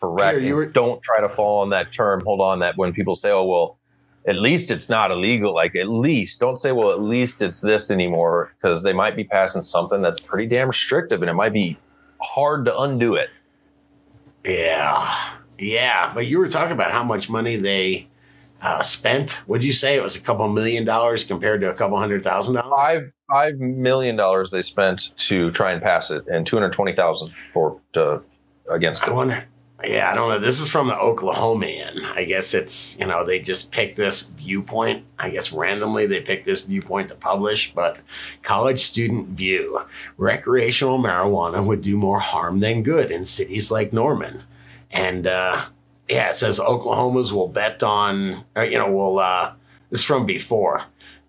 for 0.00 0.10
rec. 0.10 0.38
Here, 0.38 0.56
were- 0.56 0.66
don't 0.66 1.00
try 1.02 1.20
to 1.20 1.28
fall 1.28 1.60
on 1.60 1.70
that 1.70 1.92
term. 1.92 2.22
Hold 2.24 2.40
on, 2.40 2.58
that 2.60 2.76
when 2.76 2.92
people 2.92 3.14
say, 3.14 3.30
"Oh 3.30 3.44
well." 3.44 3.78
At 4.28 4.34
least 4.34 4.72
it's 4.72 4.88
not 4.88 5.12
illegal. 5.12 5.54
Like 5.54 5.76
at 5.76 5.86
least 5.86 6.40
don't 6.40 6.56
say, 6.56 6.72
well, 6.72 6.90
at 6.90 7.00
least 7.00 7.40
it's 7.42 7.60
this 7.60 7.92
anymore, 7.92 8.52
because 8.56 8.82
they 8.82 8.92
might 8.92 9.14
be 9.14 9.22
passing 9.22 9.62
something 9.62 10.02
that's 10.02 10.18
pretty 10.18 10.48
damn 10.48 10.66
restrictive, 10.66 11.22
and 11.22 11.30
it 11.30 11.34
might 11.34 11.52
be 11.52 11.78
hard 12.20 12.64
to 12.64 12.76
undo 12.76 13.14
it. 13.14 13.30
Yeah. 14.44 15.35
Yeah. 15.58 16.12
But 16.14 16.26
you 16.26 16.38
were 16.38 16.48
talking 16.48 16.72
about 16.72 16.92
how 16.92 17.04
much 17.04 17.28
money 17.30 17.56
they 17.56 18.06
uh, 18.62 18.82
spent. 18.82 19.38
Would 19.46 19.62
you 19.64 19.72
say 19.72 19.96
it 19.96 20.02
was 20.02 20.16
a 20.16 20.20
couple 20.20 20.48
million 20.48 20.84
dollars 20.84 21.24
compared 21.24 21.60
to 21.62 21.70
a 21.70 21.74
couple 21.74 21.98
hundred 21.98 22.24
thousand 22.24 22.54
dollars? 22.54 22.72
five 22.74 23.12
five 23.30 23.58
million 23.58 24.16
dollars 24.16 24.50
they 24.50 24.62
spent 24.62 25.16
to 25.18 25.50
try 25.50 25.72
and 25.72 25.82
pass 25.82 26.10
it, 26.10 26.26
and 26.28 26.46
two 26.46 26.56
hundred 26.56 26.72
twenty 26.72 26.94
thousand 26.94 27.32
for 27.52 27.80
to 27.92 28.22
against 28.70 29.04
I 29.04 29.10
it. 29.10 29.14
wonder. 29.14 29.44
Yeah, 29.84 30.10
I 30.10 30.14
don't 30.14 30.30
know. 30.30 30.38
This 30.38 30.58
is 30.58 30.70
from 30.70 30.88
the 30.88 30.94
Oklahomian. 30.94 32.02
I 32.14 32.24
guess 32.24 32.54
it's, 32.54 32.98
you 32.98 33.06
know, 33.06 33.26
they 33.26 33.38
just 33.40 33.72
picked 33.72 33.98
this 33.98 34.22
viewpoint. 34.22 35.04
I 35.18 35.28
guess 35.28 35.52
randomly 35.52 36.06
they 36.06 36.22
picked 36.22 36.46
this 36.46 36.62
viewpoint 36.62 37.08
to 37.10 37.14
publish, 37.14 37.72
but 37.74 37.98
college 38.42 38.80
student 38.80 39.28
view 39.28 39.82
recreational 40.16 40.98
marijuana 40.98 41.62
would 41.62 41.82
do 41.82 41.94
more 41.98 42.20
harm 42.20 42.60
than 42.60 42.82
good 42.82 43.10
in 43.10 43.26
cities 43.26 43.70
like 43.70 43.92
Norman. 43.92 44.44
And, 44.90 45.26
uh, 45.26 45.62
yeah, 46.08 46.30
it 46.30 46.36
says 46.36 46.60
Oklahoma's 46.60 47.32
will 47.32 47.48
bet 47.48 47.82
on, 47.82 48.44
or, 48.54 48.64
you 48.64 48.78
know, 48.78 48.90
will, 48.90 49.18
uh, 49.18 49.52
this 49.90 50.00
is 50.00 50.06
from 50.06 50.26
before, 50.26 50.82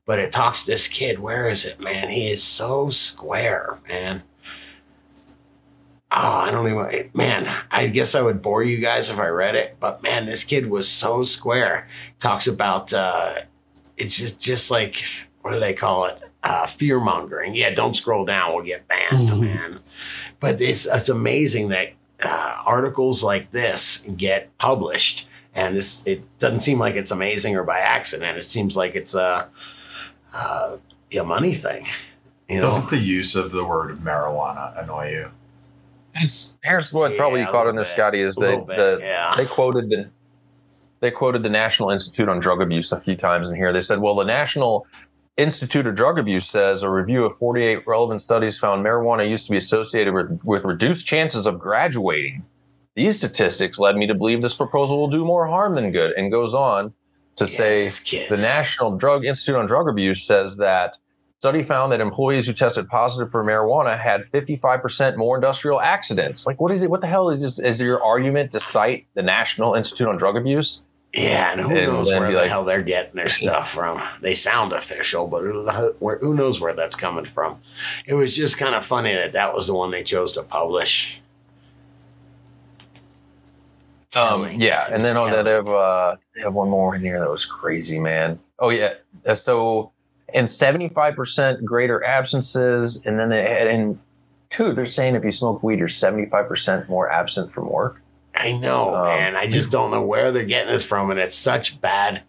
but 0.05 0.19
it 0.19 0.31
talks 0.31 0.63
this 0.63 0.87
kid. 0.87 1.19
Where 1.19 1.49
is 1.49 1.65
it, 1.65 1.79
man? 1.79 2.09
He 2.09 2.29
is 2.29 2.43
so 2.43 2.89
square, 2.89 3.79
man. 3.87 4.23
Oh, 6.09 6.17
I 6.19 6.51
don't 6.51 6.67
even, 6.67 7.09
man, 7.13 7.53
I 7.69 7.87
guess 7.87 8.15
I 8.15 8.21
would 8.21 8.41
bore 8.41 8.63
you 8.63 8.77
guys 8.77 9.09
if 9.09 9.19
I 9.19 9.27
read 9.27 9.55
it, 9.55 9.75
but 9.79 10.01
man, 10.01 10.25
this 10.25 10.45
kid 10.45 10.69
was 10.69 10.87
so 10.87 11.23
square. 11.23 11.89
Talks 12.19 12.47
about, 12.47 12.93
uh, 12.93 13.41
it's 13.97 14.17
just, 14.17 14.39
just 14.39 14.71
like, 14.71 15.03
what 15.41 15.51
do 15.51 15.59
they 15.59 15.73
call 15.73 16.05
it? 16.05 16.21
Uh, 16.43 16.65
fear 16.65 16.99
mongering. 16.99 17.55
Yeah, 17.55 17.71
don't 17.71 17.95
scroll 17.95 18.23
down. 18.23 18.53
We'll 18.53 18.63
get 18.63 18.87
banned, 18.87 19.41
man. 19.41 19.79
But 20.39 20.61
it's, 20.61 20.85
it's 20.85 21.09
amazing 21.09 21.69
that 21.69 21.89
uh, 22.23 22.55
articles 22.65 23.23
like 23.23 23.51
this 23.51 24.07
get 24.15 24.55
published. 24.57 25.27
And 25.53 25.75
this, 25.75 26.05
it 26.05 26.23
doesn't 26.39 26.59
seem 26.59 26.79
like 26.79 26.95
it's 26.95 27.11
amazing 27.11 27.55
or 27.55 27.63
by 27.63 27.79
accident. 27.79 28.37
It 28.37 28.43
seems 28.45 28.77
like 28.77 28.95
it's 28.95 29.15
a, 29.15 29.47
uh, 30.33 30.77
a 31.11 31.23
money 31.23 31.53
thing. 31.53 31.87
You 32.47 32.57
know? 32.57 32.63
Doesn't 32.63 32.89
the 32.89 32.97
use 32.97 33.35
of 33.35 33.51
the 33.51 33.65
word 33.65 33.97
marijuana 33.97 34.81
annoy 34.81 35.11
you? 35.11 35.29
It's 36.15 36.57
here's 36.63 36.93
what 36.93 37.11
Yeah, 37.11 37.17
probably 37.17 37.41
you 37.41 37.45
caught 37.47 37.67
in 37.67 37.75
little 37.75 37.79
this. 37.79 37.89
Scotty, 37.89 38.21
is 38.21 38.35
they 38.35 38.55
bit, 38.55 38.67
the, 38.67 38.99
yeah. 39.01 39.33
they 39.35 39.45
quoted 39.45 39.89
the 39.89 40.09
they 40.99 41.11
quoted 41.11 41.43
the 41.43 41.49
National 41.49 41.91
Institute 41.91 42.27
on 42.27 42.39
Drug 42.39 42.59
Abuse 42.59 42.91
a 42.91 42.99
few 42.99 43.15
times 43.15 43.49
in 43.49 43.55
here. 43.55 43.71
They 43.71 43.81
said, 43.81 43.99
well, 43.99 44.15
the 44.15 44.23
National 44.23 44.87
Institute 45.37 45.85
of 45.85 45.93
Drug 45.93 46.17
Abuse 46.17 46.49
says 46.49 46.81
a 46.81 46.89
review 46.89 47.23
of 47.23 47.37
48 47.37 47.85
relevant 47.85 48.23
studies 48.23 48.57
found 48.57 48.83
marijuana 48.83 49.29
used 49.29 49.45
to 49.45 49.51
be 49.51 49.57
associated 49.57 50.15
with, 50.15 50.43
with 50.43 50.63
reduced 50.63 51.05
chances 51.05 51.45
of 51.45 51.59
graduating. 51.59 52.43
These 52.95 53.19
statistics 53.19 53.77
led 53.77 53.95
me 53.95 54.07
to 54.07 54.15
believe 54.15 54.41
this 54.41 54.55
proposal 54.55 54.97
will 54.97 55.09
do 55.09 55.23
more 55.23 55.45
harm 55.45 55.75
than 55.75 55.91
good, 55.91 56.13
and 56.13 56.31
goes 56.31 56.55
on 56.55 56.91
to 57.35 57.45
Yeah, 57.45 57.87
say 57.89 58.27
the 58.29 58.37
National 58.37 58.97
Drug 58.97 59.25
Institute 59.25 59.55
on 59.55 59.67
Drug 59.67 59.87
Abuse 59.87 60.23
says 60.23 60.57
that 60.57 60.97
study 61.37 61.61
found 61.61 61.91
that 61.91 62.01
employees 62.01 62.47
who 62.47 62.53
tested 62.53 62.87
positive 62.87 63.29
for 63.29 63.43
marijuana 63.43 63.95
had 63.95 64.25
55% 64.31 65.17
more 65.17 65.35
industrial 65.35 65.79
accidents. 65.79 66.47
Like, 66.47 66.59
what 66.59 66.71
is 66.71 66.81
it? 66.81 66.89
What 66.89 67.01
the 67.01 67.07
hell 67.07 67.29
is 67.29 67.39
this? 67.39 67.59
Is 67.59 67.79
your 67.79 68.03
argument 68.03 68.53
to 68.53 68.59
cite 68.59 69.05
the 69.13 69.21
National 69.21 69.75
Institute 69.75 70.07
on 70.07 70.17
Drug 70.17 70.35
Abuse? 70.35 70.86
Yeah, 71.13 71.51
and 71.53 71.61
who 71.61 71.75
And 71.75 71.87
knows 71.87 72.07
where 72.07 72.31
the 72.31 72.37
like- 72.37 72.49
hell 72.49 72.63
they're 72.65 72.81
getting 72.83 73.15
their 73.15 73.29
stuff 73.41 73.71
from? 73.71 74.01
They 74.21 74.33
sound 74.33 74.73
official, 74.73 75.27
but 75.27 75.41
who, 75.41 75.63
where, 75.99 76.17
who 76.19 76.33
knows 76.35 76.59
where 76.59 76.73
that's 76.73 76.95
coming 76.95 77.25
from? 77.25 77.59
It 78.05 78.13
was 78.13 78.35
just 78.35 78.57
kind 78.57 78.75
of 78.75 78.85
funny 78.85 79.13
that 79.13 79.31
that 79.31 79.53
was 79.53 79.65
the 79.67 79.73
one 79.73 79.91
they 79.91 80.03
chose 80.03 80.33
to 80.33 80.43
publish. 80.43 81.19
Um, 84.15 84.49
yeah, 84.59 84.87
and 84.91 85.03
then 85.03 85.17
on 85.17 85.31
that, 85.31 85.43
they 85.43 85.51
have 85.51 85.67
uh, 85.67 86.15
they 86.33 86.41
have 86.41 86.53
one 86.53 86.69
more 86.69 86.95
in 86.95 87.01
here 87.01 87.19
that 87.19 87.29
was 87.29 87.45
crazy, 87.45 87.99
man. 87.99 88.39
Oh 88.57 88.69
yeah, 88.69 88.93
Uh, 89.25 89.35
so 89.35 89.91
and 90.33 90.49
seventy 90.49 90.89
five 90.89 91.15
percent 91.15 91.63
greater 91.63 92.03
absences, 92.03 93.05
and 93.05 93.19
then 93.19 93.29
they 93.29 93.69
and 93.69 93.99
two, 94.49 94.73
they're 94.73 94.85
saying 94.85 95.15
if 95.15 95.23
you 95.25 95.31
smoke 95.31 95.61
weed, 95.61 95.77
you're 95.79 95.89
seventy 95.89 96.25
five 96.25 96.47
percent 96.47 96.87
more 96.89 97.11
absent 97.11 97.51
from 97.51 97.69
work. 97.69 98.01
I 98.39 98.51
know, 98.51 98.93
Um, 98.95 99.05
man. 99.07 99.35
I 99.35 99.47
just 99.47 99.71
don't 99.71 99.89
know 99.91 100.01
where 100.01 100.31
they're 100.31 100.45
getting 100.45 100.71
this 100.71 100.85
from, 100.85 101.09
and 101.11 101.19
it's 101.19 101.35
such 101.35 101.81
bad. 101.81 102.21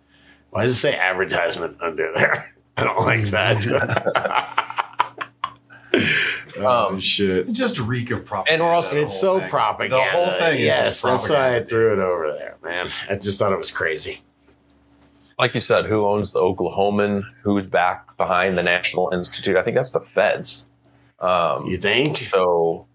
Why 0.51 0.63
does 0.65 0.73
it 0.73 0.81
say 0.81 0.97
advertisement 0.97 1.77
under 1.83 2.13
there? 2.15 2.55
I 2.77 2.85
don't 2.85 3.01
like 3.01 3.25
that. 3.27 4.65
Oh 6.61 6.89
Um, 6.89 7.01
shit! 7.01 7.53
Just 7.53 7.79
reek 7.79 8.11
of 8.11 8.25
propaganda. 8.25 8.53
And 8.53 8.63
we're 8.69 8.75
also- 8.75 8.97
it's 8.97 9.19
so 9.21 9.39
thing. 9.39 9.49
propaganda. 9.49 9.97
The 9.97 10.11
whole 10.11 10.31
thing 10.33 10.59
is 10.59 10.65
yes, 10.65 10.87
just 10.89 11.03
that's 11.05 11.31
why 11.31 11.57
I 11.57 11.63
threw 11.63 11.93
it 11.93 11.99
over 12.01 12.33
there, 12.33 12.57
man. 12.65 12.89
I 13.09 13.15
just 13.15 13.39
thought 13.39 13.53
it 13.53 13.59
was 13.59 13.71
crazy. 13.71 14.23
like 15.39 15.55
you 15.55 15.61
said, 15.61 15.87
who 15.87 16.05
owns 16.05 16.33
the 16.33 16.41
Oklahoman? 16.41 17.23
Who's 17.43 17.65
back 17.65 18.17
behind 18.17 18.59
the 18.59 18.63
National 18.65 19.11
Institute? 19.11 19.57
I 19.57 19.63
think 19.63 19.77
that's 19.77 19.93
the 19.93 20.01
feds. 20.01 20.67
Um, 21.21 21.67
You 21.67 21.77
think? 21.79 22.17
so 22.17 22.87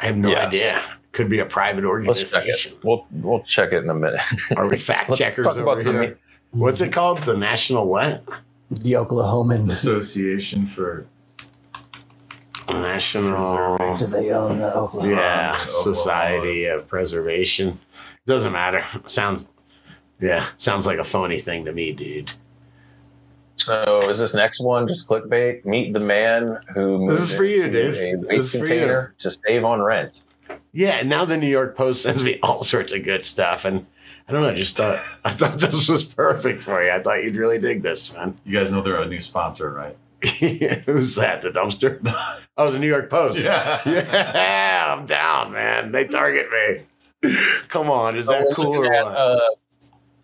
I 0.00 0.06
have 0.06 0.16
no 0.16 0.30
Yes. 0.30 0.46
idea. 0.48 0.82
Could 1.16 1.30
be 1.30 1.38
a 1.38 1.46
private 1.46 1.84
organization. 1.84 2.76
We'll 2.84 3.06
we'll 3.10 3.42
check 3.44 3.72
it 3.72 3.82
in 3.82 3.88
a 3.88 3.94
minute. 3.94 4.20
Are 4.54 4.68
we 4.68 4.76
fact 4.76 5.14
checkers 5.14 5.46
over 5.46 5.62
about 5.62 5.78
the 5.78 5.84
here? 5.84 6.10
ma- 6.10 6.60
What's 6.60 6.82
it 6.82 6.92
called? 6.92 7.20
The 7.20 7.34
National 7.34 7.86
what? 7.86 8.22
The 8.68 8.92
Oklahoman. 8.92 9.70
Association 9.70 10.66
for 10.66 11.06
National 12.68 13.96
Do 13.96 14.06
they 14.08 14.30
own 14.30 14.58
the 14.58 14.70
Oklahoma? 14.76 15.10
Yeah 15.10 15.52
Oklahoma. 15.54 15.82
Society 15.94 16.66
of 16.66 16.86
Preservation. 16.86 17.80
Doesn't 18.26 18.52
matter. 18.52 18.84
Sounds 19.06 19.48
yeah, 20.20 20.48
sounds 20.58 20.84
like 20.84 20.98
a 20.98 21.04
phony 21.04 21.40
thing 21.40 21.64
to 21.64 21.72
me, 21.72 21.92
dude. 21.92 22.30
So 23.56 24.10
is 24.10 24.18
this 24.18 24.34
next 24.34 24.60
one 24.60 24.86
just 24.86 25.08
clickbait? 25.08 25.64
Meet 25.64 25.94
the 25.94 26.00
man 26.00 26.58
who 26.74 27.10
This 27.10 27.20
is 27.30 27.34
for 27.34 27.44
you, 27.44 27.70
dude. 27.70 27.94
A 27.94 28.16
This 28.18 28.28
waste 28.28 28.54
is 28.54 28.60
for 28.60 28.66
container 28.66 29.14
to 29.20 29.30
save 29.30 29.64
on 29.64 29.80
rent. 29.80 30.24
Yeah, 30.76 30.96
and 30.98 31.08
now 31.08 31.24
the 31.24 31.36
New 31.36 31.48
York 31.48 31.76
Post 31.76 32.02
sends 32.04 32.22
me 32.22 32.38
all 32.42 32.62
sorts 32.62 32.92
of 32.92 33.02
good 33.02 33.24
stuff 33.24 33.64
and 33.64 33.86
I 34.28 34.32
don't 34.32 34.42
know, 34.42 34.48
I 34.48 34.54
just 34.54 34.76
thought 34.76 35.02
I 35.24 35.30
thought 35.32 35.58
this 35.58 35.88
was 35.88 36.04
perfect 36.04 36.62
for 36.62 36.84
you. 36.84 36.90
I 36.90 37.00
thought 37.00 37.22
you'd 37.22 37.36
really 37.36 37.58
dig 37.60 37.82
this, 37.82 38.12
man. 38.12 38.36
you 38.44 38.58
guys 38.58 38.72
know 38.72 38.82
they're 38.82 39.00
a 39.00 39.06
new 39.06 39.20
sponsor, 39.20 39.70
right? 39.72 39.96
Who's 40.86 41.14
that? 41.14 41.42
The 41.42 41.50
dumpster? 41.50 42.00
Oh, 42.58 42.70
the 42.70 42.78
New 42.78 42.88
York 42.88 43.10
Post. 43.10 43.38
Yeah. 43.38 43.82
Yeah, 43.84 44.94
I'm 44.96 45.04
down, 45.04 45.52
man. 45.52 45.92
They 45.92 46.06
target 46.06 46.46
me. 47.22 47.30
Come 47.68 47.90
on, 47.90 48.16
is 48.16 48.24
So 48.24 48.32
that 48.32 48.46
we're 48.46 48.54
cool 48.54 48.76
or 48.76 48.90
at, 48.90 49.04
what? 49.04 49.14
uh, 49.14 49.40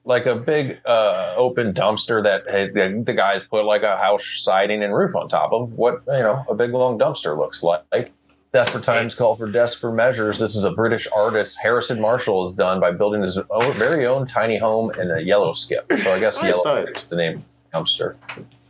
like 0.07 0.25
a 0.25 0.37
big 0.37 0.81
uh, 0.87 1.35
open 1.37 1.75
dumpster 1.75 2.23
that 2.23 2.49
has, 2.51 2.73
the, 2.73 3.03
the 3.05 3.13
guys 3.13 3.45
put 3.45 3.67
like 3.67 3.83
a 3.83 3.99
house 3.99 4.25
siding 4.41 4.83
and 4.83 4.95
roof 4.95 5.15
on 5.15 5.29
top 5.29 5.53
of 5.53 5.75
what 5.75 6.01
you 6.07 6.23
know 6.23 6.43
a 6.49 6.55
big 6.55 6.71
long 6.71 6.99
dumpster 6.99 7.37
looks 7.37 7.63
like. 7.63 8.11
Desperate 8.53 8.85
times 8.85 9.15
call 9.15 9.35
for 9.35 9.51
desperate 9.51 9.95
measures. 9.95 10.39
This 10.39 10.55
is 10.57 10.65
a 10.65 10.71
British 10.73 11.09
artist 11.17 11.59
Harrison 11.63 11.99
Marshall 11.99 12.45
has 12.47 12.55
done 12.55 12.81
by 12.81 12.91
building 12.91 13.23
his 13.23 13.39
own, 13.39 13.73
very 13.75 14.05
own 14.07 14.27
tiny 14.27 14.59
home 14.59 14.91
in 15.01 15.11
a 15.11 15.21
yellow 15.21 15.55
skip. 15.55 15.91
So 16.03 16.13
I 16.13 16.19
guess 16.21 16.37
I 16.37 16.49
yellow 16.49 16.63
thought- 16.63 16.89
is 16.95 17.07
the 17.07 17.17
name 17.17 17.43
dumpster. 17.73 18.17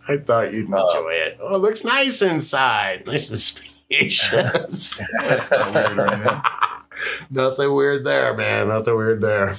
I 0.09 0.19
thought 0.19 0.53
you'd 0.53 0.73
Uh, 0.73 0.87
enjoy 0.87 1.11
it. 1.11 1.39
Oh, 1.41 1.57
it 1.57 1.59
looks 1.59 1.83
nice 1.85 2.23
inside. 2.23 3.07
Nice 3.09 3.29
and 3.29 3.41
spacious. 3.41 5.03
That's 5.23 5.51
not 5.51 5.75
weird 5.75 5.99
or. 5.99 6.43
Nothing 7.31 7.75
weird 7.75 8.05
there, 8.05 8.35
man. 8.35 8.69
Nothing 8.69 8.97
weird 8.97 9.21
there. 9.21 9.57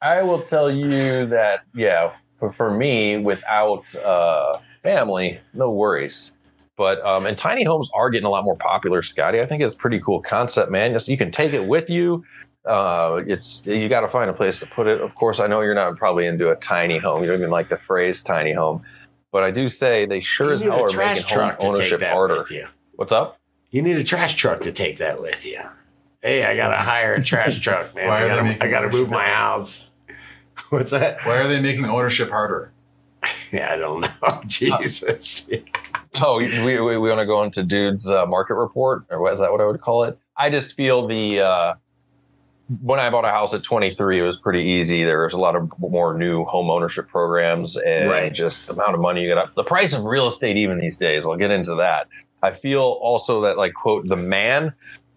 I 0.00 0.22
will 0.22 0.42
tell 0.42 0.70
you 0.70 1.26
that, 1.26 1.62
yeah, 1.74 2.12
for, 2.38 2.52
for 2.52 2.70
me, 2.70 3.16
without 3.16 3.92
uh, 3.96 4.58
family, 4.84 5.40
no 5.52 5.70
worries. 5.72 6.36
But 6.76 7.04
um, 7.04 7.26
and 7.26 7.38
tiny 7.38 7.62
homes 7.62 7.90
are 7.94 8.10
getting 8.10 8.26
a 8.26 8.30
lot 8.30 8.44
more 8.44 8.56
popular, 8.56 9.02
Scotty. 9.02 9.40
I 9.40 9.46
think 9.46 9.62
it's 9.62 9.74
a 9.74 9.78
pretty 9.78 10.00
cool 10.00 10.20
concept, 10.20 10.70
man. 10.70 10.92
Just 10.92 11.08
you 11.08 11.16
can 11.16 11.30
take 11.30 11.52
it 11.52 11.66
with 11.66 11.88
you. 11.88 12.24
Uh, 12.64 13.22
it's 13.26 13.62
you 13.64 13.88
got 13.88 14.00
to 14.00 14.08
find 14.08 14.30
a 14.30 14.32
place 14.32 14.58
to 14.58 14.66
put 14.66 14.86
it. 14.86 15.00
Of 15.00 15.14
course, 15.14 15.38
I 15.38 15.46
know 15.46 15.60
you're 15.60 15.74
not 15.74 15.96
probably 15.96 16.26
into 16.26 16.50
a 16.50 16.56
tiny 16.56 16.98
home. 16.98 17.22
You 17.22 17.28
don't 17.28 17.38
even 17.38 17.50
like 17.50 17.68
the 17.68 17.76
phrase 17.76 18.22
tiny 18.22 18.52
home, 18.52 18.82
but 19.30 19.42
I 19.42 19.50
do 19.50 19.68
say 19.68 20.06
they 20.06 20.20
sure 20.20 20.48
You 20.48 20.54
as 20.54 20.62
hell 20.62 20.72
are 20.72 20.96
making 20.96 20.96
home 20.96 21.14
truck 21.24 21.58
to 21.58 21.62
take 21.62 21.70
ownership 21.70 22.02
harder. 22.02 22.44
What's 22.96 23.12
up? 23.12 23.38
You 23.70 23.82
need 23.82 23.96
a 23.96 24.04
trash 24.04 24.34
truck 24.34 24.60
to 24.62 24.72
take 24.72 24.98
that 24.98 25.20
with 25.20 25.44
you. 25.44 25.60
Hey, 26.22 26.44
I 26.44 26.56
gotta 26.56 26.76
hire 26.76 27.14
a 27.14 27.22
trash 27.22 27.60
truck, 27.60 27.94
man. 27.94 28.08
Why 28.08 28.20
I 28.20 28.22
are 28.22 28.22
they 28.22 28.28
gotta, 28.30 28.42
making 28.44 28.62
I 28.62 28.68
gotta 28.68 28.86
move 28.86 28.94
ownership 28.94 29.10
my 29.10 29.26
house. 29.26 29.90
What's 30.70 30.90
that? 30.92 31.18
Why 31.24 31.36
are 31.36 31.48
they 31.48 31.60
making 31.60 31.84
ownership 31.84 32.30
harder? 32.30 32.72
Yeah, 33.52 33.72
I 33.72 33.76
don't 33.76 34.00
know. 34.00 34.42
Jesus. 34.46 35.48
Oh, 36.20 36.38
we, 36.38 36.46
we, 36.62 36.80
we 36.80 37.08
want 37.08 37.18
to 37.20 37.26
go 37.26 37.42
into 37.42 37.62
dude's 37.62 38.08
uh, 38.08 38.24
market 38.26 38.54
report, 38.54 39.04
or 39.10 39.20
what 39.20 39.34
is 39.34 39.40
that 39.40 39.50
what 39.50 39.60
I 39.60 39.66
would 39.66 39.80
call 39.80 40.04
it? 40.04 40.18
I 40.36 40.50
just 40.50 40.74
feel 40.74 41.06
the 41.06 41.40
uh, 41.40 41.74
when 42.82 42.98
I 42.98 43.10
bought 43.10 43.24
a 43.24 43.28
house 43.28 43.52
at 43.52 43.62
23, 43.62 44.20
it 44.20 44.22
was 44.22 44.38
pretty 44.38 44.62
easy. 44.62 45.04
There 45.04 45.24
was 45.24 45.32
a 45.34 45.38
lot 45.38 45.54
of 45.56 45.70
more 45.78 46.16
new 46.16 46.44
home 46.44 46.70
ownership 46.70 47.08
programs 47.08 47.76
and 47.76 48.08
Right. 48.08 48.32
just 48.32 48.66
the 48.66 48.72
amount 48.72 48.94
of 48.94 49.00
money 49.00 49.22
you 49.22 49.28
get 49.28 49.38
up. 49.38 49.54
The 49.54 49.64
price 49.64 49.92
of 49.92 50.04
real 50.04 50.26
estate, 50.28 50.56
even 50.56 50.78
these 50.78 50.96
days, 50.98 51.24
I'll 51.26 51.36
get 51.36 51.50
into 51.50 51.74
that. 51.76 52.06
I 52.42 52.52
feel 52.52 52.82
also 52.82 53.40
that, 53.42 53.56
like, 53.58 53.74
quote, 53.74 54.06
the 54.06 54.16
man, 54.16 54.72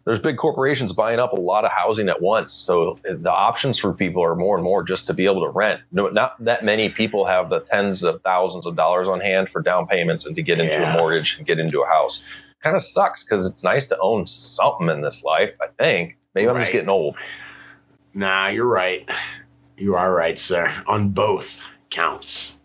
there's 0.08 0.20
big 0.20 0.38
corporations 0.38 0.94
buying 0.94 1.20
up 1.20 1.34
a 1.34 1.36
lot 1.36 1.66
of 1.66 1.72
housing 1.72 2.08
at 2.08 2.22
once. 2.22 2.54
So 2.54 2.98
the 3.04 3.30
options 3.30 3.78
for 3.78 3.92
people 3.94 4.24
are 4.24 4.36
more 4.36 4.56
and 4.56 4.64
more 4.64 4.82
just 4.82 5.06
to 5.08 5.14
be 5.14 5.26
able 5.26 5.44
to 5.44 5.50
rent. 5.50 5.82
No, 5.92 6.08
not 6.08 6.42
that 6.46 6.64
many 6.64 6.88
people 6.88 7.26
have 7.26 7.50
the 7.50 7.60
tens 7.60 8.04
of 8.04 8.22
thousands 8.22 8.66
of 8.66 8.78
dollars 8.78 9.10
on 9.10 9.20
hand 9.20 9.50
for 9.50 9.62
down 9.62 9.86
payments 9.86 10.26
and 10.26 10.34
to 10.38 10.42
get 10.42 10.62
into 10.62 10.72
Yeah. 10.72 10.94
a 10.96 10.98
mortgage 10.98 11.38
and 11.38 11.46
get 11.46 11.60
into 11.60 11.82
a 11.82 11.86
house. 11.88 12.24
Kind 12.64 12.78
of 12.78 12.82
sucks 12.82 13.26
because 13.26 13.46
it's 13.46 13.66
nice 13.66 13.90
to 13.90 14.00
own 14.00 14.26
something 14.28 14.88
in 14.88 15.02
this 15.02 15.26
life, 15.26 15.54
I 15.62 15.68
think. 15.78 16.16
Maybe 16.34 16.48
I'm 16.50 16.58
just 16.58 16.72
getting 16.72 16.88
old. 16.90 17.18
Nah, 18.14 18.48
you're 18.48 18.66
right. 18.66 19.08
You 19.76 19.96
are 19.96 20.14
right, 20.14 20.40
sir. 20.40 20.74
On 20.88 21.10
both 21.10 21.68
counts. 21.90 22.62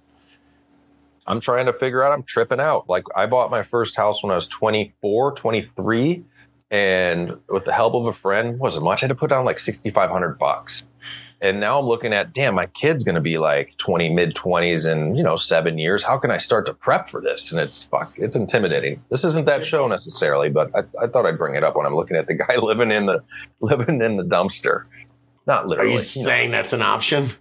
I'm 1.26 1.40
trying 1.40 1.66
to 1.66 1.72
figure 1.72 2.04
out, 2.04 2.12
I'm 2.12 2.22
tripping 2.22 2.60
out. 2.60 2.88
Like, 2.88 3.02
I 3.16 3.26
bought 3.26 3.50
my 3.50 3.62
first 3.62 3.96
house 3.96 4.22
when 4.22 4.30
I 4.30 4.36
was 4.36 4.46
24, 4.46 5.32
23, 5.34 6.24
and 6.72 7.36
with 7.50 7.66
the 7.66 7.72
help 7.72 7.94
of 7.94 8.06
a 8.06 8.12
friend, 8.12 8.58
wasn't 8.58 8.84
much. 8.84 9.02
I 9.02 9.06
had 9.06 9.10
to 9.10 9.14
put 9.14 9.28
down 9.28 9.44
like 9.44 9.58
6,500 9.58 10.38
bucks. 10.38 10.84
And 11.42 11.60
now 11.60 11.78
I'm 11.78 11.86
looking 11.86 12.14
at, 12.14 12.32
damn, 12.32 12.54
my 12.54 12.66
kid's 12.66 13.04
going 13.04 13.16
to 13.16 13.20
be 13.20 13.36
like 13.36 13.76
20, 13.76 14.08
mid 14.08 14.34
20s 14.34 14.90
in, 14.90 15.14
you 15.14 15.22
know, 15.22 15.36
seven 15.36 15.76
years. 15.76 16.02
How 16.02 16.16
can 16.16 16.30
I 16.30 16.38
start 16.38 16.66
to 16.66 16.72
prep 16.72 17.10
for 17.10 17.20
this? 17.20 17.52
And 17.52 17.60
it's 17.60 17.82
fuck, 17.82 18.14
it's 18.16 18.36
intimidating. 18.36 19.02
This 19.10 19.22
isn't 19.24 19.44
that 19.46 19.66
show 19.66 19.86
necessarily, 19.86 20.48
but 20.48 20.70
I, 20.74 20.84
I 21.02 21.08
thought 21.08 21.26
I'd 21.26 21.36
bring 21.36 21.56
it 21.56 21.62
up 21.62 21.76
when 21.76 21.84
I'm 21.84 21.94
looking 21.94 22.16
at 22.16 22.26
the 22.26 22.34
guy 22.34 22.56
living 22.62 22.90
in 22.90 23.06
the 23.06 23.22
living 23.60 24.00
in 24.00 24.16
the 24.16 24.24
dumpster. 24.24 24.84
Not 25.46 25.64
Are 25.64 25.68
literally. 25.68 25.90
you 25.90 25.98
you 25.98 25.98
know. 25.98 26.02
saying 26.04 26.52
that's 26.52 26.72
an 26.72 26.80
option? 26.82 27.32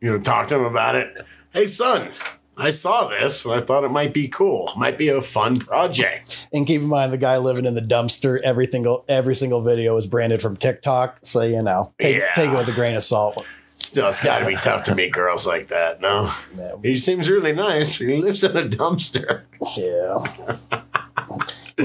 You 0.00 0.12
know, 0.12 0.20
talk 0.20 0.48
to 0.48 0.56
him 0.56 0.64
about 0.64 0.94
it. 0.94 1.26
Hey, 1.50 1.66
son, 1.66 2.10
I 2.58 2.70
saw 2.70 3.08
this 3.08 3.44
and 3.44 3.54
I 3.54 3.60
thought 3.64 3.84
it 3.84 3.90
might 3.90 4.12
be 4.12 4.28
cool. 4.28 4.72
Might 4.76 4.98
be 4.98 5.08
a 5.08 5.22
fun 5.22 5.60
project. 5.60 6.48
And 6.52 6.66
keep 6.66 6.82
in 6.82 6.88
mind, 6.88 7.12
the 7.12 7.18
guy 7.18 7.38
living 7.38 7.64
in 7.64 7.74
the 7.74 7.80
dumpster, 7.80 8.40
every 8.42 8.66
single 8.66 9.04
every 9.08 9.34
single 9.34 9.62
video 9.62 9.96
is 9.96 10.06
branded 10.06 10.42
from 10.42 10.56
TikTok. 10.56 11.20
So 11.22 11.42
you 11.42 11.62
know, 11.62 11.92
take 12.00 12.16
Yeah. 12.16 12.32
take 12.34 12.50
it 12.50 12.56
with 12.56 12.68
a 12.68 12.72
grain 12.72 12.96
of 12.96 13.02
salt. 13.02 13.44
Still, 13.80 14.08
it's 14.08 14.20
got 14.22 14.40
to 14.40 14.46
be 14.46 14.56
tough 14.56 14.84
to 14.84 14.94
meet 14.94 15.12
girls 15.12 15.46
like 15.46 15.68
that. 15.68 16.00
No, 16.00 16.32
Yeah. 16.56 16.72
he 16.82 16.98
seems 16.98 17.30
really 17.30 17.52
nice. 17.52 17.96
He 17.96 18.16
lives 18.16 18.42
in 18.42 18.56
a 18.56 18.62
dumpster. 18.64 19.42
Yeah. 19.76 20.80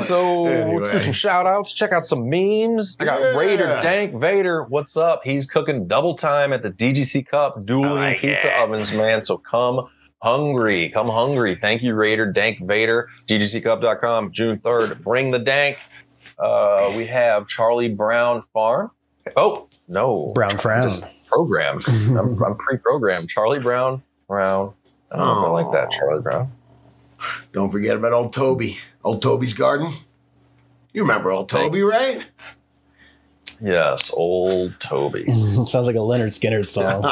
So 0.08 0.48
Anyway. 0.48 0.82
let's 0.84 0.92
do 0.92 1.00
some 1.00 1.14
shout 1.14 1.46
outs. 1.46 1.72
Check 1.74 1.92
out 1.92 2.06
some 2.06 2.30
memes. 2.30 2.98
I 3.00 3.06
got 3.06 3.20
Yeah. 3.22 3.36
Raider 3.38 3.80
Dank 3.82 4.20
Vader. 4.20 4.64
What's 4.64 4.98
up? 4.98 5.22
He's 5.24 5.48
cooking 5.50 5.86
double 5.88 6.16
time 6.16 6.52
at 6.54 6.64
the 6.64 6.70
DGC 6.72 7.22
Cup 7.28 7.64
dueling 7.66 7.92
like 7.92 8.20
pizza 8.20 8.48
it. 8.48 8.54
ovens, 8.56 8.92
man. 8.94 9.22
So 9.22 9.38
come 9.38 9.88
hungry. 10.24 10.90
Come 10.90 11.10
hungry. 11.10 11.56
Thank 11.56 11.84
you, 11.84 11.94
Raider 11.94 12.32
Dank 12.32 12.66
Vader. 12.66 13.10
DGCcup.com, 13.28 14.32
June 14.32 14.58
3rd. 14.60 15.04
Bring 15.04 15.32
the 15.32 15.40
dank. 15.40 15.78
Uh, 16.40 16.94
we 16.96 17.06
have 17.06 17.48
Charlie 17.48 17.90
Brown 17.90 18.44
Farm. 18.54 18.90
Oh, 19.36 19.68
no. 19.88 20.32
Brown 20.34 20.58
frown. 20.58 20.90
Just 20.90 21.06
programmed. 21.28 21.84
I'm, 21.88 22.42
I'm 22.42 22.56
pre 22.56 22.78
programmed. 22.78 23.30
Charlie 23.30 23.60
Brown 23.60 24.02
Brown. 24.28 24.74
I 25.12 25.18
don't 25.18 25.26
know 25.26 25.42
if 25.42 25.48
I 25.48 25.50
like 25.50 25.72
that, 25.74 25.92
Charlie 25.92 26.22
Brown. 26.22 26.52
Don't 27.52 27.72
forget 27.72 27.96
about 27.96 28.14
old 28.14 28.34
Toby. 28.34 28.80
Old 29.04 29.22
Toby's 29.22 29.54
garden. 29.54 29.92
You 30.94 31.02
remember 31.02 31.32
old 31.32 31.50
Toby, 31.50 31.84
right? 31.84 32.26
Yes, 33.62 34.12
old 34.14 34.74
Toby. 34.80 35.26
Sounds 35.28 35.88
like 35.88 35.96
a 35.96 36.00
Lynyrd 36.00 36.32
Skynyrd 36.38 36.66
song. 36.66 37.06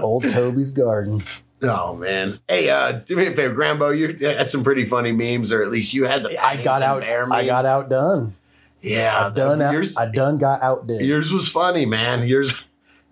Old 0.02 0.30
Toby's 0.30 0.70
Garden. 0.70 1.22
Man. 1.60 2.38
Hey, 2.48 2.70
uh, 2.70 2.92
do 2.92 3.16
me 3.16 3.26
a 3.26 3.32
favor, 3.32 3.54
Grambo. 3.54 3.96
You 3.96 4.26
had 4.26 4.50
some 4.50 4.64
pretty 4.64 4.86
funny 4.86 5.12
memes, 5.12 5.52
or 5.52 5.62
at 5.62 5.70
least 5.70 5.92
you 5.92 6.04
had 6.04 6.22
the. 6.22 6.38
I 6.44 6.62
got 6.62 6.82
out. 6.82 7.02
I 7.04 7.44
got 7.46 7.66
outdone. 7.66 8.34
Yeah, 8.82 9.26
I 9.26 9.30
done. 9.30 9.60
Out, 9.60 9.72
yours, 9.72 9.96
I 9.96 10.10
done 10.10 10.38
got 10.38 10.62
outdid. 10.62 11.02
yours 11.02 11.32
was 11.32 11.48
funny, 11.48 11.84
man. 11.84 12.26
Yours. 12.26 12.62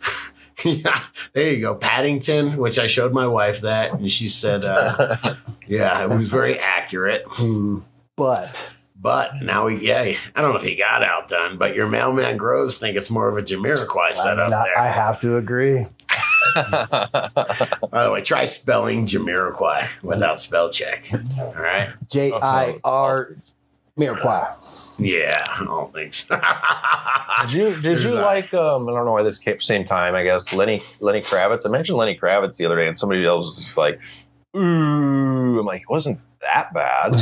yeah, 0.64 1.04
there 1.34 1.52
you 1.52 1.60
go, 1.60 1.74
Paddington. 1.74 2.56
Which 2.56 2.78
I 2.78 2.86
showed 2.86 3.12
my 3.12 3.26
wife 3.26 3.60
that, 3.60 3.92
and 3.92 4.10
she 4.10 4.28
said, 4.28 4.64
uh, 4.64 5.34
"Yeah, 5.66 6.02
it 6.02 6.10
was 6.10 6.28
very 6.28 6.58
accurate." 6.58 7.24
Hmm. 7.26 7.80
But 8.16 8.72
But 9.00 9.42
now, 9.42 9.68
he, 9.68 9.86
yeah, 9.86 10.00
I 10.00 10.40
don't 10.40 10.52
know 10.52 10.58
if 10.58 10.64
he 10.64 10.74
got 10.74 11.04
outdone, 11.04 11.58
but 11.58 11.76
your 11.76 11.88
mailman 11.88 12.36
grows 12.36 12.78
think 12.78 12.96
it's 12.96 13.10
more 13.10 13.28
of 13.28 13.36
a 13.36 13.42
Jamiroquai 13.42 14.08
I, 14.08 14.12
setup 14.12 14.50
mean, 14.50 14.58
I, 14.58 14.64
there. 14.64 14.78
I 14.78 14.88
have 14.88 15.18
to 15.20 15.36
agree. 15.36 15.84
By 17.90 18.04
the 18.04 18.10
way, 18.12 18.20
try 18.22 18.44
spelling 18.44 19.06
Jamiroquai 19.06 19.88
without 20.02 20.40
spell 20.40 20.70
check. 20.70 21.10
All 21.38 21.54
right. 21.54 21.90
J 22.10 22.32
I 22.32 22.74
R 22.84 23.36
Miraquai. 23.98 24.98
Yeah, 25.00 25.44
I 25.48 25.64
don't 25.64 25.92
think 25.92 26.14
so. 26.14 26.40
Did 27.42 27.52
you 27.52 27.64
did 27.74 27.82
There's 27.82 28.04
you 28.04 28.12
that. 28.12 28.22
like 28.22 28.54
um 28.54 28.88
I 28.88 28.92
don't 28.92 29.04
know 29.04 29.12
why 29.12 29.22
this 29.22 29.38
came 29.38 29.60
same 29.60 29.84
time 29.84 30.14
I 30.14 30.22
guess 30.24 30.52
Lenny 30.52 30.82
Lenny 31.00 31.20
Kravitz 31.20 31.66
I 31.66 31.68
mentioned 31.70 31.98
Lenny 31.98 32.16
Kravitz 32.16 32.56
the 32.56 32.66
other 32.66 32.76
day 32.76 32.86
and 32.86 32.96
somebody 32.98 33.24
else 33.26 33.46
was 33.58 33.76
like 33.76 33.98
ooh 34.56 35.58
I'm 35.60 35.66
like 35.66 35.82
it 35.82 35.88
wasn't 35.90 36.18
that 36.40 36.72
bad 36.72 37.12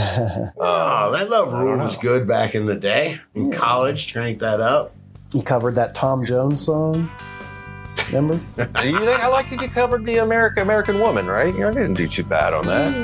Oh, 0.59 1.07
um, 1.07 1.13
that 1.13 1.31
love 1.31 1.53
I 1.53 1.61
rule 1.63 1.79
was 1.83 1.97
good 1.97 2.27
back 2.29 2.55
in 2.55 2.67
the 2.67 2.75
day. 2.77 3.21
In 3.35 3.51
college, 3.53 4.13
crank 4.13 4.39
that 4.41 4.61
up. 4.61 4.95
you 5.33 5.43
covered 5.43 5.75
that 5.77 5.95
Tom 5.95 6.25
Jones 6.27 6.65
song. 6.65 7.11
Remember? 8.09 8.35
you 8.57 8.99
think 8.99 9.21
I 9.21 9.27
like 9.29 9.51
that 9.51 9.61
you 9.61 9.69
covered 9.69 10.05
the 10.05 10.19
America 10.19 10.61
American 10.63 11.01
Woman 11.01 11.27
right 11.27 11.53
you 11.53 11.61
know, 11.61 11.69
I 11.69 11.73
didn't 11.73 11.95
do 11.95 12.07
too 12.07 12.25
bad 12.25 12.53
on 12.55 12.65
that 12.67 12.95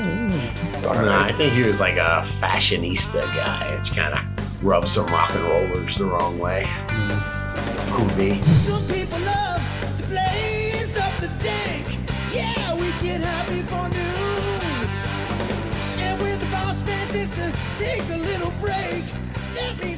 All 0.85 0.93
No, 0.95 1.05
right. 1.07 1.33
I 1.33 1.37
think 1.37 1.53
he 1.53 1.63
was 1.63 1.79
like 1.79 1.95
a 1.97 2.25
fashionista 2.39 3.21
guy. 3.35 3.75
It's 3.79 3.89
kind 3.89 4.13
of 4.13 4.63
rubbed 4.63 4.87
some 4.87 5.05
rock 5.07 5.31
and 5.35 5.43
rollers 5.43 5.97
the 5.97 6.05
wrong 6.05 6.39
way. 6.39 6.63
Mm-hmm. 6.87 7.93
Could 7.95 8.17
be. 8.17 8.41
Some 8.55 8.81
people 8.87 9.19
love 9.19 9.61
to 9.97 10.03
blaze 10.07 10.97
up 10.97 11.13
the 11.19 11.27
dank. 11.43 11.85
Yeah, 12.33 12.73
we 12.75 12.87
get 13.05 13.21
happy 13.21 13.61
for 13.61 13.87
noon. 13.89 14.87
And 15.99 16.19
when 16.21 16.39
the 16.39 16.45
boss 16.47 16.83
man 16.85 17.05
says 17.07 17.29
to 17.29 17.53
take 17.75 18.01
a 18.09 18.17
little 18.17 18.51
break, 18.59 19.03
that 19.53 19.75
means 19.83 19.92